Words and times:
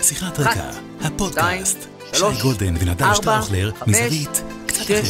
שיחת 0.00 0.38
רקע, 0.38 0.70
הפודקאסט. 1.00 1.88
שי 2.12 2.24
גולדן 2.42 2.74
ונדב 2.80 3.14
שטראוכלר, 3.14 3.70
מזווית 3.86 4.42
קצת 4.66 4.82
אחרת. 4.82 5.04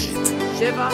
שבע, 0.58 0.88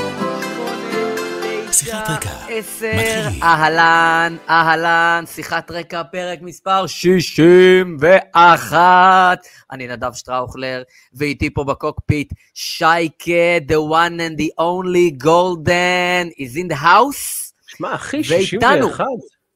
שיחת 1.73 2.11
רקע. 2.11 2.31
עשר, 2.49 2.87
מתחילים. 2.87 3.43
אהלן, 3.43 4.37
אהלן, 4.49 5.25
שיחת 5.27 5.71
רקע, 5.71 6.03
פרק 6.03 6.39
מספר 6.43 6.87
61. 6.87 9.39
אני 9.71 9.89
נדב 9.89 10.13
שטראוכלר, 10.13 10.83
ואיתי 11.15 11.51
פה 11.51 11.65
בקוקפיט, 11.65 12.33
שייקה, 12.55 13.59
the 13.69 13.81
one 13.91 14.19
and 14.19 14.37
the 14.41 14.51
only 14.61 15.11
Golden, 15.25 16.31
is 16.39 16.57
in 16.57 16.69
the 16.73 16.79
house. 16.83 17.53
שמע, 17.67 17.95
אחי, 17.95 18.23
ואיתנו. 18.29 18.89
61, 18.89 19.07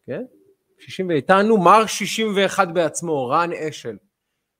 כן? 0.07 0.23
60 0.87 1.09
ואיתנו, 1.09 1.59
מר 1.59 1.87
61 1.87 2.69
בעצמו, 2.69 3.29
רן 3.29 3.51
אשל. 3.53 3.97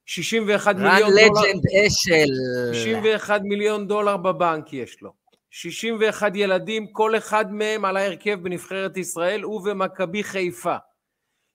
61 0.07 0.75
רן 0.77 0.83
מיליון 0.83 1.11
דולר, 1.11 1.43
לג'נד 1.43 1.63
אשל. 1.87 2.29
61 2.73 3.41
מיליון 3.45 3.87
דולר 3.87 4.17
בבנק 4.17 4.73
יש 4.73 5.03
לו. 5.03 5.13
61 5.51 6.33
ילדים, 6.35 6.87
כל 6.93 7.17
אחד 7.17 7.53
מהם 7.53 7.85
על 7.85 7.97
ההרכב 7.97 8.39
בנבחרת 8.43 8.97
ישראל 8.97 9.47
ובמכבי 9.47 10.25
חיפה. 10.25 10.77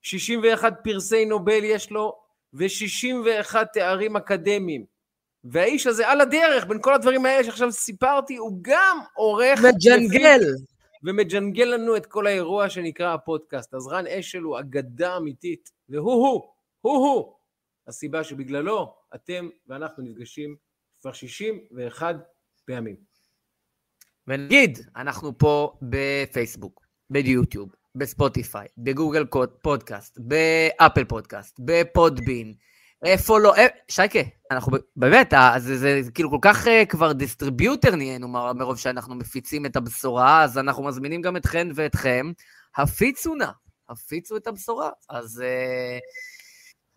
61 0.02 0.74
פרסי 0.84 1.26
נובל 1.26 1.64
יש 1.64 1.92
לו, 1.92 2.14
ו-61 2.54 3.56
תארים 3.74 4.16
אקדמיים. 4.16 4.86
והאיש 5.44 5.88
הזה 5.88 6.08
על 6.08 6.22
הדרך, 6.22 6.66
בין 6.66 6.78
כל 6.82 6.94
הדברים 6.94 7.26
האלה 7.26 7.44
שעכשיו 7.44 7.72
סיפרתי, 7.72 8.36
הוא 8.36 8.60
גם 8.62 9.00
עורך... 9.16 9.60
מג'נגל. 9.60 10.42
ומג'נגל 11.04 11.64
לנו 11.64 11.98
את 11.98 12.06
כל 12.06 12.28
האירוע 12.28 12.70
שנקרא 12.70 13.14
הפודקאסט. 13.14 13.74
אז 13.74 13.88
רן 13.88 14.08
אשל 14.08 14.42
הוא 14.42 14.60
אגדה 14.60 15.18
אמיתית, 15.18 15.70
והוא-הוא, 15.90 16.54
הוא-הוא, 16.82 17.36
הסיבה 17.88 18.24
שבגללו 18.24 18.96
אתם 19.16 19.50
ואנחנו 19.68 20.04
נפגשים 20.04 20.56
כבר 21.02 21.14
61 21.14 22.16
פעמים. 22.66 22.96
ונגיד, 24.28 24.80
אנחנו 24.96 25.38
פה 25.38 25.78
בפייסבוק, 25.82 26.86
ביוטיוב, 27.10 27.76
בספוטיפיי, 27.96 28.68
בגוגל 28.78 29.26
פודקאסט, 29.62 30.18
באפל 30.20 31.06
פודקאסט, 31.06 31.60
בפודבין, 31.66 32.54
איפה 33.06 33.40
לא, 33.40 33.56
אה, 33.56 33.68
שייקה, 33.88 34.20
אנחנו 34.52 34.78
באמת, 34.96 35.34
אה, 35.34 35.60
זה, 35.60 35.78
זה, 35.78 36.02
זה 36.02 36.12
כאילו 36.12 36.30
כל 36.30 36.38
כך 36.42 36.68
אה, 36.68 36.86
כבר 36.86 37.12
distributor 37.12 37.96
נהיינו 37.96 38.28
מר- 38.28 38.54
מרוב 38.54 38.78
שאנחנו 38.78 39.16
מפיצים 39.16 39.66
את 39.66 39.76
הבשורה, 39.76 40.44
אז 40.44 40.58
אנחנו 40.58 40.84
מזמינים 40.84 41.22
גם 41.22 41.38
אתכן 41.38 41.68
ואתכם, 41.76 42.32
הפיצו 42.78 43.36
נא, 43.36 43.48
הפיצו 43.90 44.38
את 44.38 44.48
הבשורה. 44.48 44.90
אז 45.10 45.44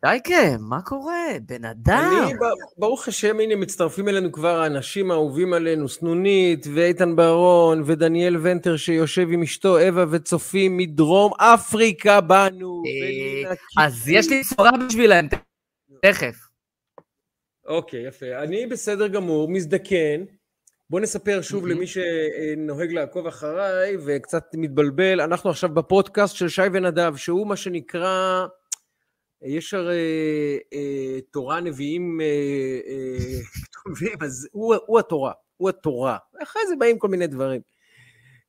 שייקה, 0.06 0.56
מה 0.60 0.82
קורה? 0.82 1.26
בן 1.46 1.64
אדם. 1.64 2.24
אני, 2.26 2.34
ברוך 2.78 3.08
השם, 3.08 3.40
הנה 3.40 3.56
מצטרפים 3.56 4.08
אלינו 4.08 4.32
כבר 4.32 4.60
האנשים 4.60 5.10
האהובים 5.10 5.52
עלינו, 5.52 5.88
סנונית, 5.88 6.66
ואיתן 6.74 7.16
ברון, 7.16 7.82
ודניאל 7.86 8.36
ונטר 8.42 8.76
שיושב 8.76 9.28
עם 9.30 9.42
אשתו 9.42 9.78
אווה 9.78 10.04
וצופים 10.10 10.76
מדרום 10.76 11.32
אפריקה 11.36 12.20
בנו. 12.20 12.82
אז 13.78 14.08
יש 14.08 14.28
לי 14.28 14.40
בשורה 14.40 14.70
בשבילם, 14.86 15.26
תכף. 16.02 16.36
אוקיי, 17.66 18.06
יפה. 18.06 18.42
אני 18.42 18.66
בסדר 18.66 19.08
גמור, 19.08 19.48
מזדקן. 19.48 20.24
בוא 20.90 21.00
נספר 21.00 21.42
שוב. 21.42 21.66
למי 21.66 21.86
שנוהג 21.86 22.92
לעקוב 22.92 23.26
אחריי 23.26 23.96
וקצת 24.06 24.44
מתבלבל, 24.54 25.20
אנחנו 25.20 25.50
עכשיו 25.50 25.74
בפודקאסט 25.74 26.36
של 26.36 26.48
שי 26.48 26.62
ונדב, 26.72 27.16
שהוא 27.16 27.46
מה 27.46 27.56
שנקרא, 27.56 28.46
יש 29.42 29.74
הרי 29.74 30.58
אה, 30.72 31.20
תורה 31.30 31.60
נביאים 31.60 32.20
אה, 32.20 32.26
אה, 32.86 33.40
טובים, 33.84 34.18
אז 34.20 34.48
הוא, 34.52 34.74
הוא 34.86 34.98
התורה, 34.98 35.32
הוא 35.56 35.68
התורה. 35.68 36.18
אחרי 36.42 36.62
זה 36.68 36.76
באים 36.76 36.98
כל 36.98 37.08
מיני 37.08 37.26
דברים. 37.26 37.60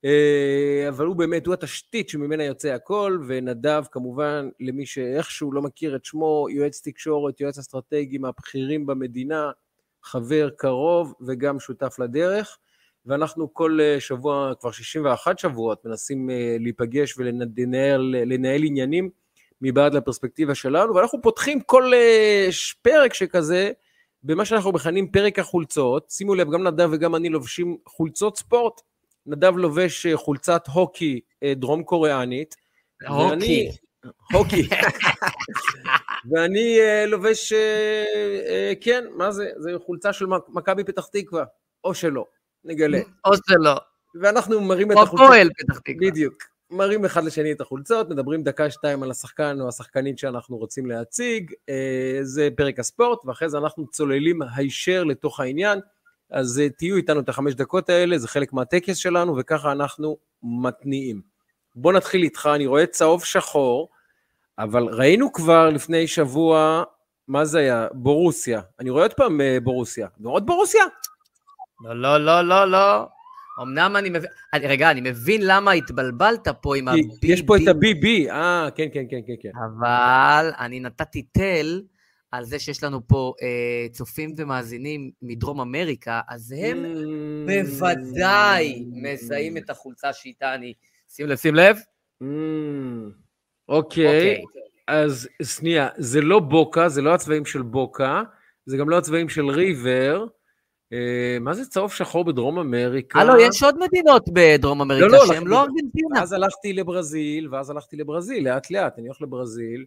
אה, 0.06 0.90
אבל 0.90 1.06
הוא 1.06 1.16
באמת, 1.16 1.46
הוא 1.46 1.54
התשתית 1.54 2.10
שממנה 2.10 2.44
יוצא 2.44 2.68
הכל, 2.68 3.20
ונדב 3.28 3.84
כמובן, 3.92 4.50
למי 4.60 4.86
שאיכשהו 4.86 5.52
לא 5.52 5.62
מכיר 5.62 5.96
את 5.96 6.06
שמו, 6.06 6.48
יועץ 6.50 6.82
תקשורת, 6.84 7.42
יועץ 7.42 7.58
אסטרטגי 7.58 8.18
מהבכירים 8.18 8.86
במדינה, 8.86 9.52
חבר 10.04 10.50
קרוב 10.58 11.14
וגם 11.22 11.60
שותף 11.60 12.00
לדרך. 12.00 12.58
ואנחנו 13.06 13.54
כל 13.54 13.78
אה, 13.82 14.00
שבוע, 14.00 14.54
כבר 14.60 14.72
61 14.72 15.40
שבועות, 15.40 15.86
מנסים 15.86 16.30
אה, 16.30 16.58
להיפגש 16.60 17.18
ולנהל 17.18 18.16
לנהל 18.26 18.64
עניינים 18.64 19.10
מבעד 19.62 19.94
לפרספקטיבה 19.94 20.56
שלנו, 20.56 20.96
ואנחנו 20.96 21.22
פותחים 21.22 21.62
כל 21.62 21.92
פרק 22.82 23.14
שכזה 23.14 23.72
במה 24.24 24.46
שאנחנו 24.46 24.72
מכנים 24.72 25.12
פרק 25.12 25.40
החולצות. 25.40 26.10
שימו 26.10 26.36
לב, 26.36 26.52
גם 26.52 26.68
נדב 26.68 26.90
וגם 26.92 27.16
אני 27.16 27.30
לובשים 27.30 27.78
חולצות 27.88 28.38
ספורט. 28.38 28.82
נדב 29.26 29.58
לובש 29.58 30.06
אה, 30.06 30.18
חולצת 30.18 30.68
הוקי 30.74 31.20
אה, 31.44 31.54
דרום 31.56 31.84
קוריאנית. 31.84 32.56
הוקי. 33.08 33.70
הוקי. 34.34 34.70
ואני 36.32 36.80
אה, 36.80 37.06
לובש, 37.06 37.54
כן, 38.82 39.04
מה 39.16 39.32
זה? 39.32 39.50
זה 39.58 39.72
חולצה 39.86 40.14
של 40.14 40.26
מכ- 40.26 40.50
מכבי 40.50 40.84
פתח 40.84 41.06
תקווה, 41.12 41.44
או 41.84 41.94
שלא, 41.94 42.26
נגלה. 42.64 43.00
או 43.26 43.32
שלא. 43.50 43.76
ואנחנו 44.22 44.62
מראים 44.62 44.92
את 44.92 44.98
או 44.98 45.04
החולצות. 45.04 45.26
הפועל 45.26 45.50
פתח 45.58 45.80
תקווה. 45.80 46.10
בדיוק. 46.12 46.34
מראים 46.72 47.06
אחד 47.06 47.24
לשני 47.24 47.52
את 47.52 47.62
החולצות, 47.62 48.10
מדברים 48.10 48.44
דקה-שתיים 48.44 49.04
על 49.04 49.12
השחקן 49.12 49.62
או 49.62 49.68
השחקנית 49.68 50.20
שאנחנו 50.20 50.58
רוצים 50.58 50.86
להציג, 50.86 51.52
זה 52.22 52.50
פרק 52.58 52.80
הספורט, 52.80 53.20
ואחרי 53.26 53.50
זה 53.50 53.58
אנחנו 53.58 53.88
צוללים 53.88 54.40
הישר 54.56 55.04
לתוך 55.04 55.40
העניין. 55.40 55.80
אז 56.32 56.60
אה, 56.60 56.70
תהיו 56.70 56.96
איתנו 56.96 57.20
את 57.20 57.30
החמש 57.30 57.54
דקות 57.54 57.90
האלה, 57.90 58.18
זה 58.18 58.28
חלק 58.28 58.54
מהטקס 58.54 58.98
שלנו, 58.98 59.36
וככה 59.38 59.72
אנחנו 59.72 60.18
מתניעים. 60.44 61.22
בוא 61.76 61.94
נתחיל 61.94 62.24
איתך, 62.24 62.50
אני 62.56 62.66
רואה 62.66 62.86
צהוב 62.86 63.24
שחור, 63.24 63.90
אבל 64.60 64.84
ראינו 64.84 65.34
כבר 65.34 65.70
לפני 65.70 66.08
שבוע, 66.08 66.84
מה 67.28 67.46
זה 67.46 67.60
היה? 67.60 67.88
בורוסיה. 67.94 68.62
אני 68.80 68.90
רואה 68.90 69.04
עוד 69.04 69.14
פעם 69.14 69.42
אה, 69.42 69.58
בורוסיה. 69.64 70.08
עוד 70.24 70.46
בורוסיה? 70.46 70.84
לא, 71.84 72.02
לא, 72.02 72.26
לא, 72.26 72.42
לא, 72.42 72.72
לא. 72.72 73.08
אמנם 73.62 73.96
אני 73.96 74.10
מבין, 74.10 74.30
רגע, 74.56 74.92
אני 74.92 75.02
מבין 75.02 75.42
למה 75.44 75.72
התבלבלת 75.72 76.48
פה 76.62 76.78
עם 76.78 76.88
ה-BB, 76.88 77.18
יש 77.24 77.42
פה 77.42 77.58
את 77.58 77.68
ה-BB, 77.68 78.32
אה, 78.32 78.68
כן, 78.76 78.88
כן, 78.94 79.04
כן, 79.10 79.20
כן, 79.28 79.34
כן. 79.42 79.50
אבל 79.66 80.52
אני 80.60 80.80
נתתי 80.80 81.22
תל 81.22 81.82
על 82.38 82.46
זה 82.46 82.60
שיש 82.60 82.84
לנו 82.84 83.08
פה 83.08 83.34
אה, 83.42 83.90
צופים 83.92 84.34
ומאזינים 84.38 85.12
מדרום 85.22 85.62
אמריקה, 85.62 86.22
אז 86.30 86.56
הם 86.58 86.86
Mm. 86.86 87.52
בוודאי 87.52 88.86
מזהים 88.92 89.58
את 89.58 89.70
החולצה 89.70 90.14
שאיתה 90.14 90.54
אני... 90.54 90.74
שים 91.10 91.28
לב, 91.28 91.38
שים 91.38 91.56
לב. 91.56 91.78
Mm, 92.24 92.26
אוקיי, 93.70 94.42
אוקיי. 94.42 94.42
אז 94.88 95.30
שנייה, 95.44 95.90
זה 95.98 96.22
לא 96.22 96.40
בוקה, 96.40 96.90
זה 96.90 97.02
לא 97.02 97.14
הצבעים 97.14 97.46
של 97.46 97.62
בוקה, 97.62 98.24
זה 98.66 98.78
גם 98.78 98.90
לא 98.90 98.98
הצבעים 98.98 99.30
של 99.30 99.46
ריבר. 99.46 100.26
אה, 100.94 101.38
מה 101.42 101.54
זה 101.54 101.66
צהוב 101.66 101.92
שחור 101.92 102.26
בדרום 102.26 102.60
אמריקה? 102.60 103.20
הלו, 103.20 103.40
יש 103.40 103.64
עוד 103.64 103.76
מדינות 103.80 104.24
בדרום 104.34 104.82
אמריקה 104.82 105.08
לא, 105.08 105.26
שהן 105.28 105.44
לא, 105.44 105.50
לא 105.50 105.62
ארגנטינה. 105.62 106.22
אז 106.22 106.34
הלכתי 106.34 106.74
לברזיל, 106.74 107.48
ואז 107.52 107.70
הלכתי 107.70 107.98
לברזיל, 107.98 108.50
לאט 108.50 108.72
לאט, 108.72 109.00
אני 109.00 109.08
הולך 109.08 109.22
לברזיל. 109.22 109.86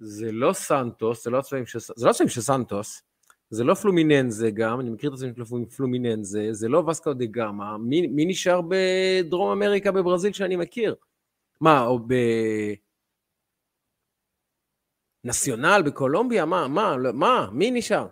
זה 0.00 0.32
לא 0.32 0.52
סנטוס, 0.52 1.24
זה 1.24 1.30
לא 1.30 1.38
הצבעים 1.38 1.66
של, 1.66 1.78
זה 1.78 2.06
לא 2.06 2.12
של 2.12 2.40
סנטוס, 2.40 3.02
זה 3.50 3.64
לא 3.64 3.74
פלומיננזה 3.74 4.50
גם, 4.50 4.80
אני 4.80 4.90
מכיר 4.90 5.10
את 5.10 5.14
הצבעים 5.14 5.34
של 5.36 5.44
פלומיננזה, 5.76 6.48
זה 6.52 6.68
לא 6.68 6.78
וסקו 6.78 7.12
דה 7.12 7.26
גאמה, 7.26 7.78
מי, 7.78 8.06
מי 8.06 8.24
נשאר 8.24 8.60
בדרום 8.68 9.50
אמריקה 9.50 9.92
בברזיל 9.92 10.32
שאני 10.32 10.56
מכיר? 10.56 10.94
מה, 11.60 11.84
או 11.86 11.98
ב... 11.98 12.14
נציונל 15.24 15.82
בקולומביה? 15.86 16.44
מה, 16.44 16.68
מה, 16.68 16.96
לא, 16.96 17.12
מה, 17.12 17.48
מי 17.52 17.70
נשאר? 17.70 18.06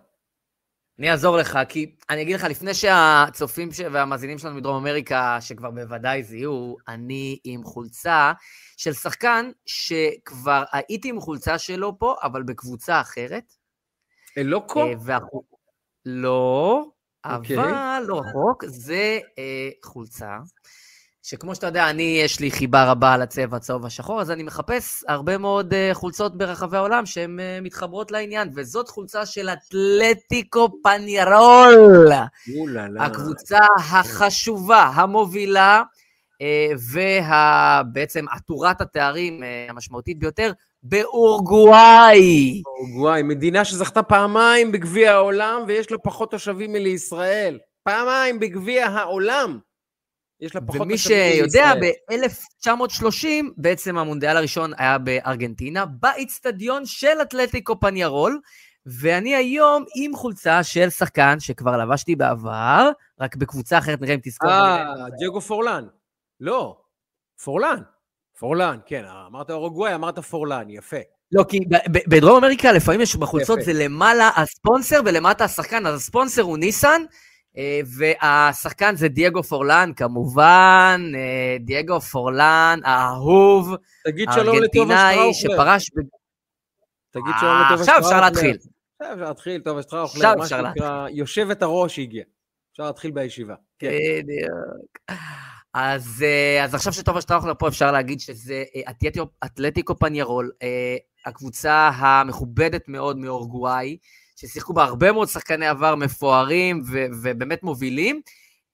אני 0.99 1.11
אעזור 1.11 1.37
לך, 1.37 1.59
כי 1.69 1.95
אני 2.11 2.23
אגיד 2.23 2.37
לך, 2.37 2.45
לפני 2.45 2.75
שהצופים 2.75 3.73
ש... 3.73 3.81
והמאזינים 3.93 4.39
שלנו 4.39 4.57
מדרום 4.57 4.77
אמריקה, 4.77 5.39
שכבר 5.41 5.71
בוודאי 5.71 6.23
זיהו, 6.23 6.77
אני 6.89 7.39
עם 7.45 7.65
חולצה 7.65 8.33
של 8.77 8.93
שחקן 8.93 9.51
שכבר 9.67 10.65
הייתי 10.73 11.09
עם 11.09 11.21
חולצה 11.21 11.59
שלו 11.59 11.99
פה, 11.99 12.15
אבל 12.23 12.43
בקבוצה 12.43 13.01
אחרת. 13.01 13.53
אלוקו? 14.39 14.81
אה, 14.81 14.93
והחו... 15.05 15.43
לא, 16.05 16.85
אוקיי. 17.27 17.59
אבל 17.59 18.05
לא 18.07 18.21
רחוק, 18.21 18.65
זה 18.67 19.19
אה, 19.39 19.71
חולצה, 19.85 20.37
שכמו 21.31 21.55
שאתה 21.55 21.67
יודע, 21.67 21.91
אני, 21.91 22.03
יש 22.25 22.41
לי 22.41 22.51
חיבה 22.51 22.91
רבה 22.91 23.17
לצבע 23.17 23.57
הצהוב 23.57 23.87
השחור, 23.87 24.21
אז 24.21 24.31
אני 24.31 24.43
מחפש 24.43 25.05
הרבה 25.09 25.39
מאוד 25.39 25.75
אה, 25.75 25.91
חולצות 25.93 26.39
ברחבי 26.39 26.77
העולם 26.77 27.07
שהן 27.07 27.41
אה, 27.41 27.59
מתחברות 27.63 28.11
לעניין, 28.11 28.51
וזאת 28.55 28.89
חולצה 28.89 29.27
של 29.27 29.49
אתלטיקו 29.49 30.69
פניירול. 30.83 32.13
הקבוצה 33.01 33.59
החשובה, 33.79 34.83
המובילה, 34.83 35.83
ובעצם 36.93 38.25
עטורת 38.31 38.81
התארים 38.81 39.43
אה, 39.43 39.67
המשמעותית 39.69 40.19
ביותר 40.19 40.53
באורוגוואי. 40.83 42.63
אורוגוואי, 42.67 43.23
מדינה 43.23 43.65
שזכתה 43.65 44.03
פעמיים 44.03 44.73
בגביע 44.73 45.13
העולם 45.13 45.65
ויש 45.67 45.91
לה 45.91 45.99
פחות 45.99 46.31
תושבים 46.31 46.73
מלישראל. 46.73 47.59
פעמיים 47.85 48.41
בגביע 48.41 48.87
העולם. 48.87 49.59
יש 50.41 50.55
לה 50.55 50.61
פחות 50.61 50.81
ומי 50.81 50.99
שיודע, 50.99 51.75
מלישראל. 51.75 52.29
ב-1930 52.69 53.27
בעצם 53.57 53.99
המונדיאל 53.99 54.37
הראשון 54.37 54.73
היה 54.79 54.99
בארגנטינה, 54.99 55.87
באיצטדיון 55.87 56.87
של 56.87 57.23
אתלטיקו 57.23 57.81
פניירול, 57.81 58.41
ואני 58.87 59.35
היום 59.35 59.85
עם 59.97 60.17
חולצה 60.17 60.63
של 60.63 60.91
שחקן 60.91 61.41
שכבר 61.41 61.77
לבשתי 61.77 62.17
בעבר, 62.17 62.91
רק 63.21 63.37
בקבוצה 63.37 63.79
אחרת, 63.79 64.01
נראה 64.01 64.15
אם 64.15 64.21
תזכור. 64.23 64.51
אה, 64.51 64.85
ג'גו 65.23 65.41
פורלן. 65.41 65.85
לא, 66.41 66.77
פורלן. 67.45 67.83
פורלן, 68.39 68.79
כן, 68.87 69.05
אמרת 69.27 69.51
אורוגוואי, 69.51 69.95
אמרת 69.95 70.19
פורלן, 70.19 70.71
יפה. 70.71 70.97
לא, 71.33 71.45
כי 71.49 71.61
בדרום 72.09 72.37
אמריקה 72.37 72.73
לפעמים 72.73 73.01
יש 73.01 73.17
בחולצות, 73.17 73.59
יפה. 73.59 73.73
זה 73.73 73.85
למעלה 73.85 74.31
הספונסר 74.37 75.01
ולמטה 75.05 75.45
השחקן, 75.45 75.87
אז 75.87 75.95
הספונסר 75.95 76.43
הוא 76.43 76.59
ניסן, 76.59 77.03
והשחקן 77.99 78.97
זה 78.97 79.09
דייגו 79.09 79.43
פורלן, 79.43 79.93
כמובן, 79.97 81.03
אה, 81.15 81.57
דייגו 81.61 82.01
פורלן, 82.01 82.81
האהוב, 82.85 83.75
הארגנטינאי 84.07 85.35
שטראוכלר. 85.35 85.57
שפרש... 85.57 85.91
ב- 85.91 86.01
תגיד 87.11 87.35
אה, 87.35 87.41
שלום 87.41 87.57
לטובה 87.57 87.75
עכשיו 87.75 87.99
אפשר 87.99 88.09
שטראוכלר. 88.09 88.21
להתחיל. 88.21 88.57
עכשיו 89.01 89.15
אפשר 89.15 89.25
להתחיל, 89.29 89.61
טובה 89.61 89.83
שטראוכלר, 89.83 90.35
מה 90.37 90.47
שנקרא, 90.47 91.09
יושבת 91.09 91.63
הראש 91.63 91.99
הגיעה. 91.99 92.25
אפשר 92.73 92.87
להתחיל 92.87 93.11
בישיבה. 93.11 93.55
כן. 93.79 93.91
בדיוק. 93.91 95.19
אז, 95.75 96.25
אה, 96.27 96.65
אז 96.65 96.75
עכשיו 96.75 96.93
שטובה 96.93 97.21
שטראוכלר 97.21 97.53
פה 97.59 97.69
אפשר 97.69 97.93
להגיד 97.93 98.21
שזה 98.21 98.65
אה, 98.77 98.93
אתלטיקו, 99.45 99.99
פניירול, 99.99 100.53
אה, 100.63 100.97
הקבוצה 101.27 101.91
המכובדת 101.97 102.89
מאוד 102.89 103.19
מאורגוואי, 103.19 103.97
ששיחקו 104.41 104.73
בה 104.73 104.85
הרבה 104.85 105.13
מאוד 105.13 105.29
שחקני 105.29 105.67
עבר 105.67 105.95
מפוארים 105.95 106.83
ו- 106.93 107.07
ובאמת 107.23 107.63
מובילים, 107.63 108.21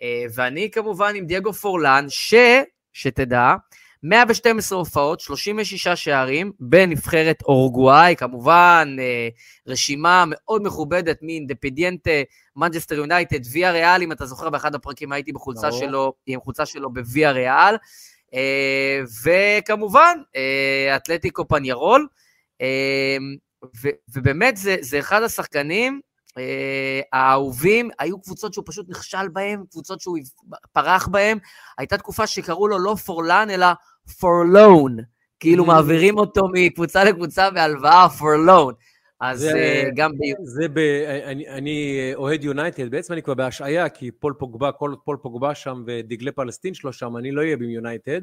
אה, 0.03 0.25
ואני 0.35 0.71
כמובן 0.71 1.15
עם 1.15 1.27
דייגו 1.27 1.53
פורלן, 1.53 2.05
ש, 2.09 2.35
שתדע, 2.93 3.55
112 4.03 4.79
הופעות, 4.79 5.21
36 5.21 5.89
שערים 5.89 6.53
בנבחרת 6.61 7.43
אורגוואי, 7.43 8.17
כמובן 8.17 8.97
אה, 8.99 9.29
רשימה 9.67 10.25
מאוד 10.27 10.63
מכובדת 10.63 11.19
מאינדפנדיינטה, 11.23 12.11
מנצ'סטר 12.57 12.95
יונייטד, 12.95 13.41
ויאריאל, 13.53 14.03
אם 14.03 14.13
אתה 14.13 14.27
זוכר, 14.27 14.51
באחד 14.51 14.75
הפרקים 14.75 15.13
הייתי 15.13 15.33
בחולצה 15.33 15.69
ברור. 15.69 15.81
שלו, 15.81 16.13
עם 16.27 16.41
חולצה 16.41 16.67
שלו 16.67 16.93
בוויאריאל. 16.93 17.75
אה, 18.35 19.01
וכמובן, 19.25 20.19
אתלטיקו 20.97 21.49
פניארול. 21.49 22.07
אה, 23.65 23.69
ו- 23.83 23.97
ובאמת, 24.19 24.57
זה, 24.57 24.77
זה 24.81 24.99
אחד 24.99 25.23
השחקנים 25.23 26.01
אה, 26.39 27.01
האהובים, 27.13 27.91
היו 27.99 28.21
קבוצות 28.23 28.55
שהוא 28.55 28.65
פשוט 28.67 28.87
נכשל 28.89 29.29
בהן, 29.33 29.65
קבוצות 29.71 30.01
שהוא 30.01 30.19
פרח 30.73 31.09
בהן. 31.09 31.39
הייתה 31.79 31.99
תקופה 31.99 32.27
שקראו 32.27 32.69
לו 32.69 32.79
לא 32.79 32.95
פורלן, 32.95 33.49
אלא 33.51 33.67
for 34.21 34.49
loan. 34.49 34.97
כאילו 35.41 35.65
Mhm. 35.65 35.67
מעבירים 35.67 36.19
אותו 36.19 36.43
מקבוצה 36.53 37.05
לקבוצה 37.05 37.51
בהלוואה 37.51 38.09
for 38.19 38.40
loan. 38.40 38.75
אז 39.21 39.39
זה- 39.41 39.53
אה, 39.55 39.89
גם 39.97 40.13
ב... 40.13 40.19
זה 40.45 40.69
ב... 40.69 40.79
אני, 41.25 41.49
אני 41.49 42.01
אוהד 42.15 42.45
יונייטד, 42.45 42.91
בעצם 42.91 43.13
אני 43.13 43.23
כבר 43.23 43.35
בהשעיה, 43.35 43.89
כי 43.89 44.11
פול 44.11 44.35
פוגבה, 44.39 44.73
כל 44.73 44.95
פול 45.05 45.17
פוגבה 45.23 45.55
שם 45.55 45.83
ודגלי 45.87 46.33
פלסטין 46.33 46.75
שלו 46.75 46.93
שם, 46.93 47.17
אני 47.17 47.33
לא 47.33 47.41
אהיה 47.41 47.57
ביונייטד, 47.57 48.21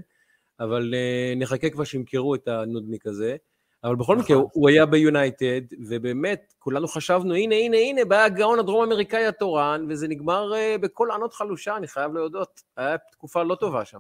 אבל 0.60 0.94
uh, 0.94 1.40
נחכה 1.40 1.70
כבר 1.70 1.84
שימכרו 1.84 2.36
את 2.36 2.48
הנודניק 2.48 3.08
הזה. 3.08 3.36
אבל 3.83 3.95
בכל 3.95 4.18
מקרה, 4.18 4.38
נכון. 4.38 4.50
הוא 4.54 4.69
היה 4.69 4.86
ביונייטד, 4.86 5.62
ובאמת, 5.88 6.54
כולנו 6.60 6.88
חשבנו, 6.88 7.33
הנה, 7.33 7.56
הנה, 7.56 7.78
הנה, 7.78 8.06
בא 8.06 8.24
הגאון 8.24 8.60
הדרום 8.60 8.83
אמריקאי 8.83 9.25
התורן, 9.25 9.86
וזה 9.89 10.07
נגמר 10.07 10.51
uh, 10.54 10.78
בקול 10.81 11.12
ענות 11.12 11.33
חלושה, 11.33 11.78
אני 11.78 11.88
חייב 11.88 12.13
להודות. 12.13 12.62
היה 12.78 12.98
תקופה 13.12 13.44
לא 13.44 13.56
טובה 13.56 13.86
שם. 13.86 14.00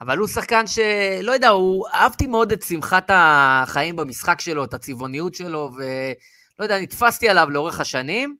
אבל 0.00 0.18
הוא 0.18 0.28
שחקן 0.28 0.66
שלא 0.66 1.32
יודע, 1.32 1.48
הוא 1.48 1.88
אהבתי 1.94 2.26
מאוד 2.26 2.52
את 2.52 2.62
שמחת 2.62 3.10
החיים 3.12 3.96
במשחק 3.96 4.40
שלו, 4.40 4.64
את 4.64 4.74
הצבעוניות 4.74 5.34
שלו, 5.34 5.70
ולא 5.76 6.64
יודע, 6.64 6.80
נתפסתי 6.80 7.28
עליו 7.28 7.50
לאורך 7.50 7.80
השנים, 7.80 8.36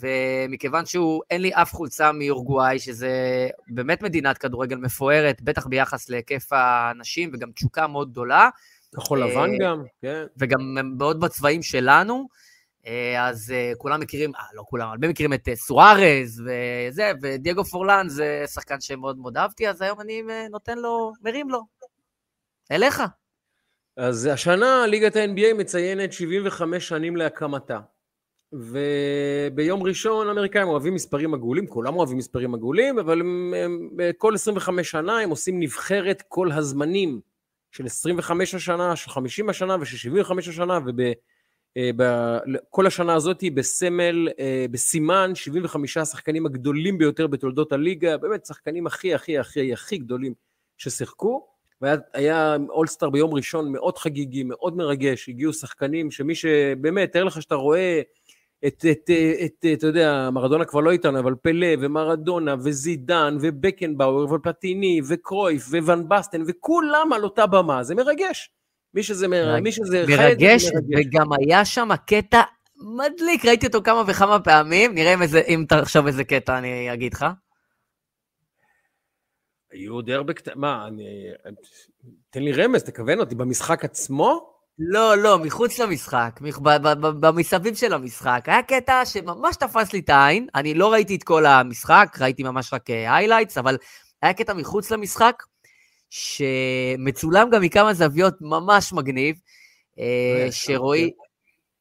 ומכיוון 0.00 0.86
שהוא, 0.86 1.22
אין 1.30 1.42
לי 1.42 1.50
אף 1.54 1.72
חולצה 1.72 2.12
מאורגוואי, 2.12 2.78
שזה 2.78 3.10
באמת 3.68 4.02
מדינת 4.02 4.38
כדורגל 4.38 4.76
מפוארת, 4.76 5.42
בטח 5.42 5.66
ביחס 5.66 6.08
להיקף 6.08 6.52
האנשים, 6.52 7.30
וגם 7.32 7.52
תשוקה 7.52 7.86
מאוד 7.86 8.10
גדולה, 8.10 8.48
כחול 8.96 9.22
אה, 9.22 9.28
לבן 9.28 9.58
גם, 9.58 9.82
כן. 10.02 10.24
וגם 10.36 10.76
מאוד 10.98 11.20
בצבעים 11.20 11.62
שלנו, 11.62 12.28
אה, 12.86 13.28
אז 13.28 13.52
אה, 13.56 13.72
כולם 13.78 14.00
מכירים, 14.00 14.32
אה, 14.34 14.42
לא 14.54 14.62
כולם, 14.66 14.88
הרבה 14.88 15.08
מכירים 15.08 15.32
את 15.32 15.48
סוארז 15.54 16.42
וזה, 16.46 17.12
ודייגו 17.22 17.64
פורלן 17.64 18.08
זה 18.08 18.44
שחקן 18.46 18.80
שמאוד 18.80 19.18
מאוד 19.18 19.36
אהבתי, 19.36 19.68
אז 19.68 19.82
היום 19.82 20.00
אני 20.00 20.22
נותן 20.50 20.78
לו, 20.78 21.12
מרים 21.22 21.50
לו. 21.50 21.60
אליך. 22.72 23.02
אז 23.96 24.26
השנה 24.26 24.86
ליגת 24.86 25.16
ה-NBA 25.16 25.54
מציינת 25.58 26.12
75 26.12 26.88
שנים 26.88 27.16
להקמתה. 27.16 27.80
וביום 28.52 29.82
ראשון 29.82 30.28
האמריקאים 30.28 30.68
אוהבים 30.68 30.94
מספרים 30.94 31.34
עגולים, 31.34 31.66
כולם 31.66 31.96
אוהבים 31.96 32.18
מספרים 32.18 32.54
עגולים, 32.54 32.98
אבל 32.98 33.20
הם, 33.20 33.54
הם, 33.56 33.90
בכל 33.96 34.34
25 34.34 34.90
שנה 34.90 35.18
הם 35.18 35.30
עושים 35.30 35.60
נבחרת 35.60 36.22
כל 36.28 36.52
הזמנים 36.52 37.20
של 37.70 37.86
25 37.86 38.54
השנה, 38.54 38.96
של 38.96 39.10
50 39.10 39.48
השנה 39.48 39.76
ושל 39.80 39.96
75 39.96 40.48
השנה, 40.48 40.78
ובכל 41.78 42.86
השנה 42.86 43.14
הזאת 43.14 43.40
היא 43.40 43.52
בסמל, 43.52 44.28
אה, 44.38 44.66
בסימן 44.70 45.34
75 45.34 45.96
השחקנים 45.96 46.46
הגדולים 46.46 46.98
ביותר 46.98 47.26
בתולדות 47.26 47.72
הליגה, 47.72 48.16
באמת 48.16 48.46
שחקנים 48.46 48.86
הכי 48.86 49.14
הכי 49.14 49.38
הכי 49.38 49.72
הכי 49.72 49.98
גדולים 49.98 50.34
ששיחקו. 50.76 51.46
והיה 51.82 52.56
אולסטאר 52.68 53.10
ביום 53.10 53.34
ראשון 53.34 53.72
מאוד 53.72 53.98
חגיגי, 53.98 54.42
מאוד 54.42 54.76
מרגש, 54.76 55.28
הגיעו 55.28 55.52
שחקנים 55.52 56.10
שמי 56.10 56.34
שבאמת, 56.34 57.12
תאר 57.12 57.24
לך 57.24 57.42
שאתה 57.42 57.54
רואה 57.54 58.00
את, 58.66 58.84
את, 58.90 59.10
את, 59.10 59.10
את, 59.44 59.66
אתה 59.78 59.86
יודע, 59.86 60.30
מרדונה 60.32 60.64
כבר 60.64 60.80
לא 60.80 60.90
איתנו, 60.90 61.18
אבל 61.18 61.34
פלא 61.42 61.66
ומרדונה 61.80 62.54
וזידן 62.64 63.36
ובקנבאואר 63.40 64.34
ופלטיני 64.34 65.00
וקרויף 65.08 65.68
וואן 65.68 66.08
בסטן 66.08 66.42
וכולם 66.46 67.12
על 67.12 67.24
אותה 67.24 67.46
במה, 67.46 67.82
זה 67.82 67.94
מרגש. 67.94 68.50
מי 68.94 69.02
שזה, 69.02 69.28
מר... 69.28 69.60
מי 69.60 69.72
שזה 69.72 70.04
חי 70.06 70.16
מרגש, 70.16 70.62
זה 70.62 70.72
מרגש. 70.74 71.06
וגם 71.06 71.26
היה 71.32 71.64
שם 71.64 71.88
קטע 72.06 72.42
מדליק, 72.76 73.44
ראיתי 73.44 73.66
אותו 73.66 73.82
כמה 73.82 74.02
וכמה 74.06 74.40
פעמים, 74.40 74.94
נראה 74.94 75.14
אם, 75.14 75.22
איזה, 75.22 75.40
אם 75.40 75.64
תחשוב 75.68 76.06
איזה 76.06 76.24
קטע 76.24 76.58
אני 76.58 76.92
אגיד 76.92 77.14
לך. 77.14 77.26
היו 79.70 80.02
די 80.02 80.14
הרבה 80.14 80.32
קטעים, 80.32 80.60
מה, 80.60 80.86
אני... 80.88 81.04
תן 82.30 82.42
לי 82.42 82.52
רמז, 82.52 82.82
תכוון 82.82 83.20
אותי, 83.20 83.34
במשחק 83.34 83.84
עצמו? 83.84 84.59
לא, 84.82 85.18
לא, 85.18 85.38
מחוץ 85.38 85.78
למשחק, 85.78 86.40
במסביב 87.20 87.74
של 87.74 87.92
המשחק. 87.92 88.44
היה 88.46 88.62
קטע 88.62 89.04
שממש 89.04 89.56
תפס 89.56 89.92
לי 89.92 89.98
את 89.98 90.08
העין, 90.08 90.46
אני 90.54 90.74
לא 90.74 90.92
ראיתי 90.92 91.16
את 91.16 91.22
כל 91.22 91.46
המשחק, 91.46 92.16
ראיתי 92.20 92.42
ממש 92.42 92.72
רק 92.72 92.90
highlights, 92.90 93.58
אבל 93.58 93.76
היה 94.22 94.32
קטע 94.32 94.54
מחוץ 94.54 94.90
למשחק, 94.90 95.42
שמצולם 96.10 97.50
גם 97.50 97.62
מכמה 97.62 97.94
זוויות 97.94 98.34
ממש 98.40 98.92
מגניב, 98.92 99.36
אה, 99.98 100.04
אה, 100.44 100.52
שרואי... 100.52 101.10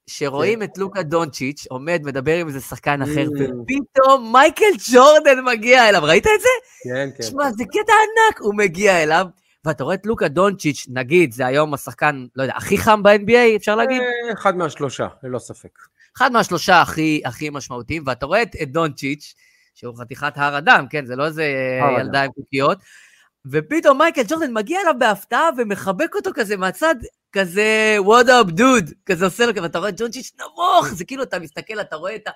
שרואים 0.09 0.63
את 0.63 0.77
לוקה 0.77 1.03
דונצ'יץ' 1.03 1.65
עומד, 1.69 2.01
מדבר 2.03 2.35
עם 2.37 2.47
איזה 2.47 2.61
שחקן 2.61 3.01
אחר, 3.01 3.25
Mm. 3.25 3.53
ופתאום 3.61 4.31
מייקל 4.31 4.65
ג'ורדן 4.91 5.45
מגיע 5.45 5.89
אליו, 5.89 6.03
ראית 6.03 6.27
את 6.27 6.41
זה? 6.41 6.47
כן, 6.83 7.09
כן. 7.17 7.23
תשמע, 7.23 7.51
זה 7.51 7.63
קטע 7.63 7.93
ענק, 7.93 8.41
הוא 8.41 8.55
מגיע 8.55 9.03
אליו, 9.03 9.25
ואתה 9.65 9.83
רואה 9.83 9.95
את 9.95 10.05
לוקה 10.05 10.27
דונצ'יץ', 10.27 10.85
נגיד, 10.89 11.31
זה 11.31 11.45
היום 11.45 11.73
השחקן, 11.73 12.25
לא 12.35 12.43
יודע, 12.43 12.53
הכי 12.57 12.77
חם 12.77 13.03
ב-NBA, 13.03 13.55
אפשר 13.55 13.75
להגיד? 13.75 14.01
אה, 14.01 14.33
אחד 14.33 14.57
מהשלושה, 14.57 15.07
ללא 15.23 15.39
ספק. 15.39 15.79
אחד 16.17 16.31
מהשלושה 16.31 16.81
הכי, 16.81 17.21
הכי 17.25 17.49
משמעותיים, 17.49 18.03
ואתה 18.05 18.25
רואה 18.25 18.41
את, 18.41 18.55
את 18.61 18.71
דונצ'יץ', 18.71 19.35
שהוא 19.75 19.97
חתיכת 19.97 20.33
הר 20.35 20.57
אדם, 20.57 20.85
כן? 20.89 21.05
זה 21.05 21.15
לא 21.15 21.25
איזה. 21.25 21.43
ילדה 21.99 22.23
עם 22.23 22.31
קוקיות, 22.31 22.77
ופתאום 23.51 23.97
מייקל 23.97 24.21
ג'ורדן 24.27 24.53
מגיע 24.53 24.81
אליו 24.81 24.93
בהפתעה 24.99 25.49
ומחבק 25.57 26.15
אותו 26.15 26.29
כזה 26.33 26.57
מהצד, 26.57 26.95
כזה, 27.31 27.97
what 27.99 28.27
up 28.27 28.49
dude, 28.59 28.93
כזה 29.05 29.25
עושה 29.25 29.45
לו, 29.45 29.63
ואתה 29.63 29.79
רואה 29.79 29.89
את 29.89 29.97
דונצ'יץ' 29.97 30.31
נמוך, 30.39 30.87
זה 30.93 31.05
כאילו, 31.05 31.23
אתה 31.23 31.39
מסתכל, 31.39 31.81
אתה 31.81 31.95
רואה 31.95 32.15
את 32.15 32.27
ה... 32.27 32.31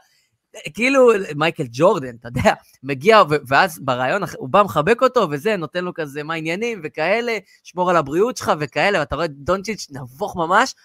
כאילו, 0.74 1.12
מייקל 1.36 1.64
ג'ורדן, 1.72 2.16
אתה 2.16 2.28
יודע, 2.28 2.54
מגיע, 2.84 3.24
ואז 3.48 3.80
ברעיון, 3.80 4.22
הוא 4.38 4.50
בא 4.50 4.64
מחבק 4.64 5.02
אותו, 5.02 5.28
וזה, 5.32 5.58
נותן 5.58 5.84
לו 5.84 5.94
כזה, 5.94 6.24
מה 6.24 6.34
העניינים, 6.34 6.82
וכאלה, 6.84 7.38
שמור 7.64 7.90
על 7.90 7.96
הבריאות 7.96 8.38
שלך, 8.38 8.52
וכאלה, 8.60 9.00
ואתה 9.00 9.16
רואה 9.16 9.26
את 9.26 9.32
דונצ'יץ' 9.32 9.88
נבוך 9.92 10.36
ממש, 10.36 10.76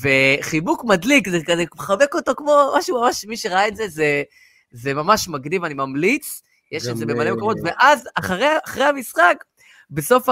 וחיבוק 0.00 0.84
מדליק, 0.84 1.28
זה 1.28 1.38
כזה, 1.46 1.64
מחבק 1.74 2.14
אותו 2.14 2.32
כמו 2.36 2.72
משהו 2.78 3.00
ממש, 3.00 3.24
מי 3.24 3.36
שראה 3.36 3.68
את 3.68 3.76
זה, 3.76 3.88
זה, 3.88 4.22
זה 4.70 4.94
ממש 4.94 5.28
מגניב, 5.28 5.64
אני 5.64 5.74
ממליץ, 5.74 6.42
יש 6.72 6.86
את 6.86 6.96
זה 6.96 7.06
במלא 7.06 7.28
אה, 7.28 7.34
מקומות, 7.34 7.56
ואז, 7.64 8.08
אחרי, 8.14 8.48
אחרי 8.64 8.84
המשחק, 8.84 9.44
בסוף, 9.90 10.28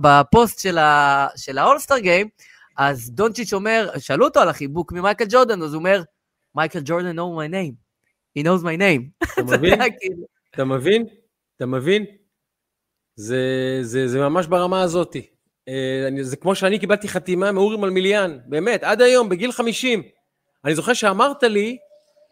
בפוסט 0.00 0.60
של, 0.60 0.78
ה, 0.78 1.26
של 1.36 1.58
האולסטאר 1.58 1.98
גיים, 1.98 2.28
אז 2.76 3.10
דונצ'יץ' 3.10 3.52
אומר, 3.52 3.90
שאלו 3.98 4.24
אותו 4.24 4.40
על 4.40 4.48
החיבוק 4.48 4.92
ממייקל 4.92 5.24
ג'ורדן, 5.28 5.62
אז 5.62 5.74
הוא 5.74 5.78
אומר, 5.78 6.02
מייקל 6.54 6.80
ג'ורדן 6.84 7.18
know 7.18 7.22
my 7.22 7.50
name. 7.52 7.85
He 8.38 8.42
knows 8.42 8.62
my 8.62 8.76
name. 8.78 9.26
אתה 9.32 9.42
מבין? 9.56 9.78
כאילו. 10.00 10.26
אתה 10.54 10.64
מבין? 10.64 11.06
אתה 11.56 11.66
מבין? 11.66 12.04
זה, 13.16 13.78
זה, 13.82 14.08
זה 14.08 14.18
ממש 14.18 14.46
ברמה 14.46 14.82
הזאת. 14.82 15.16
אה, 15.68 16.08
זה 16.20 16.36
כמו 16.36 16.54
שאני 16.54 16.78
קיבלתי 16.78 17.08
חתימה 17.08 17.52
מאורי 17.52 17.76
מלמיליאן, 17.76 18.38
באמת, 18.46 18.82
עד 18.82 19.02
היום, 19.02 19.28
בגיל 19.28 19.52
50. 19.52 20.02
אני 20.64 20.74
זוכר 20.74 20.92
שאמרת 20.92 21.42
לי, 21.42 21.78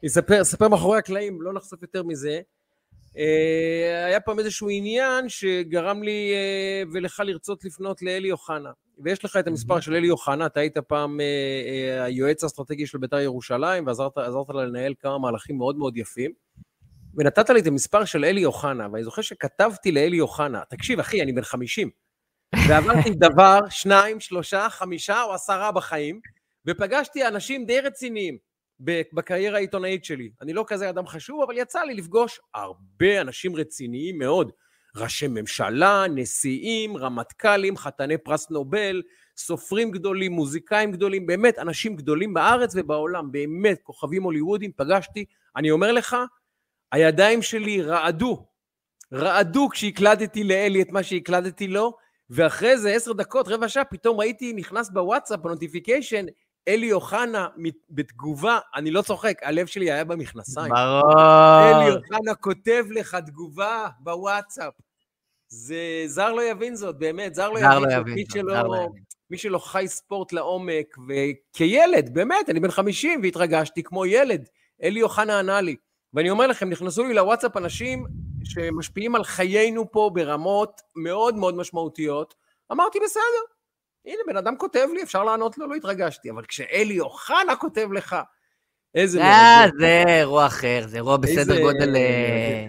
אספר, 0.06 0.42
אספר 0.42 0.68
מאחורי 0.68 0.99
הקלעים, 0.99 1.42
לא 1.42 1.52
נחשוף 1.52 1.82
יותר 1.82 2.02
מזה, 2.02 2.40
אה, 3.16 4.04
היה 4.06 4.20
פעם 4.20 4.38
איזשהו 4.38 4.68
עניין 4.70 5.28
שגרם 5.28 6.02
לי 6.02 6.32
אה, 6.34 6.82
ולך 6.92 7.23
לרצות 7.25 7.64
לפנות 7.64 8.02
לאלי 8.02 8.32
אוחנה. 8.32 8.70
ויש 8.98 9.24
לך 9.24 9.36
את 9.36 9.46
המספר 9.46 9.80
של 9.80 9.94
אלי 9.94 10.10
אוחנה, 10.10 10.46
אתה 10.46 10.60
היית 10.60 10.78
פעם 10.78 11.20
היועץ 12.00 12.42
האסטרטגי 12.42 12.86
של 12.86 12.98
בית"ר 12.98 13.18
ירושלים, 13.18 13.86
ועזרת 13.86 14.48
לה 14.54 14.64
לנהל 14.64 14.94
כמה 15.00 15.18
מהלכים 15.18 15.58
מאוד 15.58 15.76
מאוד 15.76 15.96
יפים. 15.96 16.30
ונתת 17.16 17.50
לי 17.50 17.60
את 17.60 17.66
המספר 17.66 18.04
של 18.04 18.24
אלי 18.24 18.44
אוחנה, 18.44 18.88
ואני 18.92 19.04
זוכר 19.04 19.22
שכתבתי 19.22 19.92
לאלי 19.92 20.20
אוחנה, 20.20 20.62
תקשיב, 20.68 21.00
אחי, 21.00 21.22
אני 21.22 21.32
בן 21.32 21.42
50, 21.42 21.90
ועברתי 22.68 23.10
דבר, 23.10 23.58
שניים, 23.70 24.20
שלושה, 24.20 24.70
חמישה 24.70 25.22
או 25.22 25.34
עשרה 25.34 25.72
בחיים, 25.72 26.20
ופגשתי 26.66 27.28
אנשים 27.28 27.66
די 27.66 27.80
רציניים 27.80 28.38
בקריירה 28.80 29.56
העיתונאית 29.56 30.04
שלי. 30.04 30.30
אני 30.42 30.52
לא 30.52 30.64
כזה 30.66 30.90
אדם 30.90 31.06
חשוב, 31.06 31.42
אבל 31.42 31.58
יצא 31.58 31.82
לי 31.82 31.94
לפגוש 31.94 32.40
הרבה 32.54 33.20
אנשים 33.20 33.56
רציניים 33.56 34.18
מאוד. 34.18 34.52
ראשי 34.96 35.28
ממשלה, 35.28 36.04
נשיאים, 36.14 36.96
רמטכ"לים, 36.96 37.76
חתני 37.76 38.18
פרס 38.18 38.50
נובל, 38.50 39.02
סופרים 39.36 39.90
גדולים, 39.90 40.32
מוזיקאים 40.32 40.92
גדולים, 40.92 41.26
באמת 41.26 41.58
אנשים 41.58 41.96
גדולים 41.96 42.34
בארץ 42.34 42.72
ובעולם, 42.76 43.32
באמת 43.32 43.80
כוכבים 43.82 44.22
הוליוודים, 44.22 44.70
פגשתי, 44.76 45.24
אני 45.56 45.70
אומר 45.70 45.92
לך, 45.92 46.16
הידיים 46.92 47.42
שלי 47.42 47.82
רעדו, 47.82 48.46
רעדו 49.12 49.68
כשהקלדתי 49.68 50.44
לאלי 50.44 50.82
את 50.82 50.90
מה 50.90 51.02
שהקלדתי 51.02 51.68
לו, 51.68 51.96
ואחרי 52.30 52.78
זה 52.78 52.90
עשר 52.90 53.12
דקות, 53.12 53.48
רבע 53.48 53.68
שעה, 53.68 53.84
פתאום 53.84 54.20
ראיתי 54.20 54.52
נכנס 54.52 54.90
בוואטסאפ, 54.90 55.40
בנוטיפיקיישן, 55.40 56.26
אלי 56.68 56.92
אוחנה 56.92 57.49
בתגובה, 57.90 58.59
אני 58.75 58.90
לא 58.90 59.02
צוחק, 59.02 59.38
הלב 59.42 59.66
שלי 59.66 59.92
היה 59.92 60.04
במכנסיים. 60.04 60.73
ברור. 60.75 61.83
אלי 61.83 61.97
אוחנה 61.97 62.35
כותב 62.35 62.85
לך 62.90 63.16
תגובה 63.26 63.88
בוואטסאפ. 64.00 64.75
זה, 65.49 66.02
זר 66.06 66.33
לא 66.33 66.42
יבין 66.42 66.76
זאת, 66.76 66.99
באמת, 66.99 67.35
זר 67.35 67.50
לא 67.50 67.61
זר 67.61 67.66
יבין 67.66 67.83
לא. 67.83 68.00
יבין 68.00 68.14
מי 68.14 68.25
זאת, 68.25 68.33
שלא, 68.33 68.62
לא 68.62 68.76
יבין. 68.76 69.02
מי 69.30 69.38
שלא 69.38 69.59
חי 69.59 69.85
ספורט 69.88 70.33
לעומק, 70.33 70.97
וכילד, 71.09 72.14
באמת, 72.14 72.49
אני 72.49 72.61
בן 72.61 72.71
50 72.71 73.21
והתרגשתי 73.23 73.83
כמו 73.83 74.06
ילד. 74.06 74.49
אלי 74.83 75.02
אוחנה 75.02 75.38
ענה 75.38 75.61
לי. 75.61 75.76
ואני 76.14 76.30
אומר 76.30 76.47
לכם, 76.47 76.68
נכנסו 76.71 77.04
לי 77.04 77.14
לוואטסאפ 77.14 77.56
אנשים 77.56 78.06
שמשפיעים 78.44 79.14
על 79.14 79.25
חיינו 79.25 79.92
פה 79.92 80.11
ברמות 80.14 80.80
מאוד 80.97 81.35
מאוד 81.35 81.56
משמעותיות. 81.56 82.35
אמרתי, 82.73 82.99
בסדר, 83.04 83.53
הנה, 84.06 84.18
בן 84.26 84.37
אדם 84.37 84.56
כותב 84.56 84.88
לי, 84.94 85.02
אפשר 85.02 85.25
לענות 85.25 85.58
לו, 85.58 85.66
לא 85.68 85.75
התרגשתי. 85.75 86.30
אבל 86.30 86.44
כשאלי 86.44 87.00
אוחנה 87.00 87.56
כותב 87.61 87.88
לך, 87.92 88.16
איזה 88.94 89.23
אה. 89.23 89.66
זה 89.78 90.04
אירוע 90.08 90.46
אחר, 90.46 90.84
זה 90.87 90.96
אירוע 90.96 91.16
בסדר 91.16 91.61
גודל... 91.61 91.96
אה, 91.96 92.66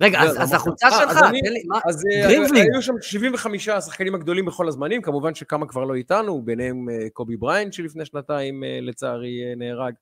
רגע, 0.00 0.20
אז- 0.22 0.36
לא, 0.36 0.42
אז 0.42 0.52
לא, 0.52 0.56
החולצה 0.56 0.86
אה, 0.86 0.92
שלך, 0.92 1.10
אז 1.10 1.22
אני- 1.22 1.40
תן 1.42 1.52
לי, 1.52 1.62
מה? 1.66 1.78
אז 1.88 2.04
אה. 2.12 2.28
היו 2.72 2.82
שם 2.82 2.92
75 3.00 3.68
השחקנים 3.68 4.14
הגדולים 4.14 4.44
בכל 4.44 4.68
הזמנים, 4.68 5.02
כמובן 5.02 5.34
שכמה 5.34 5.66
כבר 5.68 5.84
לא 5.84 5.94
איתנו, 5.94 6.42
ביניהם 6.42 6.86
קובי 7.12 7.36
בראיינט 7.36 7.72
שלפני 7.72 8.04
שנתיים 8.04 8.62
לצערי 8.82 9.54
נהרג. 9.56 9.94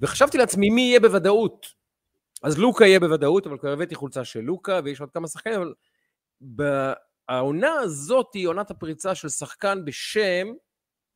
וחשבתי 0.00 0.38
לעצמי 0.38 0.70
מי 0.70 0.80
יהיה 0.80 1.00
בוודאות. 1.00 1.66
אז 2.42 2.58
לוקה 2.58 2.86
יהיה 2.86 3.00
בוודאות, 3.00 3.46
אבל 3.46 3.58
כבר 3.58 3.72
הבאתי 3.72 3.94
חולצה 3.94 4.24
של 4.24 4.40
לוקה, 4.40 4.80
ויש 4.84 5.00
עוד 5.00 5.10
כמה 5.10 5.28
שחקנים, 5.28 5.60
אבל 5.60 5.74
העונה 7.34 7.72
הזאת 7.72 8.26
היא 8.34 8.48
עונת 8.48 8.70
הפריצה 8.70 9.14
של 9.14 9.28
שחקן 9.28 9.84
בשם, 9.84 10.46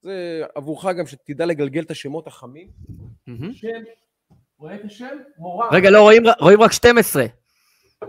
זה 0.02 0.42
עבורך 0.54 0.85
גם 0.99 1.06
שתדע 1.06 1.47
לגלגל 1.47 1.83
את 1.83 1.90
השמות 1.90 2.26
החמים, 2.26 2.68
מהמם. 3.26 3.52
שם, 3.52 3.68
רואה 4.59 4.75
את 4.75 4.85
השם? 4.85 5.16
מורן. 5.38 5.68
רגע, 5.73 5.90
לא, 5.90 6.00
רואים- 6.00 6.23
רואים 6.40 6.62
רק 6.62 6.73
12. 6.73 7.25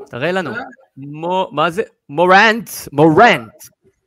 תראה 0.10 0.32
לנו. 0.32 0.50
אה? 0.56 0.62
מו- 0.98 1.50
מה 1.52 1.70
זה? 1.70 1.84
מורנט, 2.10 2.70
מורנט. 2.92 3.54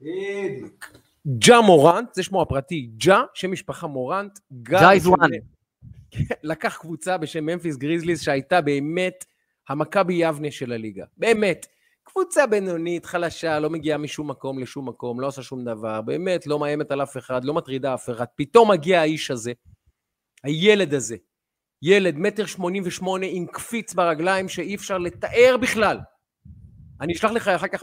בדיוק. 0.00 0.92
ג'ה 1.38 1.60
מורנט, 1.60 2.14
זה 2.14 2.22
שמו 2.22 2.42
הפרטי, 2.42 2.90
ג'ה, 2.96 3.22
שם 3.34 3.52
משפחה 3.52 3.86
מורנט. 3.86 4.38
ג'ה 4.62 4.92
is 4.92 4.96
בשם- 4.96 5.10
one. 5.12 5.28
לקח 6.42 6.76
קבוצה 6.80 7.18
בשם 7.18 7.46
ממפיס 7.46 7.76
גריזליס, 7.76 8.22
שהייתה 8.22 8.60
באמת 8.60 9.24
המכבי 9.68 10.14
יבנה 10.14 10.50
של 10.50 10.72
הליגה. 10.72 11.04
באמת. 11.16 11.66
קבוצה 12.12 12.46
בינונית, 12.46 13.06
חלשה, 13.06 13.58
לא 13.60 13.70
מגיעה 13.70 13.98
משום 13.98 14.30
מקום 14.30 14.58
לשום 14.58 14.88
מקום, 14.88 15.20
לא 15.20 15.26
עושה 15.26 15.42
שום 15.42 15.64
דבר, 15.64 16.00
באמת 16.00 16.46
לא 16.46 16.58
מאיימת 16.58 16.90
על 16.90 17.02
אף 17.02 17.16
אחד, 17.16 17.44
לא 17.44 17.54
מטרידה 17.54 17.94
אף 17.94 18.10
אחד. 18.10 18.24
פתאום 18.36 18.70
מגיע 18.70 19.00
האיש 19.00 19.30
הזה, 19.30 19.52
הילד 20.44 20.94
הזה, 20.94 21.16
ילד, 21.82 22.16
מטר 22.16 22.46
שמונים 22.46 22.82
ושמונה, 22.86 23.26
עם 23.30 23.46
קפיץ 23.46 23.94
ברגליים 23.94 24.48
שאי 24.48 24.74
אפשר 24.74 24.98
לתאר 24.98 25.56
בכלל. 25.60 25.98
אני 27.00 27.12
אשלח 27.12 27.30
לך 27.30 27.48
אחר 27.48 27.68
כך 27.68 27.82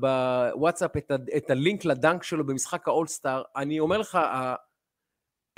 בוואטסאפ 0.00 0.96
את, 0.96 1.10
ה- 1.10 1.36
את 1.36 1.50
הלינק 1.50 1.84
לדנק 1.84 2.22
שלו 2.22 2.46
במשחק 2.46 2.88
האולסטאר. 2.88 3.42
אני 3.56 3.80
אומר 3.80 3.98
לך, 3.98 4.14
ה- 4.14 4.54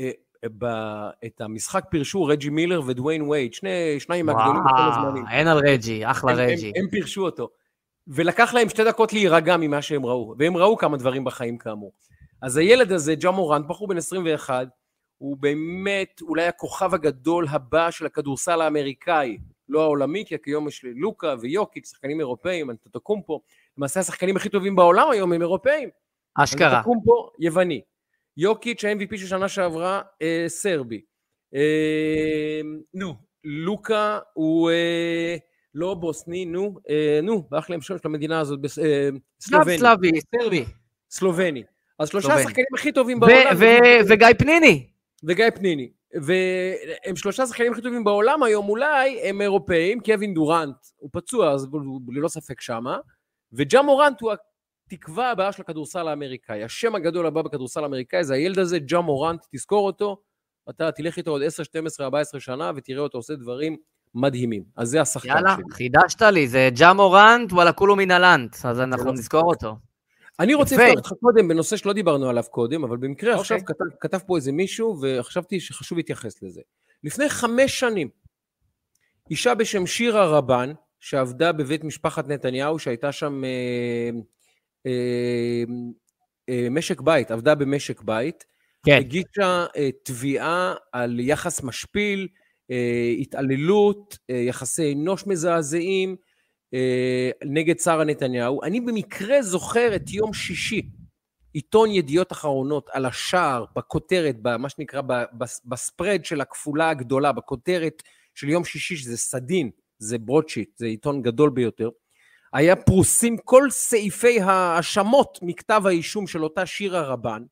אה, 0.01 0.11
ב- 0.59 1.11
את 1.27 1.41
המשחק 1.41 1.85
פירשו 1.91 2.25
רג'י 2.25 2.49
מילר 2.49 2.81
ודוויין 2.87 3.23
וייד, 3.23 3.55
שני, 3.55 4.01
שניים 4.01 4.27
מהגדולים 4.27 4.63
בכל 4.65 4.83
הזמנים. 4.93 5.25
אין 5.31 5.49
על 5.49 5.59
רג'י, 5.59 6.07
אחלה 6.07 6.33
הם, 6.33 6.39
הם, 6.39 6.45
רג'י. 6.45 6.73
הם 6.77 6.89
פירשו 6.91 7.25
אותו. 7.25 7.49
ולקח 8.09 8.55
להם 8.55 8.69
שתי 8.69 8.85
דקות 8.85 9.13
להירגע 9.13 9.57
ממה 9.57 9.83
שהם 9.83 10.07
ראו, 10.07 10.35
והם 10.39 10.57
ראו 10.57 10.77
כמה 10.77 10.97
דברים 10.97 11.25
בחיים 11.25 11.59
כאמור. 11.59 11.93
אז 12.43 12.57
הילד 12.57 12.93
הזה, 12.93 13.15
ג'ה 13.15 13.31
מורנט, 13.31 13.67
בחור 13.67 13.89
בן 13.89 13.97
21, 13.97 14.69
הוא 15.19 15.37
באמת 15.37 16.21
אולי 16.23 16.47
הכוכב 16.47 16.95
הגדול 16.95 17.47
הבא 17.51 17.91
של 17.91 18.07
הכדורסל 18.07 18.61
האמריקאי, 18.61 19.39
לא 19.69 19.83
העולמי, 19.83 20.25
כי 20.27 20.35
כיום 20.43 20.69
יש 20.69 20.85
לוקה 20.95 21.35
ויוקיץ', 21.41 21.91
שחקנים 21.91 22.21
אירופאים, 22.21 22.71
אנטוטוקומפו, 22.71 23.43
למעשה 23.79 24.01
השחקנים 24.01 24.37
הכי 24.37 24.49
טובים 24.49 24.77
בעולם 24.77 25.11
היום 25.11 25.33
הם 25.33 25.41
אירופאים. 25.43 25.89
אשכרה. 26.35 26.69
אנטוטוקומפו, 26.69 27.31
יווני. 27.39 27.81
יוקיץ', 28.37 28.85
ה-MVP 28.85 29.17
של 29.17 29.27
שנה 29.27 29.49
שעברה, 29.49 30.03
אה, 30.23 30.45
סרבי. 30.49 31.01
אה, 31.55 32.61
נו, 32.95 33.15
לוקה 33.45 34.19
הוא 34.33 34.71
אה, 34.71 35.37
לא 35.75 35.95
בוסני, 35.95 36.45
נו, 36.45 36.79
אה, 36.91 37.21
נו, 37.23 37.43
ברח 37.51 37.71
לי 37.71 37.77
השם 37.77 37.99
של 37.99 38.09
המדינה 38.09 38.41
הזאת, 38.41 38.61
בס- 38.61 38.79
אה, 38.79 39.09
סלובני. 39.41 39.79
סלאבי, 39.79 40.11
סרבי. 40.21 40.65
סלובני. 41.11 41.63
אז 41.99 42.09
שלושה. 42.09 42.35
השחקנים 42.35 42.67
הכי 42.75 42.93
טובים 42.93 43.19
ו- 43.19 43.21
בעולם. 43.21 43.57
ו- 43.59 44.09
וגיא 44.09 44.27
פניני. 44.39 44.87
וגיא 45.25 45.51
פניני. 45.55 45.91
והם 46.23 47.17
שלושה 47.17 47.43
השחקנים 47.43 47.73
הכי 47.73 47.83
טובים 47.83 48.05
בעולם 48.05 48.43
היום, 48.43 48.69
אולי 48.69 49.21
הם 49.29 49.41
אירופאים, 49.41 50.01
קווין 50.01 50.35
דורנט, 50.35 50.77
הוא 50.97 51.11
פצוע, 51.13 51.51
אז 51.53 51.69
הוא 51.73 52.01
ללא 52.09 52.29
ספק 52.29 52.61
שמה, 52.61 52.99
וג'ה 53.53 53.83
מורנט 53.83 54.21
הוא 54.21 54.33
התקווה 54.93 55.31
הבאה 55.31 55.53
של 55.53 55.63
הכדורסל 55.63 56.09
האמריקאי. 56.09 56.63
השם 56.65 56.95
הגדול 56.95 57.27
הבא 57.27 57.43
בכדורסל 57.43 57.83
האמריקאי 57.83 58.25
זה 58.25 58.35
הילד 58.35 58.59
הזה, 58.59 58.79
ג'ה 58.79 59.01
מורנט, 59.01 59.41
תזכור 59.55 59.87
אותו, 59.87 60.17
אתה 60.71 60.93
תלך 60.93 61.17
איתו 61.17 61.31
עוד 61.31 61.43
10, 61.43 61.63
12, 61.63 62.05
14 62.07 62.41
שנה, 62.41 62.73
ותראה 62.77 63.01
אותו 63.03 63.19
עושה 63.19 63.35
דברים 63.35 63.77
מדהימים. 64.15 64.63
אז 64.77 64.89
זה 64.89 65.01
השחקן 65.01 65.29
יאללה, 65.29 65.55
שלי. 65.57 65.65
חידשת 65.75 66.23
לי, 66.23 66.49
זה 66.49 66.69
ג'ה 66.79 66.93
מורנט, 66.93 67.53
וואלה 67.53 67.73
כולו 67.73 67.97
מן 67.97 68.11
הלנט, 68.11 68.57
אז 68.65 68.81
אנחנו 68.81 69.07
לא- 69.07 69.13
נזכור 69.13 69.45
אותו. 69.45 69.77
אני 70.41 70.55
רוצה 70.55 70.75
יפה. 70.75 70.85
לפתוח 70.85 70.97
אותך 71.11 71.21
קודם 71.21 71.49
בנושא 71.49 71.77
שלא 71.77 71.93
דיברנו 71.93 72.29
עליו 72.29 72.45
קודם, 72.51 72.85
אבל 72.85 72.97
במקרה 72.97 73.31
אוקיי. 73.31 73.41
עכשיו 73.41 73.59
כתב, 73.67 73.85
כתב 74.01 74.19
פה 74.27 74.37
איזה 74.37 74.53
מישהו, 74.53 74.99
וחשבתי 75.03 75.61
שחשוב 75.61 75.99
להתייחס 75.99 76.43
לזה. 76.43 76.61
לפני 77.05 77.29
חמש 77.29 77.81
שנים, 77.81 78.09
אישה 79.31 79.55
בשם 79.55 79.87
שירה 79.87 80.27
רבן, 80.27 80.73
שעבדה 81.01 81.53
בבית 81.53 81.85
משפחת 81.85 82.29
נתניהו, 82.29 82.79
שהייתה 82.79 83.13
שם 83.13 83.45
אה, 83.45 84.11
אה, 84.87 85.65
אה, 86.49 86.69
משק 86.71 87.01
בית, 87.01 87.31
עבדה 87.31 87.55
במשק 87.55 88.03
בית, 88.03 88.45
כן. 88.87 88.97
הגישה 88.97 89.67
אה, 89.77 89.91
תביעה 90.03 90.75
על 90.93 91.21
יחס 91.21 91.63
משפיל, 91.63 92.29
התעללות, 93.21 94.19
אה, 94.31 94.37
יחסי 94.37 94.93
אנוש 94.93 95.27
מזעזעים, 95.27 96.17
אה, 96.75 97.31
נגד 97.45 97.79
שרה 97.79 98.05
נתניהו. 98.05 98.63
אני 98.63 98.81
במקרה 98.81 99.43
זוכר 99.43 99.97
את 99.97 100.11
יום 100.11 100.33
שישי, 100.35 100.91
עיתון 101.53 101.91
ידיעות 101.91 102.33
אחרונות 102.33 102.89
על 102.93 103.07
השער, 103.07 103.65
בכותרת, 103.77 104.37
במה 104.43 104.69
שנקרא, 104.69 105.01
בספרד 105.65 106.25
של 106.25 106.41
הכפולה 106.41 106.91
הגדולה, 106.91 107.33
בכותרת 107.33 108.03
של 108.35 108.49
יום 108.49 108.65
שישי, 108.65 108.97
שזה 108.97 109.17
סדין, 109.17 109.71
זה 109.99 110.19
ברודשיט, 110.19 110.77
זה 110.77 110.87
עיתון 110.87 111.23
גדול 111.23 111.51
ביותר. 111.51 111.89
היה 112.53 112.77
פרוסים 112.77 113.37
כל 113.45 113.71
סעיפי 113.71 114.41
ההאשמות 114.41 115.39
מכתב 115.43 115.83
האישום 115.87 116.27
של 116.27 116.45
אותה 116.45 116.67
שירה 116.67 117.03
רבן, 117.03 117.43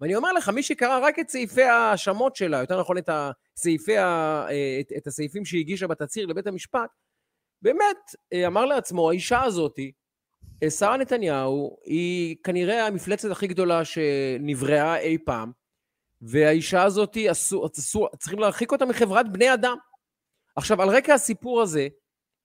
ואני 0.00 0.16
אומר 0.16 0.32
לך, 0.32 0.48
מי 0.48 0.62
שקרא 0.62 0.98
רק 1.02 1.18
את 1.18 1.28
סעיפי 1.28 1.62
ההאשמות 1.62 2.36
שלה, 2.36 2.60
יותר 2.60 2.80
נכון 2.80 2.98
את, 2.98 3.08
הסעיפי 3.58 3.98
ה, 3.98 4.04
אה, 4.50 4.78
את, 4.80 4.92
את 4.96 5.06
הסעיפים 5.06 5.44
שהיא 5.44 5.60
הגישה 5.60 5.86
בתצהיר 5.86 6.26
לבית 6.26 6.46
המשפט, 6.46 6.90
באמת 7.62 7.96
אה, 8.32 8.46
אמר 8.46 8.64
לעצמו, 8.64 9.10
האישה 9.10 9.42
הזאתי, 9.42 9.92
שרה 10.78 10.96
נתניהו, 10.96 11.76
היא 11.84 12.36
כנראה 12.44 12.86
המפלצת 12.86 13.30
הכי 13.30 13.46
גדולה 13.46 13.84
שנבראה 13.84 14.98
אי 14.98 15.18
פעם, 15.24 15.52
והאישה 16.22 16.82
הזאתי, 16.82 17.26
צריכים 18.18 18.38
להרחיק 18.38 18.72
אותה 18.72 18.86
מחברת 18.86 19.32
בני 19.32 19.54
אדם. 19.54 19.76
עכשיו, 20.56 20.82
על 20.82 20.88
רקע 20.88 21.14
הסיפור 21.14 21.62
הזה, 21.62 21.88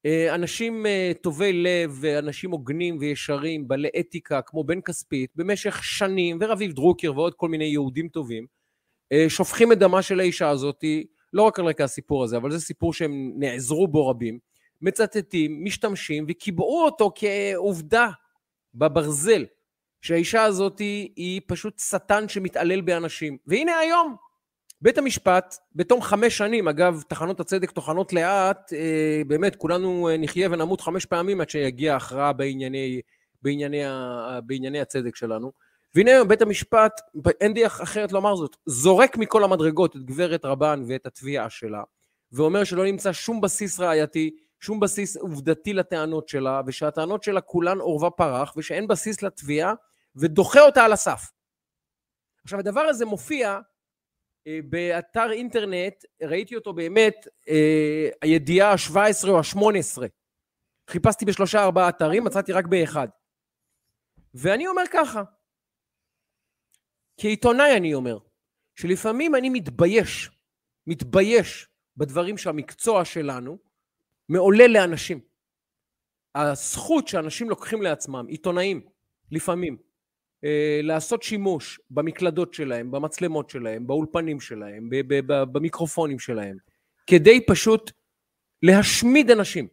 אה, 0.05 0.35
אנשים 0.35 0.85
טובי 1.21 1.53
לב 1.53 1.97
ואנשים 2.01 2.51
הוגנים 2.51 2.97
וישרים, 2.99 3.67
בעלי 3.67 3.89
אתיקה, 3.99 4.41
כמו 4.41 4.63
בן 4.63 4.81
כספית, 4.81 5.31
במשך 5.35 5.83
שנים, 5.83 6.37
ורביב 6.41 6.71
דרוקר 6.71 7.13
ועוד 7.15 7.35
כל 7.35 7.49
מיני 7.49 7.65
יהודים 7.65 8.09
טובים, 8.09 8.45
שופכים 9.27 9.71
את 9.71 9.79
דמה 9.79 10.01
של 10.01 10.19
האישה 10.19 10.49
הזאת, 10.49 10.83
לא 11.33 11.41
רק 11.41 11.59
על 11.59 11.65
רקע 11.65 11.83
הסיפור 11.83 12.23
הזה, 12.23 12.37
אבל 12.37 12.51
זה 12.51 12.59
סיפור 12.59 12.93
שהם 12.93 13.31
נעזרו 13.35 13.87
בו 13.87 14.07
רבים, 14.07 14.39
מצטטים, 14.81 15.63
משתמשים, 15.63 16.25
וקיבעו 16.29 16.85
אותו 16.85 17.11
כעובדה 17.15 18.09
בברזל, 18.73 19.45
שהאישה 20.01 20.43
הזאת 20.43 20.79
היא 21.15 21.41
פשוט 21.47 21.79
שטן 21.79 22.29
שמתעלל 22.29 22.81
באנשים. 22.81 23.37
והנה 23.47 23.77
היום, 23.77 24.15
בית 24.81 24.97
המשפט, 24.97 25.55
בתום 25.75 26.01
חמש 26.01 26.37
שנים, 26.37 26.67
אגב, 26.67 27.03
תחנות 27.07 27.39
הצדק 27.39 27.71
טוחנות 27.71 28.13
לאט, 28.13 28.73
אה, 28.73 29.21
באמת, 29.27 29.55
כולנו 29.55 30.09
אה, 30.09 30.17
נחיה 30.17 30.49
ונמות 30.51 30.81
חמש 30.81 31.05
פעמים 31.05 31.41
עד 31.41 31.49
שיגיע 31.49 31.95
הכרעה 31.95 32.33
בענייני, 32.33 33.01
בענייני, 33.41 33.81
בענייני 34.45 34.81
הצדק 34.81 35.15
שלנו. 35.15 35.51
והנה 35.95 36.11
היום 36.11 36.27
בית 36.27 36.41
המשפט, 36.41 37.01
אין 37.41 37.53
דרך 37.53 37.81
אחרת 37.81 38.11
לומר 38.11 38.35
זאת, 38.35 38.57
זורק 38.65 39.17
מכל 39.17 39.43
המדרגות 39.43 39.95
את 39.95 40.03
גברת 40.03 40.45
רבן 40.45 40.83
ואת 40.87 41.05
התביעה 41.05 41.49
שלה, 41.49 41.83
ואומר 42.31 42.63
שלא 42.63 42.85
נמצא 42.85 43.13
שום 43.13 43.41
בסיס 43.41 43.79
ראייתי, 43.79 44.35
שום 44.59 44.79
בסיס 44.79 45.17
עובדתי 45.17 45.73
לטענות 45.73 46.27
שלה, 46.27 46.61
ושהטענות 46.65 47.23
שלה 47.23 47.41
כולן 47.41 47.79
עורבא 47.79 48.09
פרח, 48.09 48.53
ושאין 48.57 48.87
בסיס 48.87 49.21
לתביעה, 49.21 49.73
ודוחה 50.15 50.61
אותה 50.61 50.85
על 50.85 50.93
הסף. 50.93 51.31
עכשיו, 52.43 52.59
הדבר 52.59 52.81
הזה 52.81 53.05
מופיע 53.05 53.59
אה, 54.47 54.59
באתר 54.65 55.31
אינטרנט, 55.31 56.05
ראיתי 56.21 56.55
אותו 56.55 56.73
באמת, 56.73 57.27
אה, 57.49 58.09
הידיעה 58.21 58.71
ה-17 58.71 59.27
או 59.29 59.37
ה-18. 59.37 60.01
חיפשתי 60.89 61.25
בשלושה 61.25 61.63
ארבעה 61.63 61.89
אתרים, 61.89 62.23
מצאתי 62.23 62.51
רק 62.51 62.65
באחד. 62.65 63.07
ואני 64.33 64.67
אומר 64.67 64.83
ככה, 64.91 65.23
כעיתונאי 67.21 67.77
אני 67.77 67.93
אומר, 67.93 68.17
שלפעמים 68.75 69.35
אני 69.35 69.49
מתבייש, 69.49 70.29
מתבייש 70.87 71.67
בדברים 71.97 72.37
שהמקצוע 72.37 73.05
שלנו 73.05 73.57
מעולל 74.29 74.67
לאנשים. 74.67 75.19
הזכות 76.35 77.07
שאנשים 77.07 77.49
לוקחים 77.49 77.81
לעצמם, 77.81 78.25
עיתונאים, 78.27 78.81
לפעמים, 79.31 79.77
אה, 80.43 80.79
לעשות 80.83 81.23
שימוש 81.23 81.79
במקלדות 81.89 82.53
שלהם, 82.53 82.91
במצלמות 82.91 83.49
שלהם, 83.49 83.87
באולפנים 83.87 84.39
שלהם, 84.39 84.89
במיקרופונים 85.51 86.19
שלהם, 86.19 86.57
כדי 87.07 87.45
פשוט 87.45 87.91
להשמיד 88.63 89.31
אנשים, 89.31 89.67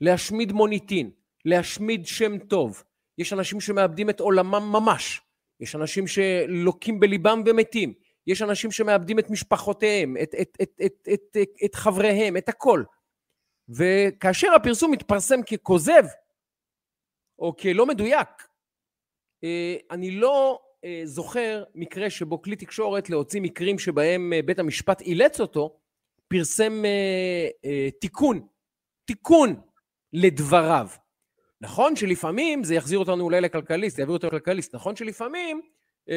להשמיד 0.00 0.52
מוניטין, 0.52 1.10
להשמיד 1.44 2.06
שם 2.06 2.38
טוב. 2.38 2.84
יש 3.18 3.32
אנשים 3.32 3.60
שמאבדים 3.60 4.10
את 4.10 4.20
עולמם 4.20 4.72
ממש, 4.72 5.20
יש 5.62 5.74
אנשים 5.74 6.06
שלוקים 6.06 7.00
בליבם 7.00 7.42
ומתים, 7.46 7.92
יש 8.26 8.42
אנשים 8.42 8.70
שמאבדים 8.70 9.18
את 9.18 9.30
משפחותיהם, 9.30 10.16
את, 10.22 10.34
את, 10.40 10.56
את, 10.62 10.80
את, 10.84 11.08
את, 11.12 11.36
את, 11.42 11.48
את 11.64 11.74
חבריהם, 11.74 12.36
את 12.36 12.48
הכל. 12.48 12.82
וכאשר 13.68 14.48
הפרסום 14.56 14.90
מתפרסם 14.90 15.40
ככוזב, 15.42 16.04
או 17.38 17.56
כלא 17.56 17.86
מדויק, 17.86 18.28
אה, 19.44 19.76
אני 19.90 20.10
לא 20.10 20.60
אה, 20.84 21.00
זוכר 21.04 21.64
מקרה 21.74 22.10
שבו 22.10 22.42
כלי 22.42 22.56
תקשורת 22.56 23.10
להוציא 23.10 23.40
מקרים 23.40 23.78
שבהם 23.78 24.32
אה, 24.32 24.42
בית 24.42 24.58
המשפט 24.58 25.00
אילץ 25.00 25.40
אותו, 25.40 25.78
פרסם 26.28 26.82
תיקון, 28.00 28.46
תיקון 29.04 29.60
לדבריו. 30.12 30.88
נכון 31.62 31.96
שלפעמים 31.96 32.64
זה 32.64 32.74
יחזיר 32.74 32.98
אותנו 32.98 33.24
אולי 33.24 33.40
לכלכליסט, 33.40 33.98
יעביר 33.98 34.14
אותו 34.14 34.26
לכלכליסט, 34.26 34.74
נכון 34.74 34.96
שלפעמים 34.96 35.60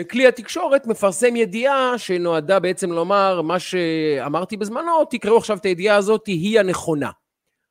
כלי 0.10 0.28
התקשורת 0.28 0.88
מפרסם 0.88 1.36
ידיעה 1.36 1.98
שנועדה 1.98 2.60
בעצם 2.60 2.92
לומר 2.92 3.42
מה 3.42 3.60
שאמרתי 3.60 4.58
בזמנו, 4.58 5.06
תקראו 5.10 5.38
עכשיו 5.38 5.58
את 5.58 5.66
הידיעה 5.66 5.96
הזאת, 5.98 6.28
היא 6.28 6.60
הנכונה. 6.60 7.12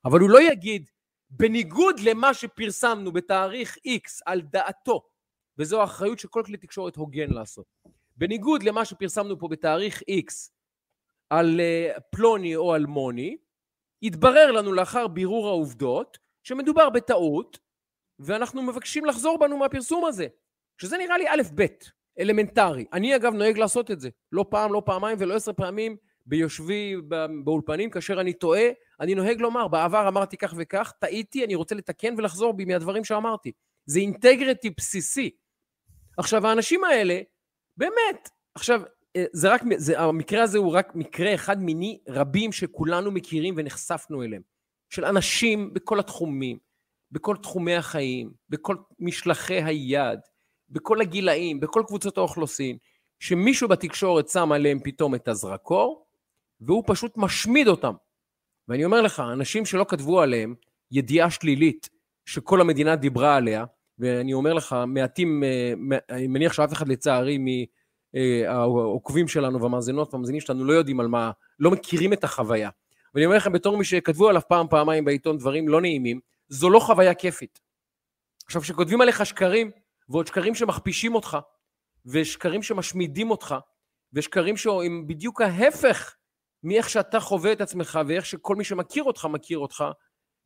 אבל 0.05 0.21
הוא 0.21 0.31
לא 0.31 0.43
יגיד, 0.43 0.91
בניגוד 1.31 2.01
למה 2.01 2.35
שפרסמנו 2.35 3.13
בתאריך 3.13 3.77
X 3.77 4.23
על 4.27 4.41
דעתו, 4.41 5.03
וזו 5.59 5.81
האחריות 5.81 6.19
של 6.19 6.29
כל 6.29 6.43
כלי 6.47 6.57
תקשורת 6.57 6.97
הוגן 6.97 7.31
לעשות. 7.31 7.67
בניגוד 8.17 8.63
למה 8.63 8.85
שפרסמנו 8.85 9.39
פה 9.39 9.49
בתאריך 9.49 10.03
X 10.03 10.51
על 11.31 11.61
uh, 11.61 12.01
פלוני 12.01 12.57
או 12.57 12.75
אלמוני, 12.75 13.37
התברר 14.03 14.53
לנו 14.53 14.73
לאחר 14.73 15.07
בירור 15.07 15.49
העובדות 15.49 16.19
שמדובר 16.43 16.91
בטעות, 16.91 17.64
ואנחנו 18.19 18.63
מבקשים 18.63 19.05
לחזור 19.05 19.39
בנו 19.39 19.59
מהפרסום 19.59 20.05
הזה, 20.05 20.27
שזה 20.79 20.99
נראה 20.99 21.19
לי 21.19 21.29
א' 21.29 21.43
ב', 21.55 21.67
אלמנטרי. 22.19 22.85
אני 22.93 23.17
אגב 23.17 23.33
נוהג 23.35 23.59
לעשות 23.59 23.91
את 23.91 24.01
זה, 24.01 24.09
לא 24.33 24.45
פעם, 24.51 24.73
לא 24.73 24.83
פעמיים 24.87 25.17
ולא 25.21 25.35
עשר 25.35 25.53
פעמים 25.53 25.97
ביושבי 26.27 26.95
באולפנים, 27.45 27.91
כאשר 27.91 28.21
אני 28.21 28.33
טועה, 28.33 28.65
אני 29.01 29.15
נוהג 29.15 29.41
לומר, 29.41 29.69
בעבר 29.69 30.09
אמרתי 30.09 30.37
כך 30.37 30.55
וכך, 30.57 30.93
טעיתי, 31.01 31.45
אני 31.45 31.55
רוצה 31.55 31.75
לתקן 31.75 32.15
ולחזור 32.19 32.53
בי 32.53 32.65
מהדברים 32.65 33.05
שאמרתי. 33.05 33.53
זה 33.87 34.01
אינטגריטי 34.01 34.71
בסיסי. 34.71 35.31
עכשיו, 36.19 36.47
האנשים 36.47 36.85
האלה, 36.85 37.21
באמת, 37.77 38.29
עכשיו, 38.55 38.83
אה, 39.17 39.25
זה 39.33 39.53
רק, 39.53 39.63
זה, 39.77 40.01
המקרה 40.01 40.43
הזה 40.43 40.59
הוא 40.59 40.73
רק 40.73 40.95
מקרה 40.95 41.35
אחד 41.35 41.63
מיני 41.63 41.99
רבים 42.09 42.53
שכולנו 42.53 43.11
מכירים 43.11 43.55
ונחשפנו 43.57 44.23
אליהם. 44.23 44.43
של 44.91 45.05
אנשים 45.05 45.75
בכל 45.75 46.01
התחומים, 46.01 46.59
בכל 47.15 47.37
תחומי 47.37 47.75
החיים, 47.75 48.31
בכל 48.49 48.77
משלחי 48.99 49.63
היד, 49.63 50.19
בכל 50.71 51.01
הגילאים, 51.01 51.61
בכל 51.61 51.83
קבוצות 51.87 52.19
האוכלוסין, 52.19 52.77
שמישהו 53.19 53.69
בתקשורת 53.69 54.29
שם 54.29 54.53
עליהם 54.53 54.79
פתאום 54.85 55.15
את 55.15 55.29
הזרקור, 55.29 56.07
והוא 56.61 56.85
פשוט 56.87 57.13
משמיד 57.17 57.69
אותם. 57.69 57.93
ואני 58.69 58.85
אומר 58.85 59.01
לך, 59.01 59.23
אנשים 59.33 59.67
שלא 59.67 59.85
כתבו 59.89 60.21
עליהם 60.21 60.55
ידיעה 60.91 61.31
שלילית 61.31 61.89
שכל 62.27 62.61
המדינה 62.61 62.97
דיברה 62.97 63.37
עליה, 63.37 63.65
ואני 63.99 64.33
אומר 64.33 64.53
לך, 64.53 64.77
מעטים, 64.87 65.45
אה, 65.45 65.73
אני 66.11 66.27
מניח 66.27 66.53
שאף 66.53 66.73
אחד 66.73 66.89
לצערי 66.89 67.39
מהעוקבים 68.15 69.29
שלנו 69.29 69.63
והמאזינות 69.63 70.15
והמאזינים 70.15 70.41
שלנו 70.41 70.65
לא 70.65 70.73
יודעים 70.73 71.01
על 71.01 71.09
מה, 71.09 71.31
לא 71.59 71.71
מכירים 71.71 72.13
את 72.13 72.25
החוויה. 72.25 72.71
ואני 73.15 73.27
אומר 73.27 73.37
לכם, 73.37 73.53
בתור 73.53 73.77
מי 73.77 73.85
שכתבו 73.85 74.29
עליו 74.29 74.43
פעם, 74.49 74.67
פעמיים 74.71 75.05
בעיתון 75.05 75.39
דברים 75.39 75.69
לא 75.69 75.81
נעימים, 75.81 76.21
זו 76.49 76.71
לא 76.71 76.79
חוויה 76.79 77.15
כיפית. 77.15 77.61
עכשיו, 78.47 78.63
כשכותבים 78.63 79.01
עליך 79.01 79.27
שקרים, 79.27 79.71
ועוד 80.09 80.27
שקרים 80.27 80.55
שמכפישים 80.55 81.15
אותך, 81.15 81.39
ושקרים 82.07 82.63
שמשמידים 82.63 83.31
אותך, 83.31 83.55
ושקרים 84.13 84.57
שהם 84.57 85.07
בדיוק 85.07 85.41
ההפך 85.41 86.17
מאיך 86.63 86.91
שאתה 86.91 87.21
חווה 87.21 87.53
את 87.53 87.61
עצמך, 87.61 87.99
ואיך 88.09 88.27
שכל 88.27 88.57
מי 88.57 88.65
שמכיר 88.65 89.05
אותך 89.05 89.25
מכיר 89.25 89.59
אותך, 89.59 89.85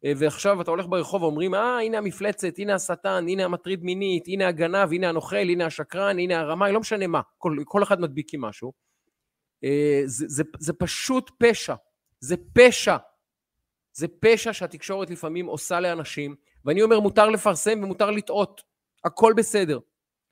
אה, 0.05 0.13
ועכשיו 0.17 0.63
אתה 0.63 0.71
הולך 0.71 0.87
ברחוב 0.87 1.23
ואומרים, 1.23 1.55
אה, 1.55 1.81
הנה 1.81 1.99
המפלצת, 1.99 2.59
הנה 2.59 2.75
השטן, 2.75 3.25
הנה 3.29 3.45
המטריד 3.45 3.85
מינית, 3.85 4.25
הנה 4.27 4.49
הגנב, 4.49 4.93
הנה 4.93 5.09
הנוכל, 5.09 5.37
הנה 5.37 5.67
השקרן, 5.67 6.19
הנה 6.19 6.41
הרמאי, 6.41 6.73
לא 6.73 6.81
משנה 6.81 7.07
מה, 7.07 7.21
כל, 7.39 7.57
כל 7.65 7.83
אחד 7.83 8.01
מדביק 8.01 8.35
עם 8.35 8.41
משהו. 8.41 8.73
אה, 9.65 10.03
זה, 10.05 10.25
זה, 10.29 10.43
זה 10.59 10.73
פשוט 10.73 11.31
פשע, 11.39 11.75
זה 12.21 12.37
פשע. 12.55 12.97
זה 13.99 14.07
פשע 14.21 14.53
שהתקשורת 14.53 15.11
לפעמים 15.11 15.47
עושה 15.47 15.81
לאנשים, 15.81 16.35
ואני 16.65 16.83
אומר, 16.83 17.01
מותר 17.01 17.29
לפרסם 17.29 17.81
ומותר 17.83 18.11
לטעות, 18.11 18.63
הכל 19.05 19.33
בסדר. 19.37 19.79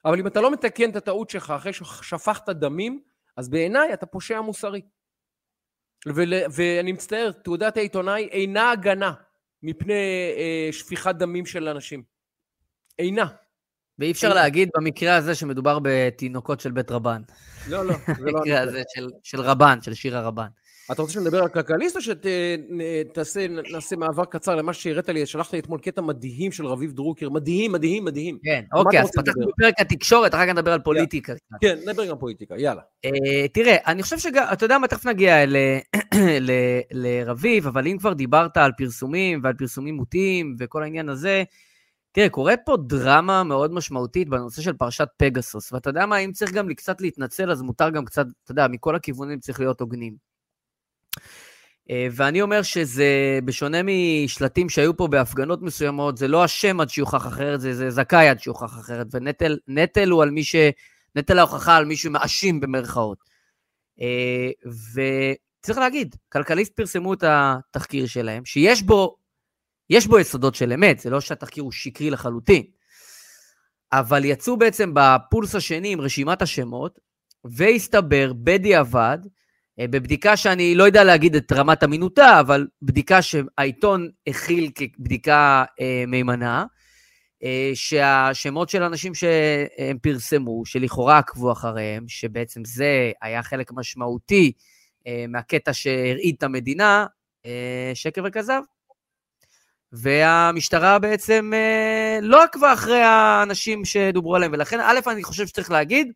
אבל 0.05 0.19
אם 0.19 0.27
אתה 0.27 0.41
לא 0.41 0.51
מתקן 0.51 0.91
את 0.91 0.97
הטעות 0.97 1.31
שלך 1.31 1.51
אחרי 1.51 1.73
ששפכת 1.73 2.49
דמים, 2.49 3.01
אז 3.37 3.49
בעיניי 3.49 3.93
אתה 3.93 4.07
פושע 4.07 4.41
מוסרי. 4.41 4.81
ול, 6.07 6.33
ואני 6.53 6.93
מצטער, 6.93 7.31
תעודת 7.33 7.77
העיתונאי 7.77 8.29
אינה 8.33 8.71
הגנה 8.71 9.13
מפני 9.63 9.95
אה, 10.37 10.69
שפיכת 10.73 11.15
דמים 11.15 11.47
של 11.47 11.69
אנשים. 11.69 12.03
אינה. 12.99 13.27
ואי 13.99 14.11
אפשר 14.11 14.29
אינה. 14.29 14.41
להגיד 14.41 14.69
במקרה 14.77 15.17
הזה 15.17 15.35
שמדובר 15.35 15.79
בתינוקות 15.83 16.61
של 16.61 16.71
בית 16.71 16.91
רבן. 16.91 17.23
לא, 17.69 17.87
לא, 17.87 17.95
לא... 18.09 18.15
במקרה 18.19 18.61
הזה 18.61 18.83
של, 18.95 19.09
של 19.23 19.41
רבן, 19.41 19.83
של 19.83 19.95
שיר 19.95 20.17
הרבן. 20.17 20.49
אתה 20.93 21.03
רוצה 21.03 21.15
שנדבר 21.15 21.43
על 21.43 21.49
כלכליסט 21.49 21.97
או 21.97 22.01
שנעשה 23.25 23.97
מעבר 23.97 24.25
קצר 24.25 24.57
למה 24.57 24.73
שהראית 24.73 25.09
לי? 25.09 25.27
שלחת 25.27 25.53
לי 25.53 25.59
אתמול 25.59 25.81
קטע 25.81 26.01
מדהים 26.01 26.53
של 26.53 26.67
רביב 26.67 26.93
דרוקר, 26.93 27.31
מדהים, 27.31 27.73
מדהים, 27.73 28.05
מדהים. 28.05 28.39
כן, 28.45 28.65
אוקיי, 28.73 29.01
אז 29.01 29.11
פתחנו 29.11 29.47
בפרק 29.47 29.75
התקשורת, 29.79 30.35
אחר 30.35 30.47
כך 30.47 30.53
נדבר 30.53 30.73
על 30.73 30.81
פוליטיקה. 30.81 31.33
כן, 31.61 31.79
נדבר 31.87 32.07
גם 32.07 32.19
פוליטיקה, 32.19 32.55
יאללה. 32.59 32.83
אה, 33.05 33.49
תראה, 33.49 33.77
אני 33.87 34.03
חושב 34.03 34.19
שגם, 34.19 34.45
אתה 34.53 34.65
יודע 34.65 34.79
מה, 34.79 34.89
תכף 34.89 35.07
נגיע 35.07 35.37
לרביב, 36.93 37.67
אבל 37.67 37.87
אם 37.87 37.99
כבר 37.99 38.13
דיברת 38.13 38.57
על 38.57 38.73
פרסומים 38.79 39.41
ועל 39.43 39.55
פרסומים 39.55 39.95
מוטים 39.95 40.57
וכל 40.59 40.83
העניין 40.83 41.09
הזה, 41.09 41.45
תראה, 42.13 42.29
קורה 42.29 42.55
פה 42.57 42.77
דרמה 42.77 43.45
מאוד 43.45 43.73
משמעותית 43.73 44.29
בנושא 44.29 44.63
של 44.63 44.73
פרשת 44.73 45.09
פגסוס, 45.17 45.73
ואתה 45.73 45.91
יודע 45.91 46.07
מה, 46.07 46.19
אם 46.19 46.33
צריך 46.33 46.53
גם 46.53 46.75
קצת 46.75 47.01
להתנצל, 47.01 47.51
אז 47.51 47.63
מותר 47.63 47.91
גם 47.91 48.05
קצת, 48.05 48.27
אתה 48.45 48.53
יודע, 48.53 48.69
מכל 48.69 48.97
הכיוונים 48.97 49.41
צריך 49.41 49.61
להיות 49.61 49.81
הוגנים. 49.81 50.36
אה, 51.91 52.07
ואני 52.13 52.43
אומר 52.43 52.63
שזה, 52.63 53.39
בשונה 53.45 53.79
משלטים 53.83 54.69
שהיו 54.69 54.97
פה 54.97 55.07
בהפגנות 55.07 55.63
מסוימות, 55.63 56.17
זה 56.17 56.29
לא 56.29 56.45
השם 56.45 56.81
עד 56.81 56.91
שיוכח 56.91 57.27
אחרת, 57.27 57.61
זה, 57.61 57.75
זה 57.75 57.91
זכאי 57.91 58.29
עד 58.29 58.41
שיוכח 58.41 58.79
אחרת, 58.81 59.07
ונטל 59.13 60.11
הוא 60.11 60.23
על 60.23 60.31
מי 60.31 60.45
ש... 60.45 60.57
נטל 61.17 61.39
ההוכחה 61.39 61.77
על 61.77 61.85
מי 61.85 61.97
שמאשים 61.97 62.61
במרכאות. 62.61 63.19
אה, 64.01 64.51
וצריך 64.95 65.79
להגיד, 65.79 66.17
כלכליסט 66.33 66.77
פרסמו 66.77 67.15
את 67.15 67.25
התחקיר 67.27 68.07
שלהם, 68.07 68.45
שיש 68.45 68.83
בו, 68.83 69.17
יש 69.91 70.07
בו 70.07 70.19
יסודות 70.19 70.55
של 70.55 70.73
אמת, 70.73 70.99
זה 70.99 71.11
לא 71.11 71.21
שהתחקיר 71.21 71.63
הוא 71.63 71.73
שקרי 71.73 72.11
לחלוטין, 72.11 72.63
אבל 73.93 74.25
יצאו 74.25 74.57
בעצם 74.57 74.93
בפולס 74.95 75.55
השני 75.55 75.93
עם 75.93 76.01
רשימת 76.01 76.43
השמות, 76.43 76.99
והסתבר 77.45 78.33
בדיעבד, 78.33 79.19
בבדיקה 79.79 80.37
שאני 80.37 80.75
לא 80.75 80.85
יודע 80.85 81.05
להגיד 81.05 81.37
את 81.37 81.53
רמת 81.53 81.85
אמינותה, 81.85 82.41
אבל 82.41 82.67
בדיקה 82.83 83.23
שהעיתון 83.23 84.11
הכיל 84.27 84.71
כבדיקה 84.75 85.65
אה, 85.81 86.05
מהימנה, 86.07 86.65
אה, 87.43 87.71
שהשמות 87.75 88.69
של 88.69 88.83
אנשים 88.83 89.15
שהם 89.15 89.99
פרסמו, 90.03 90.67
שלכאורה 90.67 91.19
עקבו 91.19 91.53
אחריהם, 91.53 92.05
שבעצם 92.09 92.65
זה 92.65 93.13
היה 93.23 93.43
חלק 93.43 93.73
משמעותי 93.73 94.53
אה, 95.07 95.25
מהקטע 95.29 95.73
שהרעיד 95.73 96.35
את 96.39 96.43
המדינה, 96.43 97.07
אה, 97.47 97.91
שקר 97.95 98.23
וכזב. 98.25 98.61
והמשטרה 99.93 100.99
בעצם 100.99 101.51
אה, 101.55 102.19
לא 102.23 102.45
עקבה 102.45 102.73
אחרי 102.73 103.03
האנשים 103.03 103.85
שדוברו 103.85 104.37
עליהם, 104.37 104.53
ולכן 104.53 104.81
א', 104.81 105.01
אני 105.07 105.23
חושב 105.23 105.47
שצריך 105.47 105.71
להגיד, 105.71 106.13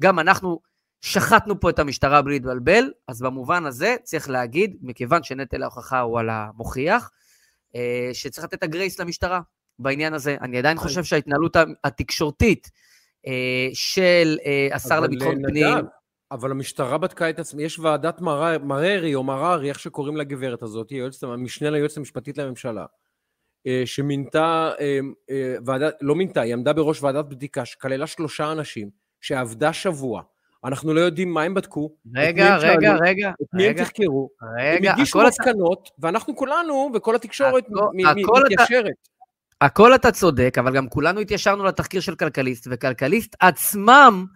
גם 0.00 0.18
אנחנו 0.18 0.60
שחטנו 1.02 1.60
פה 1.60 1.70
את 1.70 1.78
המשטרה 1.78 2.22
בלי 2.22 2.34
להתבלבל, 2.34 2.90
אז 3.08 3.22
במובן 3.22 3.66
הזה 3.66 3.96
צריך 4.02 4.30
להגיד, 4.30 4.76
מכיוון 4.82 5.22
שנטל 5.22 5.62
ההוכחה 5.62 6.00
הוא 6.00 6.20
על 6.20 6.28
המוכיח, 6.30 7.10
אה, 7.76 8.10
שצריך 8.12 8.44
לתת 8.44 8.54
את 8.54 8.62
הגרייס 8.62 9.00
למשטרה 9.00 9.40
בעניין 9.78 10.14
הזה. 10.14 10.36
אני 10.40 10.58
עדיין 10.58 10.76
נכון. 10.76 10.88
חושב 10.88 11.04
שההתנהלות 11.04 11.56
התקשורתית 11.84 12.70
אה, 13.26 13.68
של 13.72 14.38
אה, 14.46 14.68
השר 14.72 15.00
לביטחון 15.00 15.42
פנים... 15.42 15.66
אבל 16.30 16.50
המשטרה 16.50 16.98
בדקה 16.98 17.30
את 17.30 17.38
עצמי, 17.38 17.62
יש 17.62 17.78
ועדת 17.78 18.20
מררי 18.60 19.14
או 19.14 19.24
מררי, 19.24 19.68
איך 19.68 19.78
שקוראים 19.78 20.16
לגברת 20.16 20.62
הזאת, 20.62 20.90
היא 20.90 21.02
המשנה 21.22 21.70
ליועצת 21.70 21.96
המשפטית 21.96 22.38
לממשלה, 22.38 22.86
שמינתה, 23.84 24.72
ועדת, 25.66 25.94
לא 26.00 26.14
מינתה, 26.14 26.40
היא 26.40 26.52
עמדה 26.52 26.72
בראש 26.72 27.02
ועדת 27.02 27.24
בדיקה 27.24 27.64
שכללה 27.64 28.06
שלושה 28.06 28.52
אנשים, 28.52 28.90
שעבדה 29.20 29.72
שבוע, 29.72 30.22
אנחנו 30.64 30.94
לא 30.94 31.00
יודעים 31.00 31.34
מה 31.34 31.42
הם 31.42 31.54
בדקו. 31.54 31.90
רגע, 32.14 32.56
רגע, 32.56 32.80
שאלו, 32.90 32.98
רגע. 33.02 33.30
את 33.42 33.46
מי 33.52 33.66
הם 33.66 33.72
תחקרו. 33.72 34.30
רגע, 34.58 34.90
הם 34.90 34.94
הגישו 34.94 35.22
מסקנות, 35.26 35.82
אתה... 35.82 36.06
ואנחנו 36.06 36.36
כולנו, 36.36 36.90
וכל 36.94 37.14
התקשורת 37.14 37.64
מתיישרת. 37.94 38.86
אתה... 38.86 39.66
הכל 39.66 39.94
אתה 39.94 40.12
צודק, 40.12 40.56
אבל 40.58 40.74
גם 40.74 40.88
כולנו 40.88 41.20
התיישרנו 41.20 41.64
לתחקיר 41.64 42.00
של 42.00 42.14
כלכליסט, 42.14 42.68
וכלכליסט 42.70 43.36
עצמם 43.40 44.26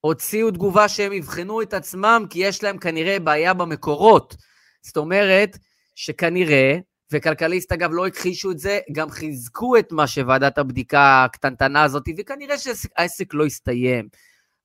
הוציאו 0.00 0.50
תגובה 0.50 0.88
שהם 0.88 1.12
יבחנו 1.12 1.62
את 1.62 1.74
עצמם, 1.74 2.24
כי 2.30 2.38
יש 2.38 2.62
להם 2.62 2.78
כנראה 2.78 3.18
בעיה 3.18 3.54
במקורות. 3.54 4.36
זאת 4.82 4.96
אומרת, 4.96 5.58
שכנראה, 5.94 6.78
וכלכליסט 7.12 7.72
אגב 7.72 7.90
לא 7.92 8.06
הכחישו 8.06 8.50
את 8.50 8.58
זה, 8.58 8.78
גם 8.92 9.10
חיזקו 9.10 9.78
את 9.78 9.92
מה 9.92 10.06
שוועדת 10.06 10.58
הבדיקה 10.58 11.24
הקטנטנה 11.24 11.82
הזאת, 11.82 12.08
וכנראה 12.18 12.58
שהעסק 12.58 13.34
לא 13.34 13.46
הסתיים. 13.46 14.08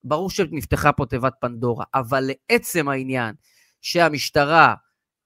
ברור 0.06 0.30
שנפתחה 0.30 0.92
פה 0.92 1.06
תיבת 1.06 1.34
פנדורה, 1.40 1.86
אבל 1.94 2.30
לעצם 2.52 2.90
העניין 2.90 3.36
שהמשטרה 3.82 4.74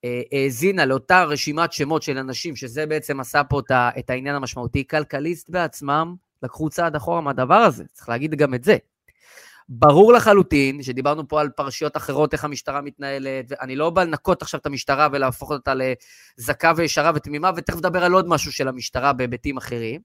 אה, 0.05 0.21
האזינה 0.31 0.85
לאותה 0.85 1.23
רשימת 1.23 1.73
שמות 1.73 2.01
של 2.01 2.17
אנשים, 2.17 2.55
שזה 2.55 2.85
בעצם 2.85 3.19
עשה 3.19 3.43
פה 3.43 3.61
את 3.99 4.09
העניין 4.09 4.35
המשמעותי, 4.35 4.87
כלכליסט 4.87 5.49
בעצמם 5.49 6.15
לקחו 6.43 6.69
צעד 6.69 6.95
אחורה 6.95 7.21
מהדבר 7.21 7.55
הזה, 7.55 7.83
צריך 7.93 8.09
להגיד 8.09 8.35
גם 8.35 8.53
את 8.53 8.63
זה. 8.63 8.77
ברור 9.69 10.13
לחלוטין, 10.13 10.83
שדיברנו 10.83 11.27
פה 11.27 11.41
על 11.41 11.49
פרשיות 11.49 11.97
אחרות, 11.97 12.33
איך 12.33 12.43
המשטרה 12.43 12.81
מתנהלת, 12.81 13.45
ואני 13.49 13.75
לא 13.75 13.89
בא 13.89 14.03
לנקות 14.03 14.41
עכשיו 14.41 14.59
את 14.59 14.65
המשטרה 14.65 15.07
ולהפוך 15.11 15.51
אותה 15.51 15.73
לזכה 16.37 16.71
וישרה 16.75 17.11
ותמימה, 17.15 17.51
ותכף 17.55 17.77
נדבר 17.77 18.03
על 18.03 18.13
עוד 18.13 18.27
משהו 18.27 18.51
של 18.51 18.67
המשטרה 18.67 19.13
בהיבטים 19.13 19.57
אחרים, 19.57 20.01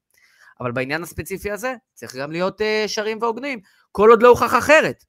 אבל 0.60 0.72
בעניין 0.72 1.02
הספציפי 1.02 1.50
הזה 1.50 1.74
צריך 1.94 2.16
גם 2.16 2.32
להיות 2.32 2.60
uh, 2.60 2.64
שרים 2.86 3.18
והוגנים. 3.20 3.60
כל 3.92 4.10
עוד 4.10 4.22
לא 4.22 4.28
הוכח 4.28 4.58
אחרת. 4.58 5.04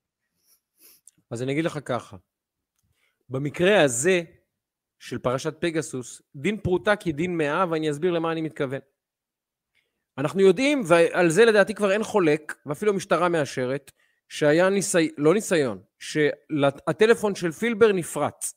אז 1.32 1.44
אני 1.44 1.52
אגיד 1.52 1.66
לך 1.66 1.80
ככה, 1.86 2.18
במקרה 3.30 3.82
הזה 3.82 4.22
של 5.00 5.18
פרשת 5.18 5.56
פגסוס, 5.60 6.22
דין 6.36 6.58
פרוטה 6.58 6.96
כדין 6.96 7.38
מאה, 7.38 7.66
ואני 7.70 7.92
אסביר 7.92 8.12
למה 8.12 8.32
אני 8.32 8.42
מתכוון. 8.42 8.80
אנחנו 10.18 10.42
יודעים, 10.42 10.82
ועל 10.86 11.30
זה 11.30 11.46
לדעתי 11.46 11.74
כבר 11.74 11.92
אין 11.92 12.04
חולק, 12.04 12.56
ואפילו 12.66 12.92
המשטרה 12.92 13.30
מאשרת, 13.30 13.92
שהיה 14.30 14.70
ניסיון, 14.70 15.10
לא 15.18 15.34
ניסיון, 15.34 15.82
שהטלפון 16.00 17.36
של 17.36 17.52
פילבר 17.52 17.92
נפרץ. 17.92 18.54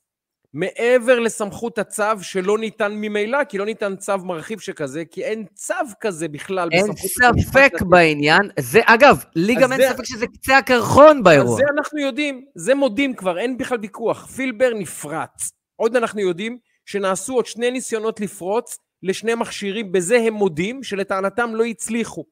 מעבר 0.55 1.19
לסמכות 1.19 1.79
הצו 1.79 2.23
שלא 2.23 2.59
ניתן 2.59 2.93
ממילא, 2.93 3.45
כי 3.45 3.59
לא 3.59 3.67
ניתן 3.67 3.97
צו 3.97 4.19
מרחיב 4.19 4.61
שכזה, 4.61 5.05
כי 5.05 5.25
אין 5.25 5.45
צו 5.55 5.75
כזה 6.01 6.29
בכלל 6.29 6.69
אין 6.73 6.87
ספק 6.97 7.73
בעניין. 7.89 8.51
זה, 8.59 8.81
אגב, 8.85 9.25
לי 9.37 9.55
גם 9.61 9.73
אין 9.73 9.93
ספק 9.93 10.05
שזה 10.05 10.27
קצה 10.27 10.59
הקרחון 10.59 11.23
באירוע. 11.23 11.57
זה 11.57 11.63
אנחנו 11.77 12.01
יודעים, 12.01 12.45
זה 12.55 12.75
מודים 12.75 13.15
כבר, 13.15 13.39
אין 13.39 13.59
בכלל 13.59 13.79
ויכוח. 13.83 14.27
פילבר 14.27 14.71
נפרץ. 14.75 15.51
עוד 15.77 15.97
אנחנו 15.97 16.21
יודעים 16.21 16.59
שנעשו 16.87 17.35
עוד 17.35 17.47
שני 17.47 17.71
ניסיונות 17.71 18.21
לפרוץ 18.21 18.79
לשני 19.03 19.35
מכשירים, 19.35 19.93
בזה 19.93 20.17
הם 20.17 20.35
מודים, 20.35 20.83
שלטענתם 20.83 21.55
לא 21.55 21.65
הצליחו. 21.65 22.25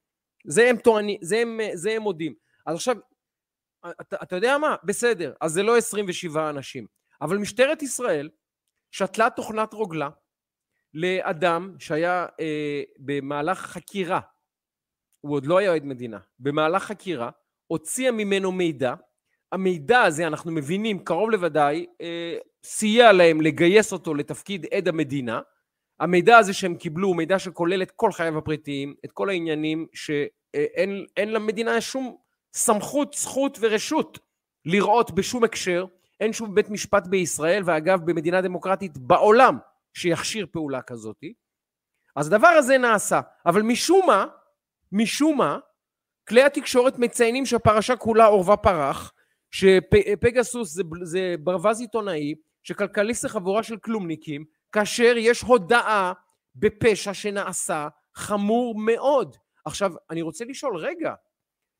זה 0.46 0.70
הם 0.70 0.76
טוענים, 0.76 1.18
זה 1.22 1.38
הם, 1.38 1.60
זה 1.74 1.90
הם 1.90 2.02
מודים. 2.02 2.34
אז 2.66 2.74
עכשיו, 2.76 2.96
אתה, 4.00 4.16
אתה 4.22 4.36
יודע 4.36 4.58
מה? 4.58 4.76
בסדר, 4.84 5.32
אז 5.40 5.52
זה 5.52 5.62
לא 5.62 5.76
27 5.76 6.50
אנשים. 6.50 6.86
אבל 7.22 7.38
משטרת 7.38 7.82
ישראל 7.82 8.30
שתלה 8.90 9.30
תוכנת 9.30 9.72
רוגלה 9.72 10.08
לאדם 10.94 11.74
שהיה 11.78 12.26
אה, 12.40 12.82
במהלך 12.98 13.58
חקירה, 13.58 14.20
הוא 15.20 15.34
עוד 15.34 15.46
לא 15.46 15.58
היה 15.58 15.74
עד 15.74 15.84
מדינה, 15.84 16.18
במהלך 16.38 16.82
חקירה, 16.82 17.30
הוציאה 17.66 18.12
ממנו 18.12 18.52
מידע, 18.52 18.94
המידע 19.52 20.02
הזה, 20.02 20.26
אנחנו 20.26 20.52
מבינים 20.52 21.04
קרוב 21.04 21.30
לוודאי, 21.30 21.86
אה, 22.00 22.36
סייע 22.64 23.12
להם 23.12 23.40
לגייס 23.40 23.92
אותו 23.92 24.14
לתפקיד 24.14 24.66
עד 24.74 24.88
המדינה. 24.88 25.40
המידע 26.00 26.38
הזה 26.38 26.52
שהם 26.52 26.76
קיבלו 26.76 27.08
הוא 27.08 27.16
מידע 27.16 27.38
שכולל 27.38 27.82
את 27.82 27.90
כל 27.90 28.12
חייו 28.12 28.38
הפרטיים, 28.38 28.94
את 29.04 29.12
כל 29.12 29.28
העניינים 29.28 29.86
שאין 29.94 31.06
אה, 31.18 31.24
למדינה 31.24 31.80
שום 31.80 32.16
סמכות, 32.54 33.14
זכות 33.14 33.58
ורשות 33.60 34.18
לראות 34.64 35.10
בשום 35.10 35.44
הקשר, 35.44 35.86
אין 36.20 36.32
שום 36.32 36.54
בית 36.54 36.70
משפט 36.70 37.06
בישראל, 37.06 37.62
ואגב 37.64 38.00
במדינה 38.04 38.40
דמוקרטית 38.40 38.98
בעולם, 38.98 39.58
שיכשיר 39.94 40.46
פעולה 40.52 40.82
כזאת. 40.82 41.20
אז 42.16 42.26
הדבר 42.26 42.48
הזה 42.48 42.78
נעשה, 42.78 43.20
אבל 43.46 43.62
משום 43.62 44.06
מה, 44.06 44.26
משום 44.92 45.38
מה, 45.38 45.58
כלי 46.28 46.42
התקשורת 46.42 46.98
מציינים 46.98 47.46
שהפרשה 47.46 47.96
כולה 47.96 48.26
עורבה 48.26 48.56
פרח, 48.56 49.12
שפגסוס 49.50 50.72
זה, 50.72 50.82
זה 51.02 51.34
ברווז 51.40 51.80
עיתונאי, 51.80 52.34
שכלכליסט 52.62 53.22
זה 53.22 53.28
חבורה 53.28 53.62
של 53.62 53.76
כלומניקים, 53.76 54.44
כאשר 54.72 55.14
יש 55.16 55.40
הודאה 55.40 56.12
בפשע 56.56 57.14
שנעשה 57.14 57.88
חמור 58.14 58.74
מאוד. 58.78 59.36
עכשיו, 59.64 59.92
אני 60.10 60.22
רוצה 60.22 60.44
לשאול, 60.44 60.76
רגע, 60.76 61.14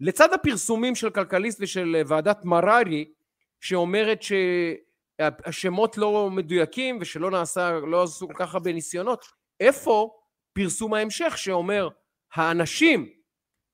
לצד 0.01 0.33
הפרסומים 0.33 0.95
של 0.95 1.11
כלכליסט 1.11 1.59
ושל 1.61 1.97
ועדת 2.07 2.45
מררי, 2.45 3.13
שאומרת 3.61 4.21
שהשמות 4.23 5.99
לא 5.99 6.31
מדויקים 6.31 6.99
ושלא 7.01 7.31
נעשה, 7.31 7.71
לא 7.71 8.03
עשו 8.03 8.29
כל 8.29 8.35
כך 8.37 8.55
הרבה 8.55 8.73
ניסיונות, 8.73 9.25
איפה 9.61 10.11
פרסום 10.53 10.95
ההמשך 10.95 11.39
שאומר 11.39 11.89
האנשים 12.35 13.09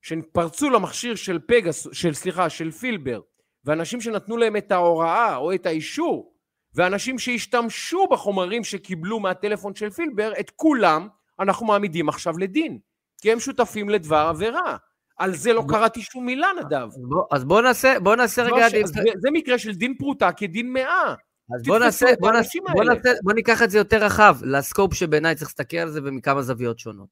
שפרצו 0.01 0.69
למכשיר 0.69 1.15
של 1.15 1.39
פגס, 1.47 1.87
של 1.91 2.13
סליחה, 2.13 2.49
של 2.49 2.71
פילבר, 2.71 3.21
ואנשים 3.65 4.01
שנתנו 4.01 4.37
להם 4.37 4.57
את 4.57 4.71
ההוראה 4.71 5.35
או 5.35 5.53
את 5.53 5.65
האישור 5.65 6.33
ואנשים 6.75 7.19
שהשתמשו 7.19 8.07
בחומרים 8.11 8.63
שקיבלו 8.63 9.19
מהטלפון 9.19 9.75
של 9.75 9.89
פילבר, 9.89 10.33
את 10.39 10.49
כולם 10.49 11.07
אנחנו 11.39 11.65
מעמידים 11.65 12.09
עכשיו 12.09 12.37
לדין, 12.37 12.79
כי 13.21 13.31
הם 13.31 13.39
שותפים 13.39 13.89
לדבר 13.89 14.25
עבירה. 14.29 14.77
על 15.17 15.35
זה 15.35 15.53
לא 15.53 15.63
קראתי 15.69 16.01
שום 16.01 16.25
מילה, 16.25 16.47
נדב. 16.65 16.87
בוא, 17.09 17.25
אז 17.31 17.43
בוא 17.43 17.61
נעשה, 17.61 17.99
בוא 17.99 18.15
נעשה 18.15 18.43
לא 18.43 18.55
רגע... 18.55 18.69
ש- 18.69 18.73
זה, 18.85 19.01
זה 19.17 19.29
מקרה 19.33 19.57
של 19.57 19.73
דין 19.75 19.97
פרוטה 19.97 20.31
כדין 20.31 20.73
מאה. 20.73 21.15
אז 21.55 21.63
בוא 21.65 21.79
נעשה, 21.79 22.05
בוא 22.19 22.31
נעשה, 22.31 22.59
בוא. 22.73 22.83
נעשה, 22.83 23.09
בוא 23.23 23.33
ניקח 23.33 23.63
את 23.63 23.71
זה 23.71 23.77
יותר 23.77 24.03
רחב, 24.05 24.37
לסקופ 24.41 24.93
שבעיניי 24.93 25.35
צריך 25.35 25.47
להסתכל 25.49 25.77
על 25.77 25.89
זה 25.89 25.99
ומכמה 26.03 26.41
זוויות 26.41 26.79
שונות. 26.79 27.09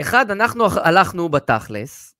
אחד, 0.00 0.30
אנחנו 0.30 0.64
הלכנו 0.70 1.28
בתכלס, 1.28 2.14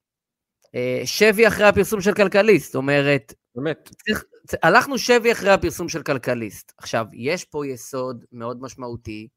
אה, 0.75 1.03
שבי 1.05 1.49
אחרי 1.49 1.67
הפרסום 1.67 2.01
של 2.01 2.15
כלכליסט, 2.15 2.67
זאת 2.67 2.75
אומרת, 2.75 3.35
באמת. 3.55 3.91
צריך, 4.07 4.25
הלכנו 4.63 4.99
שבי 4.99 5.33
אחרי 5.33 5.51
הפרסום 5.51 5.89
של 5.89 6.03
כלכליסט. 6.03 6.73
עכשיו, 6.79 7.07
יש 7.13 7.45
פה 7.45 7.67
יסוד 7.67 8.25
מאוד 8.33 8.63
משמעותי, 8.63 9.29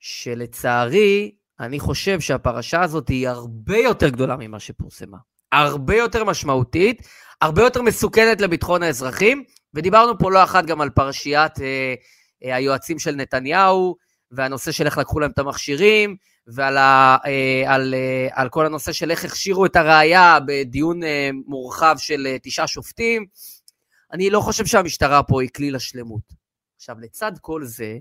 שלצערי, 0.00 1.34
אני 1.60 1.80
חושב 1.80 2.20
שהפרשה 2.20 2.82
הזאת 2.82 3.08
היא 3.08 3.28
הרבה 3.28 3.78
יותר 3.78 4.08
גדולה 4.08 4.36
ממה 4.36 4.60
שפורסמה. 4.60 5.18
הרבה 5.52 5.96
יותר 5.96 6.24
משמעותית, 6.24 7.08
הרבה 7.40 7.62
יותר 7.62 7.82
מסוכנת 7.82 8.40
לביטחון 8.40 8.82
האזרחים, 8.82 9.44
ודיברנו 9.74 10.18
פה 10.18 10.30
לא 10.30 10.44
אחת 10.44 10.66
גם 10.66 10.80
על 10.80 10.90
פרשיית 10.90 11.60
אה, 11.60 11.94
אה, 12.44 12.56
היועצים 12.56 12.98
של 12.98 13.14
נתניהו, 13.14 13.96
והנושא 14.30 14.72
של 14.72 14.86
איך 14.86 14.98
לקחו 14.98 15.20
להם 15.20 15.30
את 15.30 15.38
המכשירים, 15.38 16.16
ועל 16.46 16.76
ה, 16.76 17.16
אה, 17.26 17.74
על, 17.74 17.94
אה, 17.94 18.28
על 18.32 18.48
כל 18.48 18.66
הנושא 18.66 18.92
של 18.92 19.10
איך 19.10 19.24
הכשירו 19.24 19.66
את 19.66 19.76
הראייה 19.76 20.38
בדיון 20.46 21.02
אה, 21.02 21.30
מורחב 21.46 21.94
של 21.98 22.26
אה, 22.26 22.36
תשעה 22.42 22.66
שופטים. 22.66 23.26
אני 24.12 24.30
לא 24.30 24.40
חושב 24.40 24.66
שהמשטרה 24.66 25.22
פה 25.22 25.42
היא 25.42 25.50
כליל 25.56 25.76
השלמות. 25.76 26.22
עכשיו, 26.76 26.96
לצד 27.00 27.32
כל 27.40 27.64
זה, 27.64 27.98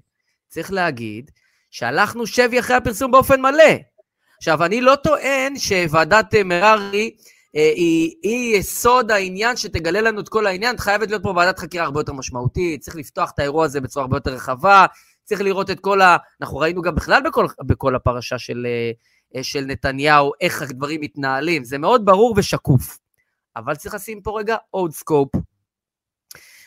צריך 0.48 0.72
להגיד 0.72 1.32
שהלכנו 1.78 2.28
שבי 2.28 2.60
אחרי 2.60 2.76
הפרסום 2.76 3.12
באופן 3.12 3.42
מלא. 3.42 3.74
עכשיו, 4.38 4.66
אני 4.66 4.82
לא 4.82 4.96
טוען 4.96 5.58
שוועדת 5.58 6.36
אה, 6.36 6.44
מררי 6.44 7.16
אה, 7.56 7.72
היא, 7.76 8.16
היא 8.24 8.58
יסוד 8.58 9.12
העניין 9.12 9.58
שתגלה 9.58 10.02
לנו 10.02 10.22
את 10.22 10.30
כל 10.30 10.48
העניין, 10.48 10.78
חייבת 10.78 11.10
להיות 11.10 11.24
פה 11.24 11.34
ועדת 11.36 11.60
חקירה 11.60 11.86
הרבה 11.86 12.00
יותר 12.00 12.14
משמעותית, 12.14 12.82
צריך 12.82 12.96
לפתוח 12.96 13.32
את 13.32 13.40
האירוע 13.40 13.66
הזה 13.66 13.82
בצורה 13.82 14.04
הרבה 14.04 14.18
יותר 14.18 14.34
רחבה, 14.34 14.86
צריך 15.24 15.42
לראות 15.42 15.70
את 15.70 15.80
כל 15.80 16.02
ה... 16.02 16.18
אנחנו 16.42 16.58
ראינו 16.58 16.82
גם 16.82 16.96
בכלל 16.96 17.22
בכל, 17.22 17.46
בכל 17.66 17.96
הפרשה 17.96 18.40
של, 18.40 18.68
אה, 19.36 19.44
של 19.44 19.66
נתניהו, 19.68 20.32
איך 20.42 20.62
הדברים 20.62 21.02
מתנהלים, 21.02 21.64
זה 21.64 21.78
מאוד 21.78 22.06
ברור 22.06 22.34
ושקוף. 22.38 22.98
אבל 23.56 23.76
צריך 23.76 23.96
לשים 23.96 24.22
פה 24.22 24.40
רגע 24.40 24.58
עוד 24.70 24.92
סקופ. 24.92 25.30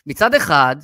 מצד 0.06 0.34
אחד, 0.34 0.76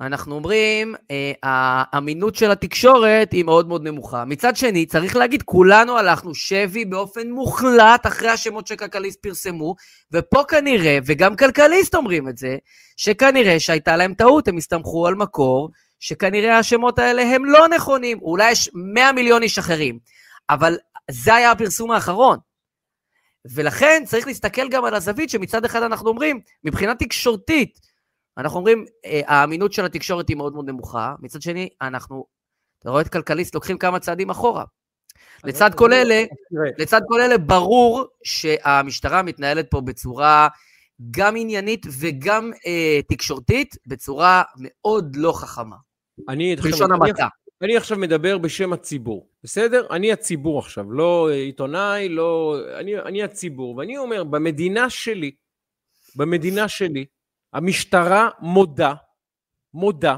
אנחנו 0.00 0.34
אומרים, 0.34 0.94
אה, 1.10 1.32
האמינות 1.42 2.34
של 2.34 2.50
התקשורת 2.50 3.32
היא 3.32 3.44
מאוד 3.44 3.68
מאוד 3.68 3.82
נמוכה. 3.82 4.24
מצד 4.24 4.56
שני, 4.56 4.86
צריך 4.86 5.16
להגיד, 5.16 5.42
כולנו 5.42 5.98
הלכנו 5.98 6.34
שבי 6.34 6.84
באופן 6.84 7.30
מוחלט 7.30 8.06
אחרי 8.06 8.28
השמות 8.28 8.66
שכלכליסט 8.66 9.22
פרסמו, 9.22 9.74
ופה 10.12 10.42
כנראה, 10.48 10.98
וגם 11.06 11.36
כלכליסט 11.36 11.94
אומרים 11.94 12.28
את 12.28 12.38
זה, 12.38 12.56
שכנראה 12.96 13.60
שהייתה 13.60 13.96
להם 13.96 14.14
טעות, 14.14 14.48
הם 14.48 14.56
הסתמכו 14.56 15.06
על 15.06 15.14
מקור, 15.14 15.70
שכנראה 16.00 16.58
השמות 16.58 16.98
האלה 16.98 17.22
הם 17.22 17.44
לא 17.44 17.68
נכונים. 17.68 18.18
אולי 18.22 18.50
יש 18.50 18.70
100 18.74 19.12
מיליון 19.12 19.42
איש 19.42 19.58
אחרים, 19.58 19.98
אבל 20.50 20.76
זה 21.10 21.34
היה 21.34 21.50
הפרסום 21.50 21.90
האחרון. 21.90 22.38
ולכן 23.54 24.02
צריך 24.06 24.26
להסתכל 24.26 24.68
גם 24.68 24.84
על 24.84 24.94
הזווית 24.94 25.30
שמצד 25.30 25.64
אחד 25.64 25.82
אנחנו 25.82 26.08
אומרים, 26.08 26.40
מבחינה 26.64 26.94
תקשורתית, 26.94 27.91
אנחנו 28.38 28.58
אומרים, 28.58 28.84
אה, 29.04 29.20
האמינות 29.26 29.72
של 29.72 29.84
התקשורת 29.84 30.28
היא 30.28 30.36
מאוד 30.36 30.52
מאוד 30.54 30.68
נמוכה, 30.68 31.14
מצד 31.20 31.42
שני, 31.42 31.68
אנחנו, 31.82 32.24
אתה 32.78 32.90
רואה 32.90 33.02
את 33.02 33.08
כלכליסט, 33.08 33.54
לוקחים 33.54 33.78
כמה 33.78 34.00
צעדים 34.00 34.30
אחורה. 34.30 34.64
לצד 35.44 35.70
כל 35.74 35.92
אלה, 35.92 36.24
לצד 36.78 37.00
כל 37.08 37.20
אלה, 37.20 37.38
ברור 37.38 38.04
שהמשטרה 38.24 39.22
מתנהלת 39.22 39.70
פה 39.70 39.80
בצורה 39.80 40.48
גם 41.10 41.36
עניינית 41.36 41.86
וגם 42.00 42.50
אה, 42.66 43.00
תקשורתית, 43.08 43.76
בצורה 43.86 44.42
מאוד 44.56 45.16
לא 45.16 45.32
חכמה. 45.32 45.76
אני 46.28 46.56
בלשון 46.56 46.92
אני- 46.92 47.00
המעטה. 47.04 47.28
אני 47.62 47.76
עכשיו 47.76 47.98
מדבר 47.98 48.38
בשם 48.38 48.72
הציבור, 48.72 49.28
בסדר? 49.44 49.86
אני 49.90 50.12
הציבור 50.12 50.58
עכשיו, 50.58 50.92
לא 50.92 51.28
אה, 51.30 51.34
עיתונאי, 51.34 52.08
לא... 52.08 52.56
אני, 52.80 52.98
אני 52.98 53.22
הציבור, 53.22 53.76
ואני 53.76 53.98
אומר, 53.98 54.24
במדינה 54.24 54.90
שלי, 54.90 55.30
במדינה 56.16 56.68
שלי, 56.68 57.04
המשטרה 57.52 58.28
מודה, 58.40 58.94
מודה, 59.74 60.16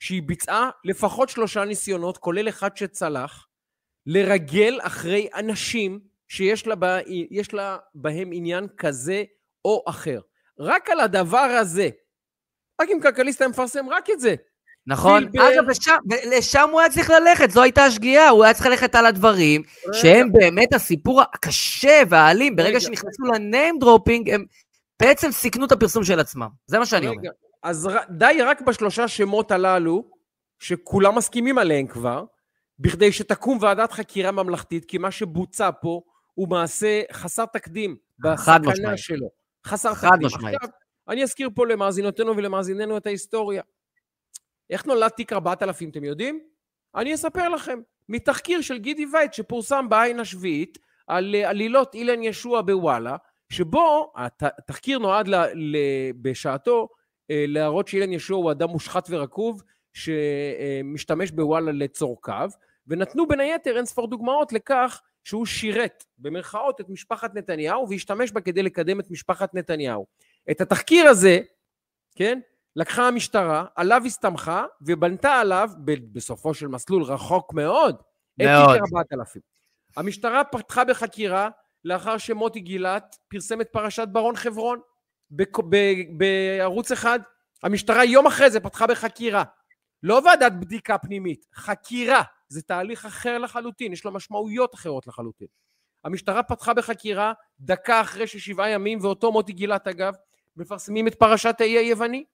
שהיא 0.00 0.22
ביצעה 0.22 0.70
לפחות 0.84 1.28
שלושה 1.28 1.64
ניסיונות, 1.64 2.18
כולל 2.18 2.48
אחד 2.48 2.76
שצלח, 2.76 3.46
לרגל 4.06 4.78
אחרי 4.82 5.28
אנשים 5.34 6.00
שיש 6.28 6.66
לה, 6.66 6.74
בה, 6.74 6.98
יש 7.30 7.54
לה 7.54 7.76
בהם 7.94 8.30
עניין 8.32 8.66
כזה 8.76 9.24
או 9.64 9.84
אחר. 9.86 10.20
רק 10.58 10.90
על 10.90 11.00
הדבר 11.00 11.38
הזה, 11.38 11.88
רק 12.80 12.88
אם 12.92 13.00
כלכליסט 13.02 13.40
היה 13.40 13.48
מפרסם 13.48 13.88
רק 13.88 14.10
את 14.10 14.20
זה, 14.20 14.34
נכון? 14.86 15.24
אגב, 15.24 15.68
לשם, 15.68 15.96
לשם 16.36 16.68
הוא 16.72 16.80
היה 16.80 16.90
צריך 16.90 17.10
ללכת, 17.10 17.50
זו 17.50 17.62
הייתה 17.62 17.84
השגיאה, 17.84 18.28
הוא 18.28 18.44
היה 18.44 18.54
צריך 18.54 18.66
ללכת 18.66 18.94
על 18.94 19.06
הדברים 19.06 19.62
שהם 19.92 20.32
באמת 20.32 20.74
הסיפור 20.74 21.22
הקשה 21.22 22.02
והאלים. 22.08 22.56
ברגע 22.56 22.68
רגע. 22.68 22.80
שנכנסו 22.80 23.22
ל 23.34 23.43
name 23.43 23.78
dropping, 23.78 24.30
הם 24.30 24.44
בעצם 25.00 25.30
סיכנו 25.32 25.66
את 25.66 25.72
הפרסום 25.72 26.04
של 26.04 26.20
עצמם. 26.20 26.48
זה 26.66 26.78
מה 26.78 26.86
שאני 26.86 27.08
אומר. 27.08 27.18
רגע, 27.20 27.30
אז 27.62 27.86
ר- 27.86 28.04
די 28.10 28.38
רק 28.44 28.60
בשלושה 28.60 29.08
שמות 29.08 29.50
הללו, 29.50 30.10
שכולם 30.58 31.14
מסכימים 31.14 31.58
עליהם 31.58 31.86
כבר, 31.86 32.24
בכדי 32.78 33.12
שתקום 33.12 33.58
ועדת 33.60 33.92
חקירה 33.92 34.30
ממלכתית, 34.32 34.84
כי 34.84 34.98
מה 34.98 35.10
שבוצע 35.10 35.70
פה 35.80 36.00
הוא 36.34 36.48
מעשה 36.48 37.02
חסר 37.12 37.44
תקדים 37.44 37.96
בסכנה. 38.18 38.96
שלו. 38.96 39.28
חסר 39.66 39.94
חד 39.94 40.08
תקדים. 40.08 40.26
משמעית. 40.26 40.56
עכשיו, 40.56 40.70
אני 41.08 41.22
אזכיר 41.22 41.50
פה 41.54 41.66
למאזינותינו 41.66 42.36
ולמאזיננו 42.36 42.96
את 42.96 43.06
ההיסטוריה. 43.06 43.62
איך 44.70 44.86
נולד 44.86 45.08
תיק 45.08 45.32
4000, 45.32 45.90
אתם 45.90 46.04
יודעים? 46.04 46.40
אני 46.94 47.14
אספר 47.14 47.48
לכם. 47.48 47.80
מתחקיר 48.08 48.60
של 48.60 48.78
גידי 48.78 49.06
וייט 49.12 49.32
שפורסם 49.32 49.88
בעין 49.88 50.20
השביעית 50.20 50.78
על 51.06 51.34
אה, 51.34 51.50
עלילות 51.50 51.94
אילן 51.94 52.22
ישוע 52.22 52.62
בוואלה, 52.62 53.16
שבו 53.50 54.12
הת- 54.16 54.42
התחקיר 54.42 54.98
נועד 54.98 55.28
ל, 55.28 55.34
ל, 55.54 55.76
בשעתו 56.22 56.88
אה, 57.30 57.44
להראות 57.48 57.88
שאילן 57.88 58.12
ישוע 58.12 58.36
הוא 58.36 58.50
אדם 58.50 58.68
מושחת 58.68 59.06
ורקוב 59.10 59.62
שמשתמש 59.92 61.30
בוואלה 61.30 61.72
לצורכיו, 61.72 62.50
ונתנו 62.86 63.28
בין 63.28 63.40
היתר 63.40 63.76
אין 63.76 63.84
ספור 63.86 64.06
דוגמאות 64.06 64.52
לכך 64.52 65.00
שהוא 65.24 65.46
שירת 65.46 66.04
במרכאות 66.18 66.80
את 66.80 66.88
משפחת 66.88 67.34
נתניהו 67.34 67.88
והשתמש 67.90 68.32
בה 68.32 68.40
כדי 68.40 68.62
לקדם 68.62 69.00
את 69.00 69.10
משפחת 69.10 69.54
נתניהו. 69.54 70.06
את 70.50 70.60
התחקיר 70.60 71.06
הזה, 71.06 71.38
כן, 72.14 72.40
לקחה 72.76 73.08
המשטרה, 73.08 73.64
עליו 73.76 74.02
הסתמכה 74.06 74.64
ובנתה 74.82 75.32
עליו, 75.32 75.70
בסופו 75.84 76.54
של 76.54 76.68
מסלול 76.68 77.02
רחוק 77.02 77.54
מאוד, 77.54 77.94
את 78.40 78.46
מאוד. 78.46 78.74
תיק 78.74 78.82
4000. 78.94 79.42
המשטרה 79.96 80.44
פתחה 80.44 80.84
בחקירה 80.84 81.48
לאחר 81.84 82.18
שמוטי 82.18 82.60
גילת 82.60 83.16
פרסם 83.28 83.60
את 83.60 83.68
פרשת 83.72 84.08
ברון 84.12 84.36
חברון 84.36 84.80
בערוץ 86.10 86.92
אחד. 86.92 87.20
המשטרה 87.62 88.04
יום 88.04 88.26
אחרי 88.26 88.50
זה 88.50 88.60
פתחה 88.60 88.86
בחקירה. 88.86 89.44
לא 90.02 90.20
ועדת 90.24 90.52
בדיקה 90.52 90.98
פנימית, 90.98 91.46
חקירה. 91.54 92.22
זה 92.48 92.62
תהליך 92.62 93.06
אחר 93.06 93.38
לחלוטין, 93.38 93.92
יש 93.92 94.04
לו 94.04 94.12
משמעויות 94.12 94.74
אחרות 94.74 95.06
לחלוטין. 95.06 95.46
המשטרה 96.04 96.42
פתחה 96.42 96.74
בחקירה 96.74 97.32
דקה 97.60 98.00
אחרי 98.00 98.26
ששבעה 98.26 98.70
ימים, 98.70 98.98
ואותו 99.02 99.32
מוטי 99.32 99.52
גילת 99.52 99.88
אגב, 99.88 100.14
מפרסמים 100.56 101.08
את 101.08 101.14
פרשת 101.14 101.60
האי 101.60 101.78
היווני. 101.78 102.24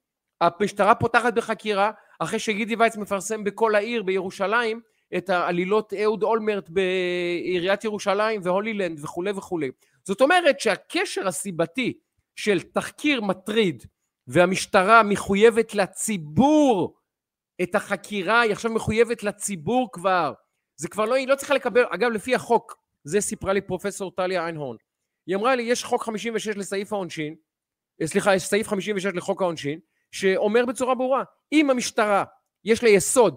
המשטרה 0.40 0.94
פותחת 0.94 1.34
בחקירה 1.34 1.90
אחרי 2.18 2.38
שגידי 2.38 2.76
וייץ 2.76 2.96
מפרסם 2.96 3.44
בכל 3.44 3.74
העיר 3.74 4.02
בירושלים 4.02 4.80
את 5.16 5.30
העלילות 5.30 5.92
אהוד 5.94 6.22
אולמרט 6.22 6.70
בעיריית 6.70 7.84
ירושלים 7.84 8.40
והולילנד 8.44 9.04
וכולי 9.04 9.30
וכולי. 9.30 9.70
זאת 10.04 10.20
אומרת 10.20 10.60
שהקשר 10.60 11.28
הסיבתי 11.28 11.98
של 12.36 12.60
תחקיר 12.60 13.20
מטריד 13.20 13.84
והמשטרה 14.26 15.02
מחויבת 15.02 15.74
לציבור 15.74 16.96
את 17.62 17.74
החקירה, 17.74 18.40
היא 18.40 18.52
עכשיו 18.52 18.72
מחויבת 18.72 19.22
לציבור 19.22 19.88
כבר. 19.92 20.32
זה 20.76 20.88
כבר 20.88 21.04
לא, 21.04 21.14
היא 21.14 21.28
לא 21.28 21.34
צריכה 21.34 21.54
לקבל, 21.54 21.84
אגב 21.90 22.10
לפי 22.10 22.34
החוק, 22.34 22.76
זה 23.04 23.20
סיפרה 23.20 23.52
לי 23.52 23.60
פרופסור 23.60 24.10
טליה 24.10 24.44
איינהורן. 24.44 24.76
היא 25.26 25.36
אמרה 25.36 25.54
לי, 25.54 25.62
יש 25.62 25.84
חוק 25.84 26.02
56 26.02 26.48
לסעיף 26.48 26.92
העונשין, 26.92 27.34
אה, 28.02 28.06
סליחה, 28.06 28.34
יש 28.34 28.42
סעיף 28.42 28.68
56 28.68 29.06
לחוק 29.06 29.42
העונשין, 29.42 29.78
שאומר 30.12 30.66
בצורה 30.66 30.94
ברורה, 30.94 31.24
אם 31.52 31.70
המשטרה 31.70 32.24
יש 32.64 32.82
לה 32.82 32.88
יסוד 32.88 33.36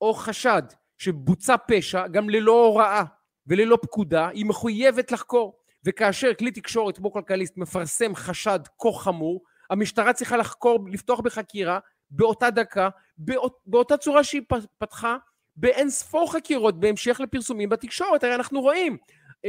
או 0.00 0.14
חשד 0.14 0.62
שבוצע 0.98 1.56
פשע, 1.68 2.06
גם 2.06 2.30
ללא 2.30 2.64
הוראה 2.64 3.02
וללא 3.46 3.78
פקודה, 3.82 4.28
היא 4.28 4.46
מחויבת 4.46 5.12
לחקור. 5.12 5.58
וכאשר 5.84 6.34
כלי 6.34 6.50
תקשורת 6.50 6.96
כמו 6.96 7.12
כלכליסט 7.12 7.56
מפרסם 7.56 8.14
חשד 8.14 8.60
כה 8.78 8.92
חמור, 8.92 9.42
המשטרה 9.70 10.12
צריכה 10.12 10.36
לחקור, 10.36 10.78
לפתוח 10.90 11.20
בחקירה 11.20 11.78
באותה 12.10 12.50
דקה, 12.50 12.88
באות, 13.18 13.58
באותה 13.66 13.96
צורה 13.96 14.24
שהיא 14.24 14.42
פתחה 14.78 15.16
באין 15.56 15.90
ספור 15.90 16.32
חקירות 16.32 16.80
בהמשך 16.80 17.20
לפרסומים 17.20 17.68
בתקשורת, 17.68 18.24
הרי 18.24 18.34
אנחנו 18.34 18.60
רואים. 18.60 18.96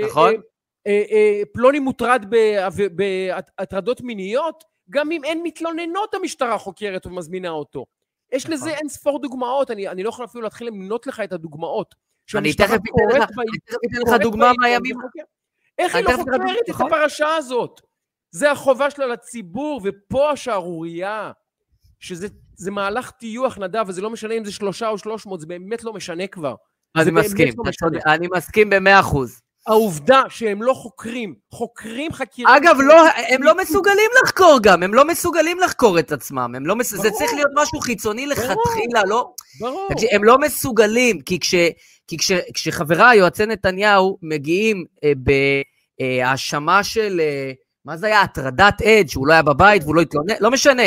נכון. 0.06 0.34
אה, 0.34 0.40
אה, 0.88 1.04
אה, 1.12 1.42
פלוני 1.54 1.80
מוטרד 1.80 2.26
בהטרדות 2.96 4.02
מיניות, 4.02 4.64
גם 4.90 5.12
אם 5.12 5.24
אין 5.24 5.44
מתלוננות 5.44 6.14
המשטרה 6.14 6.58
חוקרת 6.58 7.06
ומזמינה 7.06 7.50
אותו. 7.50 7.86
יש 8.32 8.46
נכון. 8.46 8.54
לזה 8.54 8.70
אין 8.70 8.90
ספור 8.90 9.22
דוגמאות, 9.22 9.72
אני, 9.72 9.88
אני 9.88 10.04
לא 10.04 10.10
יכול 10.10 10.26
אפילו 10.26 10.44
להתחיל 10.44 10.68
למנות 10.68 11.08
לך 11.08 11.20
את 11.20 11.34
הדוגמאות. 11.34 11.96
אני 12.36 12.54
תכף 12.54 12.74
אתן 12.74 14.02
לך 14.08 14.22
דוגמה 14.22 14.52
מהימים. 14.60 14.96
איך 15.78 15.96
היא 15.96 16.04
לא 16.04 16.12
חוקרת 16.18 16.42
את 16.64 16.70
נכון. 16.70 16.88
הפרשה 16.88 17.36
הזאת? 17.36 17.82
זה 18.32 18.52
החובה 18.52 18.90
שלה 18.90 19.08
לציבור, 19.08 19.82
ופה 19.84 20.32
השערורייה, 20.32 21.32
שזה 22.00 22.28
מהלך 22.72 23.12
טיוח, 23.12 23.58
נדב, 23.58 23.86
וזה 23.88 24.02
לא 24.02 24.10
משנה 24.10 24.34
אם 24.34 24.46
זה 24.46 24.52
שלושה 24.52 24.90
או 24.90 24.98
שלוש 24.98 25.26
מאות, 25.26 25.40
זה 25.40 25.48
באמת 25.48 25.84
לא 25.84 25.94
משנה 25.94 26.28
כבר. 26.28 26.56
אני 26.96 27.12
מסכים, 27.12 27.54
לא 27.84 27.90
אני 28.14 28.28
מסכים 28.36 28.70
במאה 28.70 29.00
אחוז. 29.00 29.42
העובדה 29.68 30.22
שהם 30.30 30.62
לא 30.62 30.74
חוקרים, 30.74 31.36
חוקרים 31.52 32.14
חקירה... 32.14 32.58
אגב, 32.58 32.76
לא, 32.80 33.04
הם 33.30 33.44
לא 33.44 33.58
מסוגלים 33.58 34.12
לחקור 34.24 34.60
גם, 34.64 34.84
הם 34.84 34.94
לא 34.94 35.06
מסוגלים 35.06 35.60
לחקור 35.60 36.00
את 36.00 36.12
עצמם, 36.12 36.54
הם 36.56 36.66
לא 36.66 36.76
מס... 36.76 36.96
זה 36.96 37.12
צריך 37.12 37.34
להיות 37.34 37.52
משהו 37.56 37.80
חיצוני 37.80 38.26
לכתחילה, 38.26 39.04
לא... 39.08 39.30
ברור. 39.60 39.90
הם 40.12 40.24
לא 40.24 40.38
מסוגלים, 40.38 41.22
כי, 41.22 41.40
כש, 41.40 41.56
כי 42.08 42.18
כש, 42.18 42.32
כשחבריי, 42.54 43.18
יועצי 43.18 43.46
נתניהו, 43.46 44.18
מגיעים 44.22 44.86
אה, 45.04 45.12
בהאשמה 46.00 46.84
של, 46.84 47.22
אה, 47.24 47.52
מה 47.86 47.98
זה 47.98 48.08
היה, 48.08 48.22
הטרדת 48.22 48.82
עד, 48.82 49.08
שהוא 49.08 49.28
לא 49.28 49.34
היה 49.34 49.42
בבית 49.42 49.84
והוא 49.84 49.96
לא 49.96 50.02
התלונן, 50.02 50.34
לא 50.40 50.52
משנה. 50.52 50.84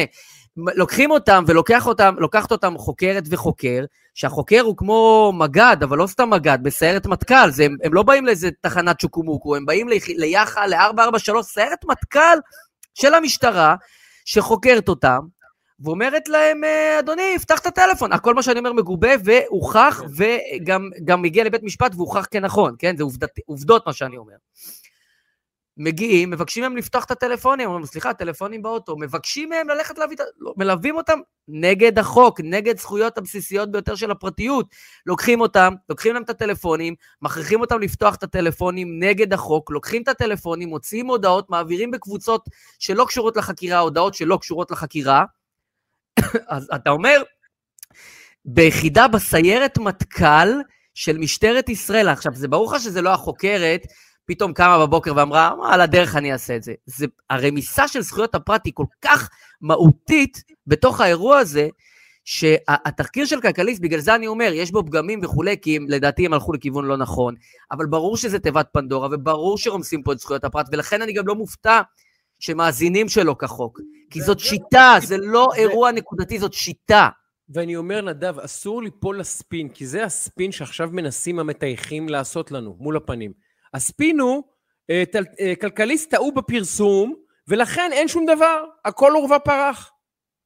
לוקחים 0.57 1.11
אותם 1.11 1.45
ולוקחת 1.47 1.87
אותם, 1.87 2.15
אותם 2.51 2.79
חוקרת 2.79 3.25
וחוקר, 3.31 3.85
שהחוקר 4.15 4.61
הוא 4.61 4.77
כמו 4.77 5.33
מג"ד, 5.35 5.77
אבל 5.83 5.99
לא 5.99 6.07
סתם 6.07 6.31
מג"ד, 6.31 6.59
בסיירת 6.63 7.07
מטכ"ל, 7.07 7.51
הם, 7.65 7.77
הם 7.85 7.95
לא 7.95 8.03
באים 8.03 8.27
לאיזה 8.27 8.49
תחנת 8.61 9.01
שוקומוקו, 9.01 9.57
הם 9.57 9.67
באים 9.67 9.89
ליח"א, 10.09 10.67
ל-443, 10.67 11.43
סיירת 11.43 11.85
מטכ"ל 11.85 12.39
של 12.95 13.15
המשטרה, 13.15 13.77
שחוקרת 14.25 14.89
אותם, 14.89 15.19
ואומרת 15.81 16.29
להם, 16.29 16.65
אה, 16.65 16.99
אדוני, 16.99 17.39
פתח 17.41 17.59
את 17.59 17.67
הטלפון. 17.67 18.19
כל 18.19 18.35
מה 18.35 18.43
שאני 18.43 18.59
אומר 18.59 18.73
מגובה 18.73 19.09
והוכח, 19.25 20.03
וגם 20.17 21.25
הגיע 21.25 21.45
לבית 21.45 21.63
משפט 21.63 21.95
והוכח 21.95 22.27
כנכון, 22.31 22.75
כן? 22.79 22.97
זה 22.97 23.03
עובדות, 23.03 23.31
עובדות 23.47 23.87
מה 23.87 23.93
שאני 23.93 24.17
אומר. 24.17 24.35
מגיעים, 25.85 26.31
מבקשים 26.31 26.63
מהם 26.63 26.77
לפתוח 26.77 27.05
את 27.05 27.11
הטלפונים, 27.11 27.69
אומרים, 27.69 27.87
סליחה, 27.87 28.11
הטלפונים 28.11 28.63
באוטו, 28.63 28.97
מבקשים 28.97 29.49
מהם 29.49 29.69
ללכת 29.69 29.99
להביא 29.99 30.17
את 30.17 30.21
ה... 30.21 30.25
לא, 30.39 30.55
מלווים 30.57 30.97
אותם 30.97 31.19
נגד 31.49 31.99
החוק, 31.99 32.41
נגד 32.45 32.79
זכויות 32.79 33.19
הבסיסיות 33.19 33.73
ביותר 33.73 33.95
של 33.95 34.11
הפרטיות. 34.11 34.67
לוקחים 35.07 35.41
אותם, 35.41 35.75
לוקחים 35.89 36.15
להם 36.15 36.23
את 36.23 36.31
הטלפונים, 36.31 36.95
מכריחים 37.23 37.61
אותם 37.61 37.81
לפתוח 37.81 38.15
את 38.15 38.23
הטלפונים 38.23 39.03
נגד 39.03 39.33
החוק, 39.33 39.71
לוקחים 39.71 40.03
את 40.03 40.09
הטלפונים, 40.09 40.69
מוציאים 40.69 41.07
הודעות, 41.07 41.51
מעבירים 41.51 41.91
בקבוצות 41.91 42.49
שלא 42.79 43.05
קשורות 43.05 43.37
לחקירה, 43.37 43.79
הודעות 43.79 44.15
שלא 44.15 44.39
קשורות 44.41 44.71
לחקירה. 44.71 45.25
אז 46.49 46.69
אתה 46.75 46.91
אומר, 46.91 47.23
ביחידה 48.45 49.09
בסיירת 49.09 49.79
מטכ"ל 49.79 50.49
של 50.95 51.19
משטרת 51.19 51.69
ישראל, 51.69 52.09
עכשיו, 52.09 52.35
זה 52.35 52.49
ברור 52.49 52.75
לך 52.75 52.83
שזה 52.83 53.03
לא 53.03 53.11
החוקרת, 53.11 53.87
פתאום 54.27 54.53
קמה 54.53 54.87
בבוקר 54.87 55.13
ואמרה, 55.17 55.55
על 55.65 55.81
הדרך 55.81 56.17
אני 56.17 56.33
אעשה 56.33 56.57
את 56.57 56.63
זה. 56.63 56.75
זה. 56.87 57.07
הרמיסה 57.31 57.89
של 57.89 58.01
זכויות 58.01 58.35
הפרט 58.35 58.61
היא 58.65 58.73
כל 58.77 58.87
כך 59.03 59.31
מהותית 59.61 60.43
בתוך 60.67 61.01
האירוע 61.01 61.39
הזה, 61.39 61.69
שהתחקיר 62.25 63.25
של 63.25 63.41
כלכליסט, 63.41 63.83
בגלל 63.83 64.01
זה 64.01 64.15
אני 64.15 64.27
אומר, 64.27 64.51
יש 64.55 64.71
בו 64.71 64.83
פגמים 64.87 65.21
וכולי, 65.23 65.57
כי 65.63 65.77
הם, 65.77 65.87
לדעתי 65.89 66.27
הם 66.27 66.33
הלכו 66.33 66.53
לכיוון 66.53 66.85
לא 66.85 66.97
נכון, 66.97 67.35
אבל 67.73 67.87
ברור 67.87 68.17
שזה 68.17 68.39
תיבת 68.39 68.67
פנדורה, 68.73 69.09
וברור 69.13 69.59
שרומסים 69.59 70.03
פה 70.03 70.13
את 70.13 70.19
זכויות 70.19 70.45
הפרט, 70.45 70.67
ולכן 70.73 71.03
אני 71.03 71.13
גם 71.13 71.27
לא 71.27 71.35
מופתע 71.35 71.81
שמאזינים 72.39 73.09
שלו 73.09 73.39
כחוק. 73.39 73.81
כי 74.11 74.23
זאת 74.23 74.39
שיטה, 74.39 74.95
זה 75.03 75.17
לא 75.19 75.51
אירוע 75.57 75.93
נקודתי, 75.93 76.39
זאת 76.39 76.53
שיטה. 76.53 77.09
ואני 77.49 77.77
אומר, 77.77 78.01
נדב, 78.01 78.39
אסור 78.39 78.83
ליפול 78.83 79.21
לספין, 79.21 79.69
כי 79.69 79.87
זה 79.87 80.05
הספין 80.05 80.53
שעכשיו 80.53 80.89
מנסים 80.93 81.39
המטייחים 81.39 82.09
לעשות 82.09 82.51
לנו, 82.51 82.77
מול 82.79 82.97
הפנים. 82.97 83.33
הספין 83.75 84.21
הוא, 84.21 84.43
אה, 84.91 85.03
אה, 85.41 85.57
כלכליסט 85.61 86.11
טעו 86.11 86.33
בפרסום, 86.33 87.15
ולכן 87.49 87.91
אין 87.93 88.09
שום 88.09 88.27
דבר, 88.27 88.65
הכל 88.85 89.13
עורבא 89.13 89.39
פרח. 89.39 89.93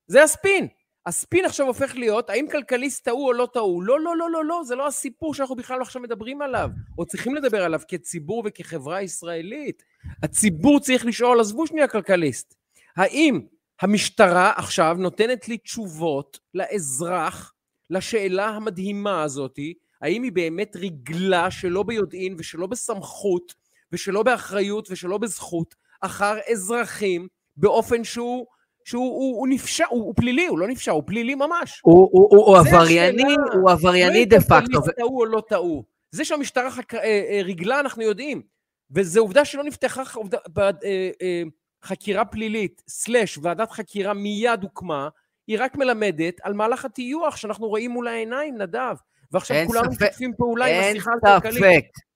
זה 0.06 0.22
הספין. 0.22 0.68
הספין 1.06 1.44
עכשיו 1.44 1.66
הופך 1.66 1.94
להיות, 1.96 2.30
האם 2.30 2.46
כלכליסט 2.52 3.04
טעו 3.04 3.26
או 3.26 3.32
לא 3.32 3.48
טעו? 3.52 3.82
לא, 3.82 4.00
לא, 4.00 4.16
לא, 4.16 4.30
לא, 4.30 4.44
לא, 4.44 4.62
זה 4.64 4.74
לא 4.74 4.86
הסיפור 4.86 5.34
שאנחנו 5.34 5.56
בכלל 5.56 5.80
עכשיו 5.82 6.02
מדברים 6.02 6.42
עליו, 6.42 6.70
או 6.98 7.06
צריכים 7.06 7.34
לדבר 7.34 7.64
עליו 7.64 7.80
כציבור 7.88 8.42
וכחברה 8.46 9.02
ישראלית. 9.02 9.82
הציבור 10.22 10.80
צריך 10.80 11.06
לשאול, 11.06 11.40
עזבו 11.40 11.66
שנייה 11.66 11.88
כלכליסט, 11.88 12.54
האם 12.96 13.40
המשטרה 13.80 14.52
עכשיו 14.56 14.96
נותנת 14.98 15.48
לי 15.48 15.58
תשובות 15.58 16.38
לאזרח, 16.54 17.54
לשאלה 17.90 18.48
המדהימה 18.48 19.22
הזאתי, 19.22 19.74
האם 20.02 20.22
היא 20.22 20.32
באמת 20.32 20.76
ריגלה 20.76 21.50
שלא 21.50 21.82
ביודעין 21.82 22.34
ושלא 22.38 22.66
בסמכות 22.66 23.54
ושלא 23.92 24.22
באחריות 24.22 24.88
ושלא 24.90 25.18
בזכות 25.18 25.74
אחר 26.00 26.38
אזרחים 26.52 27.28
באופן 27.56 28.04
שהוא 28.04 28.46
שהוא 28.84 29.04
הוא, 29.04 29.38
הוא 29.38 29.48
נפשע, 29.48 29.86
הוא, 29.90 30.04
הוא 30.04 30.14
פלילי, 30.16 30.46
הוא 30.46 30.58
לא 30.58 30.68
נפשע, 30.68 30.92
הוא 30.92 31.02
פלילי 31.06 31.34
ממש. 31.34 31.80
הוא, 31.82 32.08
הוא, 32.12 32.28
הוא, 32.30 32.46
הוא 32.46 32.56
עברייני, 32.56 33.36
הוא 33.52 33.70
עברייני 33.70 34.24
דה 34.24 34.40
פקטו. 34.40 34.78
לא 34.78 34.92
טעו 34.96 35.20
או 35.20 35.26
לא 35.26 35.42
טעו. 35.48 35.84
זה 36.10 36.24
שהמשטרה 36.24 36.70
חק... 36.70 36.94
אה, 36.94 37.00
אה, 37.00 37.40
ריגלה, 37.42 37.80
אנחנו 37.80 38.02
יודעים. 38.02 38.42
וזו 38.90 39.20
עובדה 39.20 39.44
שלא 39.44 39.64
נפתחה 39.64 40.02
עובדה, 40.14 40.38
אה, 40.84 41.42
חקירה 41.84 42.24
פלילית, 42.24 42.82
סלאש 42.88 43.38
ועדת 43.42 43.70
חקירה 43.70 44.14
מיד 44.14 44.62
הוקמה, 44.62 45.08
היא 45.46 45.56
רק 45.60 45.76
מלמדת 45.76 46.34
על 46.42 46.52
מהלך 46.52 46.84
הטיוח 46.84 47.36
שאנחנו 47.36 47.68
רואים 47.68 47.90
מול 47.90 48.08
העיניים, 48.08 48.58
נדב. 48.58 48.96
ועכשיו 49.32 49.56
כולנו 49.66 49.90
משתפים 49.90 50.32
פעולה 50.36 50.66
עם 50.66 50.90
השיחה 50.90 51.10
על 51.22 51.40
כלכליסט. 51.40 51.60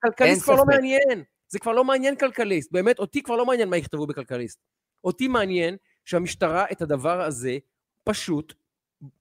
כלכליסט 0.03 0.43
כבר 0.43 0.55
לא 0.55 0.65
מעניין. 0.65 1.23
זה 1.49 1.59
כבר 1.59 1.73
לא 1.73 1.85
מעניין 1.85 2.17
כלכליסט. 2.17 2.73
באמת, 2.73 2.99
אותי 2.99 3.23
כבר 3.23 3.37
לא 3.37 3.47
מעניין 3.47 3.69
מה 3.69 3.77
יכתבו 3.77 4.07
בכלכליסט. 4.07 4.59
אותי 5.05 5.29
מעניין 5.29 5.77
שהמשטרה 6.05 6.65
את 6.73 6.83
הדבר 6.83 7.23
הזה 7.23 7.59
פשוט 8.05 8.55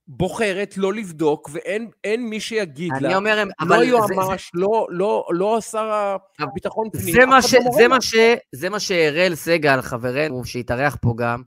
בוחרת 0.08 0.78
לא 0.78 0.94
לבדוק, 0.94 1.50
ואין 1.54 2.30
מי 2.30 2.40
שיגיד 2.40 2.92
לה, 3.02 3.16
אומר, 3.16 3.44
לא 3.62 3.76
יועמ"ש, 3.76 4.52
לא, 4.54 4.88
לא, 4.90 5.28
לא 5.32 5.62
שר 5.62 6.16
הביטחון 6.40 6.90
פנים. 6.90 7.14
זה 7.14 7.26
מה, 7.26 7.42
ש, 7.42 7.54
לא 7.54 7.72
זה, 7.72 7.88
מה 7.88 8.02
ש, 8.02 8.16
זה 8.52 8.70
מה 8.70 8.80
שאראל 8.80 9.36
סגל, 9.36 9.82
חברנו, 9.82 10.46
שהתארח 10.46 10.98
פה 11.02 11.14
גם, 11.18 11.44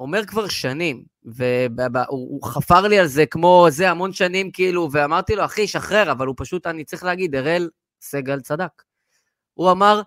אומר 0.00 0.26
כבר 0.26 0.48
שנים, 0.48 1.04
והוא 1.24 2.42
חפר 2.42 2.80
לי 2.80 2.98
על 2.98 3.06
זה 3.06 3.26
כמו 3.26 3.66
זה 3.70 3.90
המון 3.90 4.12
שנים, 4.12 4.50
כאילו, 4.50 4.88
ואמרתי 4.92 5.36
לו, 5.36 5.44
אחי, 5.44 5.66
שחרר, 5.66 6.12
אבל 6.12 6.26
הוא 6.26 6.34
פשוט, 6.38 6.66
אני 6.66 6.84
צריך 6.84 7.04
להגיד, 7.04 7.34
אראל 7.34 7.68
סגל 8.00 8.40
צדק. 8.40 8.82
הוא 9.54 9.70
אמר, 9.70 10.02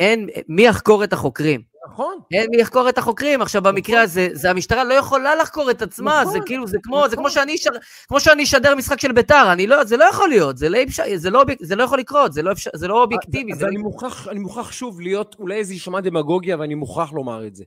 אין, 0.00 0.28
מי 0.48 0.62
יחקור 0.62 1.04
את 1.04 1.12
החוקרים? 1.12 1.74
נכון. 1.88 2.18
אין 2.32 2.50
מי 2.50 2.56
יחקור 2.56 2.88
את 2.88 2.98
החוקרים. 2.98 3.42
עכשיו, 3.42 3.60
נכון. 3.60 3.74
במקרה 3.74 4.02
הזה, 4.02 4.28
זה 4.32 4.50
המשטרה 4.50 4.84
לא 4.84 4.94
יכולה 4.94 5.34
לחקור 5.34 5.70
את 5.70 5.82
עצמה, 5.82 6.20
נכון, 6.20 6.32
זה 6.32 6.38
כאילו, 6.46 6.66
זה 6.66 6.78
כמו, 6.82 6.96
נכון. 6.96 7.10
זה 7.10 7.16
כמו 7.16 7.30
שאני, 7.30 7.58
שר, 7.58 7.70
כמו 8.08 8.20
שאני 8.20 8.42
אשדר 8.42 8.74
משחק 8.74 9.00
של 9.00 9.12
ביתר, 9.12 9.52
אני 9.52 9.66
לא, 9.66 9.84
זה 9.84 9.96
לא 9.96 10.04
יכול 10.04 10.28
להיות, 10.28 10.58
זה 10.58 10.68
לא, 10.68 10.78
זה 11.16 11.30
לא, 11.30 11.44
זה 11.60 11.76
לא 11.76 11.82
יכול 11.82 11.98
לקרות, 11.98 12.32
זה 12.32 12.42
לא, 12.42 12.52
אפשר, 12.52 12.70
זה 12.74 12.88
לא 12.88 13.02
אובייקטיבי. 13.02 13.52
אז 13.52 13.58
זה 13.58 13.66
אני, 13.66 13.76
לא... 13.76 13.82
מוכרח, 13.82 14.28
אני 14.28 14.40
מוכרח 14.40 14.72
שוב 14.72 15.00
להיות 15.00 15.36
אולי 15.38 15.56
זה 15.56 15.72
יישמע 15.72 16.00
דמגוגיה, 16.00 16.56
ואני 16.58 16.74
מוכרח 16.74 17.12
לומר 17.12 17.46
את 17.46 17.54
זה. 17.54 17.64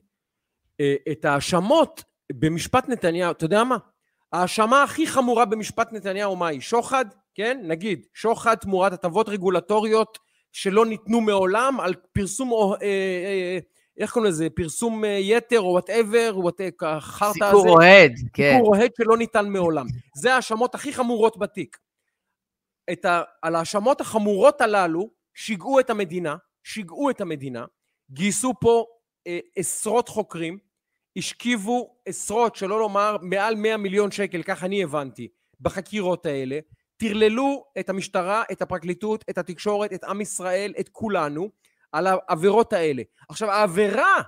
אה, 0.80 0.94
את 1.12 1.24
ההאשמות 1.24 2.04
במשפט 2.32 2.88
נתניהו, 2.88 3.30
אתה 3.30 3.44
יודע 3.44 3.64
מה? 3.64 3.76
ההאשמה 4.32 4.82
הכי 4.82 5.06
חמורה 5.06 5.44
במשפט 5.44 5.92
נתניהו 5.92 6.36
מה 6.36 6.48
היא? 6.48 6.60
שוחד, 6.60 7.04
כן? 7.34 7.60
נגיד, 7.62 8.06
שוחד 8.14 8.54
תמורת 8.54 8.92
הטבות 8.92 9.28
רגולטוריות 9.28 10.18
שלא 10.52 10.86
ניתנו 10.86 11.20
מעולם 11.20 11.80
על 11.80 11.94
פרסום, 12.12 12.52
אה, 12.52 12.76
אה, 12.82 13.58
איך 13.98 14.12
קוראים 14.12 14.30
לזה? 14.30 14.50
פרסום 14.50 15.04
יתר 15.18 15.60
או 15.60 15.72
whatever, 15.72 16.34
החרטא 16.82 17.44
הזה. 17.44 17.56
סיקור 17.56 17.68
אוהד, 17.68 18.12
כן. 18.32 18.54
סיקור 18.56 18.76
אוהד 18.76 18.90
שלא 18.96 19.16
ניתן 19.16 19.48
מעולם. 19.48 19.86
זה 20.16 20.32
ההאשמות 20.32 20.74
הכי 20.74 20.92
חמורות 20.92 21.38
בתיק. 21.38 21.76
ה, 23.04 23.22
על 23.42 23.54
ההאשמות 23.54 24.00
החמורות 24.00 24.60
הללו 24.60 25.10
שיגעו 25.34 25.80
את 25.80 25.90
המדינה, 25.90 26.36
שיגעו 26.62 27.10
את 27.10 27.20
המדינה, 27.20 27.64
גייסו 28.10 28.52
פה 28.60 28.84
אה, 29.26 29.38
עשרות 29.56 30.08
חוקרים, 30.08 30.58
השכיבו 31.18 31.96
עשרות, 32.06 32.56
שלא 32.56 32.78
לומר 32.78 33.16
מעל 33.22 33.54
100 33.54 33.76
מיליון 33.76 34.10
שקל, 34.10 34.42
כך 34.42 34.64
אני 34.64 34.82
הבנתי, 34.82 35.28
בחקירות 35.60 36.26
האלה, 36.26 36.58
טרללו 36.96 37.64
את 37.80 37.88
המשטרה, 37.88 38.42
את 38.52 38.62
הפרקליטות, 38.62 39.24
את 39.30 39.38
התקשורת, 39.38 39.92
את 39.92 40.04
עם 40.04 40.20
ישראל, 40.20 40.72
את 40.80 40.88
כולנו, 40.88 41.48
על 41.92 42.06
העבירות 42.06 42.72
האלה. 42.72 43.02
עכשיו, 43.28 43.50
העבירה 43.50 44.22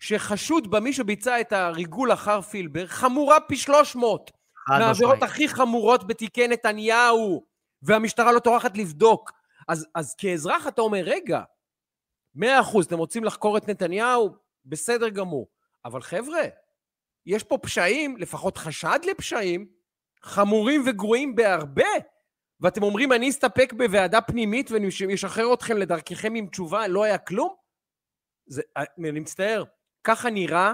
שחשוד 0.00 0.70
במי 0.70 0.92
שביצע 0.92 1.40
את 1.40 1.52
הריגול 1.52 2.12
אחר 2.12 2.40
פילבר 2.40 2.86
חמורה 2.86 3.40
פי 3.40 3.56
300 3.56 4.30
חד 4.56 4.78
מהעבירות. 4.78 5.22
הכי 5.22 5.48
חמורות 5.48 6.06
בתיקי 6.06 6.48
נתניהו, 6.48 7.44
והמשטרה 7.82 8.32
לא 8.32 8.38
טורחת 8.38 8.76
לבדוק. 8.76 9.32
אז, 9.68 9.86
אז 9.94 10.14
כאזרח 10.14 10.66
אתה 10.68 10.82
אומר, 10.82 11.02
רגע, 11.04 11.42
מאה 12.34 12.60
אחוז, 12.60 12.86
אתם 12.86 12.98
רוצים 12.98 13.24
לחקור 13.24 13.56
את 13.56 13.68
נתניהו? 13.68 14.30
בסדר 14.64 15.08
גמור. 15.08 15.48
אבל 15.84 16.02
חבר'ה, 16.02 16.42
יש 17.26 17.42
פה 17.42 17.58
פשעים, 17.58 18.16
לפחות 18.16 18.56
חשד 18.56 18.98
לפשעים, 19.10 19.66
חמורים 20.22 20.82
וגרועים 20.86 21.34
בהרבה, 21.34 21.88
ואתם 22.60 22.82
אומרים, 22.82 23.12
אני 23.12 23.30
אסתפק 23.30 23.72
בוועדה 23.76 24.20
פנימית 24.20 24.70
ואני 24.70 24.88
אשחרר 25.14 25.54
אתכם 25.54 25.76
לדרככם 25.76 26.34
עם 26.34 26.46
תשובה, 26.46 26.88
לא 26.88 27.04
היה 27.04 27.18
כלום? 27.18 27.54
זה, 28.46 28.62
אני 28.98 29.20
מצטער, 29.20 29.64
ככה 30.04 30.30
נראה, 30.30 30.72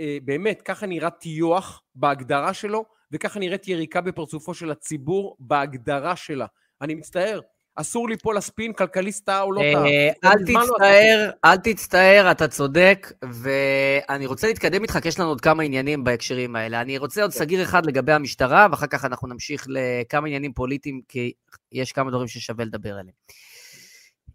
אה, 0.00 0.18
באמת, 0.24 0.62
ככה 0.62 0.86
נראה 0.86 1.10
טיוח 1.10 1.82
בהגדרה 1.94 2.54
שלו, 2.54 2.84
וככה 3.12 3.38
נראית 3.38 3.68
יריקה 3.68 4.00
בפרצופו 4.00 4.54
של 4.54 4.70
הציבור 4.70 5.36
בהגדרה 5.40 6.16
שלה. 6.16 6.46
אני 6.80 6.94
מצטער, 6.94 7.40
אסור 7.76 8.08
ליפול 8.08 8.36
לספין, 8.36 8.72
כלכליסט 8.72 9.26
טעה 9.26 9.42
או 9.42 9.52
לא 9.52 9.60
טעה. 9.72 9.86
אה, 9.86 10.10
אל 10.24 10.34
לא 10.46 10.62
תצטער, 10.62 11.30
אל 11.44 11.56
תצטער, 11.56 12.30
אתה 12.30 12.48
צודק, 12.48 13.12
ואני 13.32 14.26
רוצה 14.26 14.46
להתקדם 14.46 14.82
איתך, 14.82 14.98
כי 15.02 15.08
יש 15.08 15.20
לנו 15.20 15.28
עוד 15.28 15.40
כמה 15.40 15.62
עניינים 15.62 16.04
בהקשרים 16.04 16.56
האלה. 16.56 16.80
אני 16.80 16.98
רוצה 16.98 17.22
עוד 17.22 17.30
סגיר 17.30 17.62
אחד 17.62 17.86
לגבי 17.86 18.12
המשטרה, 18.12 18.66
ואחר 18.70 18.86
כך 18.86 19.04
אנחנו 19.04 19.28
נמשיך 19.28 19.66
לכמה 19.68 20.26
עניינים 20.26 20.52
פוליטיים, 20.52 21.00
כי 21.08 21.32
יש 21.72 21.92
כמה 21.92 22.10
דברים 22.10 22.28
ששווה 22.28 22.64
לדבר 22.64 22.90
עליהם. 22.90 23.14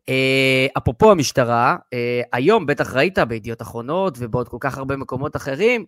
אה, 0.10 0.68
אפרופו 0.78 1.12
המשטרה, 1.12 1.76
אה, 1.94 2.22
היום 2.34 2.66
בטח 2.66 2.94
ראית 2.94 3.20
בידיעות 3.20 3.62
אחרונות 3.62 4.16
ובעוד 4.18 4.48
כל 4.48 4.58
כך 4.60 4.78
הרבה 4.78 4.98
מקומות 4.98 5.36
אחרים, 5.36 5.86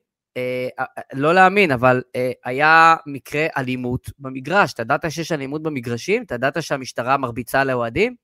לא 1.14 1.34
להאמין, 1.34 1.72
אבל 1.72 2.02
אה, 2.16 2.32
היה 2.46 2.96
מקרה 3.06 3.46
אלימות 3.58 4.10
במגרש. 4.20 4.74
אתה 4.74 4.82
ידעת 4.82 5.06
שיש 5.10 5.32
אלימות 5.32 5.64
במגרשים? 5.64 6.24
אתה 6.24 6.36
ידעת 6.36 6.64
שהמשטרה 6.64 7.18
מרביצה 7.18 7.64
לאוהדים? 7.64 8.16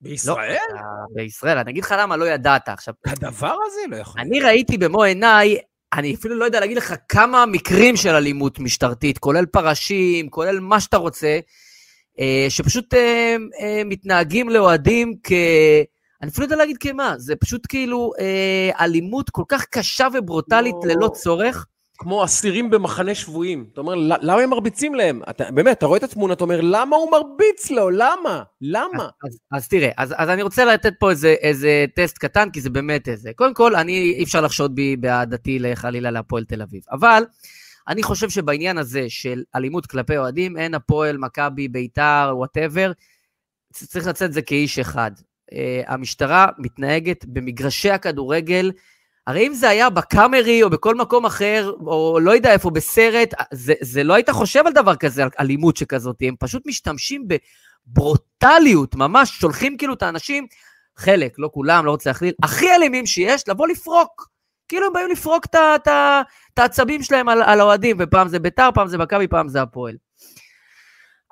בישראל? 0.00 0.56
לא, 0.74 0.80
בישראל. 1.14 1.58
אני 1.58 1.70
אגיד 1.70 1.84
לך 1.84 1.94
למה 1.98 2.16
לא 2.16 2.24
ידעת. 2.24 2.68
עכשיו, 2.68 2.94
הדבר 3.06 3.56
הזה 3.66 3.80
לא 3.88 3.96
יכול. 3.96 4.20
אני 4.20 4.40
ראיתי 4.40 4.78
במו 4.78 5.02
עיניי, 5.02 5.58
אני 5.92 6.14
אפילו 6.14 6.34
לא 6.34 6.44
יודע 6.44 6.60
להגיד 6.60 6.76
לך 6.76 6.94
כמה 7.08 7.46
מקרים 7.46 7.96
של 7.96 8.14
אלימות 8.14 8.58
משטרתית, 8.58 9.18
כולל 9.18 9.46
פרשים, 9.46 10.30
כולל 10.30 10.60
מה 10.60 10.80
שאתה 10.80 10.96
רוצה, 10.96 11.38
אה, 12.20 12.46
שפשוט 12.48 12.94
אה, 12.94 13.36
אה, 13.60 13.82
מתנהגים 13.84 14.48
לאוהדים 14.48 15.14
כ... 15.22 15.32
אני 16.22 16.30
אפילו 16.30 16.46
לא 16.46 16.52
יודע 16.52 16.56
להגיד 16.56 16.78
כמה, 16.78 17.14
זה 17.18 17.36
פשוט 17.36 17.66
כאילו 17.68 18.12
אה, 18.20 18.84
אלימות 18.84 19.30
כל 19.30 19.42
כך 19.48 19.64
קשה 19.64 20.06
וברוטלית 20.14 20.74
לא. 20.84 20.94
ללא 20.94 21.08
צורך. 21.08 21.66
כמו 21.98 22.24
אסירים 22.24 22.70
במחנה 22.70 23.14
שבויים. 23.14 23.66
אתה 23.72 23.80
אומר, 23.80 23.94
"ל- 23.94 24.12
למה 24.30 24.40
הם 24.40 24.50
מרביצים 24.50 24.94
להם? 24.94 25.22
אתה, 25.30 25.50
באמת, 25.50 25.78
אתה 25.78 25.86
רואה 25.86 25.98
את 25.98 26.02
התמונה, 26.02 26.32
אתה 26.32 26.44
אומר, 26.44 26.60
למה 26.62 26.96
הוא 26.96 27.10
מרביץ 27.10 27.70
לו? 27.70 27.90
למה? 27.90 28.42
למה? 28.60 29.08
אז, 29.24 29.38
אז 29.52 29.68
תראה, 29.68 29.90
אז, 29.96 30.14
אז 30.16 30.28
אני 30.28 30.42
רוצה 30.42 30.64
לתת 30.64 30.92
פה 30.98 31.10
איזה, 31.10 31.34
איזה 31.40 31.84
טסט 31.96 32.18
קטן, 32.18 32.50
כי 32.50 32.60
זה 32.60 32.70
באמת 32.70 33.08
איזה. 33.08 33.30
קודם 33.36 33.54
כל, 33.54 33.76
אני, 33.76 33.92
אי 34.18 34.24
אפשר 34.24 34.40
לחשוד 34.40 34.74
בי 34.74 34.96
באהדתי 34.96 35.58
חלילה 35.74 36.10
להפועל 36.10 36.44
תל 36.44 36.62
אביב. 36.62 36.82
אבל 36.92 37.22
אני 37.88 38.02
חושב 38.02 38.30
שבעניין 38.30 38.78
הזה 38.78 39.04
של 39.08 39.42
אלימות 39.56 39.86
כלפי 39.86 40.16
אוהדים, 40.16 40.56
אין 40.56 40.74
הפועל, 40.74 41.18
מכבי, 41.18 41.68
ביתר, 41.68 42.32
whatever, 42.36 42.92
צריך 43.72 44.06
לצאת 44.06 44.28
נגד 44.28 44.32
זה 44.32 44.42
כאיש 44.42 44.78
אחד. 44.78 45.10
Uh, 45.52 45.54
המשטרה 45.86 46.46
מתנהגת 46.58 47.24
במגרשי 47.24 47.90
הכדורגל, 47.90 48.72
הרי 49.26 49.46
אם 49.46 49.54
זה 49.54 49.68
היה 49.68 49.90
בקאמרי 49.90 50.62
או 50.62 50.70
בכל 50.70 50.94
מקום 50.94 51.26
אחר, 51.26 51.72
או 51.86 52.18
לא 52.20 52.30
יודע 52.30 52.52
איפה, 52.52 52.70
בסרט, 52.70 53.34
זה, 53.52 53.74
זה 53.80 54.04
לא 54.04 54.14
היית 54.14 54.30
חושב 54.30 54.66
על 54.66 54.72
דבר 54.72 54.96
כזה, 54.96 55.22
על 55.22 55.28
אלימות 55.40 55.76
שכזאת. 55.76 56.16
הם 56.20 56.34
פשוט 56.38 56.62
משתמשים 56.66 57.28
בברוטליות, 57.86 58.94
ממש 58.94 59.30
שולחים 59.30 59.76
כאילו 59.76 59.94
את 59.94 60.02
האנשים, 60.02 60.46
חלק, 60.96 61.34
לא 61.38 61.50
כולם, 61.52 61.86
לא 61.86 61.90
רוצה 61.90 62.10
להכליל, 62.10 62.32
הכי 62.42 62.72
אלימים 62.74 63.06
שיש, 63.06 63.48
לבוא 63.48 63.68
לפרוק. 63.68 64.28
כאילו 64.68 64.86
הם 64.86 64.92
באים 64.92 65.10
לפרוק 65.10 65.46
את 65.54 66.58
העצבים 66.58 67.02
שלהם 67.02 67.28
על 67.28 67.60
האוהדים, 67.60 67.96
ופעם 68.00 68.28
זה 68.28 68.38
ביתר, 68.38 68.68
פעם 68.74 68.88
זה 68.88 68.98
מכבי, 68.98 69.28
פעם 69.28 69.48
זה 69.48 69.62
הפועל. 69.62 69.96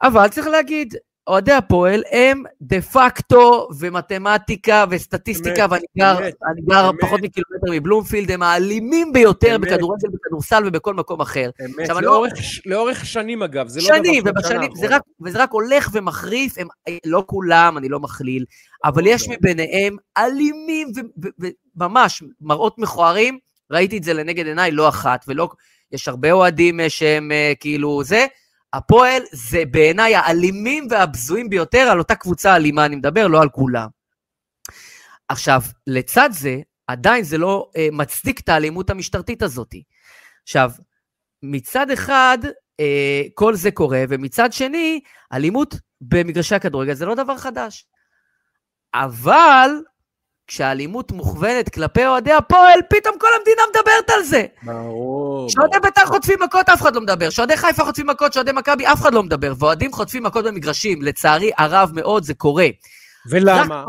אבל 0.02 0.28
צריך 0.28 0.46
להגיד, 0.46 0.94
אוהדי 1.30 1.52
הפועל 1.52 2.02
הם 2.10 2.42
דה 2.60 2.80
פקטו 2.80 3.68
ומתמטיקה 3.78 4.84
וסטטיסטיקה, 4.90 5.64
אמת, 5.64 5.70
ואני 5.70 5.84
גר, 5.98 6.18
אמת, 6.18 6.34
אני 6.52 6.60
גר 6.62 6.90
אמת. 6.90 7.00
פחות 7.00 7.20
מקילומטר 7.22 7.72
מבלומפילד, 7.72 8.30
הם 8.30 8.42
האלימים 8.42 9.12
ביותר. 9.12 9.56
בכדורגל, 9.60 10.08
בכדורסל 10.08 10.62
ובכל 10.66 10.94
מקום 10.94 11.20
אחר. 11.20 11.50
אמת, 11.64 11.78
עכשיו, 11.80 11.98
אני 11.98 12.06
לא- 12.06 12.12
לאורך, 12.12 12.36
ש- 12.36 12.66
לאורך 12.66 13.06
שנים 13.06 13.42
אגב, 13.42 13.68
זה 13.68 13.80
לא 13.80 13.86
שנים, 13.86 14.22
דבר 14.24 14.40
של 14.42 14.48
שנה 14.48 14.58
ובשנים, 14.58 14.74
זה. 14.88 14.96
רק, 14.96 15.02
וזה 15.24 15.42
רק 15.42 15.50
הולך 15.52 15.90
ומחריף, 15.92 16.58
הם, 16.58 16.68
לא 17.04 17.24
כולם, 17.26 17.78
אני 17.78 17.88
לא 17.88 18.00
מכליל, 18.00 18.44
אבל 18.84 19.06
יש 19.06 19.28
לא. 19.28 19.34
מביניהם 19.34 19.96
אלימים 20.18 20.88
וממש 21.76 22.22
מראות 22.40 22.78
מכוערים, 22.78 23.38
ראיתי 23.70 23.98
את 23.98 24.04
זה 24.04 24.12
לנגד 24.14 24.46
עיניי 24.46 24.70
לא 24.70 24.88
אחת, 24.88 25.24
ולא, 25.28 25.48
יש 25.92 26.08
הרבה 26.08 26.32
אוהדים 26.32 26.80
אה, 26.80 26.88
שהם 26.90 27.32
אה, 27.32 27.52
כאילו 27.60 28.04
זה, 28.04 28.26
הפועל 28.72 29.22
זה 29.32 29.62
בעיניי 29.70 30.14
האלימים 30.16 30.86
והבזויים 30.90 31.50
ביותר 31.50 31.80
על 31.80 31.98
אותה 31.98 32.14
קבוצה 32.14 32.56
אלימה, 32.56 32.86
אני 32.86 32.96
מדבר, 32.96 33.26
לא 33.26 33.42
על 33.42 33.48
כולם. 33.48 33.88
עכשיו, 35.28 35.62
לצד 35.86 36.30
זה, 36.32 36.56
עדיין 36.86 37.24
זה 37.24 37.38
לא 37.38 37.70
אה, 37.76 37.88
מצדיק 37.92 38.40
את 38.40 38.48
האלימות 38.48 38.90
המשטרתית 38.90 39.42
הזאת. 39.42 39.74
עכשיו, 40.42 40.70
מצד 41.42 41.90
אחד, 41.90 42.38
אה, 42.80 43.22
כל 43.34 43.54
זה 43.54 43.70
קורה, 43.70 44.04
ומצד 44.08 44.52
שני, 44.52 45.00
אלימות 45.32 45.74
במגרשי 46.00 46.54
הכדורגל 46.54 46.94
זה 46.94 47.06
לא 47.06 47.14
דבר 47.14 47.36
חדש. 47.36 47.86
אבל 48.94 49.70
כשהאלימות 50.50 51.12
מוכוונת 51.12 51.68
כלפי 51.68 52.06
אוהדי 52.06 52.32
הפועל, 52.32 52.80
פתאום 52.88 53.18
כל 53.18 53.26
המדינה 53.38 53.62
מדברת 53.70 54.10
על 54.10 54.22
זה. 54.22 54.46
ברור. 54.62 55.48
כשאוהדי 55.48 55.76
בית"ר 55.82 56.06
חוטפים 56.06 56.38
מכות, 56.42 56.68
אף 56.68 56.82
אחד 56.82 56.94
לא 56.94 57.00
מדבר. 57.00 57.28
כשאוהדי 57.28 57.56
חיפה 57.56 57.84
חוטפים 57.84 58.06
מכות, 58.06 58.30
כשאוהדי 58.30 58.52
מכבי, 58.52 58.86
אף 58.86 59.00
אחד 59.00 59.14
לא 59.14 59.22
מדבר. 59.22 59.52
ואוהדים 59.58 59.92
חוטפים 59.92 60.22
מכות 60.22 60.44
במגרשים, 60.44 61.02
לצערי 61.02 61.50
הרב 61.58 61.90
מאוד, 61.94 62.22
זה 62.22 62.34
קורה. 62.34 62.66
ולמה? 63.30 63.84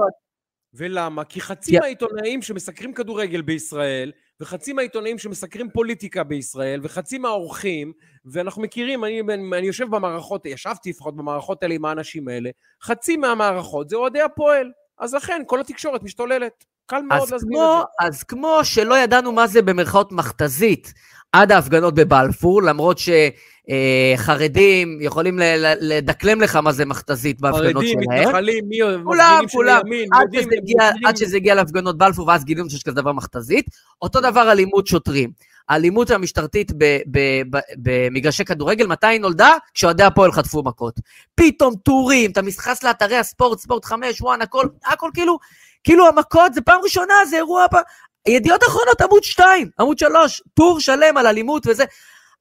ולמה? 0.73 1.23
כי 1.23 1.41
חצי 1.41 1.79
מהעיתונאים 1.79 2.41
שמסקרים 2.41 2.93
כדורגל 2.93 3.41
בישראל, 3.41 4.11
וחצי 4.41 4.73
מהעיתונאים 4.73 5.17
שמסקרים 5.17 5.69
פוליטיקה 5.69 6.23
בישראל, 6.23 6.79
וחצי 6.83 7.17
מהאורחים, 7.17 7.93
ואנחנו 8.25 8.61
מכירים, 8.61 9.05
אני, 9.05 9.21
אני, 9.21 9.57
אני 9.57 9.67
יושב 9.67 9.85
במערכות, 9.89 10.45
ישבתי 10.45 10.89
לפחות 10.89 11.15
במערכות 11.15 11.63
האלה 11.63 11.75
עם 11.75 11.85
האנשים 11.85 12.27
האלה, 12.27 12.49
חצי 12.83 13.17
מהמערכות 13.17 13.89
זה 13.89 13.95
אוהדי 13.95 14.21
הפועל. 14.21 14.71
אז 15.01 15.13
לכן, 15.13 15.41
כל 15.45 15.59
התקשורת 15.59 16.03
משתוללת. 16.03 16.51
קל 16.85 17.01
מאוד 17.01 17.19
להסביר 17.19 17.39
כמו, 17.41 17.79
את 17.81 17.85
זה. 18.01 18.07
אז 18.07 18.23
כמו 18.23 18.59
שלא 18.63 18.97
ידענו 18.97 19.31
מה 19.31 19.47
זה 19.47 19.61
במרכאות 19.61 20.11
מכתזית 20.11 20.93
עד 21.31 21.51
ההפגנות 21.51 21.93
בבלפור, 21.95 22.63
למרות 22.63 22.97
שחרדים 24.17 24.97
יכולים 25.01 25.39
ל- 25.39 25.43
ל- 25.43 25.75
לדקלם 25.79 26.41
לך 26.41 26.55
מה 26.55 26.71
זה 26.71 26.85
מכתזית 26.85 27.41
בהפגנות 27.41 27.73
חרדים, 27.73 27.99
שלהם. 28.03 28.21
מתנחלים, 28.27 28.63
מי 28.67 28.77
כולם, 29.03 29.43
כולם. 29.51 29.81
עד 30.11 30.23
יודעים, 30.23 30.43
שזה, 30.43 30.55
הגיע, 30.57 30.75
מפגינים- 30.89 31.07
עד 31.07 31.17
שזה 31.17 31.37
הגיע 31.37 31.55
להפגנות 31.55 31.97
בלפור, 31.97 32.27
ואז 32.27 32.45
גילינו 32.45 32.69
שיש 32.69 32.83
כזה 32.83 32.95
דבר 32.95 33.11
מכתזית. 33.11 33.65
אותו 34.01 34.21
דבר 34.21 34.51
אלימות 34.51 34.87
שוטרים. 34.87 35.29
האלימות 35.69 36.09
המשטרתית 36.09 36.71
במגרשי 37.77 38.45
כדורגל, 38.45 38.87
מתי 38.87 39.07
היא 39.07 39.21
נולדה? 39.21 39.51
כשאוהדי 39.73 40.03
הפועל 40.03 40.31
חטפו 40.31 40.63
מכות. 40.63 40.99
פתאום 41.35 41.75
טורים, 41.75 42.31
אתה 42.31 42.41
נכנס 42.41 42.83
לאתרי 42.83 43.17
הספורט, 43.17 43.59
ספורט 43.59 43.85
5, 43.85 44.21
ONE, 44.21 44.41
הכל, 44.41 44.65
הכל 44.85 45.09
כאילו, 45.13 45.37
כאילו 45.83 46.07
המכות, 46.07 46.53
זה 46.53 46.61
פעם 46.61 46.79
ראשונה, 46.83 47.13
זה 47.29 47.37
אירוע... 47.37 47.65
ידיעות 48.27 48.63
אחרונות, 48.63 49.01
עמוד 49.01 49.23
2, 49.23 49.69
עמוד 49.79 49.99
3, 49.99 50.41
טור 50.53 50.79
שלם 50.79 51.17
על 51.17 51.27
אלימות 51.27 51.67
וזה. 51.67 51.83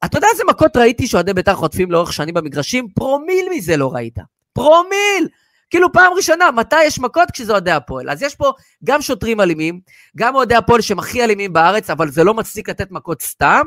אתה 0.04 0.18
יודע 0.18 0.26
איזה 0.32 0.44
מכות 0.44 0.76
ראיתי 0.76 1.06
שאוהדי 1.06 1.34
בית"ר 1.34 1.54
חוטפים 1.54 1.90
לאורך 1.90 2.12
שנים 2.12 2.34
במגרשים? 2.34 2.88
פרומיל 2.94 3.48
מזה 3.50 3.76
לא 3.76 3.94
ראית. 3.94 4.18
פרומיל! 4.52 5.28
כאילו 5.70 5.92
פעם 5.92 6.12
ראשונה, 6.16 6.50
מתי 6.50 6.84
יש 6.84 6.98
מכות? 6.98 7.30
כשזה 7.30 7.52
אוהדי 7.52 7.70
הפועל. 7.70 8.10
אז 8.10 8.22
יש 8.22 8.34
פה 8.34 8.52
גם 8.84 9.02
שוטרים 9.02 9.40
אלימים, 9.40 9.80
גם 10.16 10.34
אוהדי 10.34 10.54
הפועל 10.54 10.80
שהם 10.80 10.98
הכי 10.98 11.24
אלימים 11.24 11.52
בארץ, 11.52 11.90
אבל 11.90 12.10
זה 12.10 12.24
לא 12.24 12.34
מצדיק 12.34 12.68
לתת 12.68 12.90
מכות 12.90 13.22
סתם, 13.22 13.62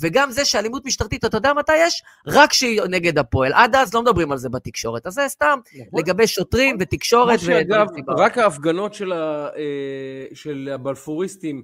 וגם 0.00 0.30
זה 0.30 0.44
שאלימות 0.44 0.86
משטרתית, 0.86 1.24
אתה 1.24 1.36
יודע 1.36 1.52
מתי 1.52 1.76
יש? 1.76 2.02
רק 2.26 2.50
כשהיא 2.50 2.82
נגד 2.90 3.18
הפועל. 3.18 3.52
עד 3.52 3.74
אז 3.74 3.94
לא 3.94 4.02
מדברים 4.02 4.32
על 4.32 4.38
זה 4.38 4.48
בתקשורת. 4.48 5.06
אז 5.06 5.14
זה 5.14 5.24
סתם 5.28 5.58
נכון. 5.74 6.00
לגבי 6.00 6.26
שוטרים 6.26 6.76
ותקשורת. 6.80 7.40
שאגב. 7.40 7.86
רק 8.08 8.38
ההפגנות 8.38 8.94
של, 8.94 9.12
ה, 9.12 9.48
אה, 9.56 10.26
של 10.34 10.70
הבלפוריסטים, 10.74 11.62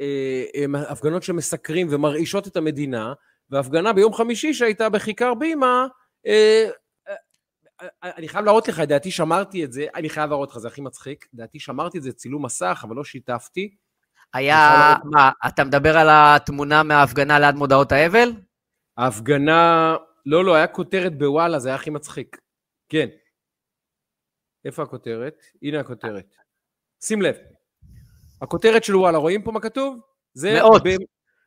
אה, 0.00 0.44
הם 0.54 0.74
הפגנות 0.74 1.22
שמסקרים 1.22 1.86
ומרעישות 1.90 2.46
את 2.46 2.56
המדינה, 2.56 3.12
והפגנה 3.50 3.92
ביום 3.92 4.12
חמישי 4.12 4.54
שהייתה 4.54 4.88
בכיכר 4.88 5.34
בימה, 5.34 5.86
אה, 6.26 6.68
אני 8.02 8.28
חייב 8.28 8.44
להראות 8.44 8.68
לך, 8.68 8.80
דעתי 8.80 9.10
שמרתי 9.10 9.64
את 9.64 9.72
זה, 9.72 9.86
אני 9.94 10.10
חייב 10.10 10.30
להראות 10.30 10.50
לך, 10.50 10.58
זה 10.58 10.68
הכי 10.68 10.80
מצחיק, 10.80 11.28
דעתי 11.34 11.60
שמרתי 11.60 11.98
את 11.98 12.02
זה 12.02 12.12
צילום 12.12 12.44
מסך, 12.44 12.84
אבל 12.88 12.96
לא 12.96 13.04
שיתפתי. 13.04 13.74
היה, 14.34 14.94
מה, 15.04 15.30
אתה 15.46 15.64
מדבר 15.64 15.98
על 15.98 16.08
התמונה 16.10 16.82
מההפגנה 16.82 17.38
ליד 17.38 17.54
מודעות 17.54 17.92
האבל? 17.92 18.32
ההפגנה, 18.96 19.96
לא, 20.26 20.44
לא, 20.44 20.54
היה 20.54 20.66
כותרת 20.66 21.18
בוואלה, 21.18 21.58
זה 21.58 21.68
היה 21.68 21.76
הכי 21.76 21.90
מצחיק. 21.90 22.36
כן. 22.88 23.08
איפה 24.64 24.82
הכותרת? 24.82 25.42
הנה 25.62 25.80
הכותרת. 25.80 26.34
שים 27.02 27.22
לב. 27.22 27.36
הכותרת 28.42 28.84
של 28.84 28.96
וואלה, 28.96 29.18
רואים 29.18 29.42
פה 29.42 29.52
מה 29.52 29.60
כתוב? 29.60 30.00
זה 30.34 30.54
מאות. 30.54 30.82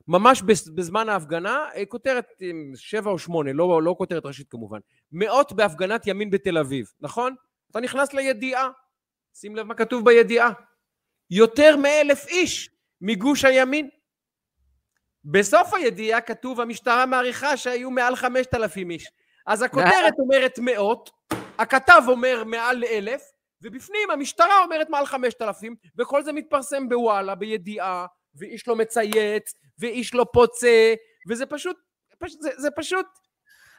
ממש 0.08 0.41
בז- 0.41 0.72
בזמן 0.76 1.10
ההפגנה, 1.10 1.66
אה, 1.76 1.86
כותרת 1.86 2.26
אה, 2.41 2.47
שבע 2.76 3.12
או 3.12 3.20
שמונה, 3.20 3.53
לא, 3.53 3.82
לא 3.84 3.95
כותרת 3.97 4.26
ראשית 4.26 4.47
כמובן. 4.49 4.80
מאות 5.12 5.53
בהפגנת 5.53 6.08
ימין 6.08 6.30
בתל 6.30 6.58
אביב, 6.58 6.86
נכון? 7.01 7.36
אתה 7.72 7.80
נכנס 7.80 8.14
לידיעה, 8.14 8.70
שים 9.34 9.56
לב 9.56 9.66
מה 9.68 9.74
כתוב 9.76 10.06
בידיעה. 10.06 10.51
יותר 11.30 11.78
מאלף 11.78 12.28
איש 12.28 12.70
מגוש 13.01 13.45
הימין. 13.45 13.89
בסוף 15.26 15.74
הידיעה 15.74 16.22
כתוב, 16.22 16.62
המשטרה 16.62 17.06
מעריכה 17.06 17.58
שהיו 17.58 17.91
מעל 17.91 18.16
חמשת 18.16 18.53
אלפים 18.53 18.89
איש. 18.89 19.08
אז 19.47 19.62
הכותרת 19.62 20.14
אומרת 20.20 20.60
מאות, 20.62 21.10
הכתב 21.58 22.01
אומר 22.08 22.43
מעל 22.43 22.84
אלף, 22.84 23.22
ובפנים 23.62 24.12
המשטרה 24.12 24.64
אומרת 24.64 24.89
מעל 24.89 25.06
חמשת 25.06 25.41
אלפים, 25.41 25.76
וכל 25.97 26.24
זה 26.24 26.32
מתפרסם 26.32 26.89
בוואלה, 26.89 27.36
בידיעה, 27.36 28.06
ואיש 28.38 28.68
לא 28.68 28.76
מצייץ, 28.76 29.54
ואיש 29.80 30.14
לא 30.14 30.26
פוצה, 30.34 30.94
וזה 31.30 31.46
פשוט, 31.46 31.78
פשוט 32.20 32.42
זה, 32.42 32.50
זה 32.58 32.68
פשוט... 32.76 33.06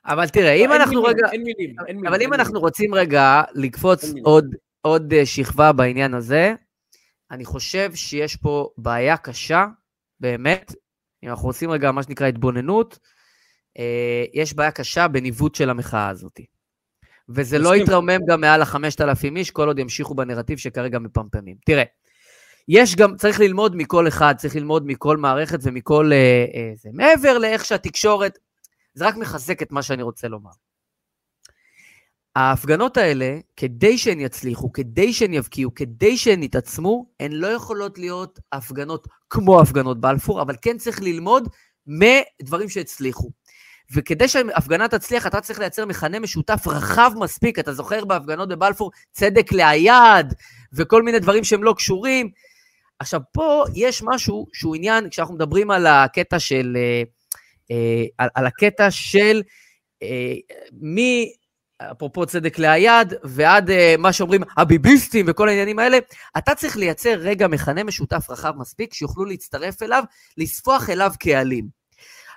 אבל 0.06 0.28
תראה, 0.28 0.52
אם 0.52 0.72
אין 0.72 0.80
אנחנו 0.80 1.02
מילים, 1.02 1.16
רגע... 1.16 1.32
אין 1.32 1.42
מילים, 1.42 1.76
אין 1.86 1.96
מילים. 1.96 2.06
אבל 2.06 2.22
אם 2.22 2.32
אין 2.32 2.40
אנחנו 2.40 2.52
מילים. 2.52 2.64
רוצים 2.64 2.94
רגע 2.94 3.42
לקפוץ. 3.54 4.04
עוד, 4.24 4.54
עוד 4.82 5.12
אה, 5.12 5.26
שכבה 5.26 5.72
בעניין 5.72 6.14
הזה, 6.14 6.54
אני 7.30 7.44
חושב 7.44 7.94
שיש 7.94 8.36
פה 8.36 8.70
בעיה 8.78 9.16
קשה, 9.16 9.66
באמת, 10.20 10.74
אם 11.24 11.28
אנחנו 11.28 11.48
עושים 11.48 11.70
רגע 11.70 11.92
מה 11.92 12.02
שנקרא 12.02 12.26
התבוננות, 12.26 12.98
אה, 13.78 14.24
יש 14.34 14.54
בעיה 14.54 14.70
קשה 14.70 15.08
בניווט 15.08 15.54
של 15.54 15.70
המחאה 15.70 16.08
הזאת. 16.08 16.40
וזה 17.28 17.58
לא. 17.58 17.76
יתרומם 17.76 18.18
גם 18.28 18.40
מעל 18.40 18.62
החמשת 18.62 19.00
אלפים 19.00 19.36
איש, 19.36 19.50
כל 19.50 19.68
עוד 19.68 19.78
ימשיכו 19.78 20.14
בנרטיב 20.14 20.58
שכרגע 20.58 20.98
מפמפמים. 20.98 21.56
תראה, 21.66 21.84
יש 22.68 22.96
גם, 22.96 23.16
צריך 23.16 23.40
ללמוד 23.40 23.76
מכל 23.76 24.08
אחד, 24.08 24.34
צריך 24.38 24.56
ללמוד 24.56 24.86
מכל 24.86 25.16
מערכת 25.16 25.58
ומכל... 25.62 26.10
אה, 26.12 26.44
אה, 26.54 26.72
זה. 26.76 26.88
מעבר 26.92 27.38
לאיך 27.38 27.64
שהתקשורת, 27.64 28.38
זה 28.94 29.06
רק 29.06 29.16
מחזק 29.16 29.62
את 29.62 29.72
מה 29.72 29.82
שאני 29.82 30.02
רוצה 30.02 30.28
לומר. 30.28 30.50
ההפגנות 32.36 32.96
האלה, 32.96 33.38
כדי 33.56 33.98
שהן 33.98 34.20
יצליחו, 34.20 34.72
כדי 34.72 35.12
שהן 35.12 35.34
יבקיעו, 35.34 35.74
כדי 35.74 36.16
שהן 36.16 36.42
יתעצמו, 36.42 37.06
הן 37.20 37.32
לא 37.32 37.46
יכולות 37.46 37.98
להיות 37.98 38.38
הפגנות 38.52 39.08
כמו 39.30 39.60
הפגנות 39.60 40.00
בלפור, 40.00 40.42
אבל 40.42 40.54
כן 40.62 40.78
צריך 40.78 41.02
ללמוד 41.02 41.48
מדברים 41.86 42.68
שהצליחו. 42.68 43.30
וכדי 43.94 44.28
שההפגנה 44.28 44.88
תצליח, 44.88 45.26
אתה 45.26 45.40
צריך 45.40 45.58
לייצר 45.58 45.86
מכנה 45.86 46.18
משותף 46.18 46.66
רחב 46.66 47.12
מספיק. 47.16 47.58
אתה 47.58 47.72
זוכר 47.72 48.04
בהפגנות 48.04 48.48
בבלפור 48.48 48.90
צדק 49.12 49.52
ליד, 49.52 50.34
וכל 50.72 51.02
מיני 51.02 51.18
דברים 51.18 51.44
שהם 51.44 51.62
לא 51.62 51.74
קשורים. 51.76 52.30
עכשיו, 52.98 53.20
פה 53.32 53.64
יש 53.74 54.02
משהו 54.04 54.46
שהוא 54.52 54.74
עניין, 54.74 55.10
כשאנחנו 55.10 55.34
מדברים 55.34 55.70
על 55.70 55.86
הקטע 55.86 56.38
של... 56.38 56.76
אה, 56.76 57.02
אה, 57.70 58.04
על, 58.18 58.28
על 58.34 58.46
הקטע 58.46 58.90
של 58.90 59.42
אה, 60.02 60.34
מי, 60.72 61.32
אפרופו 61.92 62.26
צדק 62.26 62.58
ליד, 62.58 63.14
ועד 63.24 63.70
מה 63.98 64.12
שאומרים 64.12 64.42
הביביסטים 64.56 65.26
וכל 65.28 65.48
העניינים 65.48 65.78
האלה, 65.78 65.98
אתה 66.38 66.54
צריך 66.54 66.76
לייצר 66.76 67.14
רגע 67.18 67.48
מכנה 67.48 67.84
משותף 67.84 68.30
רחב 68.30 68.52
מספיק, 68.56 68.94
שיוכלו 68.94 69.24
להצטרף 69.24 69.82
אליו, 69.82 70.04
לספוח 70.38 70.90
אליו 70.90 71.12
קהלים. 71.18 71.68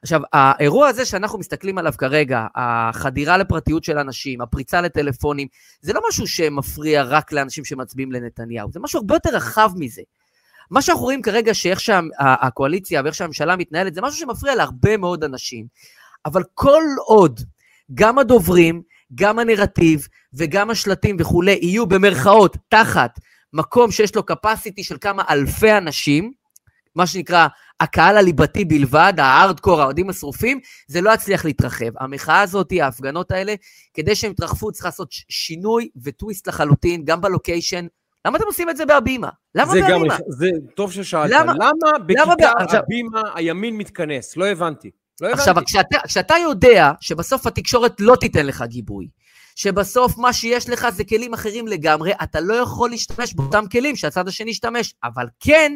עכשיו, 0.01 0.22
האירוע 0.34 0.88
הזה 0.88 1.05
שאנחנו 1.05 1.39
מסתכלים 1.39 1.78
עליו 1.78 1.93
כרגע, 1.97 2.47
החדירה 2.55 3.38
לפרטיות 3.38 3.84
של 3.84 3.97
אנשים, 3.97 4.41
הפריצה 4.41 4.82
לטלפונים, 4.82 5.47
זה 5.82 5.93
לא 5.93 6.01
משהו 6.10 6.28
שמפריע 6.28 7.03
רק 7.03 7.32
לאנשים 7.32 7.66
שמצביעים 7.66 8.12
לנתניהו, 8.12 8.72
זה 8.72 8.80
משהו 8.80 8.99
הרבה 8.99 9.16
יותר 9.16 9.30
רחב 9.30 9.72
מזה. 9.76 10.01
מה 10.70 10.82
שאנחנו 10.82 11.04
רואים 11.04 11.22
כרגע, 11.22 11.54
שאיך 11.54 11.80
שהקואליציה 11.80 13.02
ואיך 13.04 13.16
שהממשלה 13.16 13.56
מתנהלת, 13.56 13.94
זה 13.94 14.02
משהו 14.02 14.20
שמפריע 14.20 14.56
להרבה 14.56 14.98
מאוד 14.98 15.24
אנשים. 15.24 15.66
אבל 16.26 16.44
כל 16.54 16.84
עוד 17.06 17.40
גם 17.94 18.20
הדוברים, 18.20 18.82
גם 19.16 19.40
הנרטיב 19.40 20.08
וגם 20.34 20.70
השלטים 20.70 21.18
וכולי 21.20 21.60
יהיו 21.62 21.86
במרכאות 21.86 22.58
תחת 22.70 23.20
מקום 23.54 23.92
שיש 23.92 24.16
לו 24.16 24.22
capacity 24.32 24.84
של 24.84 24.98
כמה 25.02 25.24
אלפי 25.30 25.78
אנשים, 25.78 26.32
מה 26.96 27.08
שנקרא 27.08 27.48
הקהל 27.80 28.18
הליבתי 28.18 28.66
בלבד, 28.66 29.14
הארדקור, 29.18 29.82
האוהדים 29.82 30.10
השרופים, 30.10 30.60
זה 30.88 31.02
לא 31.02 31.14
יצליח 31.14 31.46
להתרחב. 31.46 31.98
המחאה 32.00 32.42
הזאת, 32.42 32.74
ההפגנות 32.82 33.32
האלה, 33.32 33.56
כדי 33.94 34.16
שהם 34.16 34.32
יתרחבו, 34.32 34.72
צריך 34.72 34.86
לעשות 34.86 35.08
שינוי 35.12 35.90
וטוויסט 36.04 36.48
לחלוטין, 36.48 37.06
גם 37.06 37.22
בלוקיישן. 37.22 37.86
למה 38.28 38.38
אתם 38.38 38.46
עושים 38.48 38.70
את 38.70 38.78
זה 38.78 38.86
בהבימה? 38.86 39.30
למה 39.56 39.72
זה 39.72 39.80
גם, 39.82 39.88
בהבימה? 39.90 40.18
זה 40.28 40.48
טוב 40.76 40.92
ששאלת. 40.92 41.32
למה- 41.34 41.54
למה, 41.54 41.70
למה 42.10 42.36
בכיכר 42.36 42.56
ב- 42.60 42.62
עכשיו- 42.64 42.80
הבימה 42.84 43.22
הימין 43.36 43.78
מתכנס? 43.78 44.38
לא 44.38 44.48
הבנתי. 44.48 44.92
לא 45.22 45.28
עכשיו, 45.28 45.50
הבנתי. 45.52 45.66
כשאתה, 45.66 45.98
כשאתה 46.08 46.36
יודע 46.38 46.92
שבסוף 47.02 47.48
התקשורת 47.48 47.96
לא 48.00 48.16
תיתן 48.16 48.46
לך 48.46 48.64
גיבוי, 48.68 49.08
שבסוף 49.56 50.18
מה 50.18 50.34
שיש 50.34 50.70
לך 50.70 50.88
זה 50.90 51.04
כלים 51.04 51.34
אחרים 51.34 51.68
לגמרי, 51.68 52.12
אתה 52.24 52.40
לא 52.40 52.54
יכול 52.54 52.90
להשתמש 52.90 53.34
באותם 53.34 53.64
כלים 53.72 53.96
שהצד 53.96 54.28
השני 54.28 54.52
ישתמש, 54.52 54.94
אבל 55.04 55.26
כן, 55.40 55.72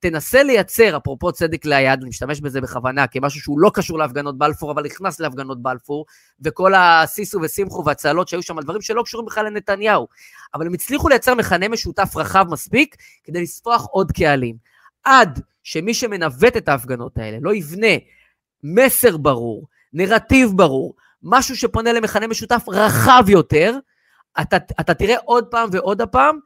תנסה 0.00 0.42
לייצר, 0.42 0.96
אפרופו 0.96 1.32
צדק 1.32 1.64
ליד, 1.64 2.00
אני 2.00 2.08
משתמש 2.08 2.40
בזה 2.40 2.60
בכוונה, 2.60 3.06
כמשהו 3.06 3.40
שהוא 3.40 3.60
לא 3.60 3.70
קשור 3.74 3.98
להפגנות 3.98 4.38
בלפור, 4.38 4.72
אבל 4.72 4.84
נכנס 4.84 5.20
להפגנות 5.20 5.62
בלפור, 5.62 6.06
וכל 6.40 6.74
הסיסו 6.74 7.38
ושמחו 7.42 7.84
והצהלות 7.84 8.28
שהיו 8.28 8.42
שם, 8.42 8.60
דברים 8.60 8.80
שלא 8.80 9.02
קשורים 9.02 9.26
בכלל 9.26 9.46
לנתניהו. 9.46 10.06
אבל 10.54 10.66
הם 10.66 10.72
הצליחו 10.72 11.08
לייצר 11.08 11.34
מכנה 11.34 11.68
משותף 11.68 12.16
רחב 12.16 12.46
מספיק 12.50 12.96
כדי 13.24 13.42
לספוח 13.42 13.86
עוד 13.90 14.12
קהלים. 14.12 14.56
עד 15.04 15.40
שמי 15.62 15.94
שמנווט 15.94 16.56
את 16.56 16.68
ההפגנות 16.68 17.18
האלה 17.18 17.38
לא 17.40 17.54
יבנה 17.54 17.96
מסר 18.62 19.16
ברור, 19.16 19.66
נרטיב 19.92 20.50
ברור, 20.56 20.94
משהו 21.22 21.56
שפונה 21.56 21.92
למכנה 21.92 22.26
משותף 22.26 22.64
רחב 22.68 23.24
יותר, 23.28 23.78
אתה, 24.40 24.56
אתה 24.56 24.94
תראה 24.94 25.16
עוד 25.24 25.46
פעם 25.46 25.68
ועוד 25.72 26.02
פעם 26.02 26.38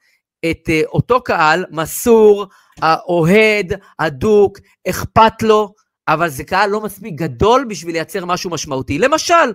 את 0.51 0.69
uh, 0.69 0.87
אותו 0.87 1.21
קהל 1.21 1.65
מסור, 1.71 2.47
אוהד, 3.09 3.73
הדוק, 3.99 4.59
אכפת 4.89 5.43
לו, 5.43 5.75
אבל 6.09 6.29
זה 6.29 6.45
קהל 6.45 6.71
לא 6.71 6.81
מספיק 6.81 7.15
גדול 7.15 7.65
בשביל 7.69 7.95
לייצר 7.95 8.25
משהו 8.25 8.51
משמעותי. 8.51 8.99
למשל, 8.99 9.53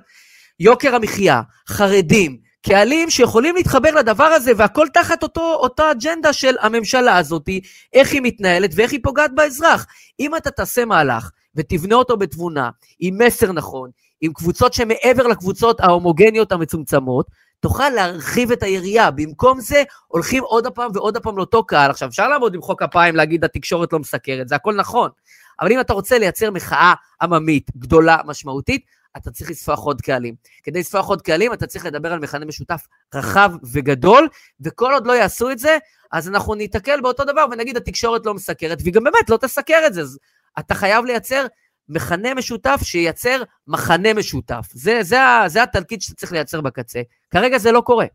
יוקר 0.59 0.95
המחיה, 0.95 1.41
חרדים, 1.69 2.38
קהלים 2.65 3.09
שיכולים 3.09 3.55
להתחבר 3.55 3.91
לדבר 3.91 4.23
הזה, 4.23 4.51
והכל 4.57 4.88
תחת 4.93 5.23
אותו, 5.23 5.53
אותה 5.53 5.91
אג'נדה 5.91 6.33
של 6.33 6.55
הממשלה 6.59 7.17
הזאת, 7.17 7.49
איך 7.93 8.13
היא 8.13 8.21
מתנהלת 8.23 8.71
ואיך 8.75 8.91
היא 8.91 8.99
פוגעת 9.03 9.31
באזרח. 9.35 9.85
אם 10.19 10.35
אתה 10.35 10.51
תעשה 10.51 10.85
מהלך 10.85 11.31
ותבנה 11.55 11.95
אותו 11.95 12.17
בתבונה, 12.17 12.69
עם 12.99 13.17
מסר 13.25 13.51
נכון, 13.51 13.89
עם 14.21 14.33
קבוצות 14.33 14.73
שמעבר 14.73 15.27
לקבוצות 15.27 15.79
ההומוגניות 15.79 16.51
המצומצמות, 16.51 17.27
תוכל 17.60 17.89
להרחיב 17.89 18.51
את 18.51 18.64
היריעה. 18.64 19.12
במקום 19.12 19.60
זה, 19.60 19.84
הולכים 20.08 20.43
עוד 20.43 20.68
פעם 20.68 20.91
ועוד 20.93 21.18
פעם 21.18 21.38
לאותו 21.38 21.64
קהל. 21.64 21.91
עכשיו, 21.91 22.10
אפשר 22.10 22.28
לעמוד 22.28 22.55
עם 22.55 22.62
חוק 22.62 22.84
כפיים, 22.84 23.16
להגיד 23.16 23.43
התקשורת 23.43 23.93
לא 23.93 23.99
מסקרת, 23.99 24.47
זה 24.47 24.55
הכל 24.55 24.76
נכון. 24.76 25.10
אבל 25.60 25.72
אם 25.72 25.80
אתה 25.80 25.93
רוצה 25.93 26.20
לייצר 26.20 26.51
מחאה 26.51 26.93
עממית, 27.22 27.72
גדולה, 27.78 28.18
משמעותית, 28.26 28.86
אתה 29.18 29.32
צריך 29.32 29.51
לספח 29.51 29.80
עוד 29.80 30.01
קהלים. 30.01 30.36
כדי 30.64 30.80
לספח 30.80 31.05
עוד 31.05 31.22
קהלים, 31.22 31.53
אתה 31.53 31.68
צריך 31.68 31.86
לדבר 31.86 32.14
על 32.14 32.20
מכנה 32.20 32.45
משותף 32.45 32.86
רחב 33.16 33.51
וגדול, 33.72 34.28
וכל 34.62 34.93
עוד 34.93 35.08
לא 35.08 35.14
יעשו 35.14 35.51
את 35.51 35.60
זה, 35.60 35.78
אז 36.12 36.28
אנחנו 36.28 36.55
ניתקל 36.55 37.01
באותו 37.01 37.24
דבר 37.24 37.45
ונגיד 37.51 37.78
התקשורת 37.78 38.26
לא 38.26 38.34
מסקרת, 38.34 38.78
והיא 38.82 38.93
גם 38.93 39.03
באמת 39.03 39.30
לא 39.30 39.38
תסקר 39.38 39.84
את 39.88 39.93
זה. 39.93 40.01
אז 40.01 40.20
אתה 40.60 40.76
חייב 40.76 41.05
לייצר 41.05 41.45
מכנה 41.89 42.33
משותף 42.33 42.79
שייצר 42.83 43.43
מחנה 43.67 44.13
משותף. 44.13 44.67
זה, 44.73 45.03
זה, 45.03 45.17
זה 45.47 45.63
התלקיט 45.63 46.01
שאתה 46.01 46.15
צריך 46.15 46.31
לייצר 46.31 46.61
בקצה. 46.61 47.01
כרגע 47.29 47.57
זה 47.57 47.71
לא 47.71 47.81
קורה. 47.81 48.05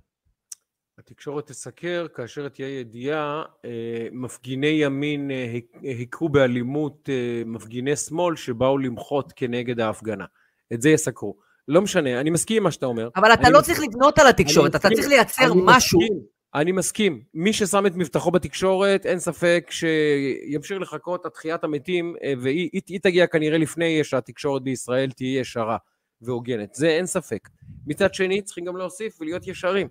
התקשורת 0.99 1.47
תסקר 1.47 2.07
כאשר 2.15 2.49
תהיה 2.49 2.81
ידיעה, 2.81 3.43
אה, 3.65 4.09
מפגיני 4.13 4.67
ימין 4.67 5.31
אה, 5.31 5.59
הכו 6.03 6.29
באלימות 6.29 7.09
אה, 7.09 7.43
מפגיני 7.47 7.97
שמאל 7.97 8.37
שבאו 8.37 8.79
למחות 8.79 9.33
כנגד 9.37 9.81
ההפגנה. 9.81 10.25
את 10.73 10.83
זה 10.83 10.91
יסקרו. 10.91 11.37
לא 11.69 11.83
משנה, 11.83 12.21
אני 12.21 12.31
מסכים 12.31 12.57
עם 12.57 12.63
מה 12.63 12.71
שאתה 12.71 12.87
אומר. 12.87 13.09
אבל 13.17 13.33
אתה 13.33 13.51
לא 13.51 13.59
מסכים. 13.59 13.75
צריך 13.75 13.89
לבנות 13.89 14.19
על 14.19 14.27
התקשורת, 14.27 14.75
אתה 14.75 14.89
מסכים. 14.89 14.97
צריך 14.97 15.09
לייצר 15.09 15.55
משהו. 15.55 16.01
מסכים, 16.01 16.21
אני 16.55 16.73
מסכים. 16.73 17.23
מי 17.35 17.53
ששם 17.53 17.87
את 17.87 17.93
מבטחו 17.95 18.31
בתקשורת, 18.31 19.07
אין 19.07 19.19
ספק 19.19 19.71
שימשיך 19.71 20.81
לחכות 20.81 21.25
עד 21.25 21.31
תחיית 21.33 21.65
המתים, 21.65 22.17
אה, 22.23 22.33
והיא 22.43 22.71
היא, 22.73 22.83
היא 22.89 23.01
תגיע 23.01 23.27
כנראה 23.27 23.59
לפני 23.59 24.05
שהתקשורת 24.05 24.63
בישראל 24.63 25.11
תהיה 25.11 25.41
ישרה 25.41 25.77
והוגנת. 26.21 26.75
זה 26.75 26.89
אין 26.89 27.07
ספק. 27.07 27.49
מצד 27.87 28.15
שני, 28.15 28.43
צריכים 28.43 28.65
גם 28.65 28.77
להוסיף 28.77 29.21
ולהיות 29.21 29.47
ישרים. 29.47 29.89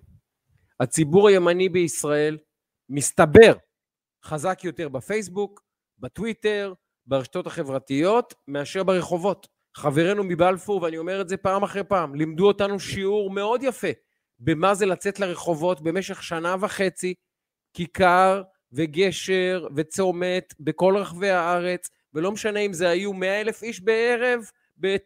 הציבור 0.80 1.28
הימני 1.28 1.68
בישראל 1.68 2.38
מסתבר 2.88 3.52
חזק 4.24 4.64
יותר 4.64 4.88
בפייסבוק, 4.88 5.62
בטוויטר, 5.98 6.74
ברשתות 7.06 7.46
החברתיות, 7.46 8.34
מאשר 8.48 8.82
ברחובות. 8.82 9.48
חברינו 9.76 10.24
מבלפור, 10.24 10.82
ואני 10.82 10.98
אומר 10.98 11.20
את 11.20 11.28
זה 11.28 11.36
פעם 11.36 11.62
אחרי 11.62 11.84
פעם, 11.84 12.14
לימדו 12.14 12.46
אותנו 12.46 12.80
שיעור 12.80 13.30
מאוד 13.30 13.62
יפה 13.62 13.88
במה 14.40 14.74
זה 14.74 14.86
לצאת 14.86 15.20
לרחובות 15.20 15.80
במשך 15.80 16.22
שנה 16.22 16.56
וחצי, 16.60 17.14
כיכר 17.74 18.42
וגשר 18.72 19.66
וצומת 19.76 20.54
בכל 20.60 20.96
רחבי 20.96 21.30
הארץ, 21.30 21.88
ולא 22.14 22.32
משנה 22.32 22.60
אם 22.60 22.72
זה 22.72 22.88
היו 22.88 23.12
מאה 23.12 23.40
אלף 23.40 23.62
איש 23.62 23.80
בערב 23.80 24.40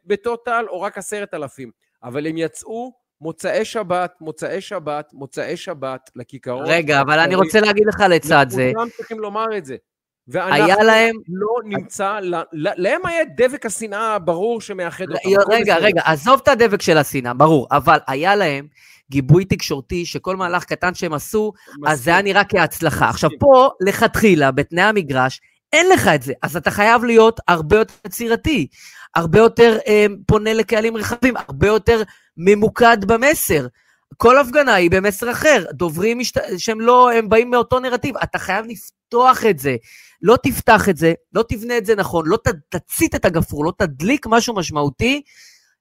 בטוטל 0.06 0.64
או 0.68 0.80
רק 0.80 0.98
עשרת 0.98 1.34
אלפים, 1.34 1.70
אבל 2.02 2.26
הם 2.26 2.36
יצאו 2.36 2.92
מוצאי 3.20 3.64
שבת, 3.64 4.14
מוצאי 4.20 4.60
שבת, 4.60 5.10
מוצאי 5.12 5.56
שבת 5.56 6.10
לכיכרות. 6.16 6.64
רגע, 6.66 7.00
אבל 7.00 7.18
אני 7.18 7.34
רוצה 7.34 7.60
להגיד 7.60 7.86
לך 7.86 8.00
לצד 8.10 8.46
זה. 8.48 8.70
כולם 8.74 8.88
צריכים 8.96 9.20
לומר 9.20 9.56
את 9.56 9.64
זה. 9.64 9.76
היה 10.34 10.82
להם... 10.82 11.14
לא 11.28 11.54
נמצא, 11.64 12.18
להם 12.52 13.06
היה 13.06 13.24
דבק 13.36 13.66
השנאה 13.66 14.14
הברור 14.14 14.60
שמאחד 14.60 15.04
אותם. 15.04 15.52
רגע, 15.52 15.76
רגע, 15.76 16.02
עזוב 16.04 16.40
את 16.42 16.48
הדבק 16.48 16.82
של 16.82 16.98
השנאה, 16.98 17.34
ברור, 17.34 17.66
אבל 17.70 17.98
היה 18.06 18.36
להם 18.36 18.66
גיבוי 19.10 19.44
תקשורתי 19.44 20.06
שכל 20.06 20.36
מהלך 20.36 20.64
קטן 20.64 20.94
שהם 20.94 21.12
עשו, 21.12 21.52
אז 21.86 22.04
זה 22.04 22.10
היה 22.10 22.22
נראה 22.22 22.44
כהצלחה. 22.44 23.08
עכשיו 23.08 23.30
פה, 23.38 23.70
לכתחילה, 23.80 24.50
בתנאי 24.50 24.82
המגרש, 24.82 25.40
אין 25.72 25.88
לך 25.88 26.08
את 26.14 26.22
זה, 26.22 26.32
אז 26.42 26.56
אתה 26.56 26.70
חייב 26.70 27.04
להיות 27.04 27.40
הרבה 27.48 27.76
יותר 27.76 27.94
יצירתי, 28.06 28.66
הרבה 29.14 29.38
יותר 29.38 29.78
אה, 29.86 30.06
פונה 30.26 30.54
לקהלים 30.54 30.96
רחבים, 30.96 31.34
הרבה 31.36 31.66
יותר 31.66 32.02
ממוקד 32.36 33.04
במסר. 33.04 33.66
כל 34.16 34.38
הפגנה 34.38 34.74
היא 34.74 34.90
במסר 34.90 35.30
אחר, 35.30 35.64
דוברים 35.72 36.18
משת... 36.18 36.40
שהם 36.58 36.80
לא, 36.80 37.12
הם 37.12 37.28
באים 37.28 37.50
מאותו 37.50 37.80
נרטיב, 37.80 38.16
אתה 38.16 38.38
חייב 38.38 38.66
לפתוח 38.66 39.44
את 39.44 39.58
זה. 39.58 39.76
לא 40.22 40.36
תפתח 40.42 40.88
את 40.88 40.96
זה, 40.96 41.14
לא 41.32 41.44
תבנה 41.48 41.78
את 41.78 41.86
זה 41.86 41.94
נכון, 41.94 42.26
לא 42.26 42.36
ת, 42.36 42.48
תצית 42.68 43.14
את 43.14 43.24
הגפרור, 43.24 43.64
לא 43.64 43.72
תדליק 43.78 44.26
משהו 44.26 44.54
משמעותי, 44.54 45.22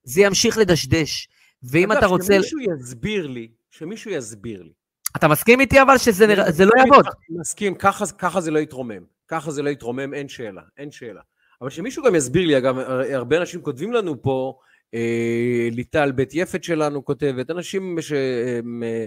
זה 0.04 0.22
ימשיך 0.22 0.58
לדשדש. 0.58 1.28
ואם 1.72 1.92
אתה 1.92 2.06
רוצה... 2.06 2.34
שמישהו 2.34 2.60
יסביר 2.60 3.28
לי, 3.28 3.48
שמישהו 3.72 4.12
יסביר 4.12 4.64
לי. 4.64 4.72
אתה 5.16 5.28
מסכים 5.28 5.60
איתי 5.60 5.82
אבל 5.82 5.98
שזה 5.98 6.28
נרא... 6.28 6.44
לא 6.60 6.72
יעבוד? 6.80 7.06
מסכים, 7.30 7.76
ככה, 7.76 8.06
ככה 8.18 8.42
זה 8.42 8.52
לא 8.52 8.60
יתרומם. 8.60 9.04
ככה 9.28 9.52
זה 9.52 9.62
לא 9.62 9.70
יתרומם, 9.70 10.14
אין 10.14 10.28
שאלה, 10.28 10.62
אין 10.78 10.92
שאלה. 10.92 11.22
אבל 11.62 11.70
שמישהו 11.70 12.04
גם 12.04 12.16
יסביר 12.16 12.48
לי, 12.48 12.58
אגב, 12.58 12.78
הרבה 13.14 13.38
אנשים 13.38 13.62
כותבים 13.62 13.94
לנו 13.94 14.22
פה, 14.22 14.60
אה, 14.94 15.68
ליטל 15.72 16.12
בית 16.12 16.30
יפת 16.34 16.64
שלנו 16.64 17.06
כותבת, 17.06 17.52
אנשים 17.52 17.98
שהם, 18.02 18.84
אה, 18.84 19.06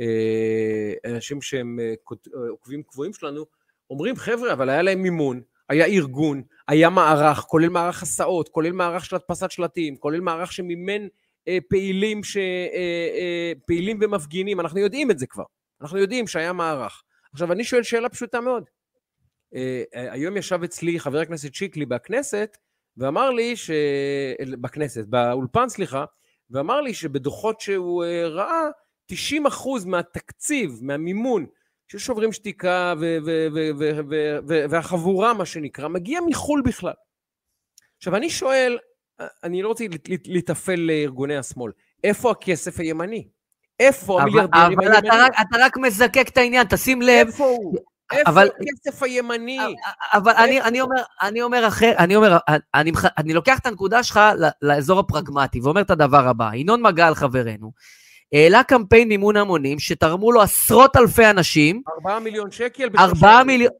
אה, 0.00 1.10
אנשים 1.14 1.42
שהם 1.42 1.78
אה, 1.80 1.94
עוקבים 2.50 2.82
קבועים 2.82 3.12
שלנו, 3.12 3.46
אומרים, 3.90 4.16
חבר'ה, 4.16 4.52
אבל 4.52 4.68
היה 4.68 4.82
להם 4.82 5.02
מימון, 5.02 5.40
היה 5.68 5.86
ארגון, 5.86 6.42
היה 6.68 6.90
מערך, 6.90 7.38
כולל 7.38 7.68
מערך 7.68 8.02
הסעות, 8.02 8.48
כולל 8.48 8.72
מערך 8.72 9.04
של 9.04 9.16
הדפסת 9.16 9.50
שלטים, 9.50 9.96
כולל 9.96 10.20
מערך 10.20 10.52
שמימן 10.52 11.02
אה, 11.02 11.08
פעילים, 11.68 12.24
ש, 12.24 12.36
אה, 12.36 12.42
אה, 13.14 13.52
פעילים 13.66 13.98
ומפגינים, 14.02 14.60
אנחנו 14.60 14.78
יודעים 14.78 15.10
את 15.10 15.18
זה 15.18 15.26
כבר, 15.26 15.44
אנחנו 15.80 15.98
יודעים 15.98 16.26
שהיה 16.26 16.52
מערך. 16.52 17.02
עכשיו, 17.32 17.52
אני 17.52 17.64
שואל 17.64 17.82
שאלה 17.82 18.08
פשוטה 18.08 18.40
מאוד. 18.40 18.64
אה, 19.54 19.82
אה, 19.94 20.12
היום 20.12 20.36
ישב 20.36 20.62
אצלי 20.62 21.00
חבר 21.00 21.20
הכנסת 21.20 21.54
שיקלי 21.54 21.86
בכנסת, 21.86 22.56
ואמר 22.96 23.30
לי 23.30 23.56
ש... 23.56 23.70
בכנסת, 24.60 25.04
באולפן, 25.06 25.68
סליחה, 25.68 26.04
ואמר 26.50 26.80
לי 26.80 26.94
שבדוחות 26.94 27.60
שהוא 27.60 28.04
אה, 28.04 28.28
ראה, 28.28 28.64
90 29.06 29.46
אחוז 29.46 29.84
מהתקציב, 29.84 30.78
מהמימון 30.82 31.46
של 31.88 31.98
שוברים 31.98 32.32
שתיקה 32.32 32.94
והחבורה, 34.70 35.34
מה 35.34 35.46
שנקרא, 35.46 35.88
מגיע 35.88 36.20
מחו"ל 36.26 36.62
בכלל. 36.64 36.92
עכשיו, 37.96 38.16
אני 38.16 38.30
שואל, 38.30 38.78
אני 39.44 39.62
לא 39.62 39.68
רוצה 39.68 39.84
להתאפל 40.26 40.74
לארגוני 40.74 41.36
השמאל, 41.36 41.72
איפה 42.04 42.30
הכסף 42.30 42.80
הימני? 42.80 43.28
איפה 43.80 44.22
המיליארדרים 44.22 44.80
הימניים? 44.80 44.90
אבל 44.90 44.98
אתה, 44.98 45.26
אתה 45.40 45.56
רק 45.58 45.76
מזקק 45.76 46.28
את 46.28 46.36
העניין, 46.36 46.66
תשים 46.70 47.02
לב. 47.02 47.26
איפה 47.26 47.44
הוא? 47.44 47.74
איפה 48.12 48.30
אבל, 48.30 48.48
הכסף 48.48 49.02
הימני? 49.02 49.58
אבל 50.12 50.32
אני, 50.32 50.60
אני 50.60 50.80
אומר, 50.80 51.02
אני 51.22 51.42
אומר 51.42 51.68
אחר, 51.68 51.92
אני 51.98 52.16
אומר, 52.16 52.36
אני, 52.74 52.92
אני 53.18 53.34
לוקח 53.34 53.58
את 53.58 53.66
הנקודה 53.66 54.02
שלך 54.02 54.20
לאזור 54.62 55.00
הפרגמטי 55.00 55.60
ואומר 55.60 55.80
את 55.80 55.90
הדבר 55.90 56.28
הבא. 56.28 56.50
ינון 56.54 56.82
מגל 56.82 57.14
חברנו, 57.14 57.72
העלה 58.32 58.62
קמפיין 58.62 59.08
מימון 59.08 59.36
המונים 59.36 59.78
שתרמו 59.78 60.32
לו 60.32 60.42
עשרות 60.42 60.96
אלפי 60.96 61.30
אנשים. 61.30 61.82
ארבעה 61.96 62.20
מיליון 62.20 62.50
שקל? 62.50 62.88
ארבעה 62.98 63.44
מיליון... 63.44 63.72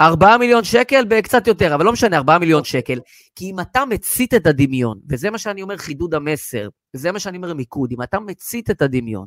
ארבעה 0.00 0.38
מיליון 0.38 0.64
שקל 0.64 1.04
בקצת 1.04 1.46
יותר, 1.46 1.74
אבל 1.74 1.84
לא 1.84 1.92
משנה, 1.92 2.16
ארבעה 2.16 2.38
מיליון 2.38 2.64
שקל. 2.64 3.00
כי 3.36 3.50
אם 3.50 3.60
אתה 3.60 3.84
מצית 3.84 4.34
את 4.34 4.46
הדמיון, 4.46 5.00
וזה 5.08 5.30
מה 5.30 5.38
שאני 5.38 5.62
אומר 5.62 5.76
חידוד 5.76 6.14
המסר, 6.14 6.68
וזה 6.94 7.12
מה 7.12 7.18
שאני 7.18 7.36
אומר 7.36 7.54
מיקוד, 7.54 7.92
אם 7.92 8.02
אתה 8.02 8.20
מצית 8.20 8.70
את 8.70 8.82
הדמיון 8.82 9.26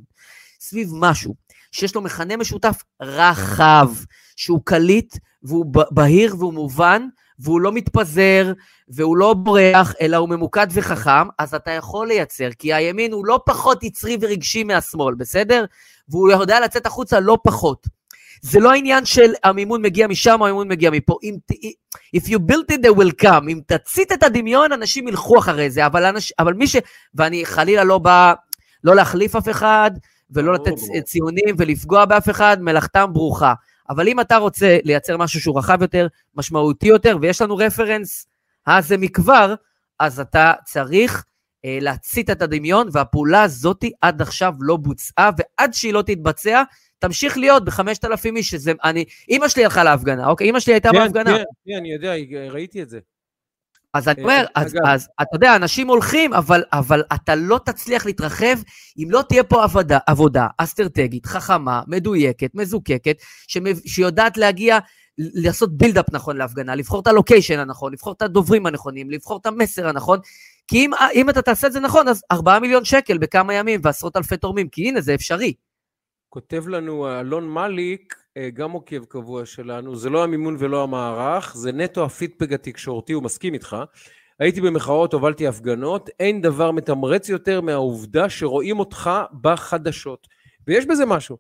סביב 0.60 0.90
משהו 0.94 1.36
שיש 1.72 1.96
לו 1.96 2.02
מכנה 2.02 2.38
משותף 2.38 2.84
רחב, 3.02 3.90
שהוא 4.36 4.62
קליט 4.64 5.16
והוא 5.44 5.66
בהיר 5.92 6.36
והוא 6.40 6.54
מובן, 6.54 7.08
והוא 7.40 7.62
לא 7.62 7.72
מתפזר, 7.72 8.54
והוא 8.90 9.18
לא 9.18 9.34
בורח, 9.34 9.94
אלא 10.02 10.18
הוא 10.18 10.30
ממוקד 10.30 10.68
וחכם, 10.72 11.28
אז 11.40 11.54
אתה 11.54 11.72
יכול 11.72 12.08
לייצר, 12.08 12.50
כי 12.60 12.74
הימין 12.74 13.14
הוא 13.14 13.26
לא 13.26 13.40
פחות 13.46 13.84
יצרי 13.84 14.18
ורגשי 14.22 14.64
מהשמאל, 14.64 15.16
בסדר? 15.16 15.66
והוא 16.10 16.32
יודע 16.32 16.60
לצאת 16.60 16.86
החוצה 16.86 17.20
לא 17.20 17.38
פחות. 17.44 17.88
זה 18.42 18.60
לא 18.60 18.72
העניין 18.72 19.06
של 19.06 19.34
המימון 19.44 19.82
מגיע 19.82 20.08
משם 20.08 20.38
או 20.40 20.46
המימון 20.46 20.68
מגיע 20.68 20.92
מפה. 20.92 21.18
אם, 21.24 21.36
if 22.18 22.26
you 22.26 22.38
built 22.52 22.72
it, 22.72 22.86
they 22.86 23.00
will 23.00 23.24
come. 23.24 23.50
אם 23.50 23.60
תצית 23.68 24.12
את 24.12 24.24
הדמיון, 24.24 24.72
אנשים 24.72 25.08
ילכו 25.08 25.40
אחרי 25.40 25.72
זה, 25.72 25.86
אבל, 25.86 26.06
אנש, 26.06 26.34
אבל 26.40 26.54
מי 26.54 26.68
ש... 26.68 26.76
ואני 27.16 27.46
חלילה 27.46 27.84
לא 27.84 27.98
בא 27.98 28.34
לא 28.84 28.96
להחליף 28.96 29.36
אף 29.36 29.50
אחד, 29.50 29.92
ולא 30.32 30.54
לתת 30.54 30.74
ציונים 31.04 31.56
ולפגוע 31.58 32.06
באף 32.06 32.30
אחד, 32.30 32.58
מלאכתם 32.62 33.14
ברוכה. 33.14 33.54
אבל 33.90 34.08
אם 34.08 34.20
אתה 34.20 34.38
רוצה 34.38 34.78
לייצר 34.84 35.18
משהו 35.18 35.42
שהוא 35.42 35.58
רחב 35.58 35.82
יותר, 35.82 36.08
משמעותי 36.36 36.88
יותר, 36.88 37.18
ויש 37.22 37.42
לנו 37.42 37.58
רפרנס 37.58 38.28
אז 38.66 38.88
זה 38.88 38.98
מכבר, 38.98 39.56
אז 40.00 40.20
אתה 40.20 40.54
צריך 40.66 41.26
אה, 41.66 41.78
להצית 41.82 42.30
את 42.30 42.42
הדמיון, 42.42 42.90
והפעולה 42.92 43.44
הזאת 43.44 43.84
עד 44.02 44.22
עכשיו 44.22 44.54
לא 44.60 44.78
בוצעה, 44.78 45.30
ועד 45.38 45.74
שהיא 45.74 45.94
לא 45.94 46.02
תתבצע, 46.02 46.64
תמשיך 47.00 47.38
להיות 47.38 47.66
בחמשת 47.66 48.06
אלפים 48.06 48.36
איש, 48.36 48.50
שזה, 48.50 48.72
אני, 48.84 49.06
אימא 49.30 49.48
שלי 49.48 49.64
הלכה 49.64 49.84
להפגנה, 49.84 50.28
אוקיי? 50.28 50.48
אימא 50.48 50.60
שלי 50.60 50.74
הייתה 50.74 50.90
כן, 50.92 51.00
בהפגנה. 51.00 51.38
כן, 51.38 51.44
כן, 51.68 51.76
אני 51.78 51.94
יודע, 51.94 52.14
ראיתי 52.52 52.82
את 52.82 52.90
זה. 52.90 53.00
אז 53.94 54.08
אני 54.08 54.22
אומר, 54.22 54.46
אה, 54.58 54.62
אז, 54.62 54.76
אז 54.86 55.10
אתה 55.22 55.36
יודע, 55.36 55.56
אנשים 55.56 55.88
הולכים, 55.88 56.34
אבל, 56.34 56.64
אבל 56.74 57.04
אתה 57.14 57.36
לא 57.36 57.60
תצליח 57.66 58.06
להתרחב 58.06 58.56
אם 58.98 59.08
לא 59.12 59.24
תהיה 59.30 59.44
פה 59.44 59.64
עבודה, 59.64 59.98
עבודה 60.08 60.48
אסטרטגית, 60.58 61.26
חכמה, 61.26 61.82
מדויקת, 61.88 62.52
מזוקקת, 62.54 63.18
שיודעת 63.86 64.38
להגיע, 64.38 64.80
לעשות 65.18 65.78
בילדאפ 65.78 66.06
נכון 66.12 66.38
להפגנה, 66.38 66.76
לבחור 66.76 67.00
את 67.00 67.08
הלוקיישן 67.08 67.60
הנכון, 67.60 67.94
לבחור 67.94 68.14
את 68.14 68.22
הדוברים 68.22 68.66
הנכונים, 68.66 69.12
לבחור 69.12 69.38
את 69.42 69.46
המסר 69.46 69.88
הנכון, 69.88 70.20
כי 70.68 70.78
אם, 70.86 70.92
אם 71.14 71.30
אתה 71.30 71.42
תעשה 71.42 71.68
את 71.68 71.74
זה 71.74 71.80
נכון, 71.80 72.08
אז 72.08 72.22
4 72.32 72.60
מיליון 72.60 72.86
שקל 72.86 73.18
בכמה 73.18 73.54
ימים 73.54 73.80
ועשרות 73.84 74.18
אלפי 74.18 74.38
תורמים, 74.38 74.70
כי 74.70 74.88
הנה, 74.88 75.02
זה 75.02 75.14
אפשרי. 75.14 75.54
כותב 76.30 76.68
לנו 76.68 77.20
אלון 77.20 77.50
מליק, 77.50 78.16
אה, 78.38 78.50
גם 78.50 78.72
עוקב 78.72 79.06
קבוע 79.06 79.46
שלנו, 79.46 79.96
זה 79.96 80.10
לא 80.10 80.24
המימון 80.24 80.56
ולא 80.60 80.84
המערך, 80.84 81.56
זה 81.56 81.72
נטו 81.72 82.06
הפידבק 82.06 82.52
התקשורתי, 82.52 83.14
הוא 83.14 83.24
מסכים 83.24 83.54
איתך. 83.54 83.78
הייתי 84.40 84.62
במחאות, 84.62 85.14
הובלתי 85.14 85.48
הפגנות, 85.48 86.10
אין 86.20 86.42
דבר 86.42 86.72
מתמרץ 86.72 87.30
יותר 87.30 87.62
מהעובדה 87.62 88.30
שרואים 88.30 88.80
אותך 88.80 89.10
בחדשות. 89.42 90.28
ויש 90.68 90.86
בזה 90.86 91.06
משהו. 91.06 91.38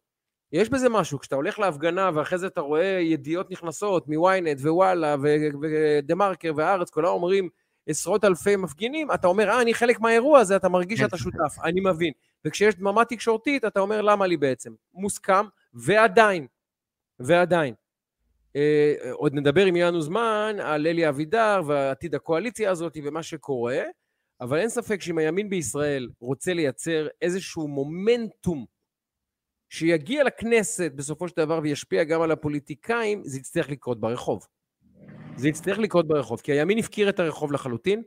יש 0.51 0.69
בזה 0.69 0.89
משהו. 0.89 1.19
כשאתה 1.19 1.35
הולך 1.35 1.59
להפגנה 1.59 2.09
ואחרי 2.13 2.37
זה 2.37 2.47
אתה 2.47 2.61
רואה 2.61 2.99
ידיעות 3.01 3.51
נכנסות 3.51 4.07
מוויינט 4.07 4.59
ווואלה 4.61 5.15
ודה 5.61 6.15
מרקר 6.15 6.51
והארץ, 6.55 6.89
כולם 6.89 7.07
אומרים 7.07 7.49
עשרות 7.87 8.25
אלפי 8.25 8.55
מפגינים, 8.55 9.11
אתה 9.11 9.27
אומר, 9.27 9.49
אה, 9.49 9.61
אני 9.61 9.73
חלק 9.73 9.99
מהאירוע 9.99 10.39
הזה, 10.39 10.55
אתה 10.55 10.69
מרגיש 10.69 10.99
שאתה 10.99 11.17
שותף, 11.17 11.55
אני 11.63 11.81
מבין. 11.81 12.11
וכשיש 12.45 12.75
דממה 12.75 13.05
תקשורתית, 13.05 13.65
אתה 13.65 13.79
אומר, 13.79 14.01
למה 14.01 14.27
לי 14.27 14.37
בעצם? 14.37 14.73
מוסכם, 14.93 15.45
ועדיין, 15.73 16.47
ועדיין. 17.19 17.73
אה, 18.55 18.95
עוד 19.11 19.33
נדבר 19.33 19.69
אם 19.69 19.75
יהיה 19.75 19.87
לנו 19.87 20.01
זמן 20.01 20.55
על 20.61 20.87
אלי 20.87 21.09
אבידר 21.09 21.61
ועתיד 21.67 22.15
הקואליציה 22.15 22.71
הזאת 22.71 22.97
ומה 23.03 23.23
שקורה, 23.23 23.81
אבל 24.41 24.57
אין 24.57 24.69
ספק 24.69 25.01
שאם 25.01 25.17
הימין 25.17 25.49
בישראל 25.49 26.09
רוצה 26.19 26.53
לייצר 26.53 27.07
איזשהו 27.21 27.67
מומנטום 27.67 28.65
שיגיע 29.69 30.23
לכנסת 30.23 30.91
בסופו 30.95 31.27
של 31.27 31.33
דבר 31.37 31.59
וישפיע 31.63 32.03
גם 32.03 32.21
על 32.21 32.31
הפוליטיקאים, 32.31 33.21
זה 33.25 33.37
יצטרך 33.37 33.69
לקרות 33.69 33.99
ברחוב. 33.99 34.47
זה 35.35 35.49
יצטרך 35.49 35.79
לקרות 35.79 36.07
ברחוב, 36.07 36.41
כי 36.41 36.51
הימין 36.51 36.77
הפקיר 36.77 37.09
את 37.09 37.19
הרחוב 37.19 37.51
לחלוטין, 37.51 38.03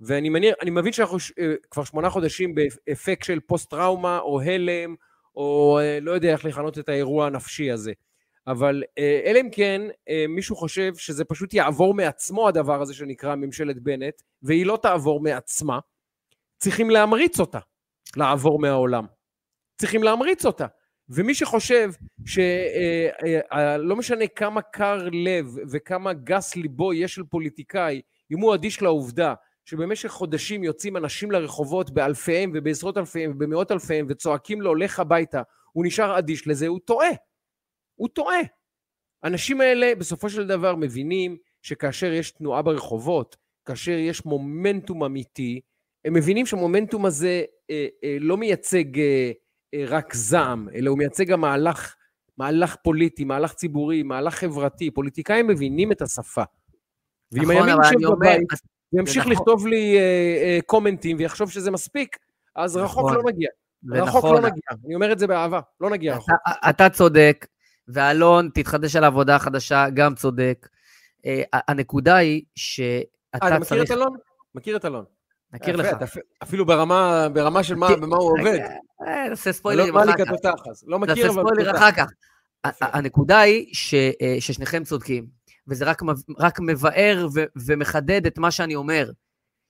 ואני 0.00 0.28
מניח, 0.28 0.54
אני 0.62 0.70
מבין 0.70 0.92
שאנחנו 0.92 1.18
אה, 1.38 1.54
כבר 1.70 1.84
שמונה 1.84 2.10
חודשים 2.10 2.54
באפקט 2.54 3.24
של 3.24 3.40
פוסט-טראומה 3.40 4.18
או 4.18 4.40
הלם, 4.40 4.94
או 5.36 5.78
אה, 5.82 5.98
לא 6.00 6.10
יודע 6.10 6.32
איך 6.32 6.44
לכנות 6.44 6.78
את 6.78 6.88
האירוע 6.88 7.26
הנפשי 7.26 7.70
הזה. 7.70 7.92
אבל 8.46 8.82
אה, 8.98 9.20
אלא 9.24 9.40
אם 9.40 9.48
כן 9.52 9.82
מישהו 10.28 10.56
חושב 10.56 10.94
שזה 10.94 11.24
פשוט 11.24 11.54
יעבור 11.54 11.94
מעצמו 11.94 12.48
הדבר 12.48 12.82
הזה 12.82 12.94
שנקרא 12.94 13.34
ממשלת 13.34 13.82
בנט, 13.82 14.22
והיא 14.42 14.66
לא 14.66 14.78
תעבור 14.82 15.20
מעצמה, 15.20 15.78
צריכים 16.58 16.90
להמריץ 16.90 17.40
אותה 17.40 17.58
לעבור 18.16 18.58
מהעולם. 18.58 19.06
צריכים 19.78 20.02
להמריץ 20.02 20.46
אותה. 20.46 20.66
ומי 21.08 21.34
שחושב 21.34 21.90
שלא 22.26 23.96
משנה 23.96 24.26
כמה 24.26 24.62
קר 24.62 25.08
לב 25.12 25.46
וכמה 25.70 26.12
גס 26.12 26.56
ליבו 26.56 26.92
יש 26.92 27.14
של 27.14 27.22
פוליטיקאי, 27.22 28.00
אם 28.32 28.38
הוא 28.38 28.54
אדיש 28.54 28.82
לעובדה 28.82 29.34
שבמשך 29.64 30.08
חודשים 30.08 30.64
יוצאים 30.64 30.96
אנשים 30.96 31.30
לרחובות 31.30 31.90
באלפיהם 31.90 32.52
ובעשרות 32.54 32.98
אלפיהם 32.98 33.30
ובמאות 33.30 33.72
אלפיהם 33.72 34.06
וצועקים 34.08 34.62
לו 34.62 34.74
לך 34.74 35.00
הביתה, 35.00 35.42
הוא 35.72 35.86
נשאר 35.86 36.18
אדיש 36.18 36.48
לזה, 36.48 36.66
הוא 36.66 36.80
טועה. 36.84 37.08
הוא 37.94 38.08
טועה. 38.08 38.38
האנשים 39.22 39.60
האלה 39.60 39.94
בסופו 39.94 40.30
של 40.30 40.46
דבר 40.46 40.76
מבינים 40.76 41.36
שכאשר 41.62 42.12
יש 42.12 42.30
תנועה 42.30 42.62
ברחובות, 42.62 43.36
כאשר 43.64 43.92
יש 43.92 44.24
מומנטום 44.24 45.04
אמיתי, 45.04 45.60
הם 46.04 46.14
מבינים 46.14 46.46
שהמומנטום 46.46 47.06
הזה 47.06 47.42
אה, 47.70 47.86
אה, 48.04 48.16
לא 48.20 48.36
מייצג 48.36 48.98
אה, 48.98 49.32
אה, 49.74 49.84
רק 49.86 50.14
זעם, 50.14 50.68
אלא 50.74 50.90
הוא 50.90 50.98
מייצג 50.98 51.26
גם 51.26 51.40
מהלך, 51.40 51.96
מהלך 52.38 52.76
פוליטי, 52.84 53.24
מהלך 53.24 53.54
ציבורי, 53.54 54.02
מהלך 54.02 54.34
חברתי. 54.34 54.90
פוליטיקאים 54.90 55.46
מבינים 55.46 55.92
את 55.92 56.02
השפה. 56.02 56.42
נכון, 57.32 57.68
אבל 57.68 57.84
אני 57.96 58.04
אומר- 58.04 58.16
בבית 58.16 58.73
נכון. 59.02 59.32
לכתוב 59.32 59.66
לי 59.66 59.96
אה, 59.96 60.00
אה, 60.00 60.58
קומנטים 60.66 61.16
ויחשוב 61.18 61.50
שזה 61.50 61.70
מספיק, 61.70 62.16
אז 62.56 62.76
רחוק 62.76 63.04
נכון. 63.04 63.14
לא 63.14 63.22
נגיע. 63.32 63.48
זה 63.82 64.02
רחוק 64.02 64.24
נכון. 64.24 64.34
לא 64.34 64.40
נגיע. 64.40 64.62
אני 64.86 64.94
אומר 64.94 65.12
את 65.12 65.18
זה 65.18 65.26
באהבה, 65.26 65.60
לא 65.80 65.90
נגיע 65.90 66.16
רחוק. 66.16 66.30
אתה, 66.68 66.90
צודק, 66.90 67.46
ואלון, 67.88 68.50
תתחדש 68.54 68.96
על 68.96 69.04
העבודה 69.04 69.36
החדשה, 69.36 69.86
גם 69.94 70.14
צודק. 70.14 70.68
אה, 71.26 71.42
הנקודה 71.52 72.16
היא 72.16 72.42
שאתה 72.54 73.04
אה, 73.34 73.48
אתה 73.48 73.58
מכיר 73.58 73.68
צריך... 73.68 73.90
את 73.90 73.96
אלון? 73.96 74.16
מכיר 74.54 74.76
את 74.76 74.84
אלון. 74.84 75.04
נכיר 75.52 75.76
לך. 75.76 75.88
אפילו 76.42 76.66
ברמה, 76.66 77.28
ברמה 77.32 77.62
של 77.62 77.74
מה, 77.74 77.96
במה 77.96 78.16
הוא 78.16 78.30
עובד. 78.38 78.58
נעשה 79.28 79.50
לא 79.50 79.54
ספוילרים 79.54 79.96
אחר 79.96 80.12
כך. 80.12 80.30
לא 80.86 80.98
נעשה 80.98 81.12
מכיר, 81.12 81.30
אבל 81.30 81.42
ספוילר 81.42 81.64
כתותח. 81.64 81.78
אחר 81.78 81.92
כך. 81.92 82.10
הנקודה 82.80 83.40
היא 83.40 83.74
ששניכם 84.40 84.84
צודקים, 84.84 85.26
וזה 85.68 85.84
רק, 85.84 86.02
רק 86.38 86.60
מבאר 86.60 87.28
ו, 87.34 87.44
ומחדד 87.56 88.26
את 88.26 88.38
מה 88.38 88.50
שאני 88.50 88.74
אומר, 88.74 89.10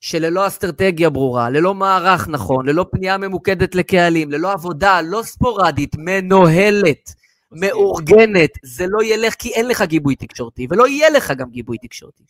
שללא 0.01 0.47
אסטרטגיה 0.47 1.11
ברורה, 1.11 1.51
ללא 1.51 1.75
מערך 1.75 2.29
נכון, 2.29 2.67
ללא 2.67 2.87
פנייה 2.91 3.19
ממוקדת 3.19 3.75
לקהלים, 3.75 4.31
ללא 4.31 4.53
עבודה 4.53 5.01
לא 5.01 5.23
ספורדית, 5.23 5.97
מנוהלת. 5.99 7.15
מאורגנת, 7.55 8.51
זה 8.63 8.87
לא 8.89 9.05
ילך 9.05 9.35
כי 9.35 9.49
אין 9.49 9.69
לך 9.69 9.83
גיבוי 9.83 10.17
תקשורתי, 10.17 10.67
ולא 10.71 10.89
יהיה 10.89 11.11
לך 11.11 11.31
גם 11.31 11.51
גיבוי 11.51 11.79
תקשורתי. 11.79 12.23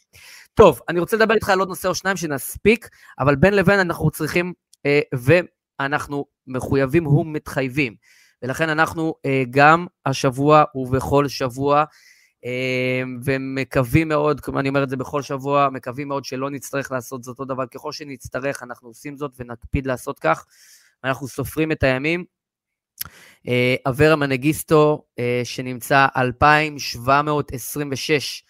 טוב, 0.54 0.80
אני 0.88 1.00
רוצה 1.00 1.16
לדבר 1.16 1.34
איתך 1.34 1.48
על 1.48 1.58
עוד 1.58 1.68
נושא 1.68 1.88
או 1.88 1.94
שניים 1.94 2.16
שנספיק, 2.16 2.88
אבל 3.18 3.36
בין 3.36 3.54
לבין 3.54 3.80
אנחנו 3.80 4.10
צריכים, 4.10 4.52
אה, 4.86 5.00
ואנחנו 5.12 6.24
מחויבים 6.46 7.06
ומתחייבים. 7.06 7.94
ולכן 8.42 8.68
אנחנו 8.68 9.14
אה, 9.26 9.42
גם 9.50 9.86
השבוע 10.06 10.64
ובכל 10.74 11.28
שבוע, 11.28 11.84
ומקווים 13.24 14.08
מאוד, 14.08 14.40
כמו 14.40 14.60
אני 14.60 14.68
אומר 14.68 14.82
את 14.82 14.90
זה 14.90 14.96
בכל 14.96 15.22
שבוע, 15.22 15.68
מקווים 15.72 16.08
מאוד 16.08 16.24
שלא 16.24 16.50
נצטרך 16.50 16.92
לעשות 16.92 17.24
זאת 17.24 17.38
אותו 17.38 17.54
דבר. 17.54 17.66
ככל 17.66 17.92
שנצטרך, 17.92 18.62
אנחנו 18.62 18.88
עושים 18.88 19.16
זאת 19.16 19.32
ונקפיד 19.38 19.86
לעשות 19.86 20.18
כך. 20.18 20.46
אנחנו 21.04 21.28
סופרים 21.28 21.72
את 21.72 21.82
הימים. 21.82 22.24
אה, 23.48 23.74
אברה 23.86 24.16
מנגיסטו, 24.16 25.04
אה, 25.18 25.40
שנמצא 25.44 26.06
2,726 26.16 28.44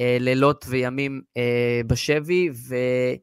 אה, 0.00 0.16
לילות 0.20 0.64
וימים 0.68 1.22
בשבי, 1.86 2.48
וזה 2.50 3.16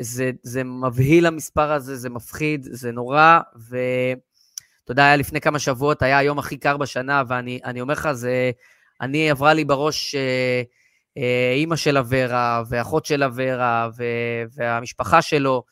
זה, 0.00 0.30
זה 0.42 0.64
מבהיל 0.64 1.26
המספר 1.26 1.72
הזה, 1.72 1.96
זה 1.96 2.10
מפחיד, 2.10 2.66
זה 2.70 2.92
נורא, 2.92 3.40
ואתה 3.68 4.92
יודע, 4.92 5.04
היה 5.04 5.16
לפני 5.16 5.40
כמה 5.40 5.58
שבועות, 5.58 6.02
היה 6.02 6.18
היום 6.18 6.38
הכי 6.38 6.56
קר 6.56 6.76
בשנה, 6.76 7.22
ואני 7.28 7.60
אני 7.64 7.80
אומר 7.80 7.94
לך, 7.94 8.12
זה... 8.12 8.50
אני, 9.00 9.30
עברה 9.30 9.54
לי 9.54 9.64
בראש 9.64 10.14
אה, 10.14 10.62
אה, 11.18 11.52
אימא 11.54 11.76
של 11.76 11.98
אברה, 11.98 12.62
ואחות 12.68 13.06
של 13.06 13.22
אברה, 13.22 13.88
ו- 13.98 14.44
והמשפחה 14.54 15.22
שלו, 15.22 15.62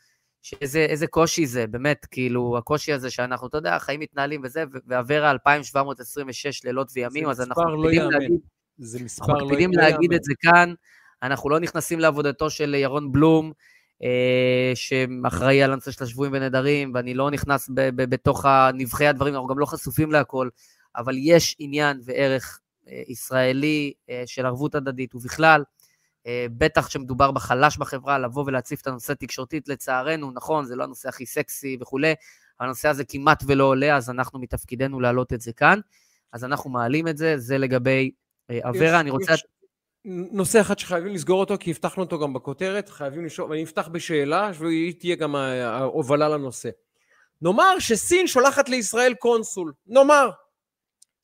שאיזה 0.43 0.79
איזה 0.79 1.07
קושי 1.07 1.47
זה, 1.47 1.67
באמת, 1.67 2.07
כאילו, 2.11 2.59
הקושי 2.59 2.93
הזה 2.93 3.11
שאנחנו, 3.11 3.47
אתה 3.47 3.59
יודע, 3.59 3.77
החיים 3.77 4.01
מתנהלים 4.01 4.41
וזה, 4.45 4.65
ואברה 4.87 5.31
2,726 5.31 6.65
לילות 6.65 6.89
וימים, 6.95 7.29
אז 7.29 7.41
אנחנו 7.41 7.65
לא 7.65 7.79
מקפידים 7.79 8.01
יאמן. 8.03 8.13
להגיד, 8.13 8.41
זה 8.79 9.05
מספר 9.05 9.25
אנחנו 9.25 9.39
לא 9.39 9.47
מקפידים 9.47 9.71
לא 9.73 9.83
להגיד. 9.83 10.13
את 10.13 10.25
זה 10.25 10.33
כאן, 10.41 10.75
אנחנו 11.23 11.51
לא 11.51 11.61
נכנסים 11.61 12.01
לעבודתו 12.01 12.51
של 12.51 12.75
ירון 12.75 13.13
בלום, 13.13 13.53
אה, 14.03 14.73
שאחראי 14.75 15.63
על 15.63 15.73
הנושא 15.73 15.91
של 15.91 16.05
השבויים 16.05 16.33
ונעדרים, 16.33 16.93
ואני 16.95 17.15
לא 17.15 17.31
נכנס 17.31 17.71
ב- 17.75 17.91
ב- 18.03 18.11
בתוך 18.11 18.47
נבחי 18.75 19.07
הדברים, 19.07 19.35
אנחנו 19.35 19.49
גם 19.49 19.59
לא 19.59 19.67
חשופים 19.67 20.13
להכל, 20.13 20.49
אבל 20.97 21.15
יש 21.19 21.57
עניין 21.59 22.01
וערך 22.05 22.61
ישראלי 23.09 23.93
אה, 24.11 24.23
של 24.27 24.47
ערבות 24.47 24.75
הדדית, 24.75 25.15
ובכלל, 25.15 25.65
אה, 26.27 26.47
בטח 26.59 26.87
כשמדובר 26.87 27.31
בחלש 27.31 27.77
בחברה, 27.77 28.19
לבוא 28.19 28.45
ולהציף 28.47 28.81
את 28.81 28.87
הנושא 28.87 29.13
תקשורתית, 29.13 29.69
לצערנו, 29.69 30.31
נכון, 30.31 30.65
זה 30.65 30.77
לא 30.77 30.85
הנושא 30.85 31.09
הכי 31.09 31.27
סקסי 31.27 31.77
וכולי, 31.81 32.15
הנושא 32.61 32.89
הזה 32.89 33.05
כמעט 33.05 33.45
ולא 33.47 33.65
עולה, 33.65 33.97
אז 33.97 34.11
אנחנו 34.11 34.39
מתפקידנו 34.39 35.01
להעלות 35.01 35.33
את 35.33 35.41
זה 35.41 35.53
כאן. 35.53 35.81
אז 36.33 36.45
אנחנו 36.45 36.71
מעלים 36.71 37.09
את 37.09 37.17
זה, 37.17 37.39
זה 37.39 37.59
לגבי 37.59 38.11
אה, 38.51 38.59
אברה, 38.63 39.01
אני 39.01 39.11
רוצה... 39.11 39.35
יש 39.35 39.45
נושא 40.05 40.61
אחד 40.61 40.79
שחייבים 40.79 41.15
לסגור 41.15 41.41
אותו, 41.41 41.55
כי 41.61 41.71
הבטחנו 41.71 42.03
אותו 42.03 42.19
גם 42.19 42.33
בכותרת, 42.33 42.89
חייבים 42.89 43.25
לשאול, 43.25 43.51
ואני 43.51 43.65
אפתח 43.65 43.89
בשאלה, 43.89 44.51
והיא 44.59 44.95
תהיה 44.99 45.17
גם 45.17 45.35
ההובלה 45.35 46.29
לנושא. 46.29 46.69
נאמר 47.43 47.79
שסין 47.79 48.27
שולחת 48.27 48.69
לישראל 48.69 49.15
קונסול, 49.15 49.73
נאמר. 49.87 50.31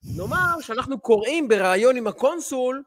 נאמר 0.06 0.60
שאנחנו 0.60 1.00
קוראים 1.00 1.48
בריאיון 1.48 1.96
עם 1.96 2.06
הקונסול, 2.06 2.82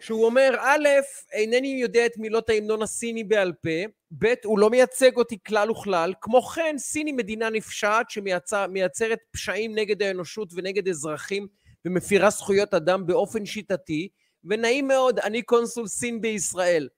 שהוא 0.00 0.24
אומר, 0.24 0.56
א', 0.60 0.88
אינני 1.32 1.68
יודע 1.68 2.06
את 2.06 2.16
מילות 2.16 2.50
ההמנון 2.50 2.82
הסיני 2.82 3.24
בעל 3.24 3.52
פה, 3.52 3.92
ב', 4.18 4.34
הוא 4.44 4.58
לא 4.58 4.70
מייצג 4.70 5.16
אותי 5.16 5.38
כלל 5.46 5.70
וכלל, 5.70 6.14
כמו 6.20 6.42
כן, 6.42 6.74
סין 6.78 7.06
היא 7.06 7.14
מדינה 7.14 7.50
נפשעת 7.50 8.10
שמייצרת 8.10 9.18
פשעים 9.30 9.74
נגד 9.74 10.02
האנושות 10.02 10.48
ונגד 10.54 10.88
אזרחים 10.88 11.46
ומפירה 11.84 12.30
זכויות 12.30 12.74
אדם 12.74 13.06
באופן 13.06 13.46
שיטתי, 13.46 14.08
ונעים 14.44 14.88
מאוד, 14.88 15.18
אני 15.18 15.42
קונסול 15.42 15.86
סין 15.86 16.20
בישראל. 16.20 16.88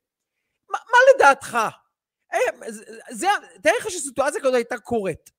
מה, 0.70 0.78
מה 0.86 0.98
לדעתך? 1.14 1.58
אה, 2.34 2.38
זה, 3.10 3.26
תאר 3.62 3.72
לך 3.78 3.90
שסיטואציה 3.90 4.40
כזאת 4.40 4.54
הייתה 4.54 4.78
קורית. 4.78 5.30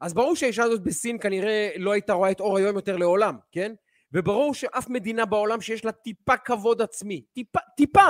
אז 0.00 0.14
ברור 0.14 0.36
שהאישה 0.36 0.62
הזאת 0.62 0.82
בסין 0.82 1.18
כנראה 1.18 1.70
לא 1.76 1.92
הייתה 1.92 2.12
רואה 2.12 2.30
את 2.30 2.40
אור 2.40 2.58
היום 2.58 2.76
יותר 2.76 2.96
לעולם, 2.96 3.36
כן? 3.52 3.72
וברור 4.12 4.54
שאף 4.54 4.88
מדינה 4.88 5.24
בעולם 5.24 5.60
שיש 5.60 5.84
לה 5.84 5.92
טיפה 5.92 6.36
כבוד 6.36 6.82
עצמי, 6.82 7.24
טיפה, 7.32 7.58
טיפה, 7.76 8.06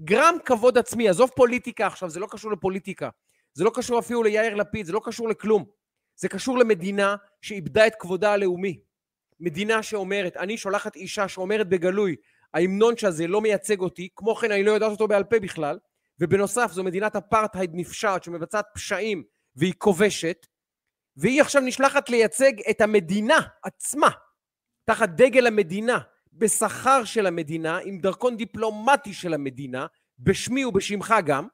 גרם 0.00 0.34
כבוד 0.44 0.78
עצמי, 0.78 1.08
עזוב 1.08 1.30
פוליטיקה 1.36 1.86
עכשיו, 1.86 2.10
זה 2.10 2.20
לא 2.20 2.26
קשור 2.30 2.52
לפוליטיקה, 2.52 3.08
זה 3.54 3.64
לא 3.64 3.70
קשור 3.74 3.98
אפילו 3.98 4.22
ליאיר 4.22 4.54
לפיד, 4.54 4.86
זה 4.86 4.92
לא 4.92 5.00
קשור 5.04 5.28
לכלום. 5.28 5.64
זה 6.16 6.28
קשור 6.28 6.58
למדינה 6.58 7.16
שאיבדה 7.42 7.86
את 7.86 7.92
כבודה 7.98 8.32
הלאומי. 8.32 8.80
מדינה 9.40 9.82
שאומרת, 9.82 10.36
אני 10.36 10.56
שולחת 10.56 10.96
אישה 10.96 11.28
שאומרת 11.28 11.68
בגלוי, 11.68 12.16
ההמנון 12.54 12.96
שזה 12.96 13.26
לא 13.26 13.40
מייצג 13.40 13.80
אותי, 13.80 14.08
כמו 14.16 14.34
כן 14.34 14.52
אני 14.52 14.62
לא 14.62 14.70
יודעת 14.70 14.90
אותו 14.90 15.08
בעל 15.08 15.24
פה 15.24 15.40
בכלל, 15.40 15.78
ובנוסף 16.20 16.72
זו 16.72 16.84
מדינת 16.84 17.16
אפרטהייד 17.16 17.70
נפשעת 17.74 18.24
שמבצעת 18.24 18.66
פשעים 18.74 19.22
והיא 19.56 19.72
כובשת, 19.78 20.46
והיא 21.18 21.42
עכשיו 21.42 21.62
נשלחת 21.62 22.10
לייצג 22.10 22.52
את 22.70 22.80
המדינה 22.80 23.38
עצמה, 23.62 24.08
תחת 24.84 25.08
דגל 25.08 25.46
המדינה, 25.46 25.98
בשכר 26.32 27.04
של 27.04 27.26
המדינה, 27.26 27.78
עם 27.78 27.98
דרכון 27.98 28.36
דיפלומטי 28.36 29.12
של 29.12 29.34
המדינה, 29.34 29.86
בשמי 30.18 30.64
ובשמך 30.64 31.14
גם. 31.26 31.48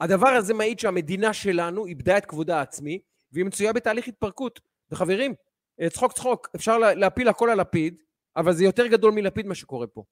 הדבר 0.00 0.28
הזה 0.28 0.54
מעיד 0.54 0.78
שהמדינה 0.78 1.32
שלנו 1.32 1.86
איבדה 1.86 2.18
את 2.18 2.26
כבודה 2.26 2.58
העצמי, 2.58 2.98
והיא 3.32 3.44
מצויה 3.44 3.72
בתהליך 3.72 4.08
התפרקות. 4.08 4.60
וחברים, 4.90 5.34
אה, 5.80 5.90
צחוק 5.90 6.12
צחוק, 6.12 6.48
אפשר 6.56 6.78
לה- 6.78 6.94
להפיל 6.94 7.28
הכל 7.28 7.50
על 7.50 7.60
לפיד, 7.60 7.96
אבל 8.36 8.52
זה 8.52 8.64
יותר 8.64 8.86
גדול 8.86 9.12
מלפיד 9.12 9.46
מה 9.46 9.54
שקורה 9.54 9.86
פה. 9.86 10.04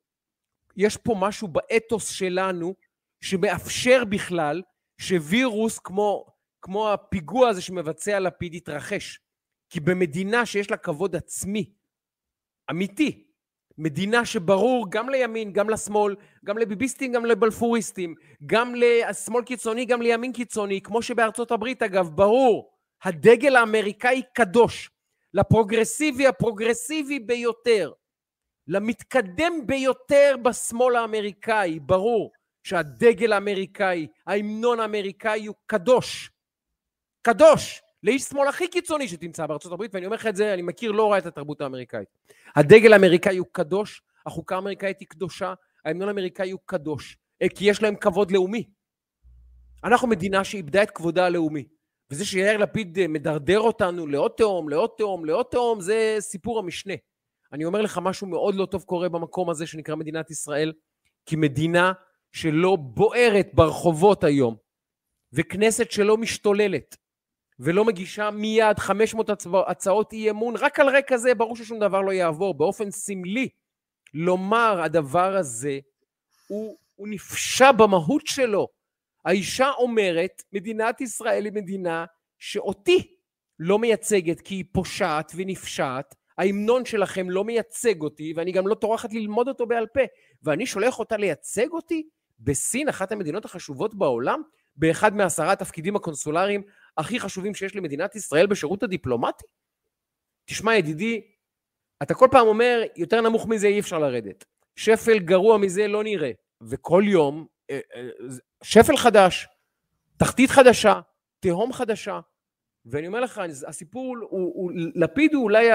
יש 0.77 0.97
פה 0.97 1.15
משהו 1.19 1.49
באתוס 1.49 2.09
שלנו 2.09 2.75
שמאפשר 3.21 4.05
בכלל 4.05 4.63
שווירוס 4.99 5.79
כמו, 5.79 6.27
כמו 6.63 6.93
הפיגוע 6.93 7.49
הזה 7.49 7.63
שמבצע 7.63 8.21
לפיד 8.21 8.55
יתרחש. 8.55 9.21
כי 9.71 9.81
במדינה 9.81 10.47
שיש 10.47 10.71
לה 10.71 10.77
כבוד 10.77 11.17
עצמי, 11.17 11.73
אמיתי, 12.71 13.25
מדינה 13.79 14.27
שברור 14.27 14.87
גם 14.91 15.09
לימין, 15.09 15.53
גם 15.53 15.71
לשמאל, 15.71 16.17
גם 16.45 16.59
לביביסטים, 16.59 17.13
גם 17.13 17.25
לבלפוריסטים, 17.27 18.15
גם 18.47 18.75
לשמאל 18.75 19.45
קיצוני, 19.45 19.85
גם 19.85 20.03
לימין 20.03 20.33
קיצוני, 20.33 20.81
כמו 20.81 21.03
שבארצות 21.03 21.51
הברית 21.51 21.83
אגב, 21.83 22.09
ברור, 22.09 22.73
הדגל 23.05 23.57
האמריקאי 23.57 24.23
קדוש, 24.35 24.91
לפרוגרסיבי 25.35 26.27
הפרוגרסיבי 26.27 27.19
ביותר, 27.19 27.93
למתקדם 28.67 29.53
ביותר 29.67 30.35
בשמאל 30.43 30.97
האמריקאי, 30.97 31.81
ברור 31.81 32.33
שהדגל 32.63 33.33
האמריקאי, 33.33 34.07
ההמנון 34.27 34.81
האמריקאי 34.81 35.47
הוא 35.47 35.57
קדוש. 35.67 36.31
קדוש! 37.23 37.83
לאיש 38.03 38.23
שמאל 38.23 38.49
הכי 38.49 38.69
קיצוני 38.69 39.09
שתמצא 39.09 39.47
בארצות 39.47 39.73
הברית, 39.73 39.95
ואני 39.95 40.07
אומר 40.07 40.17
לך 40.17 40.27
את 40.27 40.37
זה, 40.37 40.55
אני 40.55 40.63
מכיר 40.63 40.93
לא 40.93 41.13
רע 41.13 41.19
את 41.19 41.27
התרבות 41.27 41.61
האמריקאית. 41.61 42.09
הדגל 42.57 42.93
האמריקאי 42.93 43.37
הוא 43.37 43.47
קדוש, 43.53 44.03
החוקה 44.27 44.55
האמריקאית 44.55 45.01
היא 45.01 45.09
קדושה, 45.09 45.55
ההמנון 45.85 46.09
האמריקאי 46.09 46.51
הוא 46.51 46.61
קדוש, 46.67 47.17
אה, 47.43 47.49
כי 47.49 47.71
יש 47.71 47.83
להם 47.83 47.97
כבוד 47.97 48.31
לאומי. 48.31 48.65
אנחנו 49.85 50.09
מדינה 50.09 50.45
שאיבדה 50.45 50.83
את 50.83 50.91
כבודה 50.91 51.27
הלאומי. 51.27 51.65
וזה 52.11 52.25
שיאיר 52.25 52.57
לפיד 52.57 52.99
אה, 52.99 53.09
מדרדר 53.09 53.61
אותנו 53.61 54.07
לעוד 54.07 54.33
תהום, 54.37 54.69
לעוד 54.69 54.91
תהום, 54.97 55.25
לעוד 55.25 55.47
תהום, 55.51 55.81
זה 55.81 56.17
סיפור 56.21 56.59
המשנה. 56.59 56.95
אני 57.53 57.65
אומר 57.65 57.83
לך, 57.83 58.01
משהו 58.03 58.27
מאוד 58.27 58.55
לא 58.55 58.67
טוב 58.67 58.83
קורה 58.83 59.09
במקום 59.09 59.51
הזה 59.51 59.67
שנקרא 59.67 59.95
מדינת 59.95 60.31
ישראל, 60.31 60.73
כי 61.27 61.37
מדינה 61.37 61.93
שלא 62.33 62.77
בוערת 62.77 63.49
ברחובות 63.55 64.25
היום, 64.25 64.57
וכנסת 65.33 65.91
שלא 65.91 66.17
משתוללת, 66.17 66.97
ולא 67.61 67.85
מגישה 67.85 68.31
מיד 68.31 68.79
500 68.79 69.31
הצעות 69.67 70.13
אי 70.13 70.31
אמון, 70.31 70.55
רק 70.57 70.81
על 70.81 70.89
רקע 70.97 71.17
זה 71.17 71.35
ברור 71.35 71.57
ששום 71.57 71.79
דבר 71.79 72.01
לא 72.01 72.13
יעבור. 72.13 72.55
באופן 72.55 72.91
סמלי, 72.91 73.49
לומר 74.15 74.83
הדבר 74.83 75.37
הזה, 75.37 75.79
הוא, 76.49 76.77
הוא 76.95 77.09
נפשע 77.09 77.73
במהות 77.73 78.27
שלו. 78.27 78.69
האישה 79.25 79.71
אומרת, 79.71 80.43
מדינת 80.53 81.01
ישראל 81.01 81.45
היא 81.45 81.53
מדינה 81.53 82.05
שאותי 82.39 83.15
לא 83.59 83.79
מייצגת 83.79 84.41
כי 84.41 84.55
היא 84.55 84.65
פושעת 84.73 85.33
ונפשעת, 85.37 86.15
ההמנון 86.39 86.85
שלכם 86.85 87.31
לא 87.31 87.45
מייצג 87.45 88.03
אותי, 88.03 88.33
ואני 88.37 88.53
גם 88.53 88.67
לא 88.67 88.75
טורחת 88.75 89.13
ללמוד 89.13 89.49
אותו 89.49 89.67
בעל 89.67 89.87
פה, 89.87 90.01
ואני 90.43 90.67
שולח 90.67 90.99
אותה 90.99 91.17
לייצג 91.17 91.71
אותי 91.71 92.09
בסין, 92.41 92.89
אחת 92.89 93.13
המדינות 93.13 93.45
החשובות 93.45 93.95
בעולם, 93.95 94.43
באחד 94.77 95.17
מעשרה 95.17 95.53
התפקידים 95.53 95.97
הקונסולריים 95.97 96.63
הכי 96.99 97.21
חשובים 97.21 97.55
שיש 97.55 97.77
למדינת 97.77 98.17
ישראל 98.17 98.47
בשירות 98.47 98.83
הדיפלומטי? 98.83 99.47
תשמע, 100.45 100.77
ידידי, 100.77 101.21
אתה 102.03 102.15
כל 102.15 102.29
פעם 102.31 102.47
אומר, 102.47 102.83
יותר 102.97 103.21
נמוך 103.21 103.47
מזה 103.47 103.67
אי 103.67 103.81
אפשר 103.81 103.99
לרדת. 103.99 104.45
שפל 104.77 105.19
גרוע 105.19 105.59
מזה 105.59 105.89
לא 105.89 106.05
נראה. 106.05 106.31
וכל 106.63 107.03
יום, 107.07 107.47
אה, 107.71 107.81
אה, 107.95 108.09
שפל 108.63 108.97
חדש, 108.97 109.49
תחתית 110.17 110.51
חדשה, 110.51 111.01
תהום 111.41 111.73
חדשה. 111.73 112.21
ואני 112.87 113.07
אומר 113.07 113.21
לך, 113.21 113.41
הסיפור, 113.67 114.17
הוא, 114.21 114.53
הוא, 114.55 114.73
לפיד 114.95 115.35
הוא 115.35 115.45
אולי 115.45 115.69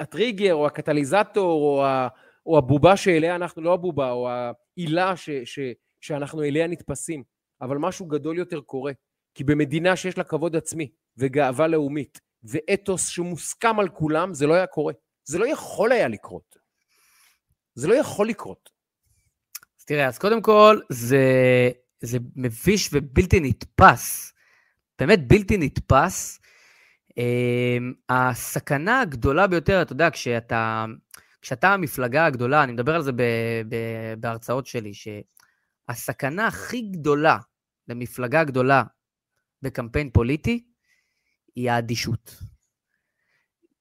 הטריגר 0.00 0.54
או 0.54 0.66
הקטליזטור 0.66 1.62
או, 1.62 1.84
ה, 1.84 2.08
או 2.46 2.58
הבובה 2.58 2.96
שאליה 2.96 3.34
אנחנו, 3.34 3.62
לא 3.62 3.74
הבובה, 3.74 4.10
או 4.10 4.28
העילה 4.28 5.16
ש, 5.16 5.30
ש, 5.44 5.58
שאנחנו 6.00 6.42
אליה 6.42 6.66
נתפסים. 6.66 7.22
אבל 7.60 7.78
משהו 7.78 8.06
גדול 8.06 8.38
יותר 8.38 8.60
קורה. 8.60 8.92
כי 9.38 9.44
במדינה 9.44 9.96
שיש 9.96 10.18
לה 10.18 10.24
כבוד 10.24 10.56
עצמי 10.56 10.90
וגאווה 11.16 11.66
לאומית 11.66 12.20
ואתוס 12.44 13.08
שמוסכם 13.08 13.80
על 13.80 13.88
כולם, 13.88 14.34
זה 14.34 14.46
לא 14.46 14.54
היה 14.54 14.66
קורה. 14.66 14.92
זה 15.24 15.38
לא 15.38 15.46
יכול 15.46 15.92
היה 15.92 16.08
לקרות. 16.08 16.56
זה 17.74 17.88
לא 17.88 17.94
יכול 17.94 18.28
לקרות. 18.28 18.70
אז 19.78 19.84
תראה, 19.84 20.06
אז 20.06 20.18
קודם 20.18 20.42
כל, 20.42 20.80
זה, 20.88 21.18
זה 22.00 22.18
מביש 22.36 22.90
ובלתי 22.92 23.40
נתפס. 23.40 24.32
באמת 24.98 25.28
בלתי 25.28 25.56
נתפס. 25.58 26.40
אמ, 27.16 27.92
הסכנה 28.08 29.00
הגדולה 29.00 29.46
ביותר, 29.46 29.82
אתה 29.82 29.92
יודע, 29.92 30.10
כשאתה, 30.10 30.84
כשאתה 31.42 31.68
המפלגה 31.68 32.26
הגדולה, 32.26 32.64
אני 32.64 32.72
מדבר 32.72 32.94
על 32.94 33.02
זה 33.02 33.12
ב, 33.12 33.22
ב, 33.68 33.74
בהרצאות 34.20 34.66
שלי, 34.66 34.92
שהסכנה 34.94 36.46
הכי 36.46 36.80
גדולה 36.80 37.38
למפלגה 37.88 38.44
גדולה 38.44 38.82
בקמפיין 39.62 40.10
פוליטי 40.10 40.64
היא 41.54 41.70
האדישות. 41.70 42.36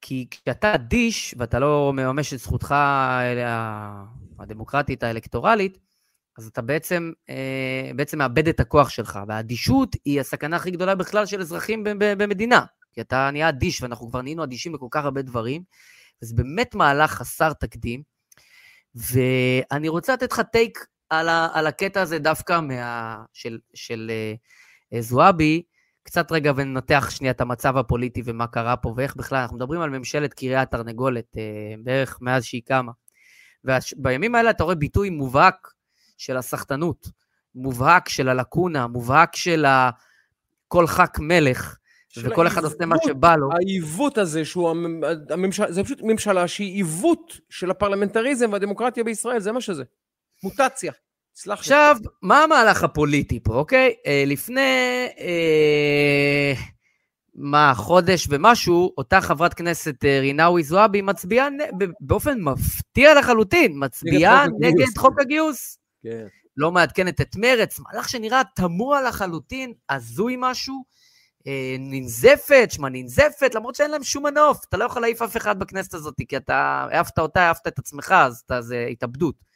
כי 0.02 0.28
כשאתה 0.32 0.76
אדיש 0.76 1.36
ואתה 1.38 1.60
לא 1.60 1.94
מממש 1.94 2.34
את 2.34 2.40
זכותך 2.40 2.76
הדמוקרטית 4.40 5.04
האלקטורלית, 5.04 5.78
אז 6.38 6.48
אתה 6.48 6.62
בעצם, 6.62 7.12
אה, 7.30 7.92
בעצם 7.96 8.18
מאבד 8.18 8.48
את 8.48 8.60
הכוח 8.60 8.90
שלך, 8.90 9.20
והאדישות 9.28 9.96
היא 10.06 10.20
הסכנה 10.20 10.56
הכי 10.56 10.72
גדולה 10.72 10.96
בכלל 10.96 11.26
של 11.26 11.42
אזרחים 11.42 11.84
במדינה, 12.00 12.66
כי 12.94 13.02
אתה 13.02 13.30
נהיה 13.32 13.50
אדיש, 13.50 13.82
ואנחנו 13.82 14.10
כבר 14.10 14.22
נהיינו 14.22 14.44
אדישים 14.44 14.72
בכל 14.72 14.88
כך 14.92 15.04
הרבה 15.04 15.22
דברים, 15.22 15.64
וזה 16.22 16.36
באמת 16.36 16.76
מהלך 16.76 17.12
חסר 17.12 17.54
תקדים, 17.54 18.04
ואני 18.96 19.90
רוצה 19.90 20.14
לתת 20.14 20.32
לך 20.32 20.42
טייק 20.52 20.86
על, 21.10 21.30
ה, 21.30 21.48
על 21.54 21.68
הקטע 21.68 22.02
הזה 22.02 22.20
דווקא 22.20 22.60
מה, 22.60 23.18
של, 23.34 23.60
של 23.74 24.12
uh, 24.36 24.38
זועבי, 25.00 25.62
קצת 26.04 26.32
רגע 26.32 26.52
וננתח 26.56 27.10
שנייה 27.10 27.32
את 27.32 27.42
המצב 27.42 27.78
הפוליטי 27.78 28.22
ומה 28.26 28.48
קרה 28.48 28.78
פה, 28.78 28.94
ואיך 28.98 29.16
בכלל, 29.16 29.38
אנחנו 29.38 29.56
מדברים 29.56 29.82
על 29.82 29.90
ממשלת 29.90 30.34
קריית 30.34 30.72
תרנגולת, 30.72 31.26
uh, 31.36 31.40
בערך 31.84 32.18
מאז 32.22 32.44
שהיא 32.44 32.62
קמה. 32.66 32.92
ובימים 33.64 34.36
האלה 34.36 34.50
אתה 34.50 34.64
רואה 34.64 34.76
ביטוי 34.76 35.10
מובהק 35.10 35.68
של 36.18 36.38
הסחטנות, 36.38 37.08
מובהק 37.56 38.10
של 38.10 38.30
הלקונה, 38.30 38.88
מובהק 38.88 39.36
של 39.36 39.66
כל 40.68 40.88
ח"כ 40.88 41.20
מלך, 41.20 41.78
וכל 42.24 42.48
אחד 42.48 42.64
עושה 42.64 42.86
מה 42.86 42.96
שבא 43.06 43.36
לו. 43.36 43.50
העיוות 43.52 44.18
הזה, 44.18 44.46
שהוא 44.46 44.70
הממשלה, 45.30 45.72
זה 45.72 45.84
פשוט 45.84 46.00
ממשלה 46.02 46.48
שהיא 46.48 46.74
עיוות 46.74 47.40
של 47.50 47.72
הפרלמנטריזם 47.72 48.50
והדמוקרטיה 48.52 49.04
בישראל, 49.04 49.40
זה 49.40 49.52
מה 49.52 49.62
שזה. 49.62 49.84
מוטציה. 50.44 50.92
סלח 51.40 51.58
לי. 51.58 51.60
עכשיו, 51.60 51.98
מה 52.22 52.44
המהלך 52.44 52.84
הפוליטי 52.84 53.40
פה, 53.44 53.54
אוקיי? 53.54 53.94
אה, 54.06 54.24
לפני, 54.28 55.08
אה, 55.20 56.54
מה, 57.36 57.74
חודש 57.76 58.28
ומשהו, 58.30 58.94
אותה 58.98 59.22
חברת 59.22 59.54
כנסת 59.54 60.06
אה, 60.06 60.20
רינאוי 60.20 60.64
זועבי 60.64 61.02
מצביעה 61.02 61.48
באופן 62.00 62.42
מפתיע 62.42 63.20
לחלוטין, 63.20 63.74
מצביעה 63.76 64.46
נגד 64.60 64.98
חוק 64.98 65.20
הגיוס. 65.22 65.78
כן. 66.04 66.28
לא 66.58 66.72
מעדכנת 66.72 67.22
את 67.22 67.36
מרץ, 67.36 67.80
מהלך 67.80 68.10
שנראה 68.10 68.42
תמוה 68.56 69.02
לחלוטין, 69.02 69.74
הזוי 69.90 70.36
משהו, 70.40 70.84
אה, 71.48 71.76
ננזפת, 71.80 72.68
שמע 72.72 72.90
ננזפת, 72.90 73.56
למרות 73.56 73.76
שאין 73.76 73.92
להם 73.92 74.04
שום 74.04 74.26
מנוף, 74.26 74.66
אתה 74.70 74.78
לא 74.78 74.86
יכול 74.86 75.02
להעיף 75.02 75.22
אף 75.22 75.38
אחד 75.38 75.60
בכנסת 75.60 75.94
הזאת, 75.94 76.16
כי 76.28 76.38
אתה 76.38 76.88
העפת 76.92 77.20
אותה, 77.20 77.42
העפת 77.42 77.68
את 77.68 77.80
עצמך, 77.80 78.16
אז 78.18 78.44
אתה, 78.46 78.62
זה 78.62 78.88
התאבדות. 78.92 79.48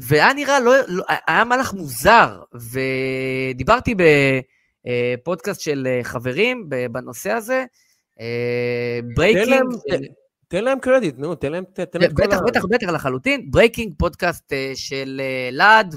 והיה 0.00 0.34
נראה, 0.34 0.60
לא, 0.60 0.72
לא, 0.88 1.04
היה 1.26 1.44
מהלך 1.44 1.74
מוזר, 1.74 2.42
ודיברתי 2.54 3.94
בפודקאסט 4.84 5.60
של 5.60 5.86
אה, 5.90 6.04
חברים 6.04 6.68
בנושא 6.92 7.30
הזה, 7.30 7.64
Breaking... 9.14 9.74
אה, 9.90 9.96
תן 10.50 10.64
להם 10.64 10.80
קרדיט, 10.80 11.14
נו, 11.18 11.34
תן 11.34 11.52
להם, 11.52 11.64
תן 11.74 12.00
להם 12.00 12.14
כל 12.14 12.22
ה... 12.22 12.26
בטח, 12.26 12.40
בטח, 12.46 12.64
בטח, 12.64 12.88
לחלוטין. 12.88 13.50
Breaking, 13.50 13.92
פודקאסט 13.98 14.52
של 14.74 15.20
אלעד 15.48 15.94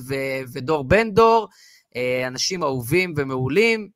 ודור 0.54 0.84
בן 0.84 1.12
דור, 1.12 1.48
אנשים 2.28 2.64
אהובים 2.64 3.14
ומעולים. 3.18 3.90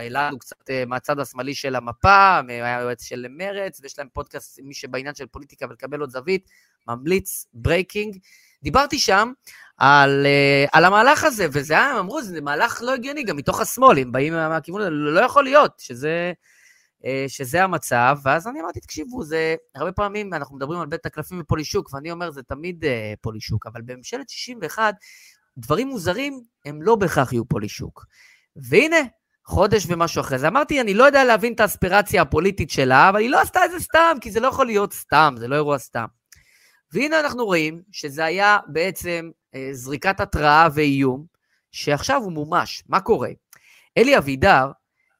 אלעד 0.00 0.32
הוא 0.32 0.40
קצת 0.40 0.56
מהצד 0.86 1.18
השמאלי 1.18 1.54
של 1.54 1.74
המפה, 1.74 2.40
היה 2.48 2.80
יועץ 2.80 3.02
של 3.02 3.26
מרץ, 3.30 3.80
ויש 3.82 3.98
להם 3.98 4.08
פודקאסט, 4.12 4.60
מי 4.62 4.74
שבעניין 4.74 5.14
של 5.14 5.26
פוליטיקה 5.26 5.66
ולקבל 5.70 6.00
עוד 6.00 6.10
זווית, 6.10 6.48
ממליץ, 6.88 7.46
Breaking. 7.54 8.18
דיברתי 8.64 8.98
שם 8.98 9.32
על, 9.76 10.26
אה, 10.26 10.68
על 10.72 10.84
המהלך 10.84 11.24
הזה, 11.24 11.46
וזה 11.52 11.74
היה, 11.74 11.90
הם 11.90 11.96
אמרו, 11.96 12.22
זה 12.22 12.40
מהלך 12.40 12.82
לא 12.82 12.94
הגיוני, 12.94 13.22
גם 13.22 13.36
מתוך 13.36 13.60
השמאל, 13.60 13.98
הם 13.98 14.12
באים 14.12 14.32
מהכיוון 14.32 14.80
הזה, 14.80 14.90
לא 14.90 15.20
יכול 15.20 15.44
להיות 15.44 15.72
שזה, 15.78 16.32
uh, 17.02 17.06
שזה 17.28 17.64
המצב, 17.64 18.18
ואז 18.22 18.48
אני 18.48 18.60
אמרתי, 18.60 18.80
תקשיבו, 18.80 19.22
זה, 19.22 19.54
הרבה 19.74 19.92
פעמים 19.92 20.34
אנחנו 20.34 20.56
מדברים 20.56 20.80
על 20.80 20.86
בית 20.86 21.06
הקלפים 21.06 21.40
ופולישוק, 21.40 21.94
ואני 21.94 22.10
אומר, 22.10 22.30
זה 22.30 22.42
תמיד 22.42 22.84
uh, 22.84 22.88
פולישוק, 23.20 23.66
אבל 23.66 23.82
בממשלת 23.82 24.28
61, 24.28 24.94
דברים 25.58 25.88
מוזרים 25.88 26.40
הם 26.64 26.82
לא 26.82 26.96
בהכרח 26.96 27.32
יהיו 27.32 27.48
פולישוק. 27.48 28.04
והנה, 28.56 28.96
חודש 29.44 29.86
ומשהו 29.88 30.20
אחרי 30.20 30.38
זה. 30.38 30.48
אמרתי, 30.48 30.80
אני 30.80 30.94
לא 30.94 31.04
יודע 31.04 31.24
להבין 31.24 31.52
את 31.52 31.60
האספירציה 31.60 32.22
הפוליטית 32.22 32.70
שלה, 32.70 33.08
אבל 33.08 33.20
היא 33.20 33.30
לא 33.30 33.40
עשתה 33.40 33.64
את 33.64 33.70
זה 33.70 33.80
סתם, 33.80 34.16
כי 34.20 34.30
זה 34.30 34.40
לא 34.40 34.48
יכול 34.48 34.66
להיות 34.66 34.92
סתם, 34.92 35.34
זה 35.38 35.48
לא 35.48 35.54
אירוע 35.54 35.78
סתם. 35.78 36.04
והנה 36.94 37.20
אנחנו 37.20 37.44
רואים 37.44 37.82
שזה 37.92 38.24
היה 38.24 38.58
בעצם 38.66 39.30
אה, 39.54 39.68
זריקת 39.72 40.20
התראה 40.20 40.68
ואיום, 40.74 41.24
שעכשיו 41.72 42.22
הוא 42.22 42.32
מומש. 42.32 42.84
מה 42.88 43.00
קורה? 43.00 43.30
אלי 43.98 44.18
אבידר 44.18 44.70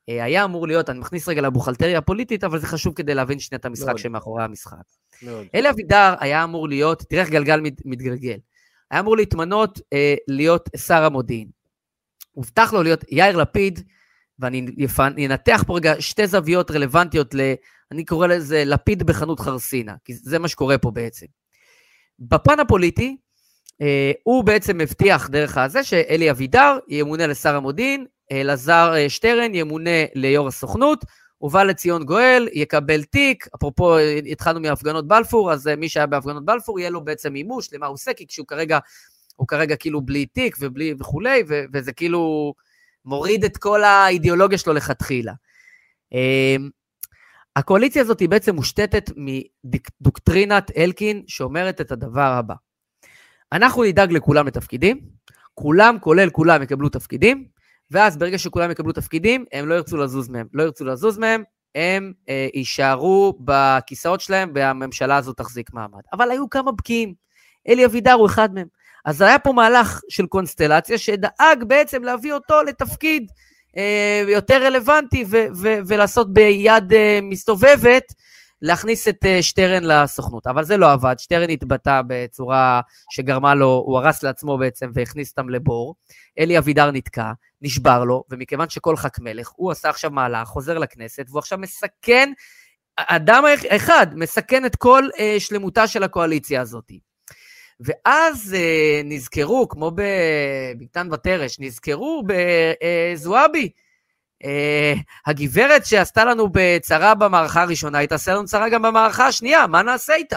אה, 0.09 0.25
היה 0.25 0.45
אמור 0.45 0.67
להיות, 0.67 0.91
אני 0.91 0.99
מכניס 0.99 1.29
רגע 1.29 1.43
לבוכלטריה 1.43 1.99
הפוליטית, 1.99 2.45
אבל 2.45 2.59
זה 2.59 2.67
חשוב 2.67 2.95
כדי 2.95 3.15
להבין 3.15 3.39
שנייה 3.39 3.59
את 3.59 3.65
המשחק 3.65 3.87
מאוד. 3.87 3.99
שמאחורי 3.99 4.45
המשחק. 4.45 4.77
מאוד. 5.23 5.47
אלי 5.55 5.71
אבידר 5.71 6.15
היה 6.21 6.45
אמור 6.45 6.69
להיות, 6.69 7.03
תראה 7.03 7.23
איך 7.23 7.31
גלגל 7.31 7.61
מת, 7.61 7.81
מתגלגל, 7.85 8.39
היה 8.91 9.01
אמור 9.01 9.17
להתמנות 9.17 9.81
אה, 9.93 10.15
להיות 10.29 10.69
שר 10.77 11.05
המודיעין. 11.05 11.49
הובטח 12.33 12.73
לו 12.73 12.83
להיות 12.83 13.05
יאיר 13.11 13.37
לפיד, 13.37 13.81
ואני 14.39 15.27
אנתח 15.27 15.65
פה 15.67 15.77
רגע 15.77 15.95
שתי 16.01 16.27
זוויות 16.27 16.71
רלוונטיות 16.71 17.35
ל... 17.35 17.41
אני 17.93 18.05
קורא 18.05 18.27
לזה 18.27 18.63
לפיד 18.67 19.03
בחנות 19.03 19.41
חרסינה, 19.41 19.95
כי 20.05 20.15
זה 20.15 20.39
מה 20.39 20.49
שקורה 20.49 20.79
פה 20.79 20.91
בעצם. 20.91 21.27
בפן 22.19 22.61
הפוליטי, 22.61 23.17
אה, 23.83 24.13
הוא 24.23 24.45
בעצם 24.45 24.79
מבטיח 24.79 25.29
דרך 25.29 25.59
הזה 25.59 25.85
שאלי 25.85 26.31
אבידר 26.31 26.79
ימונה 26.89 27.27
לשר 27.27 27.57
המודיעין, 27.57 28.07
אלעזר 28.33 28.93
אה, 28.95 29.09
שטרן 29.09 29.55
ימונה 29.55 30.05
ליו"ר 30.15 30.49
הסוכנות, 30.49 31.05
ובא 31.41 31.63
לציון 31.63 32.05
גואל, 32.05 32.49
יקבל 32.53 33.03
תיק, 33.03 33.49
אפרופו 33.55 33.99
התחלנו 34.31 34.61
מהפגנות 34.61 35.09
בלפור, 35.09 35.53
אז 35.53 35.67
מי 35.67 35.89
שהיה 35.89 36.07
בהפגנות 36.07 36.45
בלפור 36.45 36.81
יהיה 36.81 36.91
לו 36.91 37.05
בעצם 37.05 37.33
מימוש 37.33 37.73
למה 37.73 37.87
הוא 37.87 37.95
עושה, 37.95 38.15
כי 38.15 38.27
כשהוא 38.27 38.47
כרגע, 38.47 38.79
הוא 39.37 39.49
כרגע 39.49 39.77
כאילו 39.77 40.01
בלי 40.01 40.27
תיק 40.27 40.57
ובלי 40.61 40.95
וכולי, 41.01 41.43
ו- 41.49 41.65
וזה 41.73 41.93
כאילו 41.93 42.55
מוריד 43.05 43.45
את 43.45 43.57
כל 43.57 43.85
האידיאולוגיה 43.85 44.59
שלו 44.59 44.73
לכתחילה. 44.73 45.33
הקואליציה 47.57 48.03
הזאת 48.03 48.21
היא 48.21 48.29
בעצם 48.29 48.55
מושתתת 48.55 49.11
מדוקטרינת 50.01 50.71
אלקין 50.77 51.23
שאומרת 51.27 51.81
את 51.81 51.93
הדבר 51.93 52.33
הבא. 52.39 52.55
אנחנו 53.53 53.85
נדאג 53.85 54.13
לכולם 54.13 54.47
לתפקידים, 54.47 55.01
כולם, 55.55 55.97
כולל 56.01 56.31
כולם, 56.31 56.63
יקבלו 56.63 56.89
תפקידים, 56.89 57.45
ואז 57.91 58.17
ברגע 58.17 58.39
שכולם 58.39 58.71
יקבלו 58.71 58.93
תפקידים, 58.93 59.45
הם 59.53 59.69
לא 59.69 59.75
ירצו 59.75 59.97
לזוז 59.97 60.29
מהם. 60.29 60.47
לא 60.53 60.63
ירצו 60.63 60.85
לזוז 60.85 61.19
מהם, 61.19 61.43
הם 61.75 62.13
אה, 62.29 62.49
יישארו 62.55 63.39
בכיסאות 63.41 64.21
שלהם, 64.21 64.53
והממשלה 64.55 65.17
הזאת 65.17 65.37
תחזיק 65.37 65.73
מעמד. 65.73 66.01
אבל 66.13 66.31
היו 66.31 66.51
כמה 66.51 66.73
בקיאים. 66.73 67.15
אלי 67.69 67.87
אבידר 67.87 68.13
הוא 68.13 68.27
אחד 68.27 68.55
מהם. 68.55 68.67
אז 69.05 69.21
היה 69.21 69.39
פה 69.39 69.53
מהלך 69.53 70.01
של 70.09 70.27
קונסטלציה 70.27 70.99
שדאג 70.99 71.65
בעצם 71.67 72.05
להביא 72.05 72.33
אותו 72.33 72.63
לתפקיד 72.63 73.33
יותר 74.29 74.63
רלוונטי 74.65 75.25
ו- 75.29 75.47
ו- 75.63 75.79
ולעשות 75.87 76.33
ביד 76.33 76.93
אה, 76.93 77.19
מסתובבת, 77.23 78.05
להכניס 78.63 79.09
את 79.09 79.25
אה, 79.25 79.43
שטרן 79.43 79.85
לסוכנות. 79.85 80.47
אבל 80.47 80.65
זה 80.65 80.77
לא 80.77 80.93
עבד, 80.93 81.15
שטרן 81.19 81.51
התבטא 81.51 82.01
בצורה 82.07 82.81
שגרמה 83.11 83.55
לו, 83.55 83.83
הוא 83.87 83.99
הרס 83.99 84.23
לעצמו 84.23 84.59
בעצם 84.59 84.91
והכניס 84.95 85.31
אותם 85.31 85.49
לבור. 85.49 85.95
אלי 86.39 86.59
אבידר 86.59 86.91
נתקע, 86.91 87.33
נשבר 87.63 88.05
לו, 88.05 88.25
ומכיוון 88.31 88.69
שכל 88.69 88.97
ח"כ 88.97 89.19
מלך, 89.21 89.51
הוא 89.57 89.71
עשה 89.71 89.89
עכשיו 89.89 90.11
מהלך, 90.11 90.49
חוזר 90.49 90.79
לכנסת, 90.79 91.25
והוא 91.29 91.39
עכשיו 91.39 91.59
מסכן, 91.59 92.33
אדם 92.97 93.45
אחד 93.69 94.07
מסכן 94.15 94.67
את 94.67 94.77
כל 94.77 95.05
שלמותה 95.39 95.87
של 95.87 96.03
הקואליציה 96.03 96.61
הזאת. 96.61 96.93
ואז 97.81 98.55
אה, 98.55 99.01
נזכרו, 99.05 99.69
כמו 99.69 99.91
בביתן 99.95 101.09
ותרש, 101.13 101.61
נזכרו 101.61 102.23
בזועבי. 102.27 103.71
אה, 104.45 104.95
הגברת 105.27 105.87
שעשתה 105.87 106.25
לנו 106.25 106.49
בצרה 106.53 107.15
במערכה 107.15 107.63
הראשונה, 107.63 107.99
היא 107.99 108.09
תעשה 108.09 108.35
לנו 108.35 108.45
צרה 108.45 108.69
גם 108.69 108.83
במערכה 108.83 109.27
השנייה, 109.27 109.67
מה 109.67 109.83
נעשה 109.83 110.15
איתה? 110.15 110.37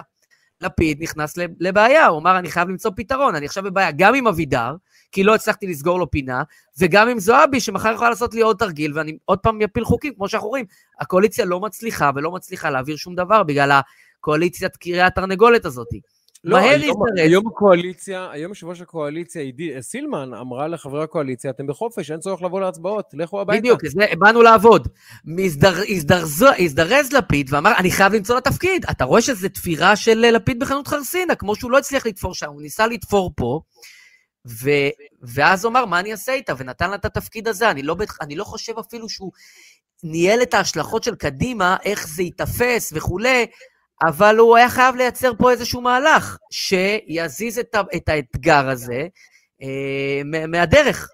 לפיד 0.62 1.04
נכנס 1.04 1.38
לבעיה, 1.60 2.08
הוא 2.08 2.20
אמר, 2.20 2.40
אני 2.40 2.52
חייב 2.52 2.70
למצוא 2.70 2.92
פתרון, 2.96 3.36
אני 3.36 3.46
עכשיו 3.46 3.64
בבעיה 3.64 3.92
גם 3.92 4.16
עם 4.16 4.28
אבידר, 4.28 4.76
כי 5.12 5.24
לא 5.24 5.36
הצלחתי 5.36 5.68
לסגור 5.68 6.00
לו 6.00 6.12
פינה, 6.12 6.44
וגם 6.80 7.10
עם 7.10 7.20
זועבי, 7.20 7.60
שמחר 7.60 7.94
יכולה 7.94 8.10
לעשות 8.10 8.34
לי 8.34 8.42
עוד 8.42 8.58
תרגיל, 8.58 8.98
ואני 8.98 9.18
עוד 9.26 9.40
פעם 9.40 9.62
אפיל 9.62 9.84
חוקים, 9.84 10.14
כמו 10.14 10.30
שאנחנו 10.30 10.50
רואים. 10.50 10.66
הקואליציה 11.00 11.46
לא 11.46 11.60
מצליחה 11.60 12.12
ולא 12.16 12.32
מצליחה 12.32 12.70
להעביר 12.70 12.96
שום 12.96 13.16
דבר 13.16 13.44
בגלל 13.44 13.80
הקואליציית 14.20 14.76
קריאה 14.76 15.08
התרנגולת 15.08 15.66
הזאת. 15.66 15.88
לא, 16.44 16.58
מהר 16.58 16.70
היום, 16.70 17.02
היום 17.18 17.48
הקואליציה, 17.48 18.32
היום 18.32 18.50
יושב 18.50 18.68
ראש 18.68 18.82
הקואליציה, 18.82 19.42
עידי, 19.42 19.82
סילמן, 19.82 20.34
אמרה 20.34 20.68
לחברי 20.68 21.04
הקואליציה, 21.04 21.52
אתם 21.52 21.68
בחופש, 21.68 22.12
אין 22.12 22.20
צורך 22.20 22.42
לבוא 22.42 22.62
להצבעות, 22.62 23.06
לכו 23.14 23.42
הביתה. 23.42 23.60
בדיוק, 23.60 23.88
זה, 23.88 24.06
באנו 24.20 24.42
לעבוד. 24.42 24.88
הזדרז 26.60 27.14
לפיד 27.14 27.54
ואמר, 27.54 27.74
אני 27.78 27.92
חייב 27.92 28.14
למצוא 28.14 28.36
לה 28.36 28.42
תפקיד. 28.42 28.86
אתה 28.92 29.06
רואה 29.06 29.22
שזו 29.22 29.50
תפירה 29.50 29.96
של 29.96 30.18
לפיד 30.18 30.60
בחנות 30.60 30.88
חרסינה, 30.88 31.36
כמו 31.36 31.56
שהוא 31.56 31.72
לא 31.72 31.78
הצליח 31.78 32.06
לתפור 32.06 32.34
שם, 32.34 32.50
הוא 32.50 32.62
ניסה 32.62 32.88
לתפור 32.88 33.32
פה, 33.36 33.62
ו, 34.48 34.70
ואז 35.22 35.66
הוא 35.66 35.72
אמר, 35.72 35.86
מה 35.86 36.00
אני 36.00 36.12
אעשה 36.12 36.34
איתה? 36.34 36.54
ונתן 36.58 36.90
לה 36.90 36.96
את 36.96 37.06
התפקיד 37.06 37.48
הזה. 37.48 37.72
אני 37.72 37.84
לא, 37.84 37.96
אני 38.22 38.36
לא 38.36 38.44
חושב 38.44 38.74
אפילו 38.80 39.10
שהוא 39.10 39.32
ניהל 40.04 40.42
את 40.42 40.54
ההשלכות 40.54 41.04
של 41.04 41.16
קדימה, 41.16 41.78
איך 41.84 42.08
זה 42.08 42.24
ייתפס 42.24 42.94
וכולי, 42.96 43.46
אבל 44.04 44.38
הוא 44.38 44.58
היה 44.58 44.70
חייב 44.70 44.95
לייצר 44.95 45.32
פה 45.38 45.52
איזשהו 45.52 45.82
מהלך 45.82 46.38
שיזיז 46.52 47.60
את, 47.60 47.76
את 47.95 48.10
האתגר 48.10 48.70
הזה 48.70 49.08
אה, 49.62 50.48
מהדרך. 50.48 51.10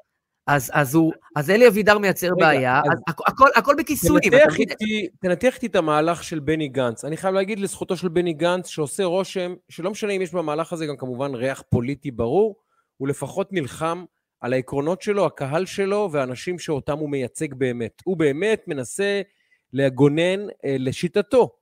אז, 0.48 0.72
אז, 0.74 0.96
הוא, 0.96 1.14
אז 1.36 1.50
אלי 1.50 1.68
אבידר 1.68 1.98
מייצר 1.98 2.28
רגע, 2.28 2.36
בעיה, 2.40 2.80
אז, 2.80 3.00
אז 3.08 3.14
הכל, 3.28 3.48
הכל 3.56 3.76
בכיסויים. 3.78 4.32
תנתח 4.32 4.60
איתי, 4.60 5.08
תנתח 5.22 5.56
איתי 5.56 5.68
את 5.68 5.76
המהלך 5.76 6.24
של 6.24 6.40
בני 6.40 6.68
גנץ. 6.68 7.06
אני 7.06 7.18
חייב 7.18 7.36
להגיד 7.36 7.60
לזכותו 7.60 7.98
של 7.98 8.08
בני 8.08 8.34
גנץ, 8.34 8.68
שעושה 8.68 9.04
רושם, 9.04 9.54
שלא 9.70 9.92
משנה 9.92 10.14
אם 10.14 10.22
יש 10.22 10.34
במהלך 10.34 10.74
הזה 10.74 10.86
גם 10.86 10.98
כמובן 10.98 11.36
ריח 11.36 11.64
פוליטי 11.70 12.12
ברור, 12.12 12.56
הוא 12.98 13.08
לפחות 13.08 13.54
נלחם 13.54 14.06
על 14.42 14.54
העקרונות 14.54 15.02
שלו, 15.02 15.26
הקהל 15.26 15.66
שלו 15.66 16.10
והאנשים 16.12 16.60
שאותם 16.60 16.98
הוא 16.98 17.10
מייצג 17.10 17.54
באמת. 17.54 18.02
הוא 18.04 18.18
באמת 18.18 18.64
מנסה 18.68 19.22
לגונן 19.74 20.40
אה, 20.66 20.76
לשיטתו 20.80 21.56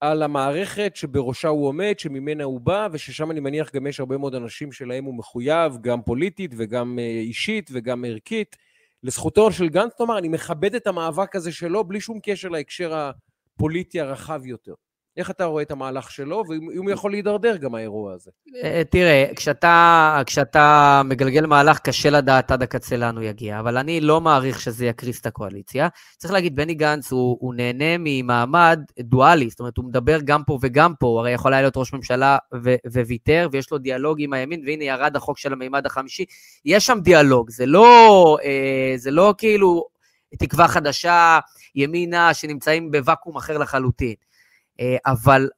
על 0.00 0.22
המערכת 0.22 0.92
שבראשה 0.96 1.48
הוא 1.48 1.66
עומד, 1.66 1.94
שממנה 1.98 2.44
הוא 2.44 2.60
בא, 2.60 2.88
וששם 2.92 3.30
אני 3.30 3.40
מניח 3.40 3.74
גם 3.74 3.86
יש 3.86 4.00
הרבה 4.00 4.18
מאוד 4.18 4.34
אנשים 4.34 4.72
שלהם 4.72 5.04
הוא 5.04 5.14
מחויב, 5.14 5.72
גם 5.80 6.02
פוליטית 6.02 6.54
וגם 6.56 6.98
אה, 6.98 7.04
אישית 7.04 7.70
וגם 7.72 8.04
ערכית. 8.04 8.56
לזכותו 9.02 9.52
של 9.52 9.68
גנץ, 9.68 9.92
נאמר, 10.00 10.18
אני 10.18 10.28
מכבד 10.28 10.74
את 10.74 10.86
המאבק 10.86 11.36
הזה 11.36 11.52
שלו 11.52 11.84
בלי 11.84 12.00
שום 12.00 12.18
קשר 12.22 12.48
להקשר 12.48 12.94
הפוליטי 12.94 14.00
הרחב 14.00 14.46
יותר. 14.46 14.74
איך 15.16 15.30
אתה 15.30 15.44
רואה 15.44 15.62
את 15.62 15.70
המהלך 15.70 16.10
שלו, 16.10 16.44
ואם 16.48 16.82
הוא 16.82 16.90
יכול 16.90 17.10
להידרדר 17.10 17.56
גם 17.56 17.74
האירוע 17.74 18.12
הזה? 18.12 18.30
אה, 18.64 18.82
תראה, 18.90 19.26
כשאתה, 19.36 20.22
כשאתה 20.26 21.02
מגלגל 21.04 21.46
מהלך, 21.46 21.78
קשה 21.78 22.10
לדעת 22.10 22.50
עד 22.50 22.62
הקצה 22.62 22.96
לאן 22.96 23.16
הוא 23.16 23.24
יגיע, 23.24 23.60
אבל 23.60 23.76
אני 23.76 24.00
לא 24.00 24.20
מעריך 24.20 24.60
שזה 24.60 24.86
יקריס 24.86 25.20
את 25.20 25.26
הקואליציה. 25.26 25.88
צריך 26.16 26.32
להגיד, 26.32 26.56
בני 26.56 26.74
גנץ 26.74 27.12
הוא, 27.12 27.36
הוא 27.40 27.54
נהנה 27.54 27.96
ממעמד 27.98 28.80
דואלי, 29.00 29.50
זאת 29.50 29.60
אומרת, 29.60 29.76
הוא 29.76 29.84
מדבר 29.84 30.18
גם 30.24 30.44
פה 30.44 30.58
וגם 30.62 30.94
פה, 31.00 31.06
הוא 31.06 31.18
הרי 31.18 31.30
יכול 31.30 31.52
היה 31.52 31.62
להיות 31.62 31.76
ראש 31.76 31.92
ממשלה 31.92 32.38
ו- 32.64 32.74
וויתר, 32.92 33.48
ויש 33.52 33.70
לו 33.70 33.78
דיאלוג 33.78 34.20
עם 34.20 34.32
הימין, 34.32 34.62
והנה 34.66 34.84
ירד 34.84 35.16
החוק 35.16 35.38
של 35.38 35.52
המימד 35.52 35.86
החמישי. 35.86 36.24
יש 36.64 36.86
שם 36.86 36.98
דיאלוג, 37.02 37.50
זה 37.50 37.66
לא, 37.66 38.38
אה, 38.44 38.92
זה 38.96 39.10
לא 39.10 39.34
כאילו 39.38 39.84
תקווה 40.38 40.68
חדשה, 40.68 41.38
ימינה, 41.74 42.34
שנמצאים 42.34 42.90
בוואקום 42.90 43.36
אחר 43.36 43.58
לחלוטין. 43.58 44.14
אה, 44.80 44.96
אבל, 45.06 45.48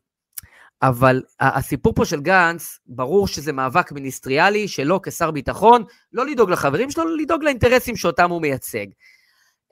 אבל 0.83 1.23
הסיפור 1.41 1.95
פה 1.95 2.05
של 2.05 2.21
גנץ, 2.21 2.79
ברור 2.87 3.29
שזה 3.29 3.53
מאבק 3.53 3.93
מיניסטריאלי 3.93 4.69
שלו 4.69 5.03
כשר 5.03 5.31
ביטחון, 5.31 5.85
לא 6.13 6.27
לדאוג 6.27 6.51
לחברים 6.51 6.91
שלו, 6.91 7.17
לדאוג 7.17 7.43
לאינטרסים 7.43 7.97
שאותם 7.97 8.31
הוא 8.31 8.43
מייצג. 8.43 8.87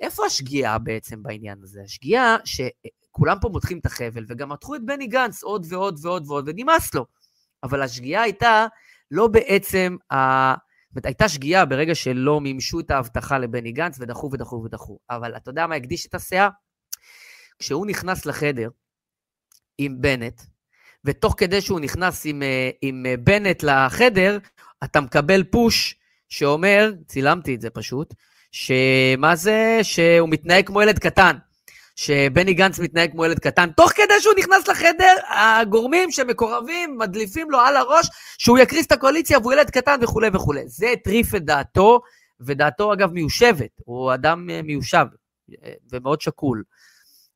איפה 0.01 0.27
השגיאה 0.27 0.79
בעצם 0.79 1.23
בעניין 1.23 1.59
הזה? 1.63 1.81
השגיאה 1.85 2.37
שכולם 2.45 3.37
פה 3.41 3.49
מותחים 3.49 3.79
את 3.79 3.87
החבל, 3.87 4.25
וגם 4.29 4.49
מתחו 4.49 4.75
את 4.75 4.81
בני 4.85 5.07
גנץ 5.07 5.43
עוד 5.43 5.67
ועוד 5.69 5.99
ועוד 6.03 6.25
ועוד, 6.27 6.45
ונמאס 6.49 6.95
לו. 6.95 7.07
אבל 7.63 7.83
השגיאה 7.83 8.23
הייתה 8.23 8.67
לא 9.11 9.27
בעצם, 9.27 9.97
ה... 10.13 10.17
אומרת, 10.91 11.07
הייתה 11.07 11.29
שגיאה 11.29 11.65
ברגע 11.65 11.95
שלא 11.95 12.41
מימשו 12.41 12.81
את 12.81 12.91
ההבטחה 12.91 13.39
לבני 13.39 13.73
גנץ, 13.73 13.97
ודחו 14.01 14.31
ודחו 14.33 14.63
ודחו. 14.65 14.99
אבל 15.11 15.37
אתה 15.37 15.51
יודע 15.51 15.67
מה 15.67 15.75
הקדיש 15.75 16.07
את 16.07 16.15
הסאה? 16.15 16.49
כשהוא 17.59 17.87
נכנס 17.87 18.27
לחדר, 18.27 18.69
עם 19.79 19.97
בנט, 20.01 20.43
ותוך 21.05 21.35
כדי 21.37 21.61
שהוא 21.61 21.81
נכנס 21.81 22.27
עם, 22.27 22.43
אה, 22.43 22.71
עם 22.83 23.07
אה, 23.07 23.17
בנט 23.17 23.63
לחדר, 23.63 24.39
אתה 24.85 25.01
מקבל 25.01 25.45
פוש 25.45 25.95
שאומר, 26.29 26.93
צילמתי 27.07 27.55
את 27.55 27.61
זה 27.61 27.71
פשוט, 27.71 28.15
שמה 28.53 29.37
זה? 29.37 29.79
שהוא 29.83 30.29
מתנהג 30.29 30.67
כמו 30.67 30.83
ילד 30.83 30.99
קטן. 30.99 31.37
שבני 31.97 32.55
גנץ 32.55 32.79
מתנהג 32.79 33.11
כמו 33.11 33.25
ילד 33.25 33.39
קטן, 33.39 33.71
תוך 33.71 33.93
כדי 33.93 34.21
שהוא 34.21 34.35
נכנס 34.39 34.69
לחדר, 34.69 35.15
הגורמים 35.29 36.11
שמקורבים 36.11 36.99
מדליפים 36.99 37.51
לו 37.51 37.59
על 37.59 37.77
הראש 37.77 38.09
שהוא 38.39 38.59
יקריס 38.59 38.87
את 38.87 38.93
הקואליציה 38.93 39.39
והוא 39.39 39.53
ילד 39.53 39.71
קטן 39.71 39.97
וכולי 40.03 40.29
וכולי. 40.33 40.63
זה 40.67 40.91
הטריף 40.91 41.35
את 41.35 41.45
דעתו, 41.45 42.01
ודעתו 42.41 42.93
אגב 42.93 43.13
מיושבת, 43.13 43.71
הוא 43.85 44.15
אדם 44.15 44.51
אה, 44.51 44.63
מיושב 44.63 45.07
ומאוד 45.93 46.21
שקול. 46.21 46.63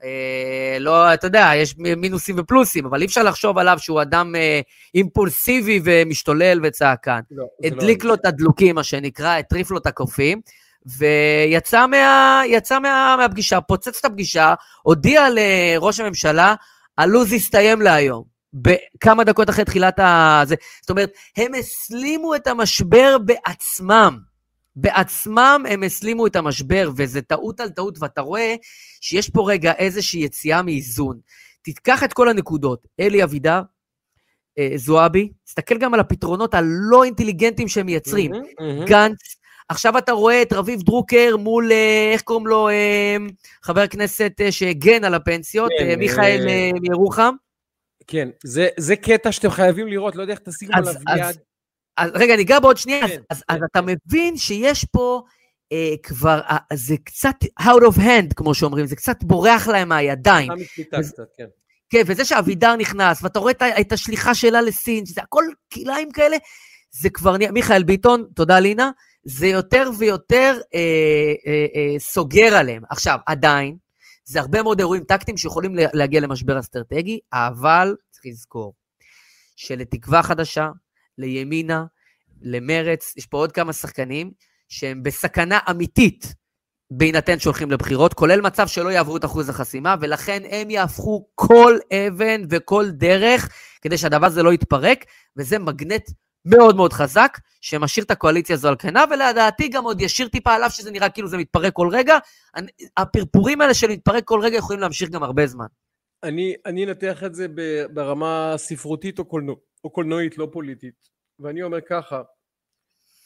אה, 0.04 0.78
לא, 0.80 1.14
אתה 1.14 1.26
יודע, 1.26 1.50
יש 1.56 1.74
מינוסים 1.78 2.36
ופלוסים, 2.38 2.86
אבל 2.86 3.00
אי 3.00 3.06
אפשר 3.06 3.22
לחשוב 3.22 3.58
עליו 3.58 3.78
שהוא 3.78 4.02
אדם 4.02 4.34
אה, 4.36 4.60
אימפולסיבי 4.94 5.80
ומשתולל 5.84 6.60
וצעקן. 6.62 7.20
לא, 7.30 7.44
הדליק 7.64 8.04
לא 8.04 8.08
לו 8.08 8.14
את 8.14 8.26
הדלוקים, 8.26 8.74
מה 8.74 8.82
שנקרא, 8.82 9.38
הטריף 9.38 9.70
לו 9.70 9.78
את 9.78 9.86
הקופים, 9.86 10.40
ויצא 10.86 11.86
מה, 11.86 12.42
מה, 12.80 13.16
מהפגישה, 13.18 13.60
פוצץ 13.60 13.98
את 13.98 14.04
הפגישה, 14.04 14.54
הודיע 14.82 15.26
לראש 15.30 16.00
הממשלה, 16.00 16.54
הלו"ז 16.98 17.32
הסתיים 17.32 17.82
להיום. 17.82 18.32
בכמה 18.54 19.24
דקות 19.24 19.50
אחרי 19.50 19.64
תחילת 19.64 19.98
ה... 19.98 20.42
זאת 20.80 20.90
אומרת, 20.90 21.12
הם 21.36 21.54
הסלימו 21.54 22.34
את 22.34 22.46
המשבר 22.46 23.16
בעצמם. 23.18 24.18
בעצמם 24.76 25.64
הם 25.68 25.82
הסלימו 25.82 26.26
את 26.26 26.36
המשבר, 26.36 26.90
וזה 26.96 27.22
טעות 27.22 27.60
על 27.60 27.68
טעות, 27.68 27.98
ואתה 28.00 28.20
רואה 28.20 28.54
שיש 29.00 29.30
פה 29.30 29.50
רגע 29.50 29.72
איזושהי 29.72 30.20
יציאה 30.20 30.62
מאיזון. 30.62 31.18
תיקח 31.62 32.04
את 32.04 32.12
כל 32.12 32.28
הנקודות, 32.28 32.86
אלי 33.00 33.24
אבידר, 33.24 33.62
אה, 34.58 34.70
זועבי, 34.76 35.28
תסתכל 35.44 35.78
גם 35.78 35.94
על 35.94 36.00
הפתרונות 36.00 36.54
הלא 36.54 37.04
אינטליגנטיים 37.04 37.68
שהם 37.68 37.86
מייצרים. 37.86 38.30
מהמם, 38.30 38.44
מהמם. 38.60 38.84
גנץ, 38.84 39.18
עכשיו 39.68 39.98
אתה 39.98 40.12
רואה 40.12 40.42
את 40.42 40.52
רביב 40.52 40.82
דרוקר 40.82 41.36
מול, 41.36 41.72
אה, 41.72 42.10
איך 42.12 42.22
קוראים 42.22 42.46
לו, 42.46 42.68
אה, 42.68 43.16
חבר 43.62 43.80
הכנסת 43.80 44.32
אה, 44.40 44.52
שהגן 44.52 45.04
על 45.04 45.14
הפנסיות, 45.14 45.70
כן, 45.78 45.88
אה, 45.90 45.96
מיכאל 45.96 46.44
אה, 46.48 46.52
אה, 46.52 46.70
מירוחם. 46.80 47.34
כן, 48.06 48.28
זה, 48.44 48.68
זה 48.78 48.96
קטע 48.96 49.32
שאתם 49.32 49.50
חייבים 49.50 49.86
לראות, 49.88 50.16
לא 50.16 50.22
יודע 50.22 50.32
איך 50.32 50.40
תשימו 50.40 50.72
אז- 50.74 50.98
עליו 51.06 51.28
יד. 51.30 51.36
אז 51.96 52.10
רגע, 52.14 52.36
ניגע 52.36 52.60
בעוד 52.60 52.76
שנייה, 52.76 53.04
אז, 53.04 53.10
כן, 53.10 53.20
אז, 53.30 53.42
כן, 53.48 53.54
אז 53.54 53.60
אתה 53.72 53.80
מבין 53.82 54.36
שיש 54.36 54.84
פה 54.84 55.22
אה, 55.72 55.94
כבר, 56.02 56.40
אה, 56.40 56.56
זה 56.74 56.94
קצת 57.04 57.34
out 57.60 57.82
of 57.94 57.98
hand, 57.98 58.34
כמו 58.36 58.54
שאומרים, 58.54 58.86
זה 58.86 58.96
קצת 58.96 59.16
בורח 59.22 59.68
להם 59.68 59.88
מהידיים. 59.88 60.48
וזה- 61.00 61.12
קצת, 61.12 61.22
כן. 61.36 61.44
כן, 61.90 62.02
וזה 62.06 62.24
שאבידר 62.24 62.76
נכנס, 62.76 63.22
ואתה 63.22 63.38
רואה 63.38 63.52
את, 63.52 63.62
את 63.80 63.92
השליחה 63.92 64.34
שלה 64.34 64.60
לסין, 64.62 65.06
שזה 65.06 65.20
הכל 65.22 65.44
כלאיים 65.74 66.10
כאלה, 66.12 66.36
זה 66.90 67.10
כבר 67.10 67.36
נהיה, 67.36 67.52
מיכאל 67.52 67.82
ביטון, 67.82 68.24
תודה 68.34 68.58
לינה, 68.60 68.90
זה 69.24 69.46
יותר 69.46 69.90
ויותר 69.98 70.58
אה, 70.74 70.80
אה, 71.46 71.66
אה, 71.74 71.98
סוגר 71.98 72.54
עליהם. 72.56 72.82
עכשיו, 72.90 73.18
עדיין, 73.26 73.76
זה 74.24 74.40
הרבה 74.40 74.62
מאוד 74.62 74.78
אירועים 74.78 75.04
טקטיים 75.04 75.36
שיכולים 75.36 75.74
לה- 75.74 75.86
להגיע 75.92 76.20
למשבר 76.20 76.58
אסטרטגי, 76.60 77.18
אבל 77.32 77.96
צריך 78.10 78.26
לזכור 78.26 78.74
שלתקווה 79.56 80.22
חדשה, 80.22 80.68
לימינה, 81.22 81.84
למרץ, 82.42 83.14
יש 83.16 83.26
פה 83.26 83.36
עוד 83.36 83.52
כמה 83.52 83.72
שחקנים 83.72 84.30
שהם 84.68 85.02
בסכנה 85.02 85.58
אמיתית 85.70 86.34
בהינתן 86.90 87.38
שהולכים 87.38 87.70
לבחירות, 87.70 88.14
כולל 88.14 88.40
מצב 88.40 88.66
שלא 88.66 88.88
יעברו 88.88 89.16
את 89.16 89.24
אחוז 89.24 89.48
החסימה, 89.48 89.94
ולכן 90.00 90.42
הם 90.50 90.70
יהפכו 90.70 91.26
כל 91.34 91.78
אבן 91.92 92.42
וכל 92.50 92.90
דרך 92.90 93.48
כדי 93.82 93.98
שהדבר 93.98 94.26
הזה 94.26 94.42
לא 94.42 94.52
יתפרק, 94.52 95.04
וזה 95.36 95.58
מגנט 95.58 96.10
מאוד 96.44 96.76
מאוד 96.76 96.92
חזק, 96.92 97.38
שמשאיר 97.60 98.04
את 98.04 98.10
הקואליציה 98.10 98.56
הזו 98.56 98.68
על 98.68 98.76
כנה, 98.76 99.04
ולדעתי 99.10 99.68
גם 99.68 99.84
עוד 99.84 100.00
ישאיר 100.00 100.28
טיפה 100.28 100.54
עליו 100.54 100.70
שזה 100.70 100.90
נראה 100.90 101.08
כאילו 101.08 101.28
זה 101.28 101.36
מתפרק 101.36 101.72
כל 101.72 101.88
רגע. 101.92 102.18
הפרפורים 102.96 103.60
האלה 103.60 103.74
של 103.74 103.90
מתפרק 103.90 104.24
כל 104.24 104.40
רגע 104.42 104.56
יכולים 104.56 104.80
להמשיך 104.80 105.10
גם 105.10 105.22
הרבה 105.22 105.46
זמן. 105.46 105.66
אני, 106.24 106.54
אנתח 106.66 107.24
את 107.24 107.34
זה 107.34 107.46
ברמה 107.90 108.54
ספרותית 108.56 109.18
או, 109.18 109.24
קולנוע, 109.24 109.54
או 109.84 109.90
קולנועית, 109.90 110.38
לא 110.38 110.48
פוליטית. 110.52 111.11
ואני 111.42 111.62
אומר 111.62 111.80
ככה, 111.80 112.22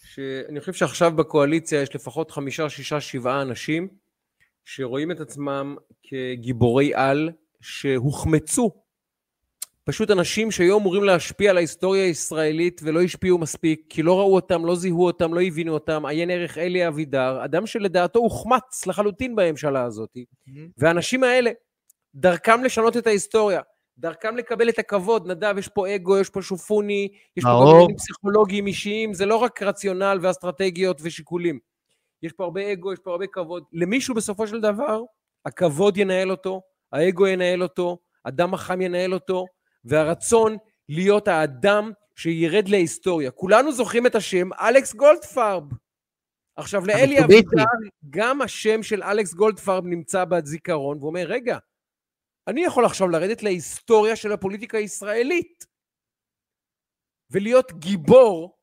שאני 0.05 0.61
חושב 0.61 0.73
שעכשיו 0.73 1.13
בקואליציה 1.17 1.83
יש 1.83 1.95
לפחות 1.95 2.31
חמישה, 2.31 2.69
שישה, 2.69 3.01
שבעה 3.01 3.43
אנשים 3.43 3.89
שרואים 4.65 5.11
את 5.11 5.21
עצמם 5.21 5.77
כגיבורי 6.03 6.95
על 6.95 7.31
שהוחמצו. 7.61 8.71
פשוט 9.85 10.11
אנשים 10.11 10.51
שהיו 10.51 10.79
אמורים 10.79 11.05
להשפיע 11.05 11.51
על 11.51 11.57
ההיסטוריה 11.57 12.05
הישראלית 12.05 12.81
ולא 12.85 13.03
השפיעו 13.03 13.39
מספיק, 13.39 13.81
כי 13.89 14.03
לא 14.03 14.19
ראו 14.19 14.35
אותם, 14.35 14.67
לא 14.67 14.77
זיהו 14.77 15.07
אותם, 15.07 15.35
לא 15.35 15.43
הבינו 15.43 15.75
אותם. 15.75 16.07
עיין 16.07 16.31
ערך 16.31 16.59
אלי 16.59 16.89
אבידר, 16.89 17.45
אדם 17.45 17.67
שלדעתו 17.67 18.19
הוחמץ 18.19 18.87
לחלוטין 18.87 19.37
בממשלה 19.37 19.85
הזאת. 19.85 20.17
והאנשים 20.79 21.25
האלה, 21.25 21.51
דרכם 22.15 22.65
לשנות 22.65 22.97
את 22.97 23.07
ההיסטוריה, 23.07 23.61
דרכם 23.99 24.37
לקבל 24.37 24.69
את 24.69 24.79
הכבוד, 24.79 25.27
נדב, 25.27 25.55
יש 25.59 25.69
פה 25.69 25.95
אגו, 25.95 26.19
יש 26.19 26.31
פה 26.31 26.43
שופוני, 26.43 27.09
יש 27.37 27.45
פה. 27.45 27.51
גם 27.51 27.69
עניינים 27.69 27.97
פסיכולוגיים 27.97 28.67
אישיים, 28.67 29.15
זה 29.15 29.27
לא 29.27 29.37
רק 29.37 29.63
רציונל 29.63 30.19
ואסטרטגיות 30.23 31.01
ושיקולים. 31.03 31.59
יש 32.23 32.33
פה 32.33 32.45
הרבה 32.45 32.73
אגו, 32.73 32.93
יש 32.93 32.99
פה 32.99 33.11
הרבה 33.11 33.27
כבוד. 33.27 33.65
למישהו 33.73 34.15
בסופו 34.15 34.47
של 34.47 34.61
דבר, 34.61 35.03
הכבוד 35.47 35.97
ינהל 35.97 36.31
אותו, 36.31 36.63
האגו 36.93 37.27
ינהל 37.27 37.63
אותו, 37.63 37.99
הדם 38.25 38.55
החם 38.55 38.81
ינהל 38.81 39.15
אותו, 39.15 39.45
והרצון 39.85 40.57
להיות 40.89 41.29
האדם 41.29 41.93
שירד 42.17 42.69
להיסטוריה. 42.69 43.31
כולנו 43.31 43.73
זוכרים 43.73 44.07
את 44.07 44.15
השם 44.15 44.53
אלכס 44.53 44.95
גולדפרב. 44.95 45.63
עכשיו, 46.57 46.87
לאלי. 46.87 47.25
אבידר, 47.25 47.65
גם 48.11 48.43
השם 48.43 48.83
של 48.83 49.03
אלכס 49.03 49.35
גולדפרב 49.35 49.87
נמצא 49.87 50.25
בזיכרון, 50.25 50.99
והוא 50.99 51.09
אומר, 51.09 51.25
רגע, 51.27 51.59
אני 52.49 52.65
יכול 52.65 52.85
עכשיו 52.85 53.09
לרדת 53.09 53.43
להיסטוריה 53.43 54.17
של 54.17 54.33
הפוליטיקה 54.33 54.79
הישראלית 54.79 55.67
ולהיות 57.31 57.73
גיבור 57.73 58.59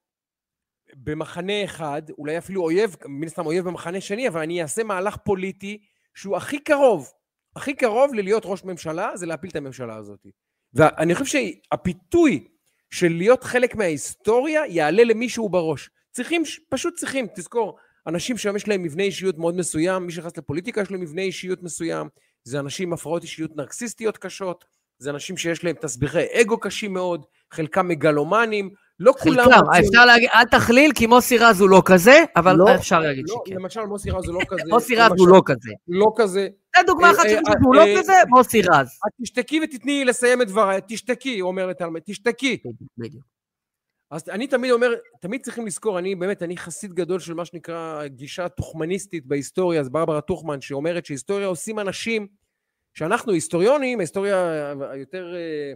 במחנה 0.95 1.63
אחד, 1.63 2.01
אולי 2.17 2.37
אפילו 2.37 2.61
אויב, 2.63 2.95
מן 3.05 3.27
הסתם 3.27 3.45
אויב 3.45 3.65
במחנה 3.65 4.01
שני, 4.01 4.27
אבל 4.27 4.41
אני 4.41 4.61
אעשה 4.61 4.83
מהלך 4.83 5.17
פוליטי 5.17 5.81
שהוא 6.15 6.37
הכי 6.37 6.59
קרוב, 6.59 7.11
הכי 7.55 7.73
קרוב 7.73 8.13
ללהיות 8.13 8.43
ראש 8.45 8.63
ממשלה, 8.63 9.17
זה 9.17 9.25
להפיל 9.25 9.49
את 9.49 9.55
הממשלה 9.55 9.95
הזאת. 9.95 10.25
ואני 10.73 11.15
חושב 11.15 11.25
שהפיתוי 11.25 12.47
של 12.89 13.09
להיות 13.09 13.43
חלק 13.43 13.75
מההיסטוריה 13.75 14.61
יעלה 14.65 15.03
למישהו 15.03 15.49
בראש. 15.49 15.89
צריכים, 16.11 16.43
פשוט 16.69 16.95
צריכים, 16.95 17.27
תזכור, 17.35 17.77
אנשים 18.07 18.37
שהיום 18.37 18.55
יש 18.55 18.67
להם 18.67 18.83
מבנה 18.83 19.03
אישיות 19.03 19.37
מאוד 19.37 19.55
מסוים, 19.55 20.05
מי 20.05 20.11
שנכנס 20.11 20.37
לפוליטיקה 20.37 20.81
יש 20.81 20.89
לו 20.89 20.99
מבנה 20.99 21.21
אישיות 21.21 21.63
מסוים, 21.63 22.07
זה 22.43 22.59
אנשים 22.59 22.89
עם 22.89 22.93
הפרעות 22.93 23.23
אישיות 23.23 23.55
נרקסיסטיות 23.55 24.17
קשות, 24.17 24.65
זה 24.97 25.09
אנשים 25.09 25.37
שיש 25.37 25.63
להם 25.63 25.75
תסביכי 25.81 26.41
אגו 26.41 26.57
קשים 26.57 26.93
מאוד, 26.93 27.25
חלקם 27.51 27.87
מגלומנים, 27.87 28.69
לא 28.99 29.13
כולם... 29.19 29.45
חלקם, 29.45 29.65
רוצים- 29.65 29.83
אפשר 29.83 30.05
להגיד, 30.05 30.29
אל 30.33 30.43
תכליל, 30.45 30.91
כי 30.95 31.07
מוסי 31.07 31.37
רז 31.37 31.61
הוא 31.61 31.69
לא 31.69 31.81
כזה, 31.85 32.23
אבל 32.35 32.55
לא, 32.55 32.75
אפשר 32.75 32.99
להגיד 32.99 33.25
לא, 33.29 33.41
שכן. 33.45 33.55
למשל 33.55 33.81
מוסי 33.81 34.11
רז 34.11 34.27
הוא 34.27 34.35
לא 34.35 34.45
כזה. 34.49 34.61
מוסי 34.73 34.95
רז 34.95 35.11
הוא 35.17 35.27
לא 35.27 35.41
כזה. 35.45 35.69
לא 35.87 36.11
כזה. 36.15 36.47
זה 36.77 36.83
דוגמה 36.87 37.07
אה, 37.07 37.11
אחת 37.11 37.25
אה, 37.25 37.35
אה, 37.35 37.53
שהוא 37.61 37.75
לא 37.75 37.81
אה, 37.81 37.95
כזה, 37.99 38.13
מוסי 38.29 38.61
רז. 38.61 38.87
תשתקי 39.21 39.59
ותתני 39.63 39.91
לי 39.99 40.05
לסיים 40.05 40.41
את 40.41 40.47
דבריי, 40.47 40.81
תשתקי, 40.87 41.39
הוא 41.39 41.47
אומר 41.47 41.67
לתלמיד, 41.67 42.03
תשתקי. 42.05 42.57
בדיוק. 42.97 43.32
אז 44.13 44.29
אני 44.29 44.47
תמיד 44.47 44.71
אומר, 44.71 44.93
תמיד 45.19 45.41
צריכים 45.43 45.65
לזכור, 45.65 45.99
אני 45.99 46.15
באמת, 46.15 46.43
אני 46.43 46.57
חסיד 46.57 46.93
גדול 46.93 47.19
של 47.19 47.33
מה 47.33 47.45
שנקרא 47.45 48.07
גישה 48.07 48.49
תוחמניסטית 48.49 49.25
בהיסטוריה, 49.25 49.81
אז 49.81 49.89
ברברה 49.89 50.21
טוחמן 50.21 50.61
שאומרת 50.61 51.05
שהיסטוריה 51.05 51.47
עושים 51.47 51.79
אנשים, 51.79 52.27
שאנחנו 52.93 53.33
היסטוריונים, 53.33 53.99
ההיסטוריה 53.99 54.73
היותר, 54.91 55.35
אה, 55.35 55.73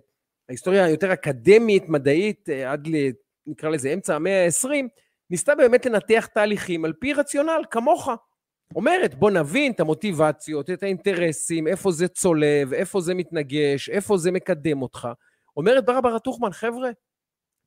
ההיסטוריה 0.49 0.85
היותר 0.85 1.13
אקדמית, 1.13 1.89
מדעית, 1.89 2.49
אה, 2.49 2.71
עד 2.71 2.87
ל... 2.87 2.95
נקרא 3.47 3.69
לזה 3.69 3.93
אמצע 3.93 4.15
המאה 4.15 4.45
ה-20, 4.45 4.69
ניסתה 5.29 5.55
באמת 5.55 5.85
לנתח 5.85 6.27
תהליכים 6.33 6.85
על 6.85 6.93
פי 6.93 7.13
רציונל, 7.13 7.61
כמוך. 7.71 8.09
אומרת, 8.75 9.15
בוא 9.15 9.31
נבין 9.31 9.71
את 9.71 9.79
המוטיבציות, 9.79 10.69
את 10.69 10.83
האינטרסים, 10.83 11.67
איפה 11.67 11.91
זה 11.91 12.07
צולב, 12.07 12.73
איפה 12.73 13.01
זה 13.01 13.13
מתנגש, 13.13 13.89
איפה 13.89 14.17
זה 14.17 14.31
מקדם 14.31 14.81
אותך. 14.81 15.07
אומרת 15.57 15.85
ברברה 15.85 16.19
טוחמן, 16.19 16.51
חבר'ה, 16.51 16.89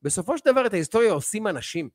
בסופו 0.01 0.37
של 0.37 0.43
דבר 0.51 0.65
את 0.65 0.73
ההיסטוריה 0.73 1.11
עושים 1.11 1.47
אנשים. 1.47 1.89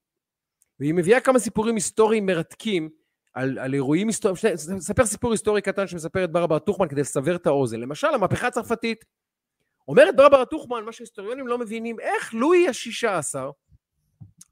והיא 0.80 0.94
מביאה 0.94 1.20
כמה 1.20 1.38
סיפורים 1.38 1.74
היסטוריים 1.74 2.26
מרתקים 2.26 2.88
על, 3.34 3.58
על 3.58 3.74
אירועים 3.74 4.06
היסטוריים, 4.06 4.36
נספר 4.76 5.06
סיפור 5.06 5.32
היסטורי 5.32 5.62
קטן 5.62 5.86
שמספרת 5.86 6.32
ברברה 6.32 6.58
טוחמן 6.58 6.88
כדי 6.88 7.00
לסבר 7.00 7.36
את 7.36 7.46
האוזן. 7.46 7.80
למשל, 7.80 8.06
המהפכה 8.06 8.46
הצרפתית. 8.46 9.04
אומרת 9.88 10.16
ברברה 10.16 10.44
טוחמן, 10.44 10.84
מה 10.84 10.92
שהיסטוריונים 10.92 11.46
לא 11.46 11.58
מבינים, 11.58 12.00
איך 12.00 12.34
לואי 12.34 12.68
השישה 12.68 13.18
עשר, 13.18 13.50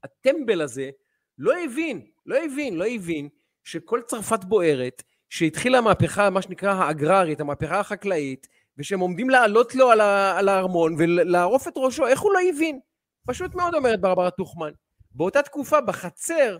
הטמבל 0.03 0.61
הזה, 0.61 0.89
לא 1.37 1.53
הבין, 1.63 2.05
לא 2.25 2.37
הבין, 2.45 2.75
לא 2.75 2.85
הבין, 2.87 3.29
שכל 3.63 4.01
צרפת 4.05 4.43
בוערת, 4.43 5.03
שהתחילה 5.29 5.77
המהפכה, 5.77 6.29
מה 6.29 6.41
שנקרא 6.41 6.73
האגררית, 6.73 7.39
המהפכה 7.39 7.79
החקלאית, 7.79 8.47
ושהם 8.77 8.99
עומדים 8.99 9.29
לעלות 9.29 9.75
לו 9.75 9.91
על, 9.91 10.01
ה, 10.01 10.37
על 10.37 10.49
הארמון 10.49 10.95
ולערוף 10.97 11.67
את 11.67 11.73
ראשו, 11.75 12.07
איך 12.07 12.19
הוא 12.19 12.33
לא 12.33 12.39
הבין? 12.49 12.79
פשוט 13.27 13.55
מאוד 13.55 13.75
אומרת 13.75 14.01
ברברה 14.01 14.31
טוחמן. 14.31 14.71
באותה 15.11 15.41
תקופה, 15.41 15.81
בחצר, 15.81 16.57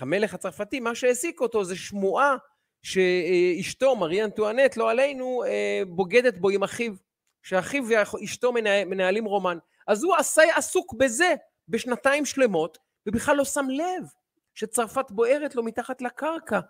המלך 0.00 0.34
הצרפתי, 0.34 0.80
מה 0.80 0.94
שהעסיק 0.94 1.40
אותו 1.40 1.64
זה 1.64 1.76
שמועה 1.76 2.36
שאשתו, 2.82 3.96
מרי 3.96 4.24
אנטואנט, 4.24 4.76
לא 4.76 4.90
עלינו, 4.90 5.44
אה, 5.44 5.82
בוגדת 5.88 6.38
בו 6.38 6.50
עם 6.50 6.62
אחיו, 6.62 6.92
שאחיו 7.42 7.84
ואשתו 7.88 8.52
מנהל, 8.52 8.84
מנהלים 8.84 9.24
רומן. 9.24 9.58
אז 9.86 10.04
הוא 10.04 10.16
עשה, 10.16 10.42
עסוק 10.56 10.94
בזה 10.94 11.34
בשנתיים 11.68 12.24
שלמות, 12.24 12.78
ובכלל 13.06 13.36
לא 13.36 13.44
שם 13.44 13.66
לב 13.70 14.04
שצרפת 14.54 15.10
בוערת 15.10 15.54
לו 15.54 15.62
מתחת 15.62 16.02
לקרקע. 16.02 16.60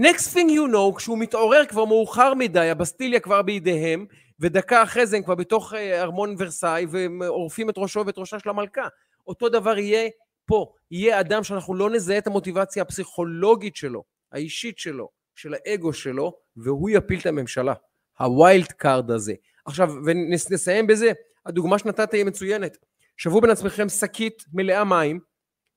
next 0.00 0.34
thing 0.34 0.50
you 0.50 0.72
know, 0.72 0.96
כשהוא 0.96 1.18
מתעורר 1.18 1.66
כבר 1.66 1.84
מאוחר 1.84 2.34
מדי, 2.34 2.70
הבסטיליה 2.70 3.20
כבר 3.20 3.42
בידיהם, 3.42 4.06
ודקה 4.40 4.82
אחרי 4.82 5.06
זה 5.06 5.16
הם 5.16 5.22
כבר 5.22 5.34
בתוך 5.34 5.74
אה, 5.74 6.02
ארמון 6.02 6.34
ורסאי, 6.38 6.86
והם 6.90 7.22
עורפים 7.22 7.70
את 7.70 7.74
ראשו 7.78 8.06
ואת 8.06 8.18
ראשה 8.18 8.38
של 8.38 8.48
המלכה. 8.48 8.88
אותו 9.26 9.48
דבר 9.48 9.78
יהיה 9.78 10.08
פה, 10.46 10.72
יהיה 10.90 11.20
אדם 11.20 11.44
שאנחנו 11.44 11.74
לא 11.74 11.90
נזהה 11.90 12.18
את 12.18 12.26
המוטיבציה 12.26 12.82
הפסיכולוגית 12.82 13.76
שלו, 13.76 14.04
האישית 14.32 14.78
שלו, 14.78 15.08
של 15.34 15.54
האגו 15.54 15.92
שלו, 15.92 16.32
והוא 16.56 16.90
יפיל 16.90 17.20
את 17.20 17.26
הממשלה. 17.26 17.74
ה 18.18 18.29
wild 18.29 18.72
card 18.72 19.10
הזה. 19.10 19.34
עכשיו, 19.64 19.88
ונסיים 20.04 20.86
בזה, 20.86 21.12
הדוגמה 21.46 21.78
שנתת 21.78 22.12
היא 22.12 22.24
מצוינת. 22.24 22.76
שוו 23.16 23.40
בין 23.40 23.50
עצמכם 23.50 23.88
שקית 23.88 24.44
מלאה 24.52 24.84
מים, 24.84 25.20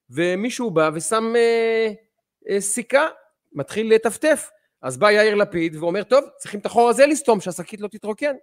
ומישהו 0.10 0.72
בא 0.72 0.90
ושם 0.94 1.34
אה, 1.36 1.91
אה, 2.49 2.61
סיכה, 2.61 3.07
מתחיל 3.53 3.94
לטפטף. 3.94 4.49
אז 4.82 4.98
בא 4.98 5.12
יאיר 5.12 5.36
לפיד 5.36 5.76
ואומר, 5.76 6.04
טוב, 6.04 6.24
צריכים 6.38 6.60
את 6.60 6.66
החור 6.66 6.90
הזה 6.90 7.06
לסתום, 7.06 7.42
שהשקית 7.42 7.82
לא 7.82 7.88
תתרוקן. 7.88 8.36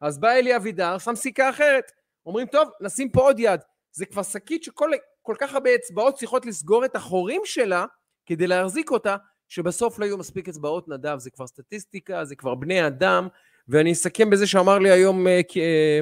אז 0.00 0.18
בא 0.18 0.32
אלי 0.32 0.56
אבידר, 0.56 0.98
שם 0.98 1.14
סיכה 1.14 1.50
אחרת. 1.50 1.92
אומרים, 2.26 2.46
טוב, 2.46 2.68
נשים 2.80 3.10
פה 3.10 3.20
עוד 3.20 3.40
יד. 3.40 3.60
זה 3.92 4.06
כבר 4.06 4.22
שקית 4.22 4.64
שכל 4.64 4.90
כל 5.22 5.34
כך 5.38 5.54
הרבה 5.54 5.74
אצבעות 5.74 6.14
צריכות 6.14 6.46
לסגור 6.46 6.84
את 6.84 6.96
החורים 6.96 7.42
שלה 7.44 7.84
כדי 8.26 8.46
להחזיק 8.46 8.90
אותה, 8.90 9.16
שבסוף 9.48 9.98
לא 9.98 10.04
יהיו 10.04 10.18
מספיק 10.18 10.48
אצבעות 10.48 10.88
נדב. 10.88 11.18
זה 11.18 11.30
כבר 11.30 11.46
סטטיסטיקה, 11.46 12.24
זה 12.24 12.36
כבר 12.36 12.54
בני 12.54 12.86
אדם. 12.86 13.28
ואני 13.68 13.92
אסכם 13.92 14.30
בזה 14.30 14.46
שאמר 14.46 14.78
לי 14.78 14.90
היום 14.90 15.26
אה, 15.26 15.40
אה, 15.56 16.00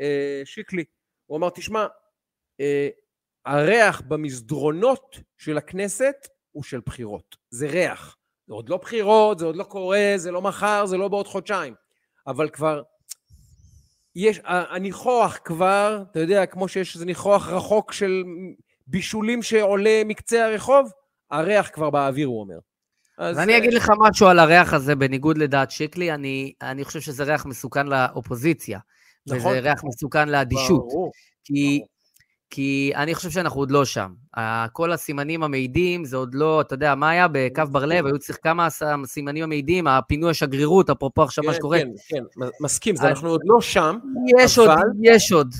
אה, 0.00 0.42
שיקלי. 0.44 0.84
הוא 1.26 1.38
אמר, 1.38 1.50
תשמע, 1.50 1.86
אה, 2.60 2.88
הריח 3.44 4.00
במסדרונות 4.00 5.16
של 5.36 5.58
הכנסת 5.58 6.28
הוא 6.52 6.62
של 6.62 6.80
בחירות. 6.86 7.36
זה 7.50 7.66
ריח. 7.66 8.17
זה 8.48 8.54
עוד 8.54 8.68
לא 8.68 8.76
בחירות, 8.76 9.38
זה 9.38 9.46
עוד 9.46 9.56
לא 9.56 9.64
קורה, 9.64 10.12
זה 10.16 10.30
לא 10.30 10.42
מחר, 10.42 10.86
זה 10.86 10.96
לא 10.96 11.08
בעוד 11.08 11.26
חודשיים. 11.26 11.74
אבל 12.26 12.48
כבר 12.48 12.82
יש, 14.16 14.40
הניחוח 14.44 15.38
כבר, 15.44 16.02
אתה 16.10 16.20
יודע, 16.20 16.46
כמו 16.46 16.68
שיש 16.68 16.94
איזה 16.94 17.06
ניחוח 17.06 17.48
רחוק 17.48 17.92
של 17.92 18.22
בישולים 18.86 19.42
שעולה 19.42 20.02
מקצה 20.04 20.44
הרחוב, 20.44 20.90
הריח 21.30 21.70
כבר 21.72 21.90
באוויר, 21.90 22.26
הוא 22.26 22.40
אומר. 22.40 22.58
אז 23.18 23.38
אני 23.38 23.56
אגיד 23.58 23.74
לך 23.74 23.90
משהו 23.98 24.26
על 24.26 24.38
הריח 24.38 24.72
הזה, 24.74 24.94
בניגוד 24.94 25.38
לדעת 25.38 25.70
שיקלי, 25.70 26.14
אני, 26.14 26.52
אני 26.62 26.84
חושב 26.84 27.00
שזה 27.00 27.24
ריח 27.24 27.46
מסוכן 27.46 27.86
לאופוזיציה. 27.86 28.78
נכון. 29.26 29.38
וזה 29.38 29.60
ריח 29.60 29.84
מסוכן 29.84 30.28
לאדישות. 30.28 30.86
ברור. 30.88 31.10
כי 31.44 31.78
ברור. 31.78 31.88
כי 32.50 32.92
אני 32.94 33.14
חושב 33.14 33.30
שאנחנו 33.30 33.60
עוד 33.60 33.70
לא 33.70 33.84
שם. 33.84 34.12
כל 34.72 34.92
הסימנים 34.92 35.42
המעידים, 35.42 36.04
זה 36.04 36.16
עוד 36.16 36.34
לא, 36.34 36.60
אתה 36.60 36.74
יודע, 36.74 36.94
מה 36.94 37.10
היה 37.10 37.26
בקו 37.32 37.62
בר 37.70 37.84
לב? 37.84 38.06
היו 38.06 38.18
צריך 38.18 38.38
כמה 38.42 38.68
סימנים 39.04 39.44
המעידים, 39.44 39.86
הפינוי 39.86 40.30
השגרירות, 40.30 40.90
אפרופו 40.90 41.22
עכשיו 41.22 41.44
מה 41.44 41.52
כן, 41.52 41.56
שקורה. 41.56 41.78
כן, 41.78 41.88
כן, 42.08 42.44
מסכים, 42.60 42.96
זה 42.96 43.08
אנחנו 43.08 43.28
עוד 43.28 43.40
לא 43.44 43.60
שם. 43.60 43.98
יש 44.38 44.58
עוד, 44.58 44.70
יש 45.02 45.32
עוד. 45.32 45.54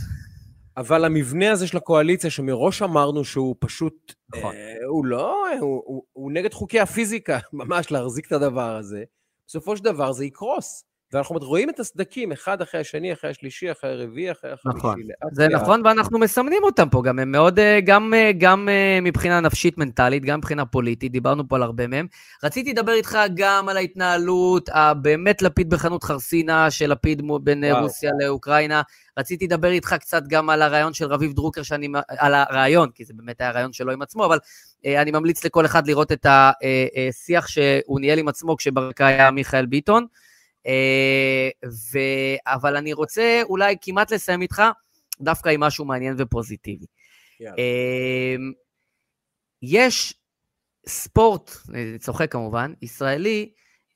אבל 0.76 1.04
המבנה 1.04 1.50
הזה 1.52 1.66
של 1.66 1.76
הקואליציה, 1.76 2.30
שמראש 2.30 2.82
אמרנו 2.82 3.24
שהוא 3.24 3.56
פשוט, 3.58 4.14
נכון. 4.36 4.54
אה, 4.54 4.74
הוא 4.88 5.06
לא, 5.06 5.44
הוא 6.12 6.32
נגד 6.32 6.52
חוקי 6.52 6.80
הפיזיקה, 6.80 7.38
ממש 7.52 7.90
להחזיק 7.90 8.26
את 8.26 8.32
הדבר 8.32 8.76
הזה, 8.76 9.04
בסופו 9.46 9.76
של 9.76 9.84
דבר 9.84 10.12
זה 10.12 10.24
יקרוס. 10.24 10.84
ואנחנו 11.12 11.38
רואים 11.42 11.70
את 11.70 11.80
הסדקים 11.80 12.32
אחד 12.32 12.62
אחרי 12.62 12.80
השני, 12.80 13.12
אחרי 13.12 13.30
השלישי, 13.30 13.72
אחרי 13.72 13.90
הרביעי, 13.90 14.32
אחרי 14.32 14.50
החמישי. 14.50 14.78
נכון, 14.78 15.00
זה 15.32 15.48
לאט. 15.48 15.62
נכון, 15.62 15.86
ואנחנו 15.86 16.18
מסמנים 16.18 16.64
אותם 16.64 16.88
פה 16.88 17.02
גם, 17.02 17.18
הם 17.18 17.32
מאוד, 17.32 17.58
אה, 17.58 17.80
גם, 17.84 18.14
אה, 18.14 18.30
גם 18.38 18.68
אה, 18.68 18.98
מבחינה 19.02 19.40
נפשית 19.40 19.78
מנטלית, 19.78 20.24
גם 20.24 20.38
מבחינה 20.38 20.66
פוליטית, 20.66 21.12
דיברנו 21.12 21.48
פה 21.48 21.56
על 21.56 21.62
הרבה 21.62 21.86
מהם. 21.86 22.06
רציתי 22.44 22.72
לדבר 22.72 22.92
איתך 22.92 23.18
גם 23.34 23.68
על 23.68 23.76
ההתנהלות 23.76 24.68
הבאמת 24.72 25.42
לפיד 25.42 25.70
בחנות 25.70 26.04
חרסינה 26.04 26.70
של 26.70 26.90
לפיד 26.92 27.22
בין 27.42 27.64
וואו. 27.64 27.82
רוסיה 27.82 28.10
לאוקראינה. 28.20 28.82
רציתי 29.18 29.44
לדבר 29.44 29.70
איתך 29.70 29.94
קצת 30.00 30.22
גם 30.28 30.50
על 30.50 30.62
הרעיון 30.62 30.94
של 30.94 31.06
רביב 31.06 31.32
דרוקר, 31.32 31.62
שאני, 31.62 31.88
על 32.08 32.34
הרעיון, 32.34 32.90
כי 32.94 33.04
זה 33.04 33.12
באמת 33.16 33.40
היה 33.40 33.50
רעיון 33.50 33.72
שלו 33.72 33.92
עם 33.92 34.02
עצמו, 34.02 34.24
אבל 34.24 34.38
אני 34.86 35.10
ממליץ 35.10 35.44
לכל 35.44 35.66
אחד 35.66 35.86
לראות 35.86 36.12
את 36.12 36.26
השיח 36.28 37.46
שהוא 37.46 38.00
ניהל 38.00 38.18
עם 38.18 38.28
עצמו 38.28 38.56
כשברקע 38.56 39.06
היה 39.06 39.30
מיכאל 39.30 39.66
ביטון. 39.66 40.06
אה, 40.68 41.48
ו... 41.66 41.98
אבל 42.46 42.76
אני 42.76 42.92
רוצה 42.92 43.40
אולי 43.42 43.76
כמעט 43.80 44.12
לסיים 44.12 44.42
איתך 44.42 44.62
דווקא 45.20 45.48
עם 45.48 45.60
משהו 45.60 45.84
מעניין 45.84 46.14
ופוזיטיבי. 46.18 46.86
יאללה. 47.40 47.56
אה, 47.58 48.36
יש 49.62 50.14
ספורט, 50.86 51.50
אני 51.68 51.98
צוחק 51.98 52.32
כמובן, 52.32 52.72
ישראלי, 52.82 53.52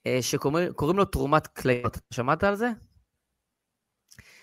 אה, 0.06 0.18
שקוראים 0.20 0.96
לו 0.96 1.04
תרומת 1.04 1.46
כליות. 1.46 1.98
שמעת 2.10 2.44
על 2.44 2.54
זה? 2.54 2.70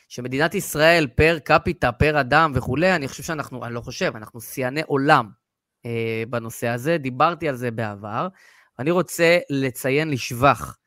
שמדינת 0.08 0.54
ישראל 0.56 1.08
פר 1.08 1.38
קפיטה, 1.40 1.92
פר 1.92 2.20
אדם 2.20 2.52
וכולי, 2.56 2.96
אני 2.96 3.08
חושב 3.08 3.24
שאנחנו, 3.24 3.66
אני 3.66 3.74
לא 3.74 3.82
חושב, 3.82 4.12
אנחנו 4.16 4.42
שיאני 4.42 4.82
עולם 4.88 5.30
אה, 5.86 6.24
בנושא 6.30 6.68
הזה, 6.68 6.98
דיברתי 6.98 7.50
על 7.50 7.56
זה 7.56 7.72
בעבר. 7.72 8.28
אני 8.80 8.92
רוצה 8.92 9.38
לציין 9.50 10.10
לשבח 10.10 10.78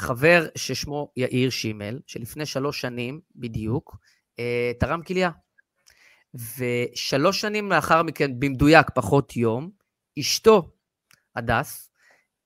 חבר 0.00 0.46
ששמו 0.54 1.12
יאיר 1.16 1.50
שימל, 1.50 2.00
שלפני 2.06 2.46
שלוש 2.46 2.80
שנים 2.80 3.20
בדיוק, 3.36 3.96
אה, 4.38 4.72
תרם 4.80 5.02
כליה. 5.02 5.30
ושלוש 6.34 7.40
שנים 7.40 7.70
לאחר 7.70 8.02
מכן, 8.02 8.40
במדויק, 8.40 8.90
פחות 8.94 9.36
יום, 9.36 9.70
אשתו, 10.18 10.70
הדס, 11.36 11.90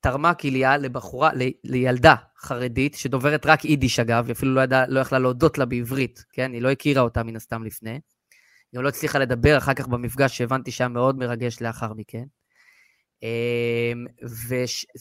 תרמה 0.00 0.34
כליה 0.34 0.76
לבחורה, 0.76 1.30
ל, 1.34 1.42
לילדה 1.64 2.14
חרדית, 2.38 2.94
שדוברת 2.94 3.46
רק 3.46 3.64
יידיש 3.64 4.00
אגב, 4.00 4.26
היא 4.26 4.32
אפילו 4.32 4.54
לא, 4.54 4.60
ידע, 4.60 4.84
לא 4.88 5.00
יכלה 5.00 5.18
להודות 5.18 5.58
לה 5.58 5.64
בעברית, 5.64 6.24
כן? 6.32 6.52
היא 6.52 6.62
לא 6.62 6.70
הכירה 6.70 7.02
אותה 7.02 7.22
מן 7.22 7.36
הסתם 7.36 7.64
לפני. 7.64 8.00
היא 8.72 8.80
לא 8.80 8.88
הצליחה 8.88 9.18
לדבר 9.18 9.58
אחר 9.58 9.74
כך 9.74 9.88
במפגש 9.88 10.38
שהבנתי 10.38 10.70
שהיה 10.70 10.88
מאוד 10.88 11.18
מרגש 11.18 11.62
לאחר 11.62 11.92
מכן. 11.92 12.24
אמ, 13.22 14.06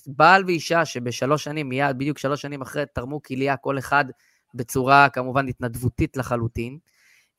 ובעל 0.08 0.46
ואישה 0.46 0.86
שבשלוש 0.86 1.44
שנים, 1.44 1.70
מיד, 1.70 1.98
בדיוק 1.98 2.18
שלוש 2.18 2.42
שנים 2.42 2.62
אחרי, 2.62 2.84
תרמו 2.94 3.22
כליה, 3.24 3.58
כל 3.58 3.78
אחד 3.78 4.06
בצורה 4.54 5.10
כמובן 5.10 5.48
התנדבותית 5.48 6.18
לחלוטין. 6.18 6.78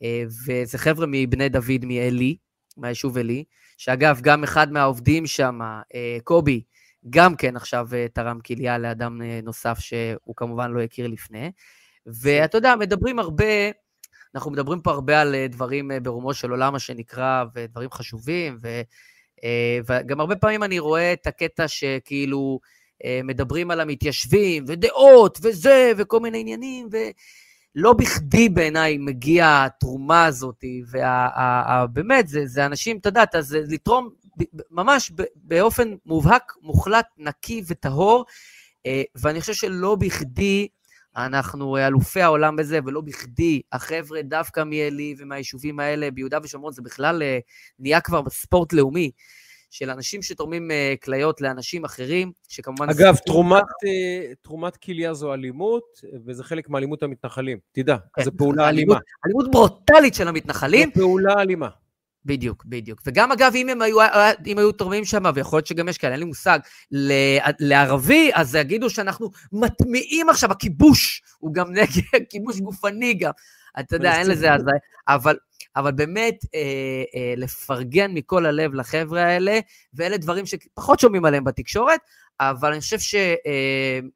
אה, 0.03 0.23
וזה 0.47 0.79
חבר'ה 0.79 1.07
מבני 1.09 1.49
דוד, 1.49 1.85
מעלי, 1.85 2.37
מהיישוב 2.77 3.19
עלי, 3.19 3.45
שאגב, 3.79 4.21
גם 4.23 4.45
אחד 4.45 4.73
מהעובדים 4.73 5.27
שם, 5.27 5.59
אה, 5.95 6.19
קובי, 6.25 6.63
גם 7.11 7.37
כן 7.37 7.57
עכשיו 7.57 7.89
אה, 7.93 8.07
תרם 8.15 8.41
כליה 8.41 8.79
לאדם 8.79 9.21
נוסף 9.43 9.79
שהוא 9.79 10.37
כמובן 10.37 10.71
לא 10.71 10.81
הכיר 10.81 11.07
לפני. 11.07 11.53
ואתה 12.07 12.59
יודע, 12.59 12.77
מדברים 12.77 13.19
הרבה, 13.19 13.71
אנחנו 14.35 14.51
מדברים 14.51 14.81
פה 14.81 14.91
הרבה 14.91 15.21
על 15.21 15.35
דברים 15.49 15.91
ברומו 16.03 16.35
של 16.35 16.51
עולם, 16.51 16.73
מה 16.73 16.79
שנקרא, 16.79 17.45
ודברים 17.55 17.91
חשובים, 17.91 18.59
ו... 18.63 18.81
אה, 19.44 19.78
וגם 19.86 20.20
הרבה 20.20 20.36
פעמים 20.36 20.62
אני 20.62 20.78
רואה 20.78 21.12
את 21.12 21.27
הקטע 21.27 21.69
שכאילו 21.69 22.61
אה, 23.05 23.20
מדברים 23.24 23.70
על 23.70 23.81
המתיישבים, 23.81 24.65
ודעות, 24.69 25.39
וזה, 25.43 25.93
וכל 25.97 26.20
מיני 26.20 26.40
עניינים, 26.40 26.89
ולא 26.90 27.93
בכדי 27.93 28.48
בעיניי 28.48 28.98
מגיעה 28.98 29.65
התרומה 29.65 30.24
הזאת, 30.24 30.65
ובאמת, 30.93 32.28
זה, 32.28 32.47
זה 32.47 32.66
אנשים, 32.66 32.98
אתה 32.98 33.09
יודע, 33.09 33.24
זה 33.40 33.61
לתרום 33.69 34.11
ממש 34.70 35.12
באופן 35.35 35.94
מובהק, 36.06 36.52
מוחלט, 36.62 37.06
נקי 37.19 37.62
וטהור, 37.66 38.24
אה, 38.86 39.02
ואני 39.15 39.40
חושב 39.40 39.55
שלא 39.55 39.94
בכדי 39.94 40.69
אנחנו 41.16 41.77
אלופי 41.78 42.23
העולם 42.23 42.57
בזה, 42.57 42.78
ולא 42.86 43.01
בכדי 43.01 43.61
החבר'ה 43.73 44.23
דווקא 44.23 44.65
מעלי 44.65 45.15
ומהיישובים 45.19 45.81
האלה 45.81 46.11
ביהודה 46.11 46.39
ושומרון, 46.43 46.73
זה 46.73 46.82
בכלל 46.82 47.23
אה, 47.23 47.39
נהיה 47.78 48.01
כבר 48.01 48.23
ספורט 48.28 48.73
לאומי. 48.73 49.11
של 49.74 49.91
אנשים 49.91 50.23
שתורמים 50.23 50.70
uh, 50.70 51.05
כליות 51.05 51.41
לאנשים 51.41 51.85
אחרים, 51.85 52.32
שכמובן... 52.49 52.89
אגב, 52.91 53.16
תרומת, 53.16 53.65
תרומת 54.43 54.77
כליה 54.77 55.15
זו 55.15 55.35
אלימות, 55.35 56.01
וזה 56.27 56.45
חלק 56.45 56.69
מאלימות 56.69 57.03
המתנחלים. 57.03 57.59
תדע, 57.73 57.97
כן, 58.15 58.24
זו 58.24 58.31
פעולה 58.39 58.69
אלימה. 58.69 58.99
אלימות 59.27 59.51
ברוטלית 59.51 60.15
של 60.15 60.28
המתנחלים. 60.28 60.89
זו 60.95 61.01
פעולה 61.01 61.32
אלימה. 61.43 61.69
בדיוק, 62.25 62.65
בדיוק. 62.65 63.01
וגם 63.07 63.33
אגב, 63.33 63.53
אם 63.55 63.69
הם 63.69 63.83
היו, 63.83 63.99
אם 64.47 64.59
היו 64.59 64.73
תורמים 64.73 65.05
שם, 65.05 65.23
ויכול 65.35 65.57
להיות 65.57 65.67
שגם 65.67 65.89
יש 65.89 65.99
כאלה, 65.99 66.13
אין 66.13 66.21
לי 66.21 66.27
מושג, 66.27 66.59
לערבי, 67.61 68.31
אז 68.35 68.55
יגידו 68.55 68.91
שאנחנו 68.91 69.31
מטמיעים 69.53 70.29
עכשיו, 70.29 70.53
הכיבוש, 70.53 71.23
הוא 71.39 71.55
גם 71.55 71.73
נגד, 71.79 72.25
כיבוש 72.31 72.61
גופני 72.61 73.15
גם. 73.15 73.33
אתה 73.81 73.97
יודע, 73.97 74.19
אין 74.19 74.27
לזה, 74.27 74.55
אז, 74.55 74.63
אבל, 75.09 75.37
אבל 75.77 75.93
באמת, 75.93 76.35
אה, 76.55 76.61
אה, 77.15 77.35
לפרגן 77.37 78.15
מכל 78.15 78.47
הלב 78.47 78.75
לחבר'ה 78.75 79.25
האלה, 79.25 79.59
ואלה 79.95 80.17
דברים 80.17 80.47
שפחות 80.47 81.01
שומעים 81.01 81.25
עליהם 81.25 81.45
בתקשורת, 81.45 82.01
אבל 82.40 82.73
אני 82.73 82.81
חושב 82.81 82.98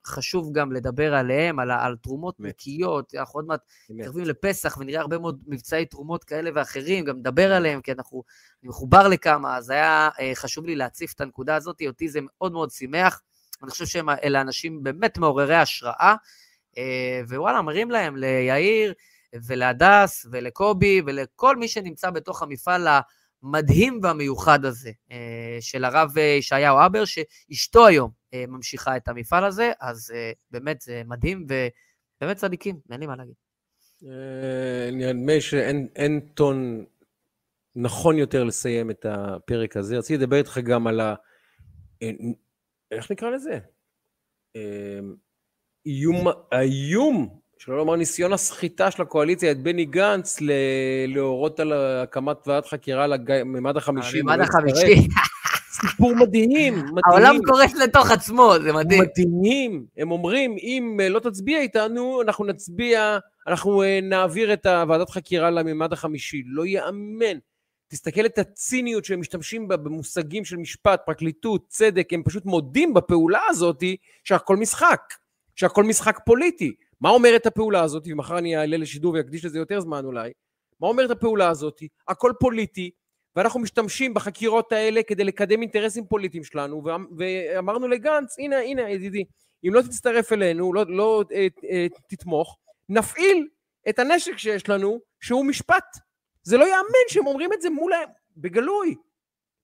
שחשוב 0.04 0.52
גם 0.52 0.72
לדבר 0.72 1.14
עליהם, 1.14 1.58
על, 1.58 1.70
על 1.70 1.96
תרומות 1.96 2.40
נקיות, 2.40 3.14
אנחנו 3.14 3.38
עוד 3.38 3.46
מעט 3.46 3.60
מתקרבים 3.90 4.24
לפסח 4.24 4.76
ונראה 4.80 5.00
הרבה 5.00 5.18
מאוד 5.18 5.40
מבצעי 5.46 5.86
תרומות 5.86 6.24
כאלה 6.24 6.50
ואחרים, 6.54 7.04
גם 7.04 7.16
נדבר 7.16 7.52
עליהם, 7.52 7.80
כי 7.80 7.92
אנחנו, 7.92 8.22
אני 8.62 8.68
מחובר 8.68 9.08
לכמה, 9.08 9.56
אז 9.56 9.70
היה 9.70 10.08
אה, 10.20 10.32
חשוב 10.34 10.66
לי 10.66 10.76
להציף 10.76 11.12
את 11.12 11.20
הנקודה 11.20 11.56
הזאת, 11.56 11.82
אותי 11.86 12.08
זה 12.08 12.20
מאוד 12.22 12.52
מאוד 12.52 12.70
שימח, 12.70 13.22
אני 13.62 13.70
חושב 13.70 13.86
שאלה 13.86 14.40
אנשים 14.40 14.82
באמת 14.82 15.18
מעוררי 15.18 15.56
השראה, 15.56 16.14
אה, 16.78 17.20
ווואלה, 17.28 17.62
מרים 17.62 17.90
להם, 17.90 18.16
ליאיר 18.16 18.94
ולהדס 19.46 20.26
ולקובי 20.30 21.02
ולכל 21.06 21.56
מי 21.56 21.68
שנמצא 21.68 22.10
בתוך 22.10 22.42
המפעל 22.42 22.88
המדהים 23.42 24.00
והמיוחד 24.02 24.64
הזה 24.64 24.90
אה, 25.12 25.56
של 25.60 25.84
הרב 25.84 26.18
ישעיהו 26.18 26.78
הבר, 26.78 27.04
שאשתו 27.04 27.86
היום 27.86 28.10
אה, 28.34 28.44
ממשיכה 28.48 28.96
את 28.96 29.08
המפעל 29.08 29.44
הזה, 29.44 29.72
אז 29.80 30.12
אה, 30.14 30.32
באמת 30.50 30.80
זה 30.80 31.02
מדהים 31.06 31.46
ובאמת 31.46 32.36
צדיקים, 32.36 32.80
אין 32.90 33.00
לי 33.00 33.06
מה 33.06 33.16
להגיד. 33.16 33.34
נדמה 34.92 35.32
שאין 35.40 36.20
טון 36.34 36.84
נכון 37.76 38.18
יותר 38.18 38.44
לסיים 38.44 38.90
את 38.90 39.06
הפרק 39.08 39.76
הזה. 39.76 39.98
רציתי 39.98 40.16
לדבר 40.24 40.36
איתך 40.36 40.58
גם 40.58 40.86
על 40.86 41.00
ה... 41.00 41.14
איך 42.90 43.10
נקרא 43.10 43.30
לזה? 43.30 43.58
האיום, 44.54 46.26
האיום, 46.52 47.40
שלא 47.58 47.76
לומר 47.76 47.96
ניסיון 47.96 48.32
הסחיטה 48.32 48.90
של 48.90 49.02
הקואליציה, 49.02 49.50
את 49.50 49.62
בני 49.62 49.84
גנץ 49.84 50.40
ל- 50.40 50.52
להורות 51.06 51.60
על 51.60 51.72
הקמת 51.72 52.36
ועדת 52.48 52.66
חקירה 52.66 53.06
לממד 53.06 53.76
החמישי. 53.76 54.20
הממד 54.20 54.40
החמישי. 54.40 55.08
סיפור 55.80 56.14
מדהים, 56.14 56.74
מדהים. 56.78 56.98
העולם 57.06 57.36
קורס 57.46 57.74
לתוך 57.74 58.10
עצמו, 58.10 58.54
זה 58.62 58.72
מדהים. 58.72 59.02
מדהימים. 59.02 59.84
הם 59.96 60.10
אומרים, 60.10 60.56
אם 60.62 60.96
אה, 61.02 61.08
לא 61.08 61.20
תצביע 61.20 61.60
איתנו, 61.60 62.22
אנחנו 62.22 62.44
נצביע, 62.44 63.18
אנחנו 63.46 63.82
אה, 63.82 63.98
נעביר 64.02 64.52
את 64.52 64.66
הוועדת 64.66 65.10
חקירה 65.10 65.50
לממד 65.50 65.92
החמישי. 65.92 66.42
לא 66.46 66.66
ייאמן. 66.66 67.38
תסתכל 67.88 68.26
את 68.26 68.38
הציניות 68.38 69.04
שהם 69.04 69.20
משתמשים 69.20 69.68
בה 69.68 69.76
במושגים 69.76 70.44
של 70.44 70.56
משפט, 70.56 71.00
פרקליטות, 71.06 71.64
צדק, 71.68 72.12
הם 72.12 72.22
פשוט 72.22 72.44
מודים 72.44 72.94
בפעולה 72.94 73.40
הזאת 73.48 73.82
שהכל 74.24 74.56
משחק, 74.56 75.00
שהכל 75.56 75.84
משחק 75.84 76.18
פוליטי. 76.26 76.74
מה 77.00 77.10
אומרת 77.10 77.46
הפעולה 77.46 77.82
הזאת, 77.82 78.02
ומחר 78.06 78.38
אני 78.38 78.56
אעלה 78.56 78.76
לשידור 78.76 79.14
ואקדיש 79.14 79.44
לזה 79.44 79.58
יותר 79.58 79.80
זמן 79.80 80.04
אולי, 80.04 80.32
מה 80.80 80.88
אומרת 80.88 81.10
הפעולה 81.10 81.48
הזאת? 81.48 81.82
הכל 82.08 82.32
פוליטי, 82.40 82.90
ואנחנו 83.36 83.60
משתמשים 83.60 84.14
בחקירות 84.14 84.72
האלה 84.72 85.02
כדי 85.02 85.24
לקדם 85.24 85.62
אינטרסים 85.62 86.06
פוליטיים 86.06 86.44
שלנו, 86.44 86.82
ואמרנו 87.18 87.88
לגנץ, 87.88 88.38
הנה, 88.38 88.58
הנה, 88.58 88.90
ידידי, 88.90 89.24
אם 89.68 89.74
לא 89.74 89.82
תצטרף 89.82 90.32
אלינו, 90.32 90.72
לא, 90.72 90.84
לא 90.88 91.24
אה, 91.32 91.46
אה, 91.70 91.86
תתמוך, 92.08 92.58
נפעיל 92.88 93.48
את 93.88 93.98
הנשק 93.98 94.36
שיש 94.36 94.68
לנו, 94.68 95.00
שהוא 95.20 95.44
משפט. 95.46 95.96
זה 96.42 96.56
לא 96.56 96.64
ייאמן 96.64 97.08
שהם 97.08 97.26
אומרים 97.26 97.52
את 97.52 97.62
זה 97.62 97.70
מול... 97.70 97.92
בגלוי. 98.36 98.94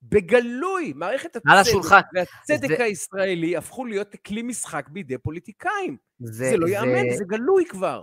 בגלוי. 0.08 0.92
מערכת 0.96 1.36
על 1.46 1.58
השולחן. 1.58 2.00
והצדק 2.14 2.68
זה... 2.68 2.84
הישראלי 2.84 3.56
הפכו 3.56 3.84
להיות 3.84 4.14
כלי 4.26 4.42
משחק 4.42 4.88
בידי 4.88 5.18
פוליטיקאים. 5.18 5.96
זה, 6.20 6.50
זה 6.50 6.56
לא 6.56 6.66
ייאמן, 6.66 7.10
זה... 7.10 7.16
זה 7.16 7.24
גלוי 7.26 7.64
כבר. 7.68 8.02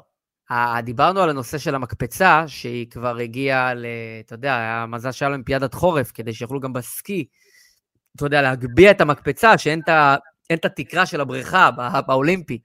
דיברנו 0.84 1.19
על 1.19 1.30
הנושא 1.30 1.57
של 1.57 1.76
המקפצה, 1.76 2.44
שהיא 2.48 2.91
כבר 2.91 3.18
הגיעה 3.18 3.73
ל... 3.73 3.86
אתה 4.26 4.36
יודע, 4.36 4.56
היה 4.57 4.86
מזל 4.86 5.11
שהיה 5.11 5.30
אולימפיאדת 5.30 5.73
חורף, 5.73 6.11
כדי 6.11 6.34
שיוכלו 6.34 6.60
גם 6.60 6.73
בסקי, 6.73 7.26
אתה 8.15 8.26
יודע, 8.26 8.41
להגביה 8.41 8.91
את 8.91 9.02
המקפצה, 9.02 9.57
שאין 9.57 9.82
את 10.53 10.65
התקרה 10.65 11.06
של 11.06 11.22
הבריכה 11.22 11.72
בא, 11.72 12.02
באולימפי. 12.07 12.61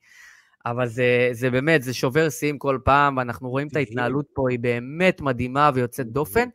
אבל 0.66 0.88
זה, 0.88 1.28
זה 1.32 1.50
באמת, 1.50 1.82
זה 1.82 1.94
שובר 1.94 2.30
שיאים 2.30 2.58
כל 2.58 2.78
פעם, 2.84 3.16
ואנחנו 3.16 3.50
רואים 3.50 3.68
את 3.68 3.76
ההתנהלות 3.76 4.26
פה, 4.34 4.50
היא 4.50 4.58
באמת 4.58 5.20
מדהימה 5.20 5.70
ויוצאת 5.74 6.06
דופן. 6.06 6.48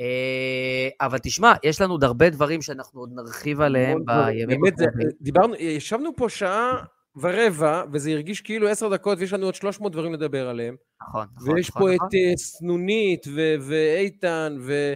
אה, 0.00 1.06
אבל 1.06 1.18
תשמע, 1.18 1.52
יש 1.64 1.80
לנו 1.80 1.92
עוד 1.92 2.04
הרבה 2.04 2.30
דברים 2.30 2.62
שאנחנו 2.62 3.00
עוד 3.00 3.10
נרחיב 3.14 3.60
עליהם 3.60 3.98
בימים 4.04 4.64
הקרובים. 4.64 5.08
דיברנו, 5.20 5.54
ישבנו 5.54 6.16
פה 6.16 6.28
שעה 6.28 6.84
ורבע, 7.16 7.82
וזה 7.92 8.10
הרגיש 8.10 8.40
כאילו 8.40 8.68
עשר 8.68 8.88
דקות, 8.88 9.18
ויש 9.18 9.32
לנו 9.32 9.44
עוד 9.46 9.54
300 9.54 9.92
דברים 9.92 10.12
לדבר 10.12 10.48
עליהם. 10.48 10.76
נכון, 11.08 11.26
נכון. 11.36 11.54
ויש 11.54 11.70
נכון, 11.70 11.82
פה 11.82 11.94
נכון. 11.94 12.08
את 12.08 12.14
uh, 12.14 12.36
סנונית, 12.36 13.26
ו- 13.34 13.54
ואיתן, 13.60 14.56
ו- 14.60 14.92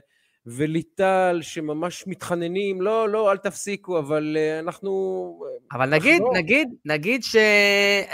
וליטל, 0.47 1.39
שממש 1.43 2.05
מתחננים, 2.07 2.81
לא, 2.81 3.09
לא, 3.09 3.33
אל 3.33 3.37
תפסיקו, 3.37 3.99
אבל 3.99 4.37
uh, 4.37 4.65
אנחנו... 4.65 5.41
אבל 5.73 5.91
נגיד, 5.91 6.23
אנחנו... 6.23 6.33
נגיד, 6.33 6.69
נגיד, 6.85 7.23
ש... 7.23 7.37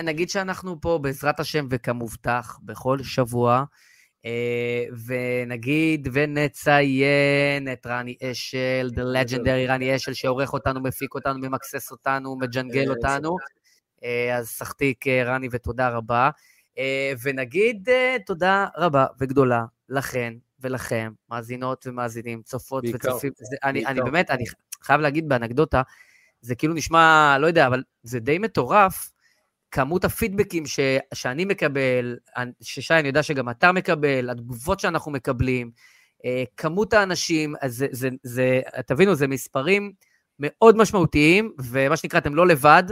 נגיד 0.05 0.29
שאנחנו 0.31 0.81
פה, 0.81 0.99
בעזרת 1.03 1.41
השם 1.41 1.67
וכמובטח, 1.71 2.59
בכל 2.63 2.99
שבוע, 3.03 3.65
ונגיד, 5.07 6.09
ונציין 6.13 7.73
את 7.73 7.87
רני 7.87 8.17
אשל, 8.23 8.91
The 8.95 8.99
Legendary 8.99 9.69
רני 9.69 9.97
אשל, 9.97 10.13
שעורך 10.13 10.53
אותנו, 10.53 10.81
מפיק 10.81 11.15
אותנו, 11.15 11.39
ממקסס 11.39 11.91
אותנו, 11.91 12.37
מג'נגל 12.37 12.91
אותנו. 12.91 13.37
אה, 14.05 14.37
אז 14.37 14.49
סחטיק 14.49 15.07
אה, 15.07 15.25
רני 15.25 15.49
ותודה 15.51 15.89
רבה. 15.89 16.31
אה, 16.79 17.13
ונגיד 17.23 17.89
תודה 18.27 18.67
רבה 18.77 19.07
וגדולה 19.21 19.65
לכן 19.89 20.35
ולכם, 20.61 21.13
מאזינות 21.31 21.87
ומאזינים, 21.87 22.43
צופות 22.43 22.85
בעיקר, 22.85 23.09
וצופים. 23.09 23.33
זה, 23.37 23.57
אני, 23.65 23.87
אני 23.87 24.01
באמת, 24.01 24.31
אני 24.31 24.45
חייב 24.83 25.01
להגיד 25.01 25.29
באנקדוטה, 25.29 25.83
זה 26.41 26.55
כאילו 26.55 26.75
נשמע, 26.75 27.37
לא 27.41 27.47
יודע, 27.47 27.67
אבל 27.67 27.83
זה 28.03 28.21
די 28.21 28.39
מטורף, 28.39 29.11
כמות 29.75 30.05
הפידבקים 30.05 30.67
ש, 30.67 30.81
שאני 31.15 31.45
מקבל, 31.45 32.17
ששי, 32.61 32.95
אני 32.95 33.09
יודע 33.09 33.23
שגם 33.23 33.51
אתה 33.51 33.73
מקבל, 33.73 34.31
התגובות 34.31 34.81
שאנחנו 34.81 35.13
מקבלים, 35.13 35.71
כמות 36.57 36.93
האנשים, 36.93 37.55
אז 37.61 37.77
זה, 37.77 37.87
זה, 37.91 38.09
זה, 38.23 38.61
תבינו, 38.87 39.15
זה 39.15 39.27
מספרים 39.27 39.93
מאוד 40.39 40.77
משמעותיים, 40.77 41.53
ומה 41.59 41.97
שנקרא, 41.97 42.19
אתם 42.19 42.35
לא 42.35 42.47
לבד. 42.47 42.83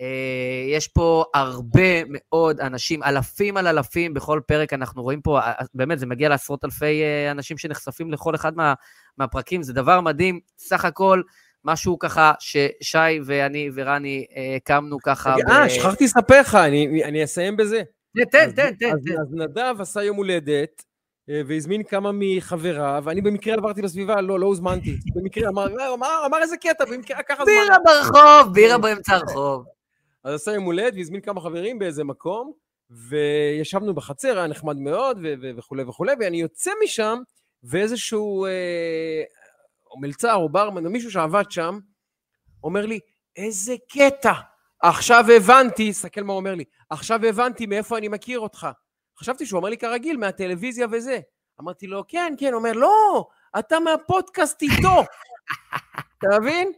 אה, 0.00 0.64
יש 0.68 0.88
פה 0.88 1.24
הרבה 1.34 2.04
מאוד 2.08 2.60
אנשים, 2.60 3.02
אלפים 3.02 3.56
על 3.56 3.66
אלפים, 3.66 4.14
בכל 4.14 4.40
פרק 4.46 4.72
אנחנו 4.72 5.02
רואים 5.02 5.20
פה, 5.20 5.40
אה, 5.40 5.52
באמת, 5.74 5.98
זה 5.98 6.06
מגיע 6.06 6.28
לעשרות 6.28 6.64
אלפי 6.64 7.02
אה, 7.02 7.30
אנשים 7.30 7.58
שנחשפים 7.58 8.12
לכל 8.12 8.34
אחד 8.34 8.56
מה, 8.56 8.74
מהפרקים, 9.18 9.62
זה 9.62 9.72
דבר 9.72 10.00
מדהים, 10.00 10.40
סך 10.58 10.84
הכל, 10.84 11.22
משהו 11.64 11.98
ככה 11.98 12.32
ששי 12.38 13.20
ואני 13.24 13.70
ורני 13.74 14.26
הקמנו 14.56 14.98
ככה. 15.02 15.34
אה. 15.48 15.70
שכחתי 15.70 16.04
לספר 16.04 16.40
לך, 16.40 16.54
אני, 16.54 17.04
אני 17.04 17.24
אסיים 17.24 17.56
בזה. 17.56 17.82
תן, 18.32 18.50
תן, 18.50 18.74
תן. 18.74 18.90
אז, 18.92 19.32
נדב 19.32 19.74
עשה 19.80 20.02
יום 20.02 20.16
הולדת, 20.16 20.84
והזמין 21.28 21.82
כמה 21.82 22.10
מחבריו, 22.14 23.02
ואני 23.04 23.20
במקרה 23.20 23.54
עברתי 23.54 23.82
בסביבה, 23.82 24.20
לא, 24.20 24.40
לא 24.40 24.46
הוזמנתי. 24.46 24.96
במקרה 25.16 25.48
אמר, 25.48 25.94
אמר, 25.94 26.22
אמר 26.26 26.42
איזה 26.42 26.56
קטע, 26.56 26.84
במקרה 26.84 27.22
ככה 27.22 27.44
זמן. 27.44 27.52
בירה 27.52 27.76
ברחוב, 27.84 28.52
בירה 28.54 28.78
באמצע 28.78 29.14
הרחוב. 29.14 29.64
אז 30.24 30.34
עשה 30.34 30.52
יום 30.52 30.64
הולדת 30.64 30.92
והזמין 30.96 31.20
כמה 31.20 31.40
חברים 31.40 31.78
באיזה 31.78 32.04
מקום, 32.04 32.52
וישבנו 32.90 33.94
בחצר, 33.94 34.38
היה 34.38 34.46
נחמד 34.46 34.76
מאוד, 34.76 35.18
וכולי 35.56 35.82
וכולי, 35.82 36.12
ואני 36.20 36.40
יוצא 36.40 36.70
משם, 36.84 37.18
ואיזשהו 37.64 38.46
אה, 38.46 39.22
או 39.90 40.00
מלצר 40.00 40.34
או 40.34 40.48
ברמן 40.48 40.86
או 40.86 40.90
מישהו 40.90 41.10
שעבד 41.10 41.50
שם, 41.50 41.78
אומר 42.64 42.86
לי, 42.86 43.00
איזה 43.36 43.74
קטע, 43.92 44.32
עכשיו 44.82 45.24
הבנתי, 45.36 45.92
סתכל 45.92 46.22
מה 46.22 46.32
הוא 46.32 46.40
אומר 46.40 46.54
לי, 46.54 46.64
עכשיו 46.90 47.26
הבנתי 47.26 47.66
מאיפה 47.66 47.98
אני 47.98 48.08
מכיר 48.08 48.40
אותך. 48.40 48.66
חשבתי 49.18 49.46
שהוא 49.46 49.58
אומר 49.58 49.68
לי 49.68 49.78
כרגיל, 49.78 50.16
מהטלוויזיה 50.16 50.86
וזה. 50.90 51.20
אמרתי 51.60 51.86
לו, 51.86 52.04
כן, 52.08 52.34
כן, 52.38 52.46
הוא 52.46 52.58
אומר, 52.58 52.72
לא, 52.72 53.28
אתה 53.58 53.80
מהפודקאסט 53.80 54.62
איתו. 54.62 55.02
אתה 56.18 56.26
מבין? 56.40 56.72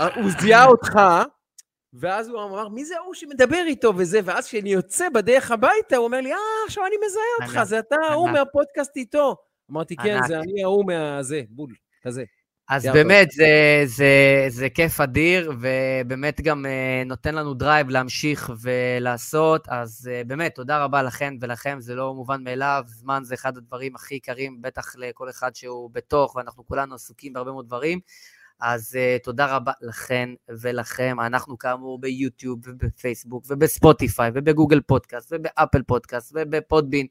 הוא 0.00 0.30
זיהה 0.40 0.66
אותך, 0.66 1.00
ואז 1.92 2.28
הוא 2.28 2.44
אמר, 2.44 2.68
מי 2.68 2.84
זה 2.84 2.96
ההוא 2.96 3.14
שמדבר 3.14 3.62
איתו 3.66 3.92
וזה, 3.96 4.20
ואז 4.24 4.46
כשאני 4.46 4.72
יוצא 4.72 5.08
בדרך 5.08 5.50
הביתה, 5.50 5.96
הוא 5.96 6.04
אומר 6.04 6.20
לי, 6.20 6.32
אה, 6.32 6.38
עכשיו 6.66 6.86
אני 6.86 6.96
מזהה 7.06 7.48
אותך, 7.48 7.64
זה 7.64 7.78
אתה 7.78 7.96
ההוא 8.10 8.30
מהפודקאסט 8.30 8.96
איתו. 8.96 9.36
אמרתי, 9.70 9.96
כן, 9.96 10.18
זה 10.26 10.38
אני 10.38 10.62
ההוא 10.62 10.86
מהזה, 10.86 11.42
בול, 11.48 11.74
כזה. 12.02 12.24
אז 12.68 12.86
באמת, 12.86 13.30
זה, 13.30 13.82
זה, 13.84 14.44
זה 14.48 14.68
כיף 14.68 15.00
אדיר, 15.00 15.52
ובאמת 15.60 16.40
גם 16.40 16.66
אה, 16.66 17.08
נותן 17.08 17.34
לנו 17.34 17.54
drive 17.54 17.88
להמשיך 17.88 18.50
ולעשות, 18.60 19.68
אז 19.68 20.10
אה, 20.10 20.28
באמת, 20.28 20.54
תודה 20.54 20.84
רבה 20.84 21.02
לכן 21.02 21.34
ולכם, 21.40 21.76
זה 21.80 21.94
לא 21.94 22.14
מובן 22.14 22.44
מאליו, 22.44 22.84
זמן 22.86 23.20
זה 23.24 23.34
אחד 23.34 23.56
הדברים 23.56 23.94
הכי 23.94 24.14
יקרים, 24.14 24.62
בטח 24.62 24.96
לכל 24.96 25.30
אחד 25.30 25.54
שהוא 25.54 25.90
בתוך, 25.92 26.36
ואנחנו 26.36 26.66
כולנו 26.66 26.94
עסוקים 26.94 27.32
בהרבה 27.32 27.52
מאוד 27.52 27.66
דברים. 27.66 28.00
אז 28.60 28.98
אה, 28.98 29.24
תודה 29.24 29.56
רבה 29.56 29.72
לכן 29.80 30.28
ולכם. 30.48 31.16
אנחנו 31.20 31.58
כאמור 31.58 32.00
ביוטיוב 32.00 32.58
ובפייסבוק 32.64 33.44
ובספוטיפיי 33.48 34.30
ובגוגל 34.34 34.80
פודקאסט 34.80 35.32
ובאפל 35.32 35.82
פודקאסט 35.82 36.32
וב 36.34 36.48
Podbean, 36.48 37.06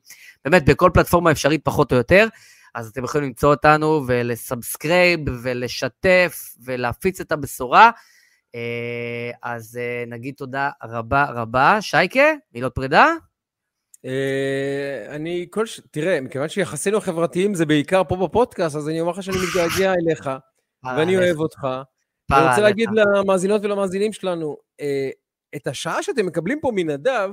באמת 0.46 0.66
בכל 0.66 0.92
פלטפורמה 0.94 1.32
אפשרית 1.32 1.62
פחות 1.64 1.92
או 1.92 1.98
יותר. 1.98 2.28
אז 2.76 2.88
אתם 2.88 3.04
יכולים 3.04 3.28
למצוא 3.28 3.50
אותנו 3.50 4.04
ול 4.08 4.28
subscribe 4.28 5.20
ולשתף 5.44 6.56
ולהפיץ 6.64 7.22
את 7.22 7.32
הבשורה. 7.32 7.92
אה, 8.48 9.38
אז 9.44 9.80
אה, 9.80 10.10
נגיד 10.10 10.36
תודה 10.38 10.70
רבה 10.84 11.26
רבה. 11.26 11.78
שייקה, 11.82 12.34
מילות 12.54 12.76
פרידה? 12.76 13.08
אה, 14.06 15.10
אני 15.10 15.48
כל 15.50 15.66
ש... 15.66 15.82
תראה, 15.92 16.22
מכיוון 16.22 16.50
שיחסינו 16.50 16.98
החברתיים 16.98 17.54
זה 17.54 17.66
בעיקר 17.66 18.04
פה 18.04 18.16
בפודקאסט, 18.16 18.76
אז 18.76 18.90
אני 18.90 19.02
אומר 19.02 19.12
לך 19.12 19.24
שאני 19.24 19.38
מתגעגע 19.38 19.94
אליך. 20.06 20.30
ואני 20.84 21.18
אוהב 21.18 21.40
אותך. 21.40 21.68
אני 22.32 22.48
רוצה 22.50 22.62
להגיד 22.62 22.90
למאזינות 22.94 23.62
ולמאזינים 23.64 24.14
שלנו, 24.14 24.58
אה, 24.82 25.10
את 25.56 25.68
השעה 25.68 26.04
שאתם 26.04 26.26
מקבלים 26.26 26.60
פה 26.62 26.72
מנדב, 26.76 27.30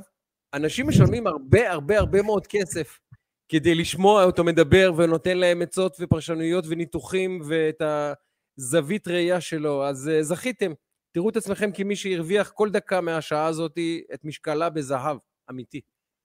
אנשים 0.54 0.88
משלמים 0.88 1.26
הרבה 1.26 1.70
הרבה 1.70 1.98
הרבה 1.98 2.22
מאוד 2.22 2.46
כסף 2.46 2.98
כדי 3.48 3.74
לשמוע 3.74 4.24
אותו 4.24 4.44
מדבר 4.44 4.92
ונותן 4.96 5.38
להם 5.38 5.62
עצות 5.62 5.96
ופרשנויות 6.00 6.64
וניתוחים 6.68 7.40
ואת 7.48 7.82
הזווית 8.58 9.08
ראייה 9.08 9.40
שלו, 9.40 9.86
אז 9.86 10.08
אה, 10.08 10.22
זכיתם. 10.22 10.72
תראו 11.12 11.28
את 11.28 11.36
עצמכם 11.36 11.70
כמי 11.72 11.96
שהרוויח 11.96 12.50
כל 12.50 12.70
דקה 12.70 13.00
מהשעה 13.00 13.46
הזאת 13.46 13.78
את 14.14 14.24
משקלה 14.24 14.70
בזהב, 14.70 15.16
אמיתי. 15.50 15.80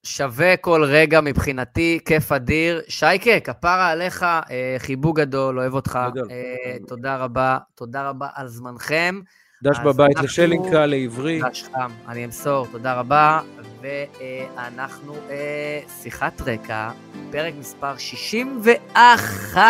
שווה 0.06 0.58
כל 0.58 0.84
רגע 0.84 1.22
מבחינתי, 1.22 2.00
כיף 2.06 2.32
אדיר. 2.32 2.82
שייקה, 2.88 3.40
כפרה 3.40 3.90
עליך, 3.90 4.24
אה, 4.24 4.76
חיבוק 4.78 5.20
גדול, 5.20 5.60
אוהב 5.60 5.74
אותך. 5.74 6.00
גדול. 6.12 6.28
אה, 6.32 6.78
תודה 6.88 7.18
רבה, 7.18 7.58
תודה 7.76 8.10
רבה 8.10 8.28
על 8.34 8.48
זמנכם. 8.48 9.22
דש 9.64 9.78
בבית 9.86 10.10
אנחנו- 10.10 10.24
לשלינקה, 10.26 10.86
לעברי. 10.86 11.42
דש 11.50 11.64
חם, 11.64 11.92
אני 12.08 12.26
אמסור, 12.26 12.68
תודה 12.72 12.94
רבה. 12.94 13.42
ואנחנו, 13.82 15.16
אה, 15.30 15.80
שיחת 16.02 16.42
רקע, 16.42 16.92
פרק 17.32 17.54
מספר 17.60 17.98
61. 17.98 19.70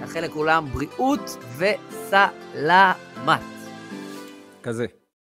נאחל 0.00 0.20
לכולם 0.20 0.66
בריאות 0.72 1.36
וסלמת. 1.56 3.40
כזה. 4.62 4.86